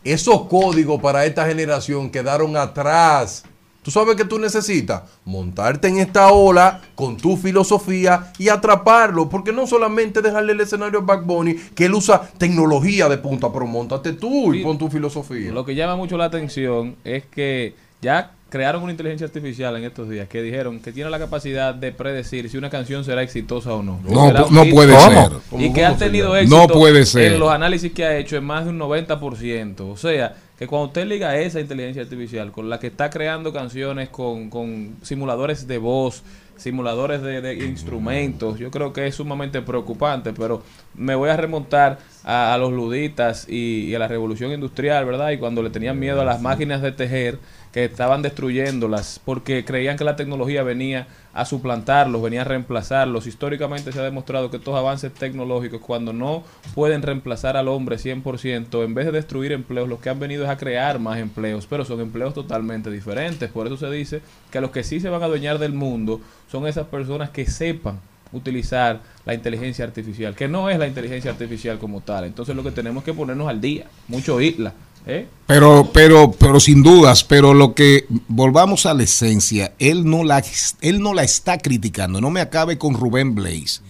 Esos 0.02 0.46
códigos 0.46 0.98
para 0.98 1.26
esta 1.26 1.46
generación 1.46 2.08
quedaron 2.08 2.56
atrás. 2.56 3.44
¿Tú 3.82 3.90
sabes 3.90 4.16
que 4.16 4.24
tú 4.24 4.38
necesitas? 4.38 5.02
Montarte 5.26 5.88
en 5.88 5.98
esta 5.98 6.30
ola 6.32 6.80
con 6.94 7.18
tu 7.18 7.36
filosofía 7.36 8.32
y 8.38 8.48
atraparlo. 8.48 9.28
Porque 9.28 9.52
no 9.52 9.66
solamente 9.66 10.22
dejarle 10.22 10.52
el 10.54 10.60
escenario 10.62 11.00
a 11.00 11.02
Back 11.02 11.26
Bunny, 11.26 11.56
que 11.74 11.84
él 11.84 11.92
usa 11.92 12.30
tecnología 12.38 13.10
de 13.10 13.18
punta, 13.18 13.52
pero 13.52 13.66
montate 13.66 14.14
tú 14.14 14.54
y 14.54 14.62
pon 14.62 14.78
tu 14.78 14.88
filosofía. 14.88 15.52
Lo 15.52 15.66
que 15.66 15.74
llama 15.74 15.96
mucho 15.96 16.16
la 16.16 16.24
atención 16.24 16.96
es 17.04 17.26
que 17.26 17.74
ya 18.00 18.32
crearon 18.50 18.82
una 18.82 18.90
inteligencia 18.92 19.26
artificial 19.26 19.76
en 19.76 19.84
estos 19.84 20.08
días 20.10 20.28
que 20.28 20.42
dijeron 20.42 20.80
que 20.80 20.92
tiene 20.92 21.08
la 21.08 21.18
capacidad 21.18 21.74
de 21.74 21.92
predecir 21.92 22.50
si 22.50 22.58
una 22.58 22.68
canción 22.68 23.04
será 23.04 23.22
exitosa 23.22 23.72
o 23.72 23.82
no. 23.82 24.00
No, 24.02 24.64
puede 24.70 24.94
ser. 24.98 25.30
Y 25.58 25.72
que 25.72 25.82
¿Cómo 25.82 25.94
ha 25.94 25.96
tenido 25.96 26.36
éxito 26.36 26.56
No 26.58 26.68
puede 26.68 27.06
ser. 27.06 27.32
en 27.32 27.40
los 27.40 27.50
análisis 27.50 27.92
que 27.92 28.04
ha 28.04 28.16
hecho 28.18 28.36
en 28.36 28.44
más 28.44 28.64
de 28.64 28.70
un 28.70 28.78
90%. 28.78 29.80
O 29.80 29.96
sea, 29.96 30.34
que 30.58 30.66
cuando 30.66 30.88
usted 30.88 31.06
liga 31.06 31.38
esa 31.38 31.60
inteligencia 31.60 32.02
artificial 32.02 32.52
con 32.52 32.68
la 32.68 32.78
que 32.78 32.88
está 32.88 33.08
creando 33.08 33.52
canciones 33.52 34.08
con, 34.10 34.50
con 34.50 34.96
simuladores 35.02 35.66
de 35.66 35.78
voz, 35.78 36.22
simuladores 36.56 37.22
de, 37.22 37.40
de 37.40 37.54
instrumentos, 37.64 38.58
yo 38.58 38.70
creo 38.70 38.92
que 38.92 39.06
es 39.06 39.14
sumamente 39.14 39.62
preocupante, 39.62 40.32
pero 40.34 40.62
me 40.94 41.14
voy 41.14 41.30
a 41.30 41.36
remontar 41.36 41.98
a, 42.24 42.52
a 42.52 42.58
los 42.58 42.72
luditas 42.72 43.46
y, 43.48 43.84
y 43.86 43.94
a 43.94 43.98
la 43.98 44.08
revolución 44.08 44.52
industrial, 44.52 45.06
¿verdad? 45.06 45.30
Y 45.30 45.38
cuando 45.38 45.62
le 45.62 45.70
tenían 45.70 45.98
miedo 45.98 46.20
a 46.20 46.24
las 46.24 46.42
máquinas 46.42 46.82
de 46.82 46.92
tejer, 46.92 47.38
que 47.72 47.84
estaban 47.84 48.22
destruyéndolas 48.22 49.20
porque 49.24 49.64
creían 49.64 49.96
que 49.96 50.04
la 50.04 50.16
tecnología 50.16 50.62
venía 50.62 51.06
a 51.32 51.44
suplantarlos, 51.44 52.20
venía 52.22 52.40
a 52.40 52.44
reemplazarlos. 52.44 53.26
Históricamente 53.26 53.92
se 53.92 54.00
ha 54.00 54.02
demostrado 54.02 54.50
que 54.50 54.56
estos 54.56 54.74
avances 54.74 55.12
tecnológicos, 55.12 55.80
cuando 55.80 56.12
no 56.12 56.42
pueden 56.74 57.02
reemplazar 57.02 57.56
al 57.56 57.68
hombre 57.68 57.96
100%, 57.96 58.84
en 58.84 58.94
vez 58.94 59.06
de 59.06 59.12
destruir 59.12 59.52
empleos, 59.52 59.88
lo 59.88 60.00
que 60.00 60.10
han 60.10 60.18
venido 60.18 60.44
es 60.44 60.50
a 60.50 60.56
crear 60.56 60.98
más 60.98 61.18
empleos, 61.18 61.66
pero 61.66 61.84
son 61.84 62.00
empleos 62.00 62.34
totalmente 62.34 62.90
diferentes. 62.90 63.50
Por 63.50 63.66
eso 63.66 63.76
se 63.76 63.90
dice 63.90 64.22
que 64.50 64.60
los 64.60 64.70
que 64.70 64.82
sí 64.82 65.00
se 65.00 65.08
van 65.08 65.22
a 65.22 65.26
adueñar 65.26 65.58
del 65.58 65.72
mundo 65.72 66.20
son 66.50 66.66
esas 66.66 66.86
personas 66.86 67.30
que 67.30 67.46
sepan 67.46 68.00
utilizar 68.32 69.00
la 69.24 69.34
inteligencia 69.34 69.84
artificial, 69.84 70.34
que 70.34 70.48
no 70.48 70.70
es 70.70 70.78
la 70.78 70.86
inteligencia 70.86 71.30
artificial 71.30 71.78
como 71.78 72.00
tal. 72.00 72.24
Entonces 72.24 72.54
lo 72.54 72.62
que 72.62 72.70
tenemos 72.70 73.04
que 73.04 73.12
ponernos 73.12 73.48
al 73.48 73.60
día, 73.60 73.86
mucho 74.08 74.40
isla. 74.40 74.72
¿Eh? 75.06 75.26
Pero, 75.46 75.90
pero, 75.92 76.32
pero 76.32 76.60
sin 76.60 76.82
dudas, 76.82 77.24
pero 77.24 77.54
lo 77.54 77.74
que 77.74 78.06
volvamos 78.28 78.86
a 78.86 78.94
la 78.94 79.02
esencia, 79.02 79.72
él 79.78 80.08
no 80.08 80.22
la, 80.22 80.44
él 80.80 81.00
no 81.00 81.12
la 81.12 81.24
está 81.24 81.58
criticando. 81.58 82.20
No 82.20 82.30
me 82.30 82.40
acabe 82.40 82.78
con 82.78 82.94
Rubén 82.94 83.34
Blaze. 83.34 83.80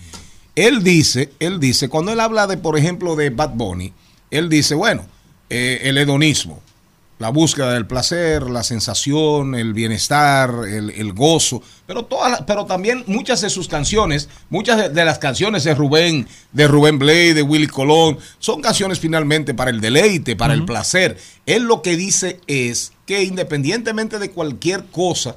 Él 0.57 0.83
dice, 0.83 1.33
él 1.39 1.61
dice, 1.61 1.89
cuando 1.89 2.13
él 2.13 2.21
habla 2.21 2.47
de, 2.47 2.57
por 2.57 2.79
ejemplo, 2.79 3.15
de 3.15 3.31
Bad 3.31 3.55
Bunny, 3.55 3.93
él 4.31 4.49
dice, 4.49 4.75
bueno, 4.75 5.07
eh, 5.49 5.81
el 5.85 5.99
hedonismo, 5.99 6.61
la 7.21 7.29
búsqueda 7.29 7.75
del 7.75 7.87
placer, 7.87 8.45
la 8.45 8.65
sensación, 8.65 9.55
el 9.55 9.75
bienestar, 9.75 10.51
el, 10.67 10.89
el 10.89 11.13
gozo, 11.13 11.63
pero 11.87 12.07
todas, 12.07 12.43
pero 12.47 12.65
también 12.65 13.05
muchas 13.07 13.43
de 13.43 13.51
sus 13.51 13.69
canciones, 13.69 14.31
muchas 14.49 14.79
de, 14.79 14.89
de 14.89 15.05
las 15.05 15.19
canciones 15.19 15.63
de 15.65 15.75
Rubén, 15.75 16.27
de 16.53 16.67
Rubén 16.67 16.99
Blade, 16.99 17.35
de 17.35 17.43
Willy 17.43 17.67
Colón, 17.67 18.19
son 18.39 18.63
canciones 18.63 19.01
finalmente 19.01 19.53
para 19.53 19.71
el 19.71 19.83
deleite, 19.83 20.35
para 20.35 20.55
el 20.55 20.65
placer. 20.65 21.19
Él 21.45 21.65
lo 21.65 21.83
que 21.83 21.95
dice 21.95 22.41
es 22.47 22.93
que 23.05 23.23
independientemente 23.23 24.19
de 24.19 24.31
cualquier 24.31 24.87
cosa, 24.87 25.37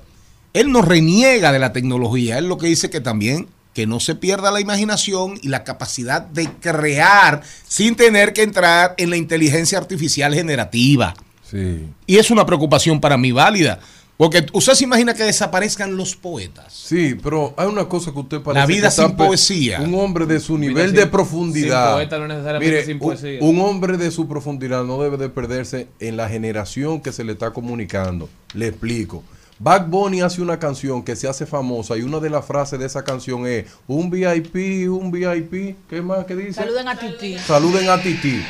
él 0.53 0.71
no 0.71 0.83
reniega 0.83 1.51
de 1.51 1.59
la 1.59 1.73
tecnología, 1.73 2.37
él 2.37 2.47
lo 2.47 2.57
que 2.57 2.67
dice 2.67 2.89
que 2.89 3.01
también 3.01 3.49
que 3.73 3.87
no 3.87 3.99
se 3.99 4.15
pierda 4.15 4.51
la 4.51 4.61
imaginación 4.61 5.37
y 5.41 5.49
la 5.49 5.65
capacidad 5.65 6.21
de 6.21 6.49
crear 6.61 7.41
sin 7.67 7.97
tener 7.97 8.31
que 8.31 8.43
entrar 8.43 8.93
en 8.97 9.09
la 9.09 9.17
inteligencia 9.17 9.77
artificial 9.79 10.33
generativa. 10.33 11.13
Sí. 11.53 11.87
Y 12.07 12.17
es 12.17 12.29
una 12.31 12.45
preocupación 12.45 12.99
para 12.99 13.17
mí 13.17 13.31
válida. 13.31 13.79
Porque 14.17 14.45
usted 14.53 14.73
se 14.73 14.83
imagina 14.83 15.13
que 15.15 15.23
desaparezcan 15.23 15.97
los 15.97 16.15
poetas. 16.15 16.71
Sí, 16.71 17.15
pero 17.21 17.53
hay 17.57 17.67
una 17.67 17.85
cosa 17.89 18.11
que 18.11 18.19
usted 18.19 18.41
parece 18.41 18.59
La 18.59 18.65
vida 18.67 18.89
que 18.89 18.95
sin 18.95 19.15
poesía. 19.15 19.81
Un 19.81 19.95
hombre 19.95 20.25
de 20.27 20.39
su 20.39 20.57
nivel 20.57 20.87
sin- 20.89 20.95
de 20.95 21.07
profundidad. 21.07 21.87
sin 21.87 21.93
poeta 21.95 22.17
no 22.19 22.27
necesariamente 22.27 22.71
Mire, 22.71 22.85
sin 22.85 22.93
un- 22.95 22.99
poesía. 22.99 23.39
Un, 23.41 23.59
hombre 23.61 23.97
de 23.97 24.11
su 24.11 24.27
profundidad 24.27 24.83
no 24.83 25.01
debe 25.01 25.17
de 25.17 25.29
perderse 25.29 25.87
en 25.99 26.15
la 26.17 26.29
generación 26.29 27.01
que 27.01 27.11
se 27.11 27.23
le 27.23 27.33
está 27.33 27.51
comunicando. 27.51 28.29
Le 28.53 28.67
explico. 28.67 29.23
Bad 29.59 29.87
Bunny 29.87 30.21
hace 30.21 30.41
una 30.41 30.59
canción 30.59 31.03
que 31.03 31.15
se 31.15 31.27
hace 31.27 31.45
famosa 31.45 31.97
y 31.97 32.01
una 32.01 32.19
de 32.19 32.29
las 32.29 32.45
frases 32.45 32.79
de 32.79 32.85
esa 32.85 33.03
canción 33.03 33.47
es 33.47 33.65
un 33.87 34.09
VIP, 34.09 34.89
un 34.89 35.09
VIP. 35.11 35.75
¿Qué 35.89 36.01
más 36.01 36.25
que 36.25 36.35
dice? 36.35 36.53
Saluden 36.53 36.87
a 36.87 36.97
Titi. 36.99 37.37
Saluden 37.39 37.89
a 37.89 38.01
Titi. 38.01 38.43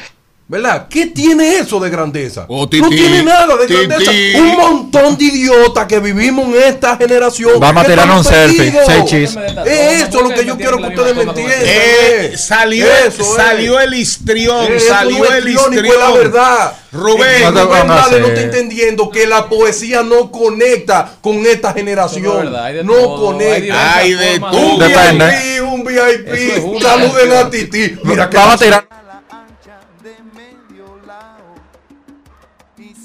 ¿Verdad? 0.46 0.88
¿Qué 0.90 1.06
tiene 1.08 1.58
eso 1.58 1.80
de 1.80 1.90
grandeza? 1.90 2.46
Oh, 2.50 2.68
no 2.70 2.90
tiene 2.90 3.24
nada 3.24 3.56
de 3.56 3.66
grandeza. 3.66 4.12
Un 4.40 4.58
montón 4.58 5.18
de 5.18 5.24
idiotas 5.26 5.88
que 5.88 6.00
vivimos 6.00 6.46
en 6.48 6.62
esta 6.64 6.98
generación. 6.98 7.60
Vamos 7.60 7.84
a 7.84 7.88
tirar 7.88 8.12
un 8.12 8.24
selfie, 8.24 8.74
chis. 9.06 9.38
Es 9.66 10.04
eso 10.10 10.22
lo 10.22 10.30
que 10.30 10.46
yo 10.46 10.58
quiero 10.58 10.78
que 10.78 10.88
ustedes 10.88 11.16
me 11.16 11.24
entiendan. 11.24 11.60
Eh, 11.62 12.32
eh. 12.34 12.38
salió 12.38 12.86
Eso 12.86 13.22
es. 13.22 13.36
salió 13.36 13.80
el 13.80 13.94
histrión, 13.94 14.66
Eh, 14.66 14.76
eso 14.76 14.88
salió 14.90 15.34
el 15.34 15.48
histrión. 15.48 16.00
la 16.00 16.12
verdad. 16.12 16.74
Rubén, 16.92 17.22
Es 17.22 17.38
que 17.38 17.44
No 17.46 17.54
te 17.54 17.66
Rubén 17.66 17.88
Blades 17.88 18.22
no 18.22 18.28
está 18.28 18.42
entendiendo 18.42 19.10
que 19.10 19.26
la 19.26 19.50
poesía 19.50 20.04
no 20.04 20.30
conecta 20.30 21.16
con 21.22 21.44
esta 21.46 21.74
generación. 21.74 22.26
Eso 22.26 22.34
no 22.34 22.40
es 22.40 22.46
verdad, 22.52 22.66
hay 22.66 22.74
de 22.76 22.84
no 22.84 22.94
todo, 22.94 23.32
hay 23.32 23.34
conecta. 23.34 23.96
Hay 23.98 24.14
de 24.14 24.40
todo. 24.40 24.58
Un. 24.60 24.80
VIP, 24.80 25.64
un 25.64 25.88
Eso 25.90 26.72
VIP. 26.72 26.82
Saluden 26.84 27.32
a 27.34 27.50
Titi. 27.50 27.96
Mira 28.04 28.30
que 28.30 28.38
Vamos 28.38 28.56
a 28.56 28.58
tirar. 28.64 29.03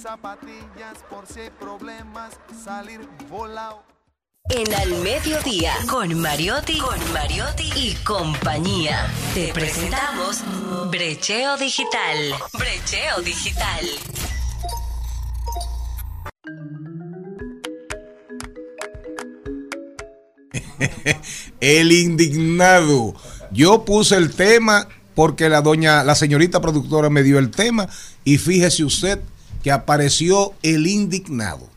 Zapatillas 0.08 0.96
por 1.10 1.26
si 1.26 1.40
hay 1.40 1.50
problemas 1.50 2.32
salir 2.64 2.98
volado. 3.28 3.82
En 4.48 4.74
Al 4.74 5.02
Mediodía, 5.02 5.74
con 5.86 6.18
Mariotti, 6.18 6.78
con 6.78 6.98
Mariotti 7.12 7.70
y 7.76 7.94
compañía. 8.04 9.06
Te 9.34 9.52
presentamos 9.52 10.42
Brecheo 10.90 11.58
Digital. 11.58 12.16
Brecheo 12.54 13.20
Digital. 13.22 13.84
El 21.60 21.92
indignado. 21.92 23.14
Yo 23.50 23.84
puse 23.84 24.16
el 24.16 24.34
tema 24.34 24.88
porque 25.14 25.50
la 25.50 25.60
doña, 25.60 26.02
la 26.02 26.14
señorita 26.14 26.62
productora 26.62 27.10
me 27.10 27.22
dio 27.22 27.38
el 27.38 27.50
tema 27.50 27.88
y 28.24 28.38
fíjese 28.38 28.84
usted 28.84 29.20
que 29.62 29.70
apareció 29.72 30.52
el 30.62 30.86
indignado. 30.86 31.68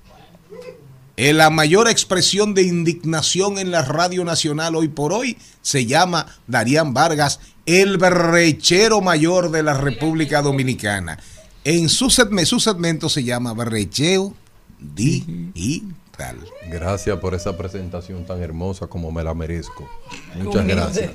Eh, 1.17 1.33
La 1.33 1.49
mayor 1.49 1.87
expresión 1.89 2.53
de 2.53 2.63
indignación 2.63 3.57
en 3.57 3.71
la 3.71 3.83
Radio 3.83 4.23
Nacional 4.23 4.75
hoy 4.75 4.87
por 4.87 5.13
hoy 5.13 5.37
se 5.61 5.85
llama 5.85 6.25
Darían 6.47 6.93
Vargas, 6.93 7.39
el 7.65 7.97
berrechero 7.97 9.01
mayor 9.01 9.51
de 9.51 9.63
la 9.63 9.73
República 9.75 10.41
Dominicana. 10.41 11.19
En 11.63 11.89
su, 11.89 12.09
su 12.09 12.59
segmento 12.59 13.07
se 13.09 13.23
llama 13.23 13.53
Berrecheo 13.53 14.33
Digital. 14.79 16.37
Gracias 16.69 17.17
por 17.19 17.35
esa 17.35 17.55
presentación 17.57 18.25
tan 18.25 18.41
hermosa 18.41 18.87
como 18.87 19.11
me 19.11 19.23
la 19.23 19.33
merezco. 19.33 19.87
Muchas 20.35 20.65
gracias. 20.65 21.11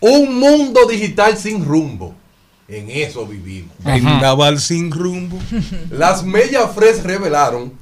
Un 0.00 0.38
mundo 0.38 0.86
digital 0.86 1.36
sin 1.36 1.64
rumbo. 1.64 2.14
En 2.68 2.90
eso 2.90 3.26
vivimos. 3.26 3.74
Vendaval 3.84 4.60
sin 4.60 4.90
rumbo. 4.90 5.38
Las 5.90 6.24
Mella 6.24 6.68
Fresh 6.68 7.02
revelaron 7.02 7.72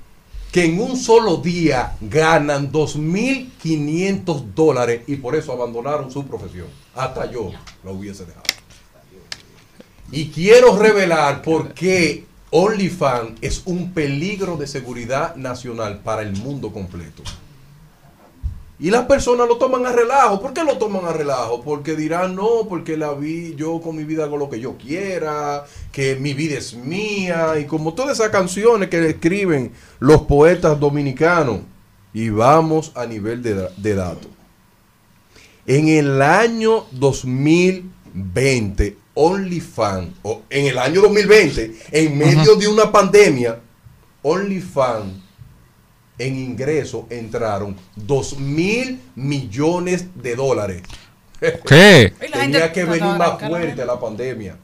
que 0.52 0.66
en 0.66 0.81
un 0.81 0.97
solo 0.97 1.39
día 1.39 1.97
ganan 2.01 2.70
2.500 2.70 4.55
dólares 4.55 5.02
y 5.06 5.16
por 5.16 5.35
eso 5.35 5.52
abandonaron 5.52 6.11
su 6.11 6.24
profesión. 6.27 6.66
Hasta 6.94 7.31
yo 7.31 7.51
lo 7.82 7.93
hubiese 7.93 8.24
dejado. 8.24 8.44
Y 10.12 10.28
quiero 10.28 10.78
revelar 10.78 11.43
por 11.43 11.73
qué 11.73 12.24
OnlyFans 12.51 13.32
es 13.40 13.62
un 13.65 13.93
peligro 13.93 14.56
de 14.56 14.69
seguridad 14.69 15.35
nacional 15.35 16.02
para 16.05 16.23
el 16.23 16.36
mundo 16.36 16.73
completo. 16.73 17.24
Y 18.79 18.91
las 18.91 19.07
personas 19.07 19.47
lo 19.47 19.57
toman 19.57 19.87
a 19.87 19.93
relajo. 19.93 20.41
¿Por 20.41 20.53
qué 20.53 20.65
lo 20.65 20.79
toman 20.79 21.05
a 21.05 21.13
relajo? 21.13 21.63
Porque 21.63 21.95
dirán, 21.95 22.35
no, 22.35 22.67
porque 22.69 22.97
la 22.97 23.13
vi, 23.13 23.55
yo 23.55 23.81
con 23.81 23.95
mi 23.95 24.03
vida 24.03 24.25
hago 24.25 24.37
lo 24.37 24.51
que 24.51 24.59
yo 24.59 24.77
quiera, 24.77 25.65
que 25.93 26.17
mi 26.17 26.35
vida 26.35 26.59
es 26.59 26.75
mía, 26.75 27.55
y 27.61 27.67
como 27.67 27.95
todas 27.95 28.19
esas 28.19 28.31
canciones 28.31 28.89
que 28.89 29.09
escriben 29.09 29.73
los 30.01 30.23
poetas 30.23 30.79
dominicanos. 30.81 31.61
Y 32.13 32.31
vamos 32.31 32.91
a 32.97 33.07
nivel 33.07 33.43
de, 33.43 33.69
de 33.77 33.95
datos. 33.95 34.29
En 35.67 35.89
el 35.89 36.21
año 36.21 36.85
2020, 36.91 38.97
OnlyFans, 39.15 40.15
o 40.23 40.43
en 40.51 40.67
el 40.67 40.79
año 40.79 41.01
2020, 41.01 41.75
en 41.93 42.19
medio 42.19 42.57
de 42.57 42.69
una 42.69 42.91
pandemia, 42.91 43.61
OnlyFans 44.23 45.24
en 46.19 46.39
ingreso 46.39 47.07
entraron 47.11 47.77
2 47.97 48.39
mil 48.39 49.01
millones 49.15 50.07
de 50.15 50.36
dólares. 50.36 50.82
¿Qué? 51.41 52.12
Tenía 52.32 52.73
que 52.73 52.85
venir 52.85 53.19
más 53.19 53.41
fuerte 53.41 53.85
la 53.85 53.99
pandemia. 53.99 54.57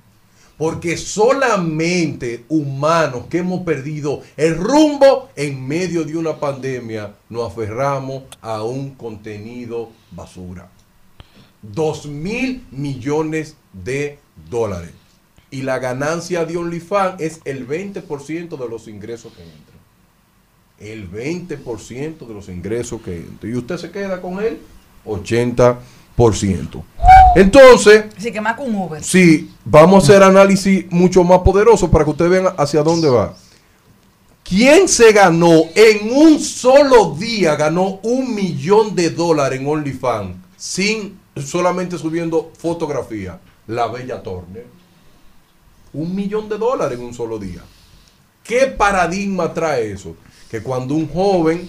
Porque 0.57 0.99
solamente 0.99 2.45
humanos 2.49 3.25
que 3.31 3.39
hemos 3.39 3.63
perdido 3.63 4.23
el 4.37 4.57
rumbo 4.57 5.31
en 5.35 5.67
medio 5.67 6.05
de 6.05 6.17
una 6.17 6.39
pandemia 6.39 7.15
nos 7.31 7.51
aferramos 7.51 8.25
a 8.43 8.63
un 8.63 8.91
contenido 8.91 9.89
basura. 10.11 10.69
2 11.63 12.07
mil 12.07 12.67
millones 12.71 13.57
de 13.73 14.19
dólares. 14.51 14.93
Y 15.51 15.63
la 15.63 15.79
ganancia 15.79 16.45
de 16.45 16.57
OnlyFans 16.57 17.21
es 17.21 17.41
el 17.45 17.67
20% 17.67 18.59
de 18.59 18.69
los 18.69 18.87
ingresos 18.87 19.33
que 19.33 19.43
entran. 19.43 19.70
El 20.81 21.11
20% 21.11 22.27
de 22.27 22.35
los 22.35 22.49
ingresos 22.49 23.01
que 23.03 23.17
entran. 23.17 23.53
Y 23.53 23.57
usted 23.57 23.77
se 23.77 23.91
queda 23.91 24.21
con 24.21 24.43
el 24.43 24.59
80%. 25.05 26.83
Entonces, 27.37 28.05
Así 28.17 28.33
que 28.33 28.41
más 28.41 28.59
un 28.59 28.75
Uber. 28.75 29.03
Sí, 29.03 29.51
vamos 29.65 30.03
a 30.03 30.13
hacer 30.13 30.23
análisis 30.23 30.91
mucho 30.91 31.23
más 31.23 31.39
poderoso 31.41 31.91
para 31.91 32.05
que 32.05 32.11
ustedes 32.11 32.31
vean 32.31 32.55
hacia 32.57 32.83
dónde 32.83 33.09
va. 33.09 33.35
¿Quién 34.43 34.89
se 34.89 35.13
ganó 35.13 35.63
en 35.75 36.13
un 36.13 36.41
solo 36.41 37.15
día, 37.15 37.55
ganó 37.55 38.01
un 38.03 38.35
millón 38.35 38.97
de 38.97 39.11
dólares 39.11 39.61
en 39.61 39.67
OnlyFans 39.67 40.37
sin 40.57 41.21
solamente 41.37 41.97
subiendo 41.97 42.51
fotografía? 42.59 43.39
La 43.69 43.87
Bella 43.87 44.23
Turner. 44.23 44.67
Un 45.93 46.15
millón 46.15 46.49
de 46.49 46.59
dólares 46.59 46.99
en 46.99 47.05
un 47.05 47.15
solo 47.15 47.39
día. 47.39 47.63
¿Qué 48.43 48.67
paradigma 48.67 49.55
trae 49.55 49.93
eso? 49.93 50.17
Que 50.51 50.63
cuando 50.63 50.95
un 50.95 51.09
joven 51.09 51.69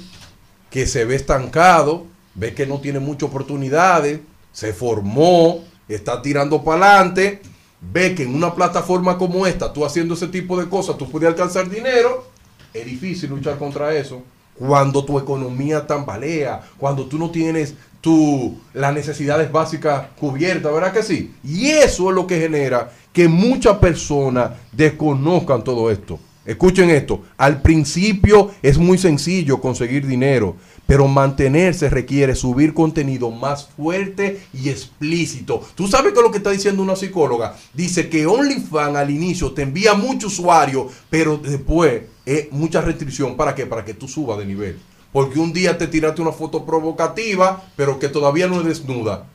que 0.70 0.88
se 0.88 1.06
ve 1.06 1.16
estancado, 1.16 2.08
ve 2.34 2.54
que 2.54 2.66
no 2.66 2.80
tiene 2.80 3.00
muchas 3.00 3.30
oportunidades, 3.30 4.20
se 4.52 4.74
formó, 4.74 5.64
está 5.88 6.22
tirando 6.22 6.64
para 6.64 6.98
adelante, 6.98 7.42
ve 7.80 8.16
que 8.16 8.24
en 8.24 8.34
una 8.34 8.56
plataforma 8.56 9.18
como 9.18 9.46
esta, 9.46 9.72
tú 9.72 9.86
haciendo 9.86 10.16
ese 10.16 10.28
tipo 10.28 10.60
de 10.60 10.68
cosas, 10.68 10.98
tú 10.98 11.10
puedes 11.10 11.30
alcanzar 11.30 11.70
dinero, 11.70 12.26
es 12.74 12.86
difícil 12.86 13.30
luchar 13.30 13.58
contra 13.58 13.94
eso. 13.96 14.24
Cuando 14.58 15.04
tu 15.04 15.18
economía 15.18 15.86
tambalea, 15.86 16.62
cuando 16.78 17.06
tú 17.06 17.18
no 17.18 17.32
tienes 17.32 17.76
tu, 18.00 18.58
las 18.74 18.94
necesidades 18.94 19.52
básicas 19.52 20.08
cubiertas, 20.20 20.74
¿verdad 20.74 20.92
que 20.92 21.04
sí? 21.04 21.34
Y 21.44 21.70
eso 21.70 22.10
es 22.10 22.16
lo 22.16 22.26
que 22.26 22.40
genera 22.40 22.92
que 23.14 23.28
muchas 23.28 23.78
personas 23.78 24.52
desconozcan 24.72 25.64
todo 25.64 25.92
esto. 25.92 26.20
Escuchen 26.44 26.90
esto, 26.90 27.22
al 27.38 27.62
principio 27.62 28.52
es 28.64 28.80
muy 28.80 28.98
sencillo 28.98 29.62
conseguir 29.62 30.08
dinero, 30.08 30.56
pero 30.88 31.08
mantenerse 31.08 31.88
requiere 31.88 32.34
subir 32.34 32.74
contenido 32.74 33.30
más 33.30 33.70
fuerte 33.78 34.42
y 34.52 34.70
explícito. 34.70 35.62
¿Tú 35.76 35.88
sabes 35.88 36.14
qué 36.14 36.20
es 36.20 36.24
lo 36.26 36.32
que 36.32 36.40
está 36.40 36.50
diciendo 36.50 36.82
una 36.82 36.96
psicóloga? 36.96 37.56
Dice 37.76 38.10
que 38.10 38.26
OnlyFans 38.26 38.98
al 38.98 39.12
inicio 39.12 39.52
te 39.52 39.62
envía 39.62 39.94
mucho 39.94 40.28
usuario, 40.28 40.90
pero 41.12 41.38
después 41.38 42.04
es 42.26 42.52
mucha 42.52 42.82
restricción. 42.82 43.38
¿Para 43.38 43.54
qué? 43.54 43.68
Para 43.68 43.86
que 43.86 43.94
tú 43.94 44.08
subas 44.08 44.40
de 44.40 44.46
nivel. 44.46 44.80
Porque 45.14 45.40
un 45.40 45.54
día 45.54 45.78
te 45.78 45.88
tiraste 45.88 46.24
una 46.24 46.32
foto 46.32 46.66
provocativa, 46.66 47.64
pero 47.76 48.00
que 48.00 48.08
todavía 48.08 48.48
no 48.48 48.60
es 48.62 48.66
desnuda. 48.66 49.28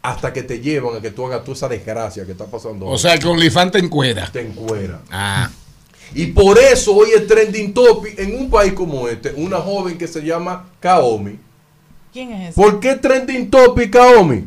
Hasta 0.00 0.32
que 0.32 0.44
te 0.44 0.60
llevan 0.60 0.96
a 0.96 1.00
que 1.00 1.10
tú 1.10 1.26
hagas 1.26 1.42
toda 1.42 1.56
esa 1.56 1.68
desgracia 1.68 2.24
que 2.24 2.32
está 2.32 2.46
pasando. 2.46 2.86
O 2.86 2.98
sea, 2.98 3.18
que 3.18 3.26
OnlyFans 3.26 3.72
te 3.72 3.78
encuera. 3.78 4.30
Te 4.30 4.46
encuera. 4.46 5.00
Ah. 5.10 5.50
Y 6.14 6.26
por 6.26 6.58
eso 6.58 6.94
hoy 6.94 7.10
es 7.16 7.26
trending 7.26 7.72
topic 7.72 8.18
en 8.18 8.38
un 8.38 8.50
país 8.50 8.72
como 8.72 9.08
este, 9.08 9.32
una 9.34 9.58
joven 9.58 9.96
que 9.96 10.06
se 10.06 10.22
llama 10.22 10.68
Kaomi. 10.80 11.38
¿Quién 12.12 12.32
es 12.32 12.50
ese? 12.50 12.60
¿Por 12.60 12.80
qué 12.80 12.96
trending 12.96 13.50
topic 13.50 13.90
Kaomi? 13.90 14.44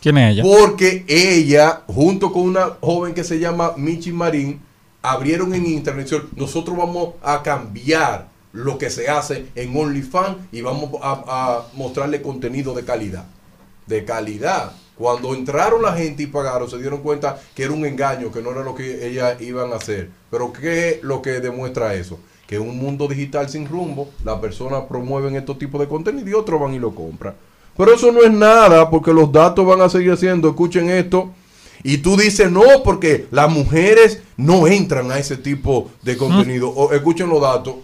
¿Quién 0.00 0.18
es 0.18 0.32
ella? 0.32 0.42
Porque 0.42 1.04
ella, 1.08 1.82
junto 1.86 2.32
con 2.32 2.42
una 2.42 2.76
joven 2.80 3.14
que 3.14 3.24
se 3.24 3.38
llama 3.38 3.74
Michi 3.76 4.12
Marín, 4.12 4.60
abrieron 5.02 5.54
en 5.54 5.66
internet. 5.66 6.08
Nosotros 6.36 6.76
vamos 6.76 7.14
a 7.22 7.42
cambiar 7.42 8.28
lo 8.52 8.78
que 8.78 8.90
se 8.90 9.08
hace 9.08 9.46
en 9.54 9.76
OnlyFans 9.76 10.36
y 10.52 10.60
vamos 10.60 10.90
a, 11.02 11.22
a 11.26 11.66
mostrarle 11.74 12.22
contenido 12.22 12.74
de 12.74 12.84
calidad. 12.84 13.24
De 13.86 14.04
calidad. 14.04 14.72
Cuando 15.02 15.34
entraron 15.34 15.82
la 15.82 15.94
gente 15.94 16.22
y 16.22 16.26
pagaron, 16.28 16.70
se 16.70 16.78
dieron 16.78 17.00
cuenta 17.00 17.36
que 17.56 17.64
era 17.64 17.72
un 17.72 17.84
engaño, 17.84 18.30
que 18.30 18.40
no 18.40 18.52
era 18.52 18.62
lo 18.62 18.76
que 18.76 19.04
ellas 19.04 19.34
iban 19.40 19.72
a 19.72 19.76
hacer. 19.76 20.10
Pero 20.30 20.52
¿qué 20.52 20.90
es 20.90 21.02
lo 21.02 21.20
que 21.20 21.40
demuestra 21.40 21.94
eso? 21.94 22.20
Que 22.46 22.54
en 22.54 22.62
un 22.62 22.78
mundo 22.78 23.08
digital 23.08 23.48
sin 23.48 23.66
rumbo, 23.66 24.10
las 24.22 24.38
personas 24.38 24.84
promueven 24.88 25.34
estos 25.34 25.58
tipos 25.58 25.80
de 25.80 25.88
contenido 25.88 26.28
y 26.28 26.34
otros 26.34 26.60
van 26.60 26.74
y 26.74 26.78
lo 26.78 26.94
compran. 26.94 27.34
Pero 27.76 27.92
eso 27.92 28.12
no 28.12 28.22
es 28.22 28.30
nada, 28.30 28.88
porque 28.90 29.12
los 29.12 29.32
datos 29.32 29.66
van 29.66 29.80
a 29.80 29.88
seguir 29.88 30.12
haciendo. 30.12 30.50
Escuchen 30.50 30.88
esto. 30.88 31.32
Y 31.82 31.98
tú 31.98 32.16
dices, 32.16 32.48
no, 32.48 32.62
porque 32.84 33.26
las 33.32 33.50
mujeres 33.50 34.22
no 34.36 34.68
entran 34.68 35.10
a 35.10 35.18
ese 35.18 35.36
tipo 35.36 35.90
de 36.02 36.16
contenido. 36.16 36.68
O, 36.68 36.92
escuchen 36.92 37.28
los 37.28 37.40
datos. 37.40 37.74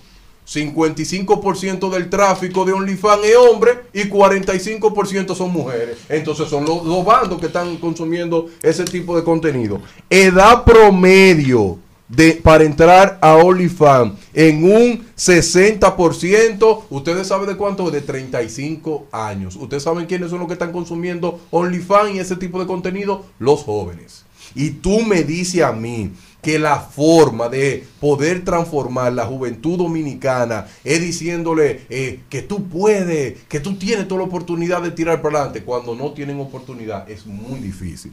55% 0.49 1.91
del 1.91 2.09
tráfico 2.09 2.65
de 2.65 2.73
OnlyFans 2.73 3.25
es 3.25 3.37
hombre 3.37 3.73
y 3.93 4.05
45% 4.05 5.35
son 5.35 5.53
mujeres. 5.53 5.99
Entonces 6.09 6.49
son 6.49 6.65
los 6.65 6.85
dos 6.85 7.05
bandos 7.05 7.39
que 7.39 7.47
están 7.47 7.77
consumiendo 7.77 8.47
ese 8.63 8.85
tipo 8.85 9.15
de 9.15 9.25
contenido. 9.25 9.83
Edad 10.09 10.65
promedio 10.65 11.79
de, 12.09 12.33
para 12.33 12.65
entrar 12.65 13.19
a 13.21 13.35
OnlyFans 13.35 14.15
en 14.33 14.65
un 14.65 15.07
60%. 15.17 16.83
¿Ustedes 16.89 17.27
saben 17.27 17.49
de 17.49 17.57
cuánto? 17.57 17.91
De 17.91 18.01
35 18.01 19.09
años. 19.13 19.55
¿Ustedes 19.57 19.83
saben 19.83 20.07
quiénes 20.07 20.31
son 20.31 20.39
los 20.39 20.49
que 20.49 20.55
están 20.55 20.73
consumiendo 20.73 21.41
OnlyFans 21.51 22.15
y 22.15 22.19
ese 22.21 22.37
tipo 22.37 22.59
de 22.59 22.67
contenido? 22.67 23.27
Los 23.39 23.65
jóvenes. 23.65 24.25
Y 24.55 24.71
tú 24.71 25.03
me 25.03 25.25
dices 25.25 25.63
a 25.63 25.73
mí 25.73 26.13
que 26.43 26.59
la 26.59 26.79
forma 26.79 27.49
de 27.49 27.85
poder 28.01 28.45
transformar 28.45 29.13
la 29.13 29.27
juventud 29.27 29.77
dominicana 29.77 30.67
es 30.85 31.01
diciéndole 31.01 31.83
eh, 31.91 32.21
que 32.29 32.43
tú 32.43 32.69
puedes, 32.69 33.43
que 33.49 33.61
tú 33.61 33.77
tienes 33.77 34.07
toda 34.07 34.21
la 34.21 34.29
oportunidad 34.29 34.83
de 34.83 34.93
tirar 34.93 35.21
para 35.21 35.41
adelante. 35.41 35.63
Cuando 35.63 35.95
no 35.95 36.13
tienen 36.13 36.39
oportunidad 36.41 37.11
es 37.11 37.27
muy 37.27 37.59
difícil. 37.61 38.13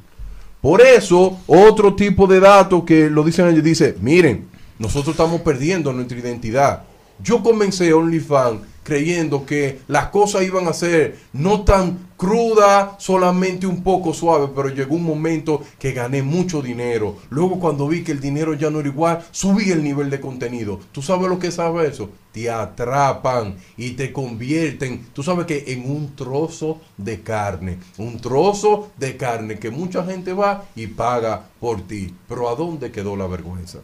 Por 0.61 0.81
eso, 0.81 1.37
otro 1.45 1.93
tipo 1.93 2.25
de 2.25 2.39
datos 2.39 2.83
que 2.83 3.09
lo 3.09 3.23
dicen 3.23 3.47
ellos, 3.47 3.63
dice, 3.63 3.95
miren, 4.01 4.47
nosotros 4.79 5.13
estamos 5.13 5.41
perdiendo 5.41 5.93
nuestra 5.93 6.17
identidad. 6.17 6.83
Yo 7.23 7.43
comencé 7.43 7.93
OnlyFans 7.93 8.61
creyendo 8.85 9.47
que 9.47 9.79
las 9.87 10.09
cosas 10.09 10.43
iban 10.43 10.67
a 10.67 10.73
ser 10.73 11.17
no 11.33 11.63
tan 11.63 12.05
crudas, 12.15 12.91
solamente 12.99 13.65
un 13.65 13.81
poco 13.81 14.13
suave, 14.13 14.49
pero 14.55 14.69
llegó 14.69 14.95
un 14.95 15.03
momento 15.03 15.63
que 15.79 15.91
gané 15.91 16.21
mucho 16.21 16.61
dinero. 16.61 17.17
Luego 17.31 17.59
cuando 17.59 17.87
vi 17.87 18.03
que 18.03 18.11
el 18.11 18.21
dinero 18.21 18.53
ya 18.53 18.69
no 18.69 18.79
era 18.79 18.87
igual, 18.87 19.25
subí 19.31 19.71
el 19.71 19.83
nivel 19.83 20.11
de 20.11 20.21
contenido. 20.21 20.79
¿Tú 20.91 21.01
sabes 21.01 21.27
lo 21.27 21.39
que 21.39 21.51
sabe 21.51 21.87
eso? 21.87 22.11
Te 22.31 22.49
atrapan 22.49 23.55
y 23.75 23.91
te 23.91 24.13
convierten, 24.13 25.07
tú 25.13 25.23
sabes 25.23 25.47
que 25.47 25.63
en 25.73 25.89
un 25.89 26.15
trozo 26.15 26.79
de 26.95 27.21
carne, 27.21 27.79
un 27.97 28.19
trozo 28.19 28.91
de 28.97 29.17
carne 29.17 29.57
que 29.57 29.71
mucha 29.71 30.05
gente 30.05 30.31
va 30.31 30.65
y 30.75 30.87
paga 30.87 31.43
por 31.59 31.81
ti. 31.81 32.13
Pero 32.29 32.49
¿a 32.49 32.55
dónde 32.55 32.91
quedó 32.91 33.15
la 33.15 33.25
vergüenza? 33.25 33.79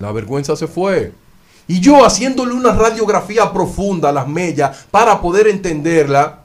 La 0.00 0.10
vergüenza 0.10 0.56
se 0.56 0.66
fue. 0.66 1.12
Y 1.68 1.80
yo 1.80 2.04
haciéndole 2.04 2.52
una 2.52 2.72
radiografía 2.72 3.52
profunda 3.52 4.08
a 4.08 4.12
las 4.12 4.28
mellas 4.28 4.86
para 4.90 5.20
poder 5.20 5.46
entenderla, 5.46 6.42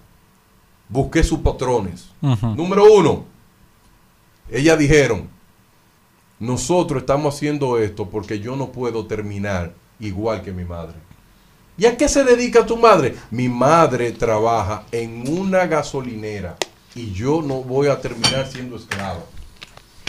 busqué 0.89 1.23
sus 1.23 1.39
patrones. 1.39 2.09
Número 2.21 2.85
uno, 2.93 3.25
ellas 4.51 4.77
dijeron, 4.77 5.27
nosotros 6.39 7.01
estamos 7.01 7.35
haciendo 7.35 7.77
esto 7.77 8.09
porque 8.09 8.39
yo 8.39 8.55
no 8.55 8.71
puedo 8.71 9.05
terminar 9.05 9.73
igual 9.99 10.43
que 10.43 10.51
mi 10.51 10.65
madre. 10.65 10.95
¿Y 11.77 11.85
a 11.85 11.97
qué 11.97 12.09
se 12.09 12.23
dedica 12.23 12.65
tu 12.65 12.77
madre? 12.77 13.15
Mi 13.29 13.49
madre 13.49 14.11
trabaja 14.11 14.83
en 14.91 15.27
una 15.27 15.67
gasolinera 15.67 16.55
y 16.95 17.11
yo 17.11 17.41
no 17.41 17.61
voy 17.61 17.87
a 17.87 18.01
terminar 18.01 18.47
siendo 18.47 18.77
esclava. 18.77 19.23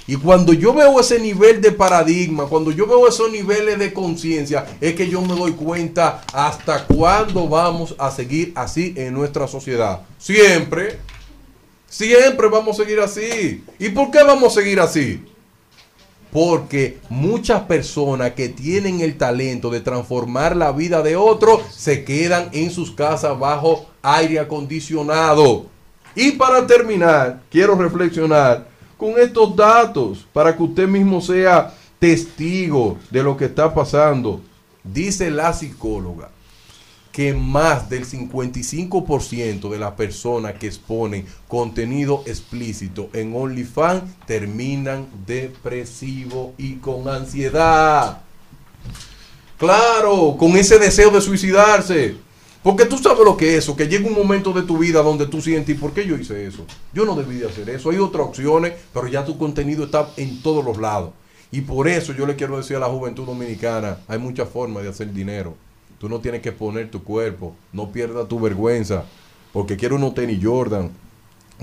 Y 0.09 0.17
cuando 0.17 0.55
yo 0.55 0.73
veo 0.73 0.99
ese 0.99 1.21
nivel 1.21 1.61
de 1.61 1.71
paradigma, 1.71 2.47
cuando 2.47 2.71
yo 2.71 2.87
veo 2.87 3.07
esos 3.07 3.31
niveles 3.31 3.79
de 3.79 3.93
conciencia, 3.93 4.65
es 4.81 4.95
que 4.95 5.07
yo 5.07 5.21
me 5.21 5.37
doy 5.37 5.53
cuenta 5.53 6.23
hasta 6.33 6.87
cuándo 6.87 7.47
vamos 7.47 7.95
a 7.99 8.11
seguir 8.11 8.53
así 8.55 8.95
en 8.97 9.13
nuestra 9.13 9.47
sociedad. 9.47 10.01
Siempre, 10.17 10.99
siempre 11.87 12.49
vamos 12.49 12.81
a 12.81 12.85
seguir 12.85 13.01
así. 13.01 13.63
¿Y 13.79 13.91
por 13.91 14.11
qué 14.11 14.23
vamos 14.23 14.57
a 14.57 14.61
seguir 14.63 14.81
así? 14.81 15.23
Porque 16.33 16.97
muchas 17.11 17.65
personas 17.65 18.33
que 18.33 18.49
tienen 18.49 19.03
el 19.03 19.19
talento 19.19 19.69
de 19.69 19.83
transformar 19.83 20.57
la 20.57 20.73
vida 20.73 21.03
de 21.03 21.17
otro 21.17 21.61
se 21.71 22.05
quedan 22.05 22.49
en 22.53 22.71
sus 22.71 22.93
casas 22.93 23.39
bajo 23.39 23.91
aire 24.01 24.39
acondicionado. 24.39 25.67
Y 26.15 26.33
para 26.33 26.67
terminar, 26.67 27.43
quiero 27.51 27.75
reflexionar 27.75 28.78
con 28.99 29.19
estos 29.19 29.57
datos 29.57 30.27
para 30.33 30.55
que 30.55 30.63
usted 30.63 30.87
mismo 30.87 31.23
sea 31.23 31.73
testigo 31.99 32.99
de 33.11 33.23
lo 33.23 33.37
que 33.37 33.47
está 33.47 33.73
pasando. 33.73 34.43
Dice 34.85 35.31
la 35.31 35.53
psicóloga 35.55 36.31
que 37.13 37.33
más 37.33 37.89
del 37.89 38.07
55% 38.07 39.71
de 39.71 39.79
las 39.79 39.93
personas 39.93 40.55
que 40.55 40.67
exponen 40.67 41.27
contenido 41.49 42.23
explícito 42.27 43.09
en 43.13 43.35
OnlyFans 43.35 44.05
terminan 44.27 45.09
depresivo 45.27 46.55
y 46.59 46.75
con 46.75 47.09
ansiedad. 47.09 48.23
Claro, 49.59 50.37
con 50.39 50.57
ese 50.57 50.79
deseo 50.79 51.11
de 51.11 51.21
suicidarse. 51.21 52.28
Porque 52.63 52.87
tú 52.87 52.99
sabes 52.99 53.25
lo 53.25 53.37
que 53.37 53.51
es 53.53 53.65
eso, 53.65 53.77
que 53.77 53.87
llega 53.87 54.09
un 54.09 54.15
momento 54.15 54.53
de 54.53 54.63
tu 54.63 54.79
vida 54.79 55.03
donde 55.03 55.27
tú 55.27 55.41
sientes, 55.41 55.77
¿y 55.77 55.79
por 55.79 55.93
qué 55.93 56.07
yo 56.07 56.17
hice 56.17 56.47
eso? 56.47 56.65
Yo 56.93 57.05
no 57.05 57.15
debí 57.15 57.37
de 57.37 57.47
hacer 57.47 57.69
eso. 57.71 57.91
Hay 57.91 57.99
otras 57.99 58.27
opciones, 58.27 58.73
pero 58.93 59.07
ya 59.07 59.25
tu 59.25 59.39
contenido 59.39 59.85
está 59.85 60.09
en 60.17 60.43
todos 60.43 60.65
los 60.65 60.79
lados. 60.79 61.13
Y 61.51 61.63
por 61.63 61.89
eso 61.89 62.13
yo 62.13 62.27
le 62.27 62.37
quiero 62.37 62.57
decir 62.57 62.77
a 62.77 62.81
la 62.81 62.87
juventud 62.87 63.25
dominicana, 63.25 63.99
hay 64.09 64.19
muchas 64.19 64.49
formas 64.49 64.83
de 64.83 64.91
hacer 64.91 65.13
dinero. 65.13 65.55
Tú 65.99 66.09
no 66.09 66.21
tienes 66.21 66.43
que 66.43 66.53
poner 66.53 66.91
tu 66.91 67.03
cuerpo, 67.03 67.55
no 67.73 67.91
pierdas 67.91 68.29
tu 68.29 68.39
vergüenza, 68.39 69.05
porque 69.53 69.77
quiere 69.77 69.95
unos 69.95 70.15
tenis 70.15 70.41
Jordan, 70.43 70.91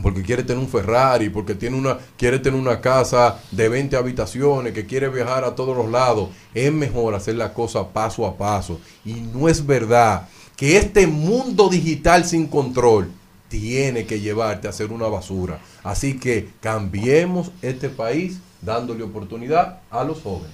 porque 0.01 0.23
quiere 0.23 0.43
tener 0.43 0.61
un 0.61 0.67
Ferrari, 0.67 1.29
porque 1.29 1.55
tiene 1.55 1.77
una, 1.77 1.97
quiere 2.17 2.39
tener 2.39 2.59
una 2.59 2.81
casa 2.81 3.39
de 3.51 3.69
20 3.69 3.95
habitaciones, 3.95 4.73
que 4.73 4.85
quiere 4.85 5.09
viajar 5.09 5.43
a 5.43 5.55
todos 5.55 5.75
los 5.77 5.89
lados. 5.89 6.29
Es 6.53 6.71
mejor 6.71 7.15
hacer 7.15 7.35
la 7.35 7.53
cosa 7.53 7.87
paso 7.87 8.25
a 8.25 8.35
paso. 8.35 8.79
Y 9.05 9.13
no 9.13 9.47
es 9.47 9.65
verdad 9.65 10.27
que 10.55 10.77
este 10.77 11.07
mundo 11.07 11.69
digital 11.69 12.25
sin 12.25 12.47
control 12.47 13.11
tiene 13.49 14.05
que 14.05 14.19
llevarte 14.19 14.67
a 14.67 14.69
hacer 14.71 14.91
una 14.91 15.07
basura. 15.07 15.59
Así 15.83 16.17
que 16.19 16.49
cambiemos 16.61 17.51
este 17.61 17.89
país 17.89 18.39
dándole 18.61 19.03
oportunidad 19.03 19.81
a 19.89 20.03
los 20.03 20.21
jóvenes. 20.21 20.53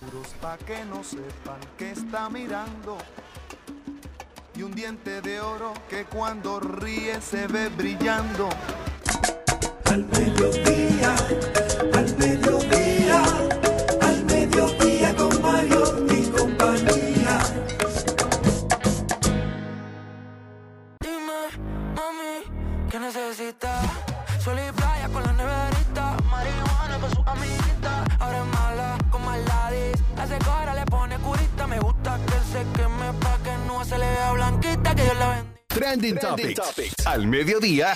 Puros 0.00 0.28
pa' 0.40 0.58
que 0.58 0.84
no 0.84 1.02
sepan 1.02 1.60
que 1.78 1.90
está 1.92 2.28
mirando. 2.28 2.98
Y 4.56 4.62
un 4.62 4.74
diente 4.74 5.20
de 5.20 5.40
oro 5.40 5.74
que 5.88 6.04
cuando 6.04 6.60
ríe 6.60 7.20
se 7.20 7.46
ve 7.46 7.68
brillando. 7.68 8.48
Al 9.84 10.04
mediodía, 10.06 11.14
al 11.94 12.16
mediodía, 12.18 13.22
al 14.00 14.24
mediodía 14.24 15.14
con 15.14 15.42
Mario 15.42 16.06
Trending, 35.86 36.18
Topics. 36.18 36.60
Al 37.04 37.28
mediodía 37.28 37.94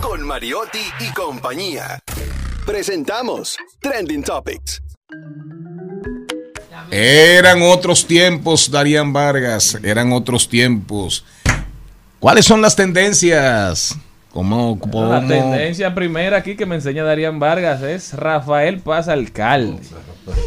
con 0.00 0.22
Mariotti 0.22 0.78
y 1.00 1.12
compañía. 1.12 1.98
Presentamos 2.64 3.56
Trending 3.80 4.22
Topics. 4.22 4.80
Eran 6.92 7.62
otros 7.62 8.06
tiempos, 8.06 8.70
Darían 8.70 9.12
Vargas, 9.12 9.76
eran 9.82 10.12
otros 10.12 10.48
tiempos. 10.48 11.24
¿Cuáles 12.20 12.44
son 12.46 12.62
las 12.62 12.76
tendencias? 12.76 13.98
¿Cómo, 14.30 14.78
cómo- 14.78 15.08
La 15.08 15.26
tendencia 15.26 15.92
primera 15.96 16.36
aquí 16.36 16.54
que 16.54 16.64
me 16.64 16.76
enseña 16.76 17.02
Darían 17.02 17.40
Vargas 17.40 17.82
es 17.82 18.14
Rafael 18.14 18.78
Paz 18.78 19.08
Alcalde. 19.08 19.82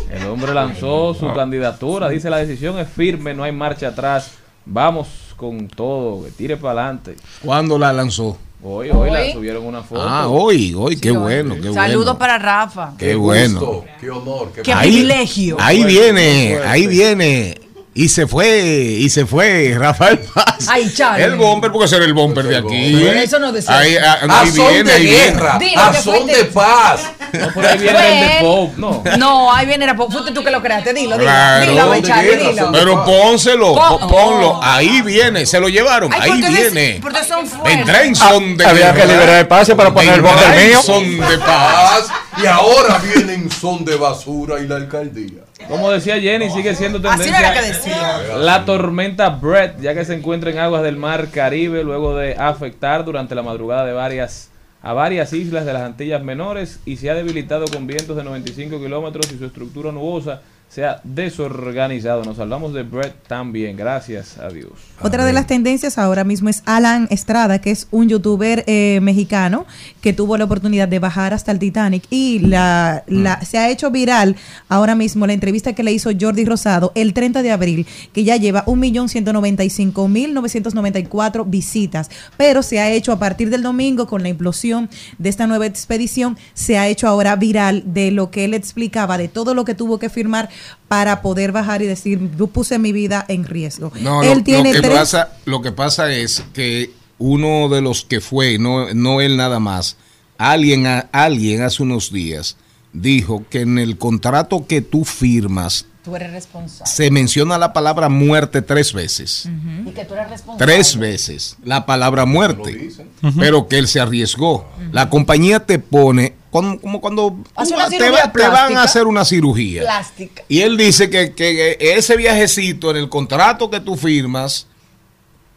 El 0.09 0.25
hombre 0.27 0.53
lanzó 0.53 1.13
su 1.13 1.33
candidatura, 1.33 2.07
dice 2.07 2.29
la 2.29 2.37
decisión 2.37 2.79
es 2.79 2.87
firme, 2.87 3.33
no 3.33 3.43
hay 3.43 3.51
marcha 3.51 3.89
atrás. 3.89 4.31
Vamos 4.65 5.26
con 5.37 5.67
todo, 5.67 6.25
que 6.25 6.31
tire 6.31 6.57
para 6.57 6.81
adelante. 6.81 7.15
¿Cuándo 7.43 7.77
la 7.77 7.93
lanzó? 7.93 8.37
Hoy, 8.63 8.89
hoy 8.89 9.11
la 9.11 9.31
subieron 9.31 9.65
una 9.65 9.83
foto. 9.83 10.01
Ah, 10.01 10.27
hoy, 10.27 10.73
hoy, 10.75 10.97
qué 10.97 11.11
bueno, 11.11 11.55
qué 11.61 11.71
Saludos 11.71 12.05
bueno. 12.05 12.19
para 12.19 12.39
Rafa. 12.39 12.93
Qué 12.97 13.13
bueno. 13.15 13.59
gusto, 13.59 13.85
qué 14.01 14.09
honor, 14.09 14.51
qué, 14.53 14.63
Qué 14.63 14.75
privilegio. 14.75 15.57
Ahí 15.59 15.83
viene, 15.83 16.57
ahí 16.65 16.87
viene. 16.87 17.66
Y 17.99 18.09
se 18.09 18.27
fue, 18.27 18.59
y 18.59 19.09
se 19.09 19.25
fue 19.25 19.75
Rafael 19.75 20.19
Paz. 20.33 20.67
Ay, 20.69 20.93
Charlie. 20.95 21.23
El 21.25 21.35
bomber, 21.35 21.71
porque 21.71 21.87
será 21.87 22.05
el 22.05 22.13
bomber 22.13 22.45
de 22.45 22.57
aquí. 22.57 22.95
Pero 22.95 23.19
eso 23.19 23.39
no 23.39 23.51
decía. 23.51 23.75
Ahí, 23.75 23.95
ah, 23.97 24.19
no, 24.27 24.33
A 24.33 24.41
ahí 24.41 24.51
viene, 24.51 24.83
de 24.83 24.91
ahí 24.93 25.03
viene. 25.05 25.17
guerra, 25.31 25.57
Dilo 25.59 25.81
a 25.81 25.91
que 25.91 26.01
son 26.01 26.27
de 26.27 26.45
paz. 26.45 27.01
No, 27.33 27.51
por 27.53 27.65
ahí 27.65 27.77
viene 27.77 27.97
el 27.99 28.29
de 28.29 28.39
Pope, 28.39 28.73
no. 28.77 29.03
No, 29.17 29.53
ahí 29.53 29.65
viene 29.65 29.85
la 29.85 29.95
po- 29.97 30.09
Fuiste 30.09 30.31
tú 30.31 30.41
que 30.45 30.49
lo 30.49 30.61
creaste. 30.61 30.93
Dilo, 30.93 31.17
dilo. 31.17 31.23
Claro. 31.29 31.65
Dilo, 31.71 31.85
¿Dónde 31.87 32.07
Charlie, 32.07 32.37
dilo. 32.37 32.71
Pero 32.71 33.03
pónselo, 33.03 33.75
Pon- 33.75 33.99
po- 33.99 34.07
ponlo. 34.07 34.59
Ahí 34.63 35.01
viene, 35.01 35.45
se 35.45 35.59
lo 35.59 35.67
llevaron. 35.67 36.13
Ay, 36.13 36.31
ahí 36.31 36.41
viene. 36.41 36.99
porque 37.01 37.25
son 37.25 37.45
fuertes. 37.45 37.75
Vendrá 37.77 38.03
en 38.03 38.15
son 38.15 38.55
de 38.55 38.65
Había 38.65 38.93
que 38.93 38.99
guerra. 39.01 39.11
liberar 39.13 39.39
espacio 39.41 39.75
para 39.75 39.93
poner 39.93 40.13
el 40.13 40.21
bomber 40.21 40.67
mío. 40.67 40.81
son 40.81 41.03
de 41.19 41.37
paz. 41.39 42.05
Y 42.41 42.45
ahora 42.45 42.99
vienen 42.99 43.49
son 43.49 43.83
de 43.83 43.95
basura 43.95 44.59
y 44.59 44.67
la 44.67 44.75
alcaldía. 44.75 45.41
Como 45.67 45.89
decía 45.89 46.19
Jenny, 46.19 46.49
sigue 46.49 46.75
siendo 46.75 46.97
Así 47.09 47.23
tendencia. 47.23 47.39
era 47.39 47.53
que 47.59 47.67
decía. 47.67 48.37
La 48.37 48.65
tormenta 48.65 49.29
Brett, 49.29 49.79
ya 49.81 49.93
que 49.93 50.05
se 50.05 50.13
encuentra 50.13 50.51
en 50.51 50.59
aguas 50.59 50.83
del 50.83 50.97
mar 50.97 51.29
Caribe, 51.31 51.83
luego 51.83 52.15
de 52.15 52.35
afectar 52.35 53.03
durante 53.05 53.33
la 53.35 53.43
madrugada 53.43 53.85
de 53.85 53.93
varias 53.93 54.51
a 54.83 54.93
varias 54.93 55.33
islas 55.33 55.65
de 55.65 55.73
las 55.73 55.81
Antillas 55.81 56.23
Menores 56.23 56.79
y 56.85 56.97
se 56.97 57.09
ha 57.09 57.15
debilitado 57.15 57.65
con 57.65 57.87
vientos 57.87 58.15
de 58.15 58.23
95 58.23 58.79
kilómetros 58.79 59.31
y 59.33 59.37
su 59.37 59.45
estructura 59.45 59.91
nubosa 59.91 60.41
se 60.69 60.85
ha 60.85 60.99
desorganizado. 61.03 62.23
Nos 62.23 62.37
hablamos 62.39 62.73
de 62.73 62.83
Brett 62.83 63.15
también, 63.27 63.75
gracias 63.77 64.37
a 64.37 64.49
Dios. 64.49 64.71
Otra 65.01 65.25
de 65.25 65.33
las 65.33 65.47
tendencias 65.47 65.97
ahora 65.97 66.23
mismo 66.23 66.49
es 66.49 66.61
Alan 66.65 67.07
Estrada, 67.09 67.59
que 67.61 67.71
es 67.71 67.87
un 67.91 68.09
youtuber 68.09 68.63
eh, 68.67 68.99
mexicano 69.01 69.65
que 70.01 70.13
tuvo 70.13 70.37
la 70.37 70.43
oportunidad 70.43 70.87
de 70.87 70.99
bajar 70.99 71.33
hasta 71.33 71.51
el 71.51 71.59
Titanic 71.59 72.03
y 72.09 72.39
la, 72.39 73.03
la- 73.07 73.41
se 73.41 73.57
ha 73.57 73.69
hecho 73.69 73.89
viral 73.91 74.35
ahora 74.69 74.95
mismo 74.95 75.25
la 75.25 75.33
entrevista 75.33 75.73
que 75.73 75.83
le 75.83 75.91
hizo 75.93 76.09
Jordi 76.19 76.45
Rosado 76.45 76.91
el 76.95 77.13
30 77.13 77.41
de 77.41 77.51
abril, 77.51 77.87
que 78.13 78.23
ya 78.23 78.35
lleva 78.35 78.65
1.195.994 78.65 81.45
visitas, 81.47 82.09
pero 82.37 82.61
se 82.63 82.79
ha 82.79 82.91
hecho 82.91 83.11
a 83.11 83.19
partir 83.19 83.49
del 83.49 83.63
domingo 83.63 84.07
con 84.07 84.23
la 84.23 84.29
implosión 84.29 84.89
de 85.17 85.29
esta 85.29 85.47
nueva 85.47 85.65
expedición, 85.65 86.37
se 86.53 86.77
ha 86.77 86.87
hecho 86.87 87.07
ahora 87.07 87.35
viral 87.35 87.83
de 87.93 88.11
lo 88.11 88.31
que 88.31 88.45
él 88.45 88.53
explicaba, 88.53 89.17
de 89.17 89.27
todo 89.27 89.53
lo 89.53 89.65
que 89.65 89.75
tuvo 89.75 89.99
que 89.99 90.09
firmar 90.09 90.49
para 90.87 91.21
poder 91.21 91.51
bajar 91.51 91.81
y 91.81 91.85
decir, 91.85 92.31
yo 92.37 92.47
puse 92.47 92.79
mi 92.79 92.91
vida 92.91 93.25
en 93.27 93.45
riesgo. 93.45 93.91
No, 94.01 94.23
él 94.23 94.39
lo, 94.39 94.43
tiene 94.43 94.73
lo 94.73 94.81
que 94.81 94.87
tres... 94.87 94.99
pasa, 94.99 95.31
lo 95.45 95.61
que 95.61 95.71
pasa 95.71 96.11
es 96.11 96.43
que 96.53 96.91
uno 97.17 97.69
de 97.69 97.81
los 97.81 98.03
que 98.05 98.21
fue, 98.21 98.57
no, 98.57 98.93
no 98.93 99.21
él 99.21 99.37
nada 99.37 99.59
más, 99.59 99.97
alguien, 100.37 100.85
alguien 101.11 101.61
hace 101.61 101.83
unos 101.83 102.11
días 102.11 102.57
dijo 102.93 103.45
que 103.49 103.61
en 103.61 103.77
el 103.77 103.97
contrato 103.97 104.65
que 104.67 104.81
tú 104.81 105.05
firmas 105.05 105.85
Tú 106.07 106.15
eres 106.15 106.31
responsable. 106.31 106.89
se 106.89 107.11
menciona 107.11 107.57
la 107.57 107.73
palabra 107.73 108.07
muerte 108.07 108.61
tres 108.61 108.93
veces. 108.93 109.49
Y 109.85 109.91
que 109.91 110.05
tú 110.05 110.13
eres 110.13 110.29
responsable. 110.29 110.65
Tres 110.73 110.95
veces 110.97 111.57
la 111.65 111.85
palabra 111.85 112.25
muerte, 112.25 112.91
pero 113.37 113.67
que 113.67 113.77
él 113.77 113.89
se 113.89 113.99
arriesgó. 113.99 114.65
La 114.93 115.09
compañía 115.09 115.59
te 115.65 115.79
pone 115.79 116.33
como, 116.49 116.79
como 116.79 117.01
cuando 117.01 117.35
te, 117.57 117.65
cirugía 117.65 118.11
va- 118.25 118.31
te 118.31 118.47
van 118.47 118.77
a 118.77 118.83
hacer 118.83 119.05
una 119.05 119.25
cirugía. 119.25 119.81
Plástica. 119.81 120.43
Y 120.47 120.61
él 120.61 120.77
dice 120.77 121.09
que, 121.09 121.33
que 121.33 121.77
ese 121.79 122.15
viajecito 122.15 122.89
en 122.91 122.97
el 122.97 123.09
contrato 123.09 123.69
que 123.69 123.81
tú 123.81 123.97
firmas, 123.97 124.67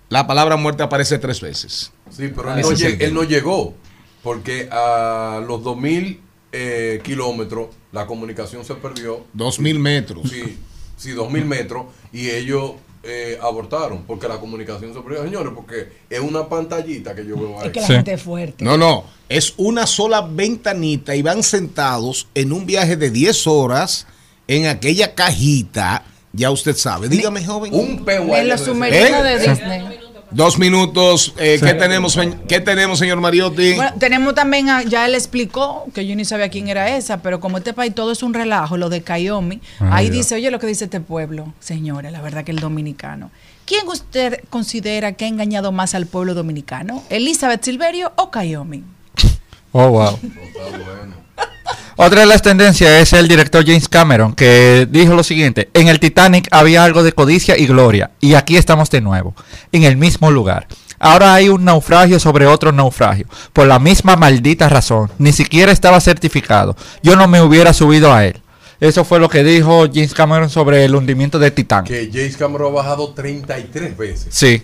la 0.09 0.27
palabra 0.27 0.57
muerte 0.57 0.83
aparece 0.83 1.17
tres 1.19 1.41
veces. 1.41 1.93
Sí, 2.11 2.27
pero 2.35 2.51
Ah, 2.51 2.57
él 2.61 2.63
no, 2.63 2.71
él 3.07 3.15
no 3.15 3.23
llegó. 3.23 3.75
Porque 4.25 4.69
a 4.73 5.41
los 5.47 5.63
2000 5.63 6.21
eh, 6.53 7.01
kilómetros 7.05 7.69
la 7.93 8.07
comunicación 8.07 8.65
se 8.65 8.75
perdió. 8.75 9.25
Dos 9.33 9.59
mil 9.59 9.79
metros. 9.79 10.29
Sí, 10.31 10.59
sí, 10.97 11.11
2000 11.11 11.45
metros. 11.45 11.87
Y 12.13 12.31
ellos 12.31 12.73
eh, 13.03 13.39
abortaron 13.41 14.05
porque 14.07 14.29
la 14.29 14.39
comunicación 14.39 14.95
se 14.95 15.01
perdió. 15.01 15.25
Señores, 15.25 15.53
porque 15.55 15.89
es 16.09 16.21
una 16.21 16.49
pantallita 16.49 17.15
que 17.15 17.27
yo 17.27 17.37
veo 17.37 17.61
ahí. 17.61 17.69
Es 17.69 17.73
que 17.73 17.81
la 17.81 17.87
gente 17.87 18.13
es 18.13 18.23
fuerte. 18.23 18.65
No, 18.65 18.77
no, 18.77 19.05
es 19.29 19.55
una 19.57 19.87
sola 19.87 20.21
ventanita 20.23 21.17
y 21.17 21.23
van 21.23 21.43
sentados 21.43 22.29
en 22.35 22.53
un 22.53 22.67
viaje 22.67 22.97
de 22.97 23.11
10 23.11 23.47
horas 23.47 24.07
en 24.47 24.67
aquella 24.67 25.15
cajita. 25.15 26.05
Ya 26.33 26.53
usted 26.53 26.77
sabe. 26.77 27.09
Dígame, 27.09 27.45
joven. 27.45 27.75
Un 27.75 28.05
peo 28.05 28.37
En 28.37 28.49
los 28.49 28.61
submarinos 28.61 29.25
de 29.25 29.39
Disney. 29.39 30.00
Dos 30.33 30.59
minutos. 30.59 31.35
eh, 31.39 31.59
¿qué, 31.63 31.75
tenemos, 31.75 32.17
¿Qué 32.49 32.61
tenemos, 32.61 32.99
señor 32.99 33.21
Mariotti? 33.21 33.75
Bueno, 33.75 33.93
tenemos 33.99 34.35
también, 34.35 34.69
a- 34.69 34.83
ya 34.83 35.07
él 35.07 35.15
explicó, 35.15 35.87
que 35.93 36.07
yo 36.07 36.15
ni 36.15 36.25
sabía 36.25 36.49
quién 36.49 36.69
era 36.69 36.97
esa, 36.97 37.21
pero 37.23 37.41
como 37.41 37.59
este 37.59 37.73
país 37.73 37.95
todo 37.95 38.13
es 38.13 38.23
un 38.23 38.33
relajo, 38.33 38.77
lo 38.77 38.89
de 38.89 39.03
Cayomi, 39.03 39.61
Ah, 39.81 39.97
ahí 39.97 40.07
ya. 40.07 40.13
dice, 40.13 40.35
oye, 40.37 40.51
lo 40.51 40.59
que 40.61 40.67
dice 40.69 40.85
este 40.85 41.01
pueblo, 41.01 41.53
señora, 41.59 42.11
la 42.11 42.21
verdad 42.23 42.45
que 42.45 42.53
el 42.53 42.61
dominicano. 42.61 43.31
¿Quién 43.65 43.87
usted 43.89 44.41
considera 44.51 45.13
que 45.13 45.25
ha 45.25 45.29
engañado 45.29 45.73
más 45.73 45.95
al 45.95 46.07
pueblo 46.07 46.35
dominicano? 46.35 47.03
¿Elizabeth 47.11 47.65
Silverio 47.65 48.13
o 48.17 48.31
Cayomi? 48.31 48.85
Oh, 49.73 49.89
wow. 49.89 50.19
Otra 52.03 52.21
de 52.21 52.27
las 52.27 52.41
tendencias 52.41 52.91
es 52.93 53.13
el 53.13 53.29
director 53.29 53.63
James 53.65 53.87
Cameron, 53.87 54.33
que 54.35 54.89
dijo 54.91 55.13
lo 55.15 55.23
siguiente, 55.23 55.69
en 55.75 55.89
el 55.89 56.01
Titanic 56.01 56.49
había 56.51 56.83
algo 56.83 57.03
de 57.03 57.13
codicia 57.13 57.59
y 57.59 57.67
gloria, 57.67 58.13
y 58.21 58.35
aquí 58.35 58.57
estamos 58.57 58.89
de 58.91 59.03
nuevo, 59.03 59.35
en 59.71 59.83
el 59.85 59.99
mismo 59.99 60.31
lugar. 60.31 60.67
Ahora 60.99 61.35
hay 61.35 61.51
un 61.51 61.63
naufragio 61.63 62.19
sobre 62.19 62.47
otro 62.47 62.73
naufragio, 62.73 63.27
por 63.53 63.67
la 63.67 63.79
misma 63.79 64.17
maldita 64.17 64.71
razón, 64.71 65.11
ni 65.19 65.33
siquiera 65.33 65.73
estaba 65.73 66.01
certificado, 66.01 66.75
yo 67.03 67.17
no 67.17 67.29
me 67.29 67.43
hubiera 67.43 67.75
subido 67.75 68.15
a 68.15 68.25
él. 68.25 68.41
Eso 68.81 69.05
fue 69.05 69.21
lo 69.21 69.29
que 69.29 69.45
dijo 69.45 69.85
James 69.93 70.15
Cameron 70.15 70.49
sobre 70.49 70.87
el 70.87 70.95
hundimiento 70.95 71.39
de 71.39 71.51
Titanic. 71.51 71.91
Que 71.93 72.09
James 72.11 72.39
Cameron 72.39 72.73
ha 72.73 72.77
bajado 72.77 73.13
33 73.13 73.95
veces. 73.95 74.29
Sí, 74.31 74.63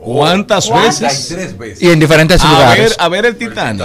¿Cuántas 0.00 0.70
veces? 0.70 1.26
33 1.28 1.58
veces. 1.58 1.82
y 1.82 1.90
en 1.90 1.98
diferentes 1.98 2.40
A 2.40 2.48
lugares. 2.48 2.90
ver, 2.90 2.96
a 3.00 3.08
ver 3.08 3.26
el 3.26 3.36
Titanic. 3.36 3.84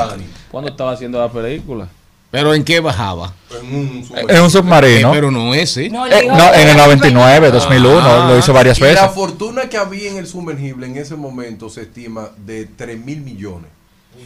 ¿Cuándo 0.52 0.70
estaba 0.70 0.91
haciendo 0.91 1.20
la 1.20 1.32
película? 1.32 1.88
¿Pero 2.30 2.54
en 2.54 2.64
qué 2.66 2.80
bajaba? 2.82 3.34
En 3.62 3.74
un 3.76 4.06
En 4.28 4.41
un 4.41 4.52
submarino. 4.52 5.10
Eh, 5.10 5.12
pero 5.14 5.32
no 5.32 5.54
ese. 5.54 5.86
Eh, 5.86 5.90
no, 5.90 6.06
en 6.06 6.68
el 6.70 6.76
99, 6.78 7.52
2001, 7.52 7.99
Ah. 8.02 8.28
lo 8.30 8.38
hizo 8.38 8.52
varias 8.52 8.78
Y 8.80 8.82
veces. 8.82 8.98
la 9.02 9.10
fortuna 9.10 9.70
que 9.70 9.78
había 9.78 10.12
en 10.12 10.18
el 10.18 10.28
sumergible 10.28 10.88
en 10.88 10.98
ese 10.98 11.16
momento 11.16 11.70
se 11.70 11.84
estima 11.84 12.30
de 12.45 12.66
3 12.66 12.99
mil 12.99 13.22
millones. 13.22 13.70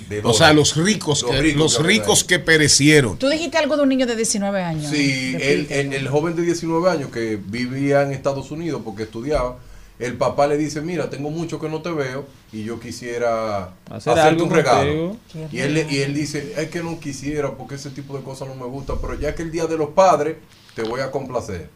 De 0.09 0.21
O 0.23 0.33
sea, 0.33 0.51
los 0.53 0.75
ricos, 0.77 1.23
que, 1.23 1.53
los 1.53 1.77
que 1.77 1.83
ricos 1.83 2.23
que 2.23 2.39
perecieron. 2.39 3.17
Tú 3.17 3.27
dijiste 3.29 3.57
algo 3.57 3.75
de 3.77 3.83
un 3.83 3.89
niño 3.89 4.07
de 4.07 4.15
19 4.15 4.63
años. 4.63 4.89
Sí, 4.89 5.35
el- 5.39 5.67
el 5.93 6.07
joven 6.07 6.35
de 6.35 6.41
19 6.43 6.89
años 6.89 7.09
que 7.11 7.37
vivía 7.45 8.01
en 8.01 8.11
Estados 8.13 8.51
Unidos 8.51 8.81
porque 8.83 9.03
estudiaba, 9.03 9.57
el 10.01 10.17
papá 10.17 10.47
le 10.47 10.57
dice, 10.57 10.81
mira, 10.81 11.09
tengo 11.09 11.29
mucho 11.29 11.59
que 11.59 11.69
no 11.69 11.81
te 11.81 11.91
veo 11.91 12.25
y 12.51 12.63
yo 12.63 12.79
quisiera 12.79 13.73
Hacer 13.89 14.13
hacerte 14.13 14.21
algo 14.21 14.43
un 14.45 14.49
regalo. 14.51 15.17
Y 15.51 15.59
él, 15.59 15.73
le- 15.73 15.87
y 15.89 15.97
él 15.99 16.13
dice, 16.13 16.53
es 16.57 16.69
que 16.69 16.81
no 16.83 16.99
quisiera 16.99 17.51
porque 17.51 17.75
ese 17.75 17.89
tipo 17.91 18.17
de 18.17 18.23
cosas 18.23 18.47
no 18.47 18.55
me 18.55 18.65
gusta, 18.65 18.95
pero 18.99 19.13
ya 19.19 19.33
que 19.35 19.43
el 19.43 19.51
Día 19.51 19.65
de 19.67 19.77
los 19.77 19.89
Padres 19.89 20.37
te 20.75 20.83
voy 20.83 21.01
a 21.01 21.11
complacer. 21.11 21.69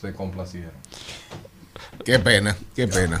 Se 0.00 0.12
complacieron. 0.12 0.72
Qué 2.04 2.18
pena, 2.18 2.56
qué 2.74 2.86
pena. 2.86 3.20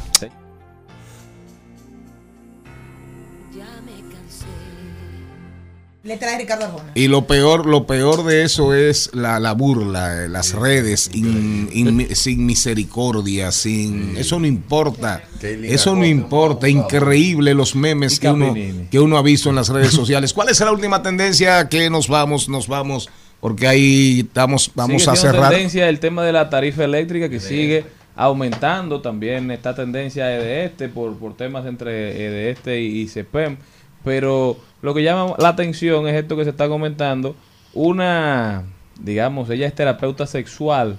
Le 6.06 6.16
trae 6.16 6.38
Ricardo 6.38 6.66
Arjona. 6.66 6.92
Y 6.94 7.08
lo 7.08 7.26
peor, 7.26 7.66
lo 7.66 7.84
peor 7.86 8.24
de 8.24 8.44
eso 8.44 8.72
es 8.74 9.10
la, 9.12 9.40
la 9.40 9.52
burla, 9.52 10.24
eh, 10.24 10.28
las 10.28 10.52
redes 10.54 11.10
in- 11.12 11.68
in- 11.72 12.14
sin 12.14 12.46
misericordia, 12.46 13.50
sin 13.50 14.16
eso 14.16 14.38
no 14.38 14.46
importa, 14.46 15.22
eso 15.42 15.96
no 15.96 16.06
importa, 16.06 16.68
increíble 16.68 17.54
los 17.54 17.74
memes 17.74 18.20
que 18.20 18.30
uno, 18.30 18.54
que 18.90 19.00
uno 19.00 19.18
ha 19.18 19.22
visto 19.22 19.48
en 19.50 19.56
las 19.56 19.68
redes 19.68 19.90
sociales. 19.92 20.32
¿Cuál 20.32 20.48
es 20.50 20.60
la 20.60 20.70
última 20.70 21.02
tendencia 21.02 21.68
que 21.68 21.90
nos 21.90 22.06
vamos, 22.08 22.48
nos 22.48 22.68
vamos? 22.68 23.08
Porque 23.40 23.66
ahí 23.66 24.20
estamos, 24.20 24.70
vamos 24.74 25.02
Sigue 25.02 25.12
a 25.12 25.16
cerrar. 25.16 25.50
tendencia 25.50 25.88
el 25.88 25.98
tema 25.98 26.24
de 26.24 26.32
la 26.32 26.48
tarifa 26.48 26.84
eléctrica 26.84 27.28
que 27.28 27.40
sigue 27.40 27.84
aumentando. 28.14 29.00
También 29.00 29.50
está 29.50 29.74
tendencia 29.74 30.26
de 30.26 30.64
este 30.64 30.88
por, 30.88 31.16
por 31.18 31.36
temas 31.36 31.66
entre 31.66 31.90
de 31.92 32.50
este 32.50 32.80
y, 32.80 33.00
y 33.02 33.08
CEPEM. 33.08 33.56
Pero 34.04 34.56
lo 34.86 34.94
que 34.94 35.02
llama 35.02 35.34
la 35.38 35.48
atención 35.48 36.06
es 36.06 36.14
esto 36.14 36.36
que 36.36 36.44
se 36.44 36.50
está 36.50 36.68
comentando. 36.68 37.34
Una, 37.74 38.62
digamos, 39.00 39.50
ella 39.50 39.66
es 39.66 39.74
terapeuta 39.74 40.28
sexual. 40.28 40.96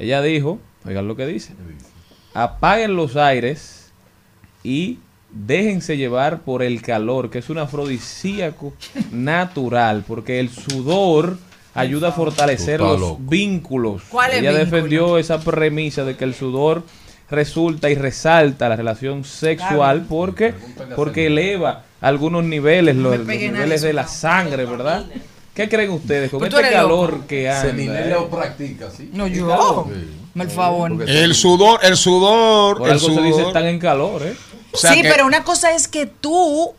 Ella 0.00 0.20
dijo, 0.20 0.58
oigan 0.84 1.06
lo 1.06 1.14
que 1.14 1.24
dice, 1.24 1.52
apaguen 2.34 2.96
los 2.96 3.14
aires 3.14 3.92
y 4.64 4.98
déjense 5.30 5.96
llevar 5.96 6.40
por 6.40 6.64
el 6.64 6.82
calor, 6.82 7.30
que 7.30 7.38
es 7.38 7.50
un 7.50 7.58
afrodisíaco 7.58 8.72
natural, 9.12 10.02
porque 10.08 10.40
el 10.40 10.50
sudor 10.50 11.38
ayuda 11.72 12.08
a 12.08 12.12
fortalecer 12.12 12.80
los 12.80 13.24
vínculos. 13.24 14.02
¿Cuál 14.08 14.32
es 14.32 14.38
Ella 14.38 14.50
vínculo? 14.50 14.64
defendió 14.64 15.18
esa 15.18 15.38
premisa 15.38 16.04
de 16.04 16.16
que 16.16 16.24
el 16.24 16.34
sudor 16.34 16.82
resulta 17.30 17.90
y 17.90 17.94
resalta 17.94 18.68
la 18.68 18.76
relación 18.76 19.24
sexual 19.24 20.06
porque 20.08 20.54
porque 20.94 21.26
eleva 21.26 21.82
algunos 22.00 22.44
niveles, 22.44 22.96
los, 22.96 23.18
niveles 23.26 23.82
de 23.82 23.92
la 23.92 24.06
sangre, 24.06 24.66
¿verdad? 24.66 25.06
¿Qué 25.54 25.68
creen 25.68 25.90
ustedes 25.90 26.30
con 26.30 26.44
este 26.44 26.62
calor 26.70 27.12
loco. 27.12 27.26
que 27.28 27.48
anda? 27.48 27.70
Seninel 27.70 28.08
eh? 28.08 28.10
lo 28.10 28.28
practica, 28.28 28.90
¿sí? 28.90 29.10
No, 29.12 29.26
¿Qué 29.26 29.36
yo. 29.36 29.88
Me 30.34 30.44
el 30.44 30.50
favor. 30.50 31.08
El 31.08 31.34
sudor, 31.34 31.78
el 31.84 31.96
sudor, 31.96 32.78
Por 32.78 32.88
el 32.88 32.94
algo 32.94 33.06
se 33.06 33.22
dice 33.22 33.32
sudor. 33.34 33.46
están 33.46 33.66
en 33.66 33.78
calor, 33.78 34.22
¿eh? 34.24 34.34
O 34.72 34.76
sea 34.76 34.92
sí, 34.92 35.02
que- 35.02 35.08
pero 35.08 35.26
una 35.26 35.44
cosa 35.44 35.72
es 35.72 35.86
que 35.86 36.06
tú 36.06 36.74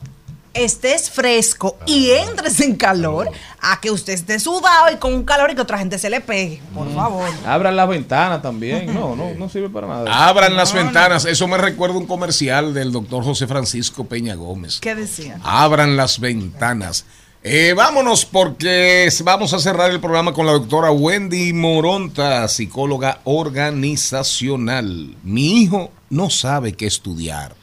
estés 0.56 1.11
fresco 1.11 1.77
y 1.86 2.11
entres 2.11 2.60
en 2.61 2.76
calor 2.76 3.30
a 3.61 3.80
que 3.82 3.91
usted 3.91 4.14
esté 4.14 4.40
sudado 4.40 4.91
y 4.94 4.98
con 4.98 5.14
un 5.14 5.23
calor 5.23 5.52
y 5.52 5.56
que 5.56 5.61
otra 5.61 5.77
gente 5.77 5.99
se 5.99 6.10
le 6.10 6.22
pegue. 6.22 6.61
Por 6.73 6.91
favor. 6.94 7.30
Abran 7.45 7.76
las 7.76 7.88
ventanas 7.88 8.41
también. 8.41 8.94
No, 8.94 9.15
no, 9.15 9.34
no 9.34 9.49
sirve 9.49 9.69
para 9.69 9.88
nada. 9.88 10.27
Abran 10.27 10.56
las 10.56 10.73
ventanas. 10.73 11.26
Eso 11.26 11.48
me 11.48 11.57
recuerda 11.57 11.98
un 11.98 12.07
comercial 12.07 12.73
del 12.73 12.91
doctor 12.91 13.23
José 13.23 13.48
Francisco 13.48 14.06
Peña 14.06 14.36
Gómez. 14.36 14.80
¿Qué 14.80 14.95
decía? 14.95 15.40
Abran 15.44 15.98
las 15.98 16.19
ventanas. 16.19 17.06
Eh, 17.48 17.73
vámonos 17.76 18.26
porque 18.26 19.07
vamos 19.23 19.53
a 19.53 19.60
cerrar 19.60 19.91
el 19.91 19.99
programa 19.99 20.34
con 20.34 20.48
la 20.48 20.53
doctora 20.53 20.90
Wendy 20.90 21.53
Moronta, 21.53 22.48
psicóloga 22.48 23.19
organizacional. 23.23 25.15
Mi 25.22 25.61
hijo 25.61 25.91
no 26.10 26.32
sabe 26.32 26.73
qué 26.73 26.88
estudiar. 26.88 27.56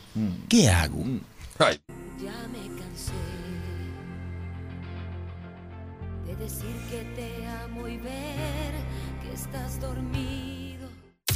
¿Qué 0.48 0.68
hago? 0.68 1.02
Ay, 1.58 1.80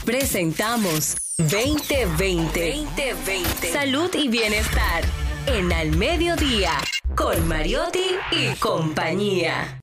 Presentamos 0.07 1.17
2020. 1.39 2.75
2020. 2.77 3.73
Salud 3.73 4.09
y 4.15 4.29
bienestar. 4.29 5.03
En 5.49 5.73
Al 5.73 5.97
Mediodía. 5.97 6.75
Con 7.17 7.49
Mariotti 7.49 8.15
y 8.31 8.55
compañía. 8.61 9.81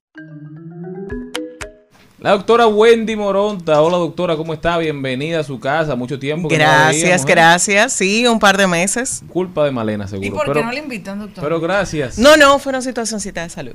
La 2.20 2.30
doctora 2.30 2.66
Wendy 2.68 3.16
Moronta. 3.16 3.82
Hola 3.82 3.98
doctora, 3.98 4.34
¿cómo 4.34 4.54
está? 4.54 4.78
Bienvenida 4.78 5.40
a 5.40 5.44
su 5.44 5.60
casa. 5.60 5.94
Mucho 5.94 6.18
tiempo. 6.18 6.48
que 6.48 6.56
no 6.56 6.64
la 6.64 6.84
Gracias, 6.84 7.20
¿eh? 7.20 7.26
gracias. 7.28 7.92
Sí, 7.92 8.26
un 8.26 8.38
par 8.38 8.56
de 8.56 8.66
meses. 8.66 9.22
Culpa 9.28 9.66
de 9.66 9.72
Malena, 9.72 10.08
seguro. 10.08 10.26
¿Y 10.26 10.30
por 10.30 10.46
pero, 10.46 10.54
qué 10.54 10.64
no 10.64 10.72
le 10.72 10.78
invitan, 10.78 11.18
doctor? 11.18 11.44
pero 11.44 11.60
gracias. 11.60 12.16
No, 12.16 12.38
no, 12.38 12.58
fueron 12.58 12.80
situacioncitas 12.80 13.44
de 13.44 13.50
salud. 13.50 13.74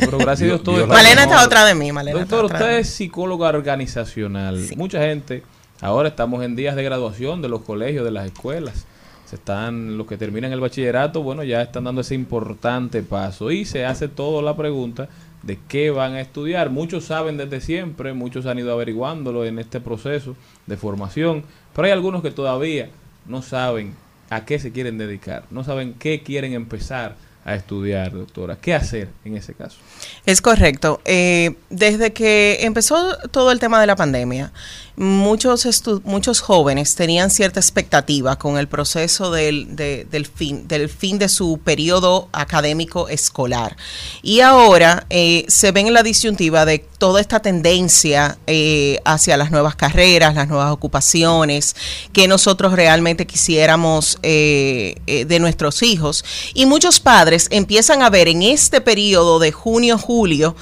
Pero 0.00 0.16
gracias 0.16 0.40
a 0.40 0.44
Dios 0.54 0.62
todo. 0.64 0.86
Malena 0.86 1.24
está 1.24 1.44
otra 1.44 1.66
de 1.66 1.74
mí, 1.74 1.92
Malena. 1.92 2.20
Doctor, 2.20 2.46
está 2.46 2.56
otra 2.56 2.66
usted 2.66 2.78
es 2.78 2.88
psicóloga 2.88 3.50
organizacional. 3.50 4.58
Mucha 4.74 4.98
gente, 4.98 5.42
ahora 5.82 6.08
estamos 6.08 6.42
en 6.42 6.56
días 6.56 6.74
de 6.74 6.82
graduación 6.82 7.42
de 7.42 7.50
los 7.50 7.60
colegios, 7.60 8.04
de 8.04 8.10
las 8.10 8.24
escuelas. 8.24 8.86
Se 9.26 9.36
están, 9.36 9.98
los 9.98 10.06
que 10.06 10.16
terminan 10.16 10.52
el 10.52 10.60
bachillerato, 10.60 11.22
bueno, 11.22 11.42
ya 11.42 11.60
están 11.60 11.84
dando 11.84 12.00
ese 12.00 12.14
importante 12.14 13.02
paso. 13.02 13.50
Y 13.50 13.66
se 13.66 13.84
hace 13.84 14.08
toda 14.08 14.42
la 14.42 14.56
pregunta 14.56 15.08
de 15.42 15.58
qué 15.68 15.90
van 15.90 16.14
a 16.14 16.20
estudiar. 16.20 16.70
Muchos 16.70 17.04
saben 17.04 17.36
desde 17.36 17.60
siempre, 17.60 18.12
muchos 18.12 18.46
han 18.46 18.58
ido 18.58 18.72
averiguándolo 18.72 19.44
en 19.44 19.58
este 19.58 19.80
proceso 19.80 20.36
de 20.66 20.76
formación, 20.76 21.44
pero 21.74 21.86
hay 21.86 21.92
algunos 21.92 22.22
que 22.22 22.30
todavía 22.30 22.90
no 23.26 23.42
saben 23.42 23.94
a 24.30 24.44
qué 24.44 24.58
se 24.58 24.72
quieren 24.72 24.98
dedicar, 24.98 25.44
no 25.50 25.64
saben 25.64 25.94
qué 25.94 26.22
quieren 26.22 26.52
empezar 26.52 27.16
a 27.44 27.54
estudiar, 27.54 28.12
doctora. 28.12 28.56
¿Qué 28.60 28.72
hacer 28.72 29.08
en 29.24 29.36
ese 29.36 29.54
caso? 29.54 29.78
Es 30.26 30.40
correcto. 30.40 31.00
Eh, 31.04 31.56
desde 31.70 32.12
que 32.12 32.58
empezó 32.60 33.16
todo 33.30 33.50
el 33.50 33.58
tema 33.58 33.80
de 33.80 33.86
la 33.86 33.96
pandemia, 33.96 34.52
muchos, 34.96 35.66
muchos 36.04 36.40
jóvenes 36.40 36.94
tenían 36.94 37.30
cierta 37.30 37.60
expectativa 37.60 38.38
con 38.38 38.58
el 38.58 38.68
proceso 38.68 39.30
del, 39.30 39.74
de- 39.76 40.06
del, 40.10 40.26
fin, 40.26 40.68
del 40.68 40.88
fin 40.88 41.18
de 41.18 41.28
su 41.28 41.58
periodo 41.64 42.28
académico 42.32 43.08
escolar. 43.08 43.76
Y 44.22 44.40
ahora 44.40 45.06
eh, 45.10 45.44
se 45.48 45.72
ven 45.72 45.86
en 45.88 45.94
la 45.94 46.02
disyuntiva 46.02 46.64
de 46.64 46.78
toda 46.78 47.20
esta 47.20 47.40
tendencia 47.40 48.38
eh, 48.46 49.00
hacia 49.04 49.36
las 49.36 49.50
nuevas 49.50 49.74
carreras, 49.76 50.34
las 50.34 50.48
nuevas 50.48 50.70
ocupaciones, 50.70 51.74
que 52.12 52.28
nosotros 52.28 52.72
realmente 52.72 53.26
quisiéramos 53.26 54.18
eh, 54.22 54.96
eh, 55.06 55.24
de 55.24 55.38
nuestros 55.40 55.82
hijos. 55.82 56.24
Y 56.54 56.66
muchos 56.66 57.00
padres 57.00 57.48
empiezan 57.50 58.02
a 58.02 58.10
ver 58.10 58.28
en 58.28 58.42
este 58.42 58.80
periodo 58.80 59.38
de 59.38 59.52
junio-julio 59.52 60.54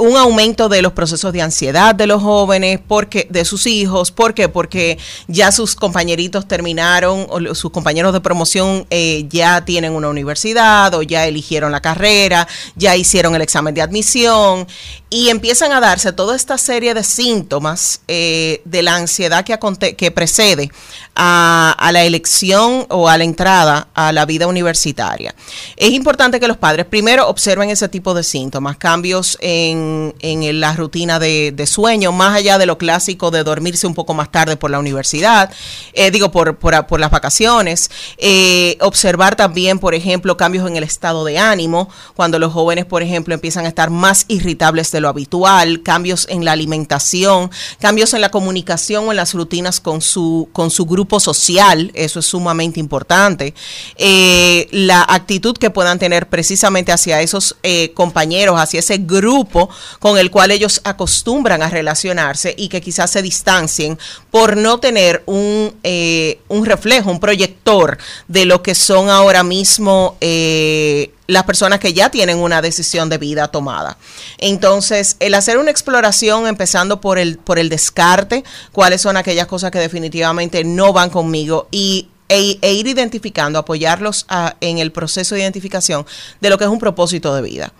un 0.00 0.16
aumento 0.16 0.70
de 0.70 0.80
los 0.80 0.92
procesos 0.92 1.30
de 1.32 1.42
ansiedad 1.42 1.94
de 1.94 2.06
los 2.06 2.22
jóvenes, 2.22 2.80
porque 2.86 3.26
de 3.28 3.44
sus 3.44 3.66
hijos, 3.66 4.10
¿por 4.10 4.32
qué? 4.32 4.48
Porque 4.48 4.98
ya 5.28 5.52
sus 5.52 5.74
compañeritos 5.74 6.48
terminaron, 6.48 7.26
o 7.28 7.54
sus 7.54 7.70
compañeros 7.70 8.14
de 8.14 8.20
promoción 8.20 8.86
eh, 8.88 9.26
ya 9.28 9.62
tienen 9.64 9.92
una 9.92 10.08
universidad 10.08 10.94
o 10.94 11.02
ya 11.02 11.26
eligieron 11.26 11.70
la 11.70 11.80
carrera, 11.80 12.48
ya 12.76 12.96
hicieron 12.96 13.34
el 13.34 13.42
examen 13.42 13.74
de 13.74 13.82
admisión 13.82 14.66
y 15.10 15.28
empiezan 15.28 15.72
a 15.72 15.80
darse 15.80 16.12
toda 16.12 16.34
esta 16.34 16.56
serie 16.56 16.94
de 16.94 17.04
síntomas 17.04 18.00
eh, 18.08 18.62
de 18.64 18.82
la 18.82 18.94
ansiedad 18.94 19.44
que, 19.44 19.58
que 19.96 20.10
precede 20.10 20.70
a, 21.14 21.90
la 21.92 22.04
elección 22.04 22.86
o 22.88 23.08
a 23.08 23.18
la 23.18 23.24
entrada 23.24 23.88
a 23.94 24.12
la 24.12 24.24
vida 24.26 24.46
universitaria. 24.46 25.34
Es 25.76 25.90
importante 25.90 26.40
que 26.40 26.48
los 26.48 26.56
padres 26.56 26.86
primero 26.86 27.28
observen 27.28 27.70
ese 27.70 27.88
tipo 27.88 28.14
de 28.14 28.22
síntomas, 28.22 28.76
cambios 28.76 29.36
en, 29.40 30.14
en 30.20 30.60
la 30.60 30.74
rutina 30.74 31.18
de, 31.18 31.64
sueño, 31.66 32.10
más 32.12 32.36
allá 32.36 32.58
de 32.58 32.66
lo 32.66 32.78
clásico 32.78 33.30
de 33.30 33.44
dormirse 33.44 33.86
un 33.86 33.94
poco 33.94 34.14
más 34.14 34.32
tarde 34.32 34.56
por 34.56 34.70
la 34.70 34.78
universidad, 34.78 35.52
eh, 35.92 36.10
digo, 36.10 36.30
por, 36.30 36.56
por, 36.56 36.86
por 36.86 37.00
las 37.00 37.10
vacaciones, 37.10 37.90
eh, 38.16 38.78
observar 38.80 39.36
también, 39.36 39.78
por 39.78 39.94
ejemplo, 39.94 40.36
cambios 40.36 40.66
en 40.66 40.76
el 40.76 40.84
estado 40.84 41.24
de 41.24 41.38
ánimo, 41.38 41.88
cuando 42.14 42.38
los 42.38 42.52
jóvenes, 42.52 42.86
por 42.86 43.02
ejemplo, 43.02 43.34
empiezan 43.34 43.66
a 43.66 43.68
estar 43.68 43.90
más 43.90 44.24
irritables 44.28 44.90
de 44.90 45.00
lo 45.00 45.08
habitual, 45.08 45.82
cambios 45.82 46.26
en 46.30 46.44
la 46.44 46.52
alimentación, 46.52 47.50
cambios 47.78 48.14
en 48.14 48.22
la 48.22 48.30
comunicación 48.30 49.08
o 49.08 49.10
en 49.12 49.16
las 49.16 49.34
rutinas 49.34 49.80
con 49.80 50.00
su, 50.00 50.48
con 50.52 50.70
su 50.70 50.86
grupo 50.86 50.99
social, 51.20 51.90
eso 51.94 52.20
es 52.20 52.26
sumamente 52.26 52.80
importante, 52.80 53.54
eh, 53.96 54.68
la 54.70 55.02
actitud 55.08 55.56
que 55.56 55.70
puedan 55.70 55.98
tener 55.98 56.28
precisamente 56.28 56.92
hacia 56.92 57.20
esos 57.20 57.56
eh, 57.62 57.92
compañeros, 57.94 58.58
hacia 58.58 58.80
ese 58.80 58.98
grupo 58.98 59.70
con 59.98 60.18
el 60.18 60.30
cual 60.30 60.50
ellos 60.50 60.80
acostumbran 60.84 61.62
a 61.62 61.68
relacionarse 61.68 62.54
y 62.56 62.68
que 62.68 62.80
quizás 62.80 63.10
se 63.10 63.22
distancien 63.22 63.98
por 64.30 64.56
no 64.56 64.78
tener 64.78 65.22
un, 65.26 65.74
eh, 65.82 66.40
un 66.48 66.64
reflejo, 66.66 67.10
un 67.10 67.20
proyector 67.20 67.98
de 68.28 68.44
lo 68.44 68.62
que 68.62 68.74
son 68.74 69.08
ahora 69.08 69.42
mismo 69.42 70.16
eh, 70.20 71.12
las 71.30 71.44
personas 71.44 71.78
que 71.80 71.92
ya 71.92 72.10
tienen 72.10 72.38
una 72.38 72.60
decisión 72.62 73.08
de 73.08 73.18
vida 73.18 73.48
tomada. 73.48 73.96
Entonces, 74.38 75.16
el 75.20 75.34
hacer 75.34 75.58
una 75.58 75.70
exploración 75.70 76.46
empezando 76.46 77.00
por 77.00 77.18
el, 77.18 77.38
por 77.38 77.58
el 77.58 77.68
descarte, 77.68 78.44
cuáles 78.72 79.00
son 79.00 79.16
aquellas 79.16 79.46
cosas 79.46 79.70
que 79.70 79.78
definitivamente 79.78 80.64
no 80.64 80.92
van 80.92 81.10
conmigo 81.10 81.68
y 81.70 82.08
e, 82.28 82.58
e 82.62 82.72
ir 82.74 82.86
identificando, 82.86 83.58
apoyarlos 83.58 84.24
a- 84.28 84.54
en 84.60 84.78
el 84.78 84.92
proceso 84.92 85.34
de 85.34 85.40
identificación 85.40 86.06
de 86.40 86.48
lo 86.50 86.58
que 86.58 86.64
es 86.64 86.70
un 86.70 86.78
propósito 86.78 87.34
de 87.34 87.42
vida 87.42 87.72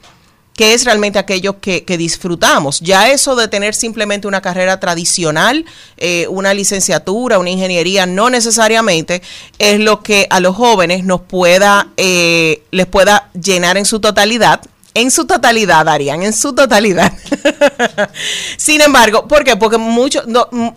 que 0.60 0.74
es 0.74 0.84
realmente 0.84 1.18
aquello 1.18 1.58
que, 1.58 1.82
disfrutamos. 1.96 2.80
Ya 2.80 3.08
eso 3.08 3.34
de 3.34 3.48
tener 3.48 3.74
simplemente 3.74 4.28
una 4.28 4.42
carrera 4.42 4.78
tradicional, 4.78 5.64
eh, 5.96 6.26
una 6.28 6.52
licenciatura, 6.52 7.38
una 7.38 7.48
ingeniería, 7.48 8.04
no 8.04 8.28
necesariamente 8.28 9.22
es 9.58 9.80
lo 9.80 10.02
que 10.02 10.26
a 10.28 10.38
los 10.38 10.54
jóvenes 10.54 11.02
nos 11.02 11.22
pueda, 11.22 11.88
eh, 11.96 12.62
les 12.72 12.84
pueda 12.84 13.30
llenar 13.32 13.78
en 13.78 13.86
su 13.86 14.00
totalidad. 14.00 14.60
En 14.92 15.10
su 15.10 15.24
totalidad, 15.24 15.88
Arián, 15.88 16.22
en 16.24 16.34
su 16.34 16.52
totalidad. 16.52 17.10
Sin 18.58 18.82
embargo, 18.82 19.26
¿por 19.26 19.44
qué? 19.44 19.56
Porque 19.56 19.78
mucho, 19.78 20.24
no, 20.26 20.46
mm, 20.50 20.74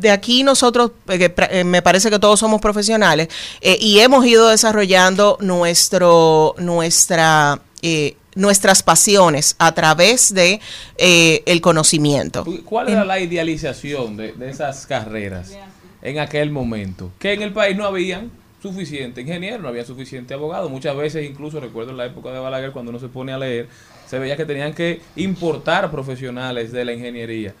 de 0.00 0.10
aquí 0.10 0.44
nosotros, 0.44 0.92
eh, 1.08 1.62
me 1.64 1.82
parece 1.82 2.08
que 2.08 2.18
todos 2.18 2.40
somos 2.40 2.62
profesionales 2.62 3.28
eh, 3.60 3.76
y 3.78 3.98
hemos 3.98 4.24
ido 4.24 4.48
desarrollando 4.48 5.36
nuestro, 5.42 6.54
nuestra, 6.56 7.60
nuestras 8.40 8.82
pasiones 8.82 9.54
a 9.58 9.72
través 9.72 10.32
de 10.34 10.60
eh, 10.96 11.42
el 11.46 11.60
conocimiento. 11.60 12.44
¿Cuál 12.64 12.88
era 12.88 13.04
la 13.04 13.20
idealización 13.20 14.16
de, 14.16 14.32
de 14.32 14.50
esas 14.50 14.86
carreras 14.86 15.52
en 16.02 16.18
aquel 16.18 16.50
momento? 16.50 17.12
Que 17.18 17.34
en 17.34 17.42
el 17.42 17.52
país 17.52 17.76
no 17.76 17.84
habían 17.84 18.30
suficiente 18.62 19.22
ingeniero, 19.22 19.58
no 19.58 19.68
había 19.68 19.84
suficiente 19.84 20.34
abogado. 20.34 20.68
Muchas 20.68 20.96
veces, 20.96 21.28
incluso 21.28 21.60
recuerdo 21.60 21.92
en 21.92 21.96
la 21.96 22.06
época 22.06 22.30
de 22.30 22.38
Balaguer, 22.38 22.72
cuando 22.72 22.90
uno 22.90 22.98
se 22.98 23.08
pone 23.08 23.32
a 23.32 23.38
leer, 23.38 23.68
se 24.06 24.18
veía 24.18 24.36
que 24.36 24.44
tenían 24.44 24.74
que 24.74 25.00
importar 25.16 25.90
profesionales 25.90 26.72
de 26.72 26.84
la 26.84 26.92
ingeniería 26.92 27.54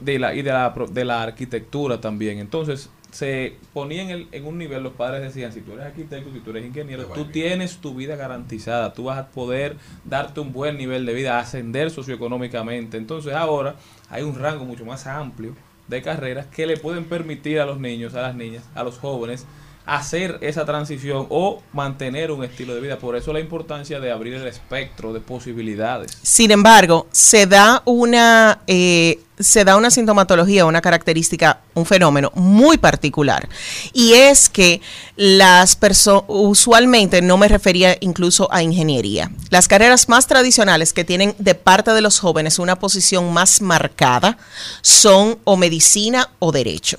de 0.00 0.18
la, 0.18 0.34
y 0.34 0.42
de 0.42 0.52
la, 0.52 0.74
de 0.90 1.04
la 1.04 1.22
arquitectura 1.22 2.00
también. 2.00 2.38
Entonces, 2.38 2.90
se 3.12 3.54
ponían 3.72 4.06
en, 4.08 4.10
el- 4.10 4.28
en 4.32 4.46
un 4.46 4.58
nivel, 4.58 4.82
los 4.82 4.94
padres 4.94 5.22
decían, 5.22 5.52
si 5.52 5.60
tú 5.60 5.72
eres 5.74 5.84
arquitecto, 5.86 6.32
si 6.32 6.40
tú 6.40 6.50
eres 6.50 6.64
ingeniero, 6.64 7.04
tú 7.14 7.26
tienes 7.32 7.76
tu 7.76 7.94
vida 7.94 8.16
garantizada, 8.16 8.92
tú 8.94 9.04
vas 9.04 9.18
a 9.18 9.28
poder 9.28 9.76
darte 10.04 10.40
un 10.40 10.52
buen 10.52 10.76
nivel 10.78 11.06
de 11.06 11.12
vida, 11.14 11.38
ascender 11.38 11.90
socioeconómicamente. 11.90 12.96
Entonces 12.96 13.34
ahora 13.34 13.76
hay 14.10 14.22
un 14.22 14.34
rango 14.38 14.64
mucho 14.64 14.84
más 14.84 15.06
amplio 15.06 15.54
de 15.88 16.00
carreras 16.02 16.46
que 16.46 16.66
le 16.66 16.76
pueden 16.78 17.04
permitir 17.04 17.60
a 17.60 17.66
los 17.66 17.78
niños, 17.78 18.14
a 18.14 18.22
las 18.22 18.34
niñas, 18.34 18.64
a 18.74 18.82
los 18.82 18.98
jóvenes 18.98 19.46
hacer 19.84 20.38
esa 20.42 20.64
transición 20.64 21.26
o 21.28 21.60
mantener 21.72 22.30
un 22.30 22.44
estilo 22.44 22.72
de 22.72 22.80
vida. 22.80 22.98
Por 22.98 23.16
eso 23.16 23.32
la 23.32 23.40
importancia 23.40 23.98
de 23.98 24.12
abrir 24.12 24.34
el 24.34 24.46
espectro 24.46 25.12
de 25.12 25.18
posibilidades. 25.18 26.16
Sin 26.22 26.52
embargo, 26.52 27.08
se 27.10 27.46
da 27.48 27.82
una 27.84 28.60
eh, 28.68 29.18
se 29.38 29.64
da 29.64 29.76
una 29.76 29.90
sintomatología, 29.90 30.66
una 30.66 30.80
característica, 30.80 31.60
un 31.74 31.86
fenómeno 31.86 32.30
muy 32.34 32.78
particular. 32.78 33.48
Y 33.92 34.12
es 34.12 34.48
que 34.48 34.80
las 35.16 35.76
personas, 35.76 36.24
usualmente 36.28 37.22
no 37.22 37.36
me 37.36 37.48
refería 37.48 37.96
incluso 38.00 38.52
a 38.52 38.62
ingeniería. 38.62 39.30
Las 39.50 39.68
carreras 39.68 40.08
más 40.08 40.26
tradicionales 40.26 40.92
que 40.92 41.04
tienen 41.04 41.34
de 41.38 41.54
parte 41.54 41.92
de 41.92 42.00
los 42.00 42.18
jóvenes 42.18 42.58
una 42.58 42.78
posición 42.78 43.32
más 43.32 43.60
marcada 43.60 44.38
son 44.82 45.38
o 45.44 45.56
medicina 45.56 46.30
o 46.38 46.52
derecho. 46.52 46.98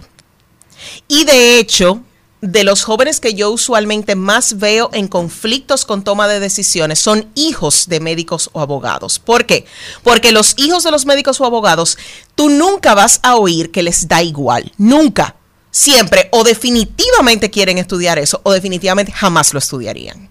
Y 1.07 1.23
de 1.25 1.59
hecho, 1.59 2.01
de 2.45 2.65
los 2.65 2.83
jóvenes 2.83 3.19
que 3.21 3.33
yo 3.33 3.51
usualmente 3.51 4.15
más 4.15 4.57
veo 4.59 4.89
en 4.93 5.07
conflictos 5.07 5.85
con 5.85 6.03
toma 6.03 6.27
de 6.27 6.41
decisiones 6.41 6.99
son 6.99 7.25
hijos 7.35 7.87
de 7.87 8.01
médicos 8.01 8.49
o 8.51 8.59
abogados. 8.59 9.17
¿Por 9.17 9.45
qué? 9.45 9.65
Porque 10.03 10.33
los 10.33 10.53
hijos 10.57 10.83
de 10.83 10.91
los 10.91 11.05
médicos 11.05 11.39
o 11.39 11.45
abogados, 11.45 11.97
tú 12.35 12.49
nunca 12.49 12.95
vas 12.95 13.19
a 13.23 13.37
oír 13.37 13.71
que 13.71 13.81
les 13.81 14.07
da 14.09 14.21
igual. 14.21 14.71
Nunca. 14.77 15.35
Siempre 15.71 16.27
o 16.31 16.43
definitivamente 16.43 17.49
quieren 17.49 17.77
estudiar 17.77 18.19
eso 18.19 18.41
o 18.43 18.51
definitivamente 18.51 19.11
jamás 19.11 19.53
lo 19.53 19.59
estudiarían. 19.59 20.29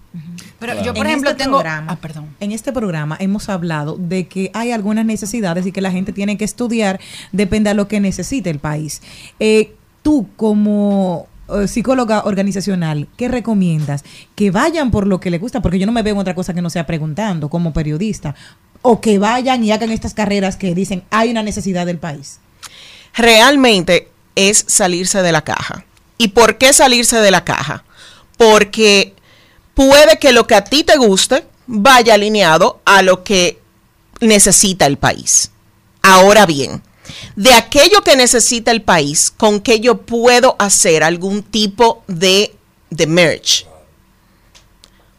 Pero 0.59 0.75
yo, 0.83 0.93
por 0.93 1.05
En 1.05 1.07
ejemplo, 1.07 1.31
este 1.31 1.43
tengo... 1.43 1.57
programa- 1.59 1.99
En 2.39 2.51
este 2.53 2.71
programa 2.71 3.17
hemos 3.19 3.49
hablado 3.49 3.97
de 3.99 4.27
que 4.27 4.51
hay 4.53 4.71
algunas 4.71 5.05
necesidades 5.05 5.65
y 5.65 5.71
que 5.73 5.81
la 5.81 5.91
gente 5.91 6.13
tiene 6.13 6.37
que 6.37 6.45
estudiar, 6.45 7.01
depende 7.33 7.71
a 7.71 7.73
lo 7.73 7.89
que 7.89 7.99
necesite 7.99 8.49
el 8.49 8.59
país. 8.59 9.01
Eh, 9.41 9.73
tú, 10.03 10.27
como 10.37 11.27
psicóloga 11.67 12.23
organizacional, 12.25 13.07
¿qué 13.17 13.27
recomiendas? 13.27 14.03
Que 14.35 14.51
vayan 14.51 14.91
por 14.91 15.07
lo 15.07 15.19
que 15.19 15.31
les 15.31 15.41
gusta, 15.41 15.61
porque 15.61 15.79
yo 15.79 15.85
no 15.85 15.91
me 15.91 16.03
veo 16.03 16.13
en 16.13 16.19
otra 16.19 16.35
cosa 16.35 16.53
que 16.53 16.61
no 16.61 16.69
sea 16.69 16.85
preguntando 16.85 17.49
como 17.49 17.73
periodista, 17.73 18.35
o 18.81 19.01
que 19.01 19.17
vayan 19.17 19.63
y 19.63 19.71
hagan 19.71 19.91
estas 19.91 20.13
carreras 20.13 20.57
que 20.57 20.75
dicen 20.75 21.03
hay 21.09 21.31
una 21.31 21.43
necesidad 21.43 21.85
del 21.85 21.97
país. 21.97 22.39
realmente 23.15 24.09
es 24.35 24.65
salirse 24.67 25.21
de 25.21 25.31
la 25.31 25.43
caja. 25.43 25.85
¿Y 26.17 26.29
por 26.29 26.57
qué 26.57 26.73
salirse 26.73 27.17
de 27.17 27.31
la 27.31 27.43
caja? 27.43 27.83
Porque 28.37 29.13
puede 29.73 30.17
que 30.17 30.31
lo 30.31 30.47
que 30.47 30.55
a 30.55 30.63
ti 30.63 30.83
te 30.83 30.97
guste 30.97 31.45
vaya 31.67 32.15
alineado 32.15 32.81
a 32.85 33.01
lo 33.01 33.23
que 33.23 33.59
necesita 34.19 34.85
el 34.85 34.97
país. 34.97 35.51
Ahora 36.01 36.45
bien, 36.45 36.81
de 37.35 37.53
aquello 37.53 38.01
que 38.01 38.15
necesita 38.15 38.71
el 38.71 38.81
país, 38.81 39.31
con 39.35 39.59
que 39.59 39.79
yo 39.79 39.97
puedo 40.01 40.55
hacer 40.59 41.03
algún 41.03 41.43
tipo 41.43 42.03
de, 42.07 42.55
de 42.89 43.07
merge. 43.07 43.65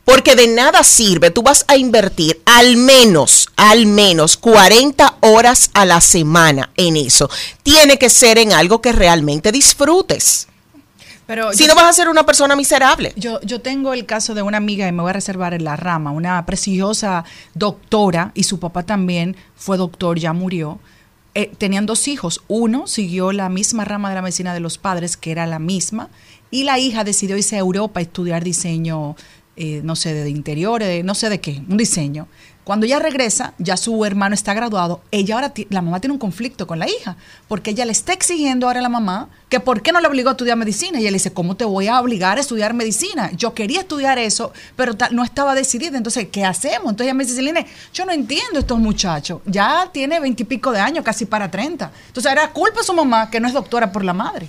Porque 0.05 0.37
de 0.37 0.49
nada 0.49 0.85
sirve, 0.85 1.31
tú 1.31 1.43
vas 1.43 1.65
a 1.67 1.77
invertir 1.77 2.43
al 2.45 2.77
menos, 2.77 3.49
al 3.57 3.87
menos 3.87 4.37
40 4.37 5.17
horas 5.21 5.71
a 5.73 5.87
la 5.87 6.03
semana 6.03 6.71
en 6.77 6.97
eso. 6.99 7.31
Tiene 7.63 7.99
que 7.99 8.11
ser 8.11 8.37
en 8.37 8.53
algo 8.53 8.83
que 8.83 8.93
realmente 8.93 9.51
disfrutes. 9.51 10.49
Pero 11.27 11.55
si 11.55 11.63
yo- 11.63 11.69
no 11.69 11.75
vas 11.75 11.87
a 11.87 11.93
ser 11.95 12.11
una 12.11 12.27
persona 12.27 12.55
miserable. 12.55 13.15
Yo, 13.17 13.41
yo 13.41 13.63
tengo 13.63 13.95
el 13.95 14.05
caso 14.05 14.35
de 14.35 14.43
una 14.43 14.59
amiga 14.59 14.87
y 14.87 14.93
me 14.93 15.01
voy 15.01 15.09
a 15.09 15.15
reservar 15.15 15.55
en 15.55 15.65
la 15.65 15.75
rama, 15.77 16.11
una 16.11 16.45
prestigiosa 16.45 17.25
doctora 17.55 18.31
y 18.35 18.43
su 18.43 18.59
papá 18.61 18.83
también 18.83 19.35
fue 19.57 19.79
doctor, 19.79 20.19
ya 20.19 20.35
murió. 20.35 20.81
Eh, 21.35 21.51
tenían 21.59 21.87
dos 21.87 22.07
hijos. 22.07 22.43
Uno 22.47 22.87
siguió 22.87 23.33
la 23.33 23.49
misma 23.49 23.85
rama 23.85 24.09
de 24.09 24.15
la 24.15 24.23
medicina 24.23 24.55
de 24.55 24.61
los 24.61 24.79
padres, 24.79 25.17
que 25.17 25.33
era 25.33 25.47
la 25.47 25.59
misma, 25.59 26.09
y 26.51 26.63
la 26.63 26.79
hija 26.79 27.03
decidió 27.03 27.37
irse 27.37 27.57
a 27.57 27.59
Europa 27.59 27.99
a 27.99 28.03
estudiar 28.03 28.45
diseño, 28.45 29.17
eh, 29.57 29.81
no 29.83 29.97
sé, 29.97 30.15
de 30.15 30.31
interiores, 30.31 31.05
no 31.05 31.15
sé 31.17 31.29
de 31.29 31.41
qué, 31.41 31.63
un 31.69 31.77
diseño. 31.77 32.29
Cuando 32.65 32.87
ella 32.87 32.99
regresa, 32.99 33.53
ya 33.59 33.77
su 33.77 34.05
hermano 34.07 34.35
está 34.35 34.55
graduado, 34.55 35.03
ella 35.11 35.35
ahora, 35.35 35.53
la 35.69 35.83
mamá 35.83 36.01
tiene 36.01 36.15
un 36.15 36.19
conflicto 36.19 36.67
con 36.67 36.79
la 36.79 36.89
hija, 36.89 37.17
porque 37.47 37.73
ella 37.73 37.85
le 37.85 37.93
está 37.93 38.15
exigiendo 38.15 38.67
ahora 38.67 38.81
a 38.81 38.83
la 38.83 38.89
mamá 38.89 39.29
que 39.51 39.61
por 39.61 39.83
qué 39.83 39.93
no 39.93 40.01
le 40.01 40.09
obligó 40.09 40.31
a 40.31 40.33
estudiar 40.33 40.57
medicina. 40.57 40.99
Y 40.99 41.03
ella 41.03 41.11
le 41.11 41.17
dice, 41.17 41.33
¿cómo 41.33 41.57
te 41.57 41.67
voy 41.67 41.89
a 41.89 42.01
obligar 42.01 42.39
a 42.39 42.41
estudiar 42.41 42.73
medicina? 42.73 43.31
Yo 43.33 43.53
quería 43.53 43.81
estudiar 43.81 44.19
eso, 44.19 44.53
pero 44.77 44.95
no 45.11 45.25
estaba 45.25 45.55
decidida. 45.55 45.99
Entonces, 45.99 46.29
¿qué 46.33 46.45
hacemos? 46.45 46.91
Entonces 46.91 47.05
ella 47.05 47.15
me 47.15 47.25
dice, 47.25 47.37
Celine, 47.37 47.67
yo 47.93 48.07
no 48.07 48.13
entiendo 48.13 48.61
estos 48.61 48.79
muchachos. 48.79 49.43
Ya 49.45 49.91
tiene 49.93 50.19
veintipico 50.19 50.73
de 50.73 50.81
años, 50.81 51.05
casi 51.05 51.27
para 51.27 51.51
treinta. 51.51 51.93
Entonces, 52.07 52.33
era 52.33 52.51
culpa 52.51 52.81
de 52.81 52.87
su 52.87 52.95
mamá 52.95 53.31
que 53.31 53.41
no 53.41 53.47
es 53.47 53.53
doctora 53.53 53.93
por 53.93 54.05
la 54.05 54.15
madre. 54.15 54.49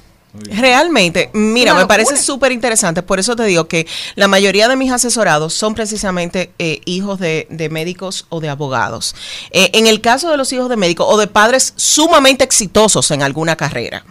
Realmente, 0.52 1.30
mira, 1.34 1.74
me 1.74 1.88
parece 1.88 2.12
súper 2.26 2.52
interesante. 2.52 3.02
Por 3.04 3.20
eso 3.20 3.36
te 3.36 3.44
digo 3.46 3.68
que 3.68 3.88
la 4.16 4.28
mayoría 4.28 4.68
de 4.68 4.76
mis 4.76 4.92
asesorados 4.92 5.54
son 5.54 5.76
precisamente 5.76 6.52
eh, 6.60 6.82
hijos 6.86 7.20
de, 7.20 7.48
de 7.50 7.70
médicos 7.70 8.26
o 8.30 8.40
de 8.42 8.50
abogados. 8.50 9.16
Eh, 9.52 9.70
en 9.74 9.88
el 9.88 10.02
caso 10.02 10.30
de 10.30 10.38
los 10.38 10.52
hijos 10.54 10.70
de 10.70 10.78
médicos 10.78 11.08
o 11.10 11.18
de 11.18 11.28
padres 11.28 11.74
sumamente 11.76 12.44
exitosos 12.44 13.10
en 13.12 13.24
alguna 13.24 13.56
carrera, 13.56 14.06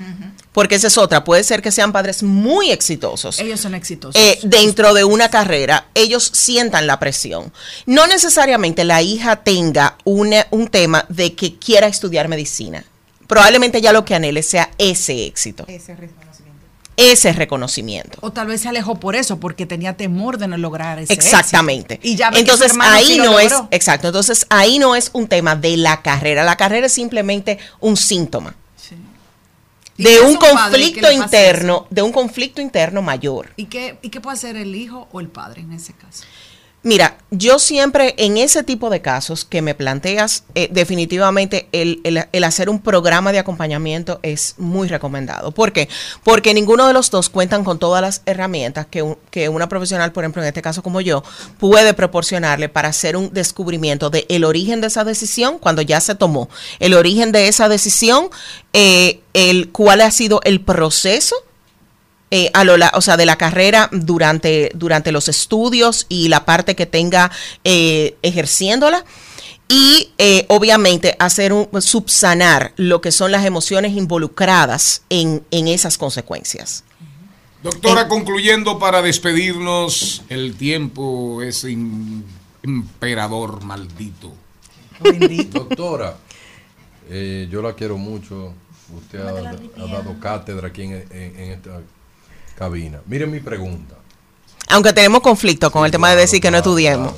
porque 0.52 0.76
esa 0.76 0.86
es 0.86 0.98
otra, 0.98 1.24
puede 1.24 1.42
ser 1.44 1.62
que 1.62 1.70
sean 1.72 1.92
padres 1.92 2.22
muy 2.22 2.70
exitosos. 2.70 3.38
Ellos 3.40 3.60
son 3.60 3.74
exitosos. 3.74 4.20
eh, 4.20 4.38
dentro 4.42 4.94
de 4.94 5.04
una 5.04 5.28
carrera, 5.30 5.88
ellos 5.94 6.30
sientan 6.32 6.86
la 6.86 6.98
presión. 7.00 7.52
No 7.86 8.06
necesariamente 8.06 8.84
la 8.84 9.02
hija 9.02 9.36
tenga 9.36 9.98
una- 10.04 10.46
un 10.50 10.68
tema 10.68 11.06
de 11.08 11.34
que 11.34 11.56
quiera 11.58 11.86
estudiar 11.88 12.28
medicina. 12.28 12.84
Probablemente 13.26 13.80
ya 13.80 13.92
lo 13.92 14.04
que 14.04 14.14
anhele 14.14 14.42
sea 14.42 14.70
ese 14.78 15.26
éxito, 15.26 15.66
ese 16.96 17.32
reconocimiento. 17.32 18.18
O 18.20 18.30
tal 18.30 18.46
vez 18.46 18.60
se 18.60 18.68
alejó 18.68 19.00
por 19.00 19.16
eso, 19.16 19.40
porque 19.40 19.66
tenía 19.66 19.96
temor 19.96 20.38
de 20.38 20.48
no 20.48 20.56
lograr 20.56 20.98
ese 20.98 21.12
Exactamente. 21.12 21.94
éxito. 21.94 22.08
Y 22.12 22.16
ya 22.16 22.30
entonces 22.34 22.72
ahí 22.80 23.06
sí 23.06 23.18
no 23.18 23.38
es, 23.40 23.52
exacto, 23.70 24.08
entonces 24.08 24.46
ahí 24.50 24.78
no 24.78 24.94
es 24.94 25.10
un 25.12 25.26
tema 25.26 25.56
de 25.56 25.76
la 25.76 26.02
carrera, 26.02 26.44
la 26.44 26.56
carrera 26.56 26.86
es 26.86 26.92
simplemente 26.92 27.58
un 27.80 27.96
síntoma 27.96 28.54
¿Y 29.96 30.04
de 30.04 30.20
un 30.20 30.36
conflicto 30.36 31.10
interno, 31.10 31.86
de 31.90 32.02
un 32.02 32.12
conflicto 32.12 32.60
interno 32.60 33.02
mayor. 33.02 33.52
¿Y 33.56 33.66
qué, 33.66 33.98
¿Y 34.02 34.10
qué 34.10 34.20
puede 34.20 34.36
hacer 34.36 34.56
el 34.56 34.74
hijo 34.74 35.08
o 35.12 35.20
el 35.20 35.28
padre 35.28 35.62
en 35.62 35.72
ese 35.72 35.92
caso? 35.92 36.24
Mira, 36.86 37.16
yo 37.30 37.58
siempre 37.58 38.14
en 38.18 38.36
ese 38.36 38.62
tipo 38.62 38.90
de 38.90 39.00
casos 39.00 39.46
que 39.46 39.62
me 39.62 39.74
planteas, 39.74 40.44
eh, 40.54 40.68
definitivamente 40.70 41.66
el, 41.72 42.02
el- 42.04 42.44
hacer 42.44 42.68
un 42.68 42.82
programa 42.82 43.32
de 43.32 43.38
acompañamiento 43.38 44.20
es 44.22 44.54
muy 44.58 44.86
recomendado. 44.86 45.50
¿Por 45.50 45.72
qué? 45.72 45.88
Porque 46.24 46.52
ninguno 46.52 46.86
de 46.86 46.92
los 46.92 47.10
dos 47.10 47.30
cuentan 47.30 47.64
con 47.64 47.78
todas 47.78 48.02
las 48.02 48.20
herramientas 48.26 48.86
que, 48.86 49.16
que 49.30 49.48
una 49.48 49.66
profesional, 49.66 50.12
por 50.12 50.24
ejemplo, 50.24 50.42
en 50.42 50.48
este 50.48 50.60
caso 50.60 50.82
como 50.82 51.00
yo, 51.00 51.24
puede 51.58 51.94
proporcionarle 51.94 52.68
para 52.68 52.90
hacer 52.90 53.16
un 53.16 53.32
descubrimiento 53.32 54.10
de 54.10 54.26
el 54.28 54.44
origen 54.44 54.82
de 54.82 54.88
esa 54.88 55.04
decisión 55.04 55.58
cuando 55.58 55.80
ya 55.80 56.02
se 56.02 56.14
tomó, 56.14 56.50
el 56.80 56.92
origen 56.92 57.32
de 57.32 57.48
esa 57.48 57.70
decisión, 57.70 58.28
eh, 58.74 59.20
el 59.32 59.70
cuál 59.72 60.02
ha 60.02 60.10
sido 60.10 60.42
el 60.44 60.60
proceso 60.60 61.34
eh, 62.36 62.50
a 62.52 62.64
lo 62.64 62.76
la- 62.76 62.90
o 62.94 63.00
sea, 63.00 63.16
de 63.16 63.26
la 63.26 63.36
carrera 63.36 63.88
durante, 63.92 64.70
durante 64.74 65.12
los 65.12 65.28
estudios 65.28 66.06
y 66.08 66.28
la 66.28 66.44
parte 66.44 66.74
que 66.74 66.86
tenga 66.86 67.30
eh, 67.62 68.16
ejerciéndola. 68.22 69.04
y 69.68 70.10
eh, 70.18 70.44
obviamente 70.48 71.16
hacer 71.18 71.52
un 71.52 71.68
subsanar 71.80 72.72
lo 72.76 73.00
que 73.00 73.10
son 73.10 73.30
las 73.32 73.44
emociones 73.46 73.92
involucradas 73.96 75.02
en, 75.08 75.42
en 75.50 75.68
esas 75.68 75.96
consecuencias. 75.96 76.84
Doctora, 77.62 78.06
concluyendo 78.08 78.78
para 78.78 79.00
despedirnos, 79.00 80.22
el 80.28 80.54
tiempo 80.56 81.40
es 81.42 81.64
im- 81.64 82.22
emperador 82.62 83.64
maldito. 83.64 84.34
Doctora, 85.50 86.16
eh, 87.08 87.48
yo 87.50 87.62
la 87.62 87.72
quiero 87.74 87.96
mucho. 87.96 88.52
Usted 88.94 89.18
ha, 89.20 89.30
ha 89.82 89.86
dado 89.86 90.20
cátedra 90.20 90.68
aquí 90.68 90.82
en, 90.82 90.92
en- 90.92 91.36
en 91.40 91.50
esta 91.52 91.80
cabina. 92.56 93.00
Miren 93.06 93.30
mi 93.30 93.40
pregunta. 93.40 93.96
Aunque 94.68 94.92
tenemos 94.92 95.20
conflicto 95.20 95.70
con 95.70 95.84
el 95.84 95.90
tema 95.90 96.10
de 96.10 96.16
decir 96.16 96.40
que 96.40 96.50
no 96.50 96.58
estudiemos. 96.58 97.14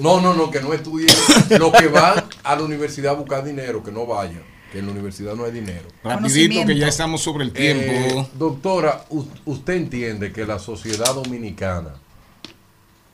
No, 0.00 0.20
no, 0.20 0.34
no, 0.34 0.50
que 0.50 0.60
no 0.60 0.72
estudien. 0.72 1.14
Los 1.58 1.72
que 1.72 1.88
van 1.88 2.24
a 2.42 2.56
la 2.56 2.62
universidad 2.62 3.12
a 3.12 3.16
buscar 3.16 3.44
dinero, 3.44 3.82
que 3.82 3.92
no 3.92 4.06
vayan. 4.06 4.42
Que 4.72 4.78
en 4.78 4.86
la 4.86 4.92
universidad 4.92 5.34
no 5.34 5.44
hay 5.44 5.52
dinero. 5.52 5.88
Rapidito, 6.02 6.66
que 6.66 6.76
ya 6.76 6.88
estamos 6.88 7.20
sobre 7.22 7.44
el 7.44 7.52
tiempo. 7.52 7.92
Eh, 7.92 8.28
doctora, 8.34 9.04
usted 9.44 9.74
entiende 9.74 10.32
que 10.32 10.46
la 10.46 10.58
sociedad 10.58 11.14
dominicana, 11.14 11.94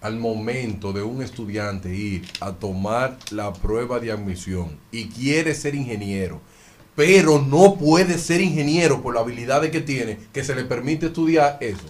al 0.03 0.17
momento 0.17 0.93
de 0.93 1.03
un 1.03 1.23
estudiante 1.23 1.95
ir 1.95 2.27
a 2.41 2.53
tomar 2.53 3.19
la 3.31 3.53
prueba 3.53 3.99
de 3.99 4.13
admisión 4.13 4.79
y 4.93 5.09
quiere 5.09 5.55
ser 5.55 5.75
ingeniero, 5.75 6.41
pero 6.97 7.41
no 7.41 7.77
puede 7.77 8.19
ser 8.19 8.41
ingeniero 8.41 9.03
por 9.03 9.15
las 9.15 9.23
habilidades 9.23 9.71
que 9.71 9.83
tiene, 9.83 10.19
que 10.33 10.43
se 10.43 10.55
le 10.55 10.65
permite 10.65 11.07
estudiar 11.07 11.59
eso. 11.61 11.85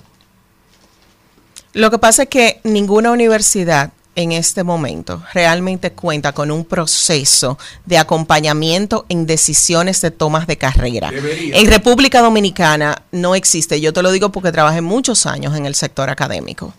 Lo 1.73 1.91
que 1.91 1.99
pasa 1.99 2.25
es 2.25 2.29
que 2.29 2.61
ninguna 2.65 3.13
universidad 3.13 3.93
en 4.17 4.33
este 4.33 4.65
momento 4.65 5.23
realmente 5.35 5.93
cuenta 5.93 6.33
con 6.33 6.51
un 6.51 6.65
proceso 6.65 7.59
de 7.85 7.99
acompañamiento 7.99 9.05
en 9.09 9.27
decisiones 9.27 10.01
de 10.01 10.11
tomas 10.11 10.47
de 10.47 10.57
carrera. 10.57 11.11
Debería. 11.11 11.57
En 11.57 11.67
República 11.67 12.23
Dominicana 12.23 13.03
no 13.13 13.35
existe, 13.35 13.81
yo 13.81 13.93
te 13.93 14.03
lo 14.03 14.11
digo 14.11 14.33
porque 14.33 14.53
trabajé 14.53 14.81
muchos 14.81 15.27
años 15.27 15.55
en 15.55 15.67
el 15.67 15.75
sector 15.75 16.09
académico, 16.09 16.73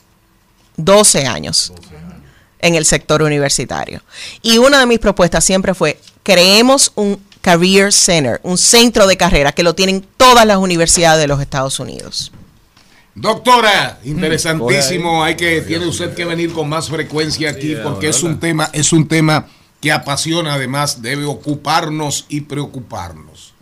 12 0.77 1.27
años 1.27 1.73
en 2.59 2.75
el 2.75 2.85
sector 2.85 3.21
universitario. 3.21 4.01
Y 4.41 4.57
una 4.57 4.79
de 4.79 4.85
mis 4.85 4.99
propuestas 4.99 5.43
siempre 5.43 5.73
fue, 5.73 5.99
creemos 6.23 6.91
un 6.95 7.21
Career 7.41 7.93
Center, 7.93 8.39
un 8.43 8.57
centro 8.57 9.07
de 9.07 9.15
carrera 9.15 9.51
que 9.51 9.63
lo 9.63 9.73
tienen 9.73 10.05
todas 10.17 10.45
las 10.45 10.57
universidades 10.57 11.21
de 11.21 11.27
los 11.27 11.39
Estados 11.39 11.79
Unidos. 11.79 12.31
Doctora, 13.15 13.99
interesantísimo. 14.03 15.23
Hay 15.23 15.35
que, 15.35 15.61
tiene 15.61 15.87
usted 15.87 16.13
que 16.13 16.25
venir 16.25 16.51
con 16.51 16.69
más 16.69 16.89
frecuencia 16.89 17.49
aquí 17.49 17.75
porque 17.81 18.09
es 18.09 18.21
un 18.21 18.39
tema, 18.39 18.69
es 18.73 18.93
un 18.93 19.07
tema 19.07 19.47
que 19.81 19.91
apasiona, 19.91 20.55
además 20.55 21.01
debe 21.01 21.25
ocuparnos 21.25 22.25
y 22.29 22.41
preocuparnos. 22.41 23.53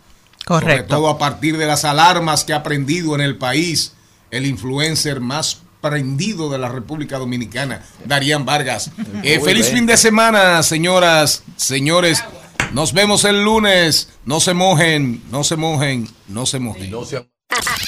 Sobre 0.46 0.60
Correcto. 0.60 0.96
todo 0.96 1.08
a 1.08 1.18
partir 1.18 1.56
de 1.56 1.66
las 1.66 1.84
alarmas 1.84 2.44
que 2.44 2.52
ha 2.52 2.56
aprendido 2.56 3.14
en 3.14 3.20
el 3.20 3.36
país 3.36 3.94
el 4.30 4.46
influencer 4.46 5.20
más 5.20 5.58
prendido 5.80 6.50
de 6.50 6.58
la 6.58 6.68
República 6.68 7.18
Dominicana, 7.18 7.82
Darían 8.04 8.44
Vargas. 8.44 8.90
Eh, 9.22 9.40
feliz 9.40 9.66
bien. 9.66 9.78
fin 9.78 9.86
de 9.86 9.96
semana, 9.96 10.62
señoras, 10.62 11.42
señores. 11.56 12.22
Nos 12.72 12.92
vemos 12.92 13.24
el 13.24 13.42
lunes. 13.42 14.10
No 14.24 14.40
se 14.40 14.54
mojen, 14.54 15.22
no 15.30 15.44
se 15.44 15.56
mojen, 15.56 16.08
no 16.28 16.46
se 16.46 16.58
mojen. 16.58 16.90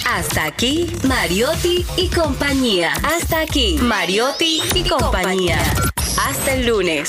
Hasta 0.06 0.44
aquí, 0.46 0.90
Mariotti 1.04 1.84
y 1.96 2.08
compañía. 2.08 2.92
Hasta 3.02 3.40
aquí, 3.40 3.76
Mariotti 3.80 4.62
y 4.74 4.82
compañía. 4.88 5.58
Hasta 6.26 6.54
el 6.54 6.66
lunes. 6.66 7.06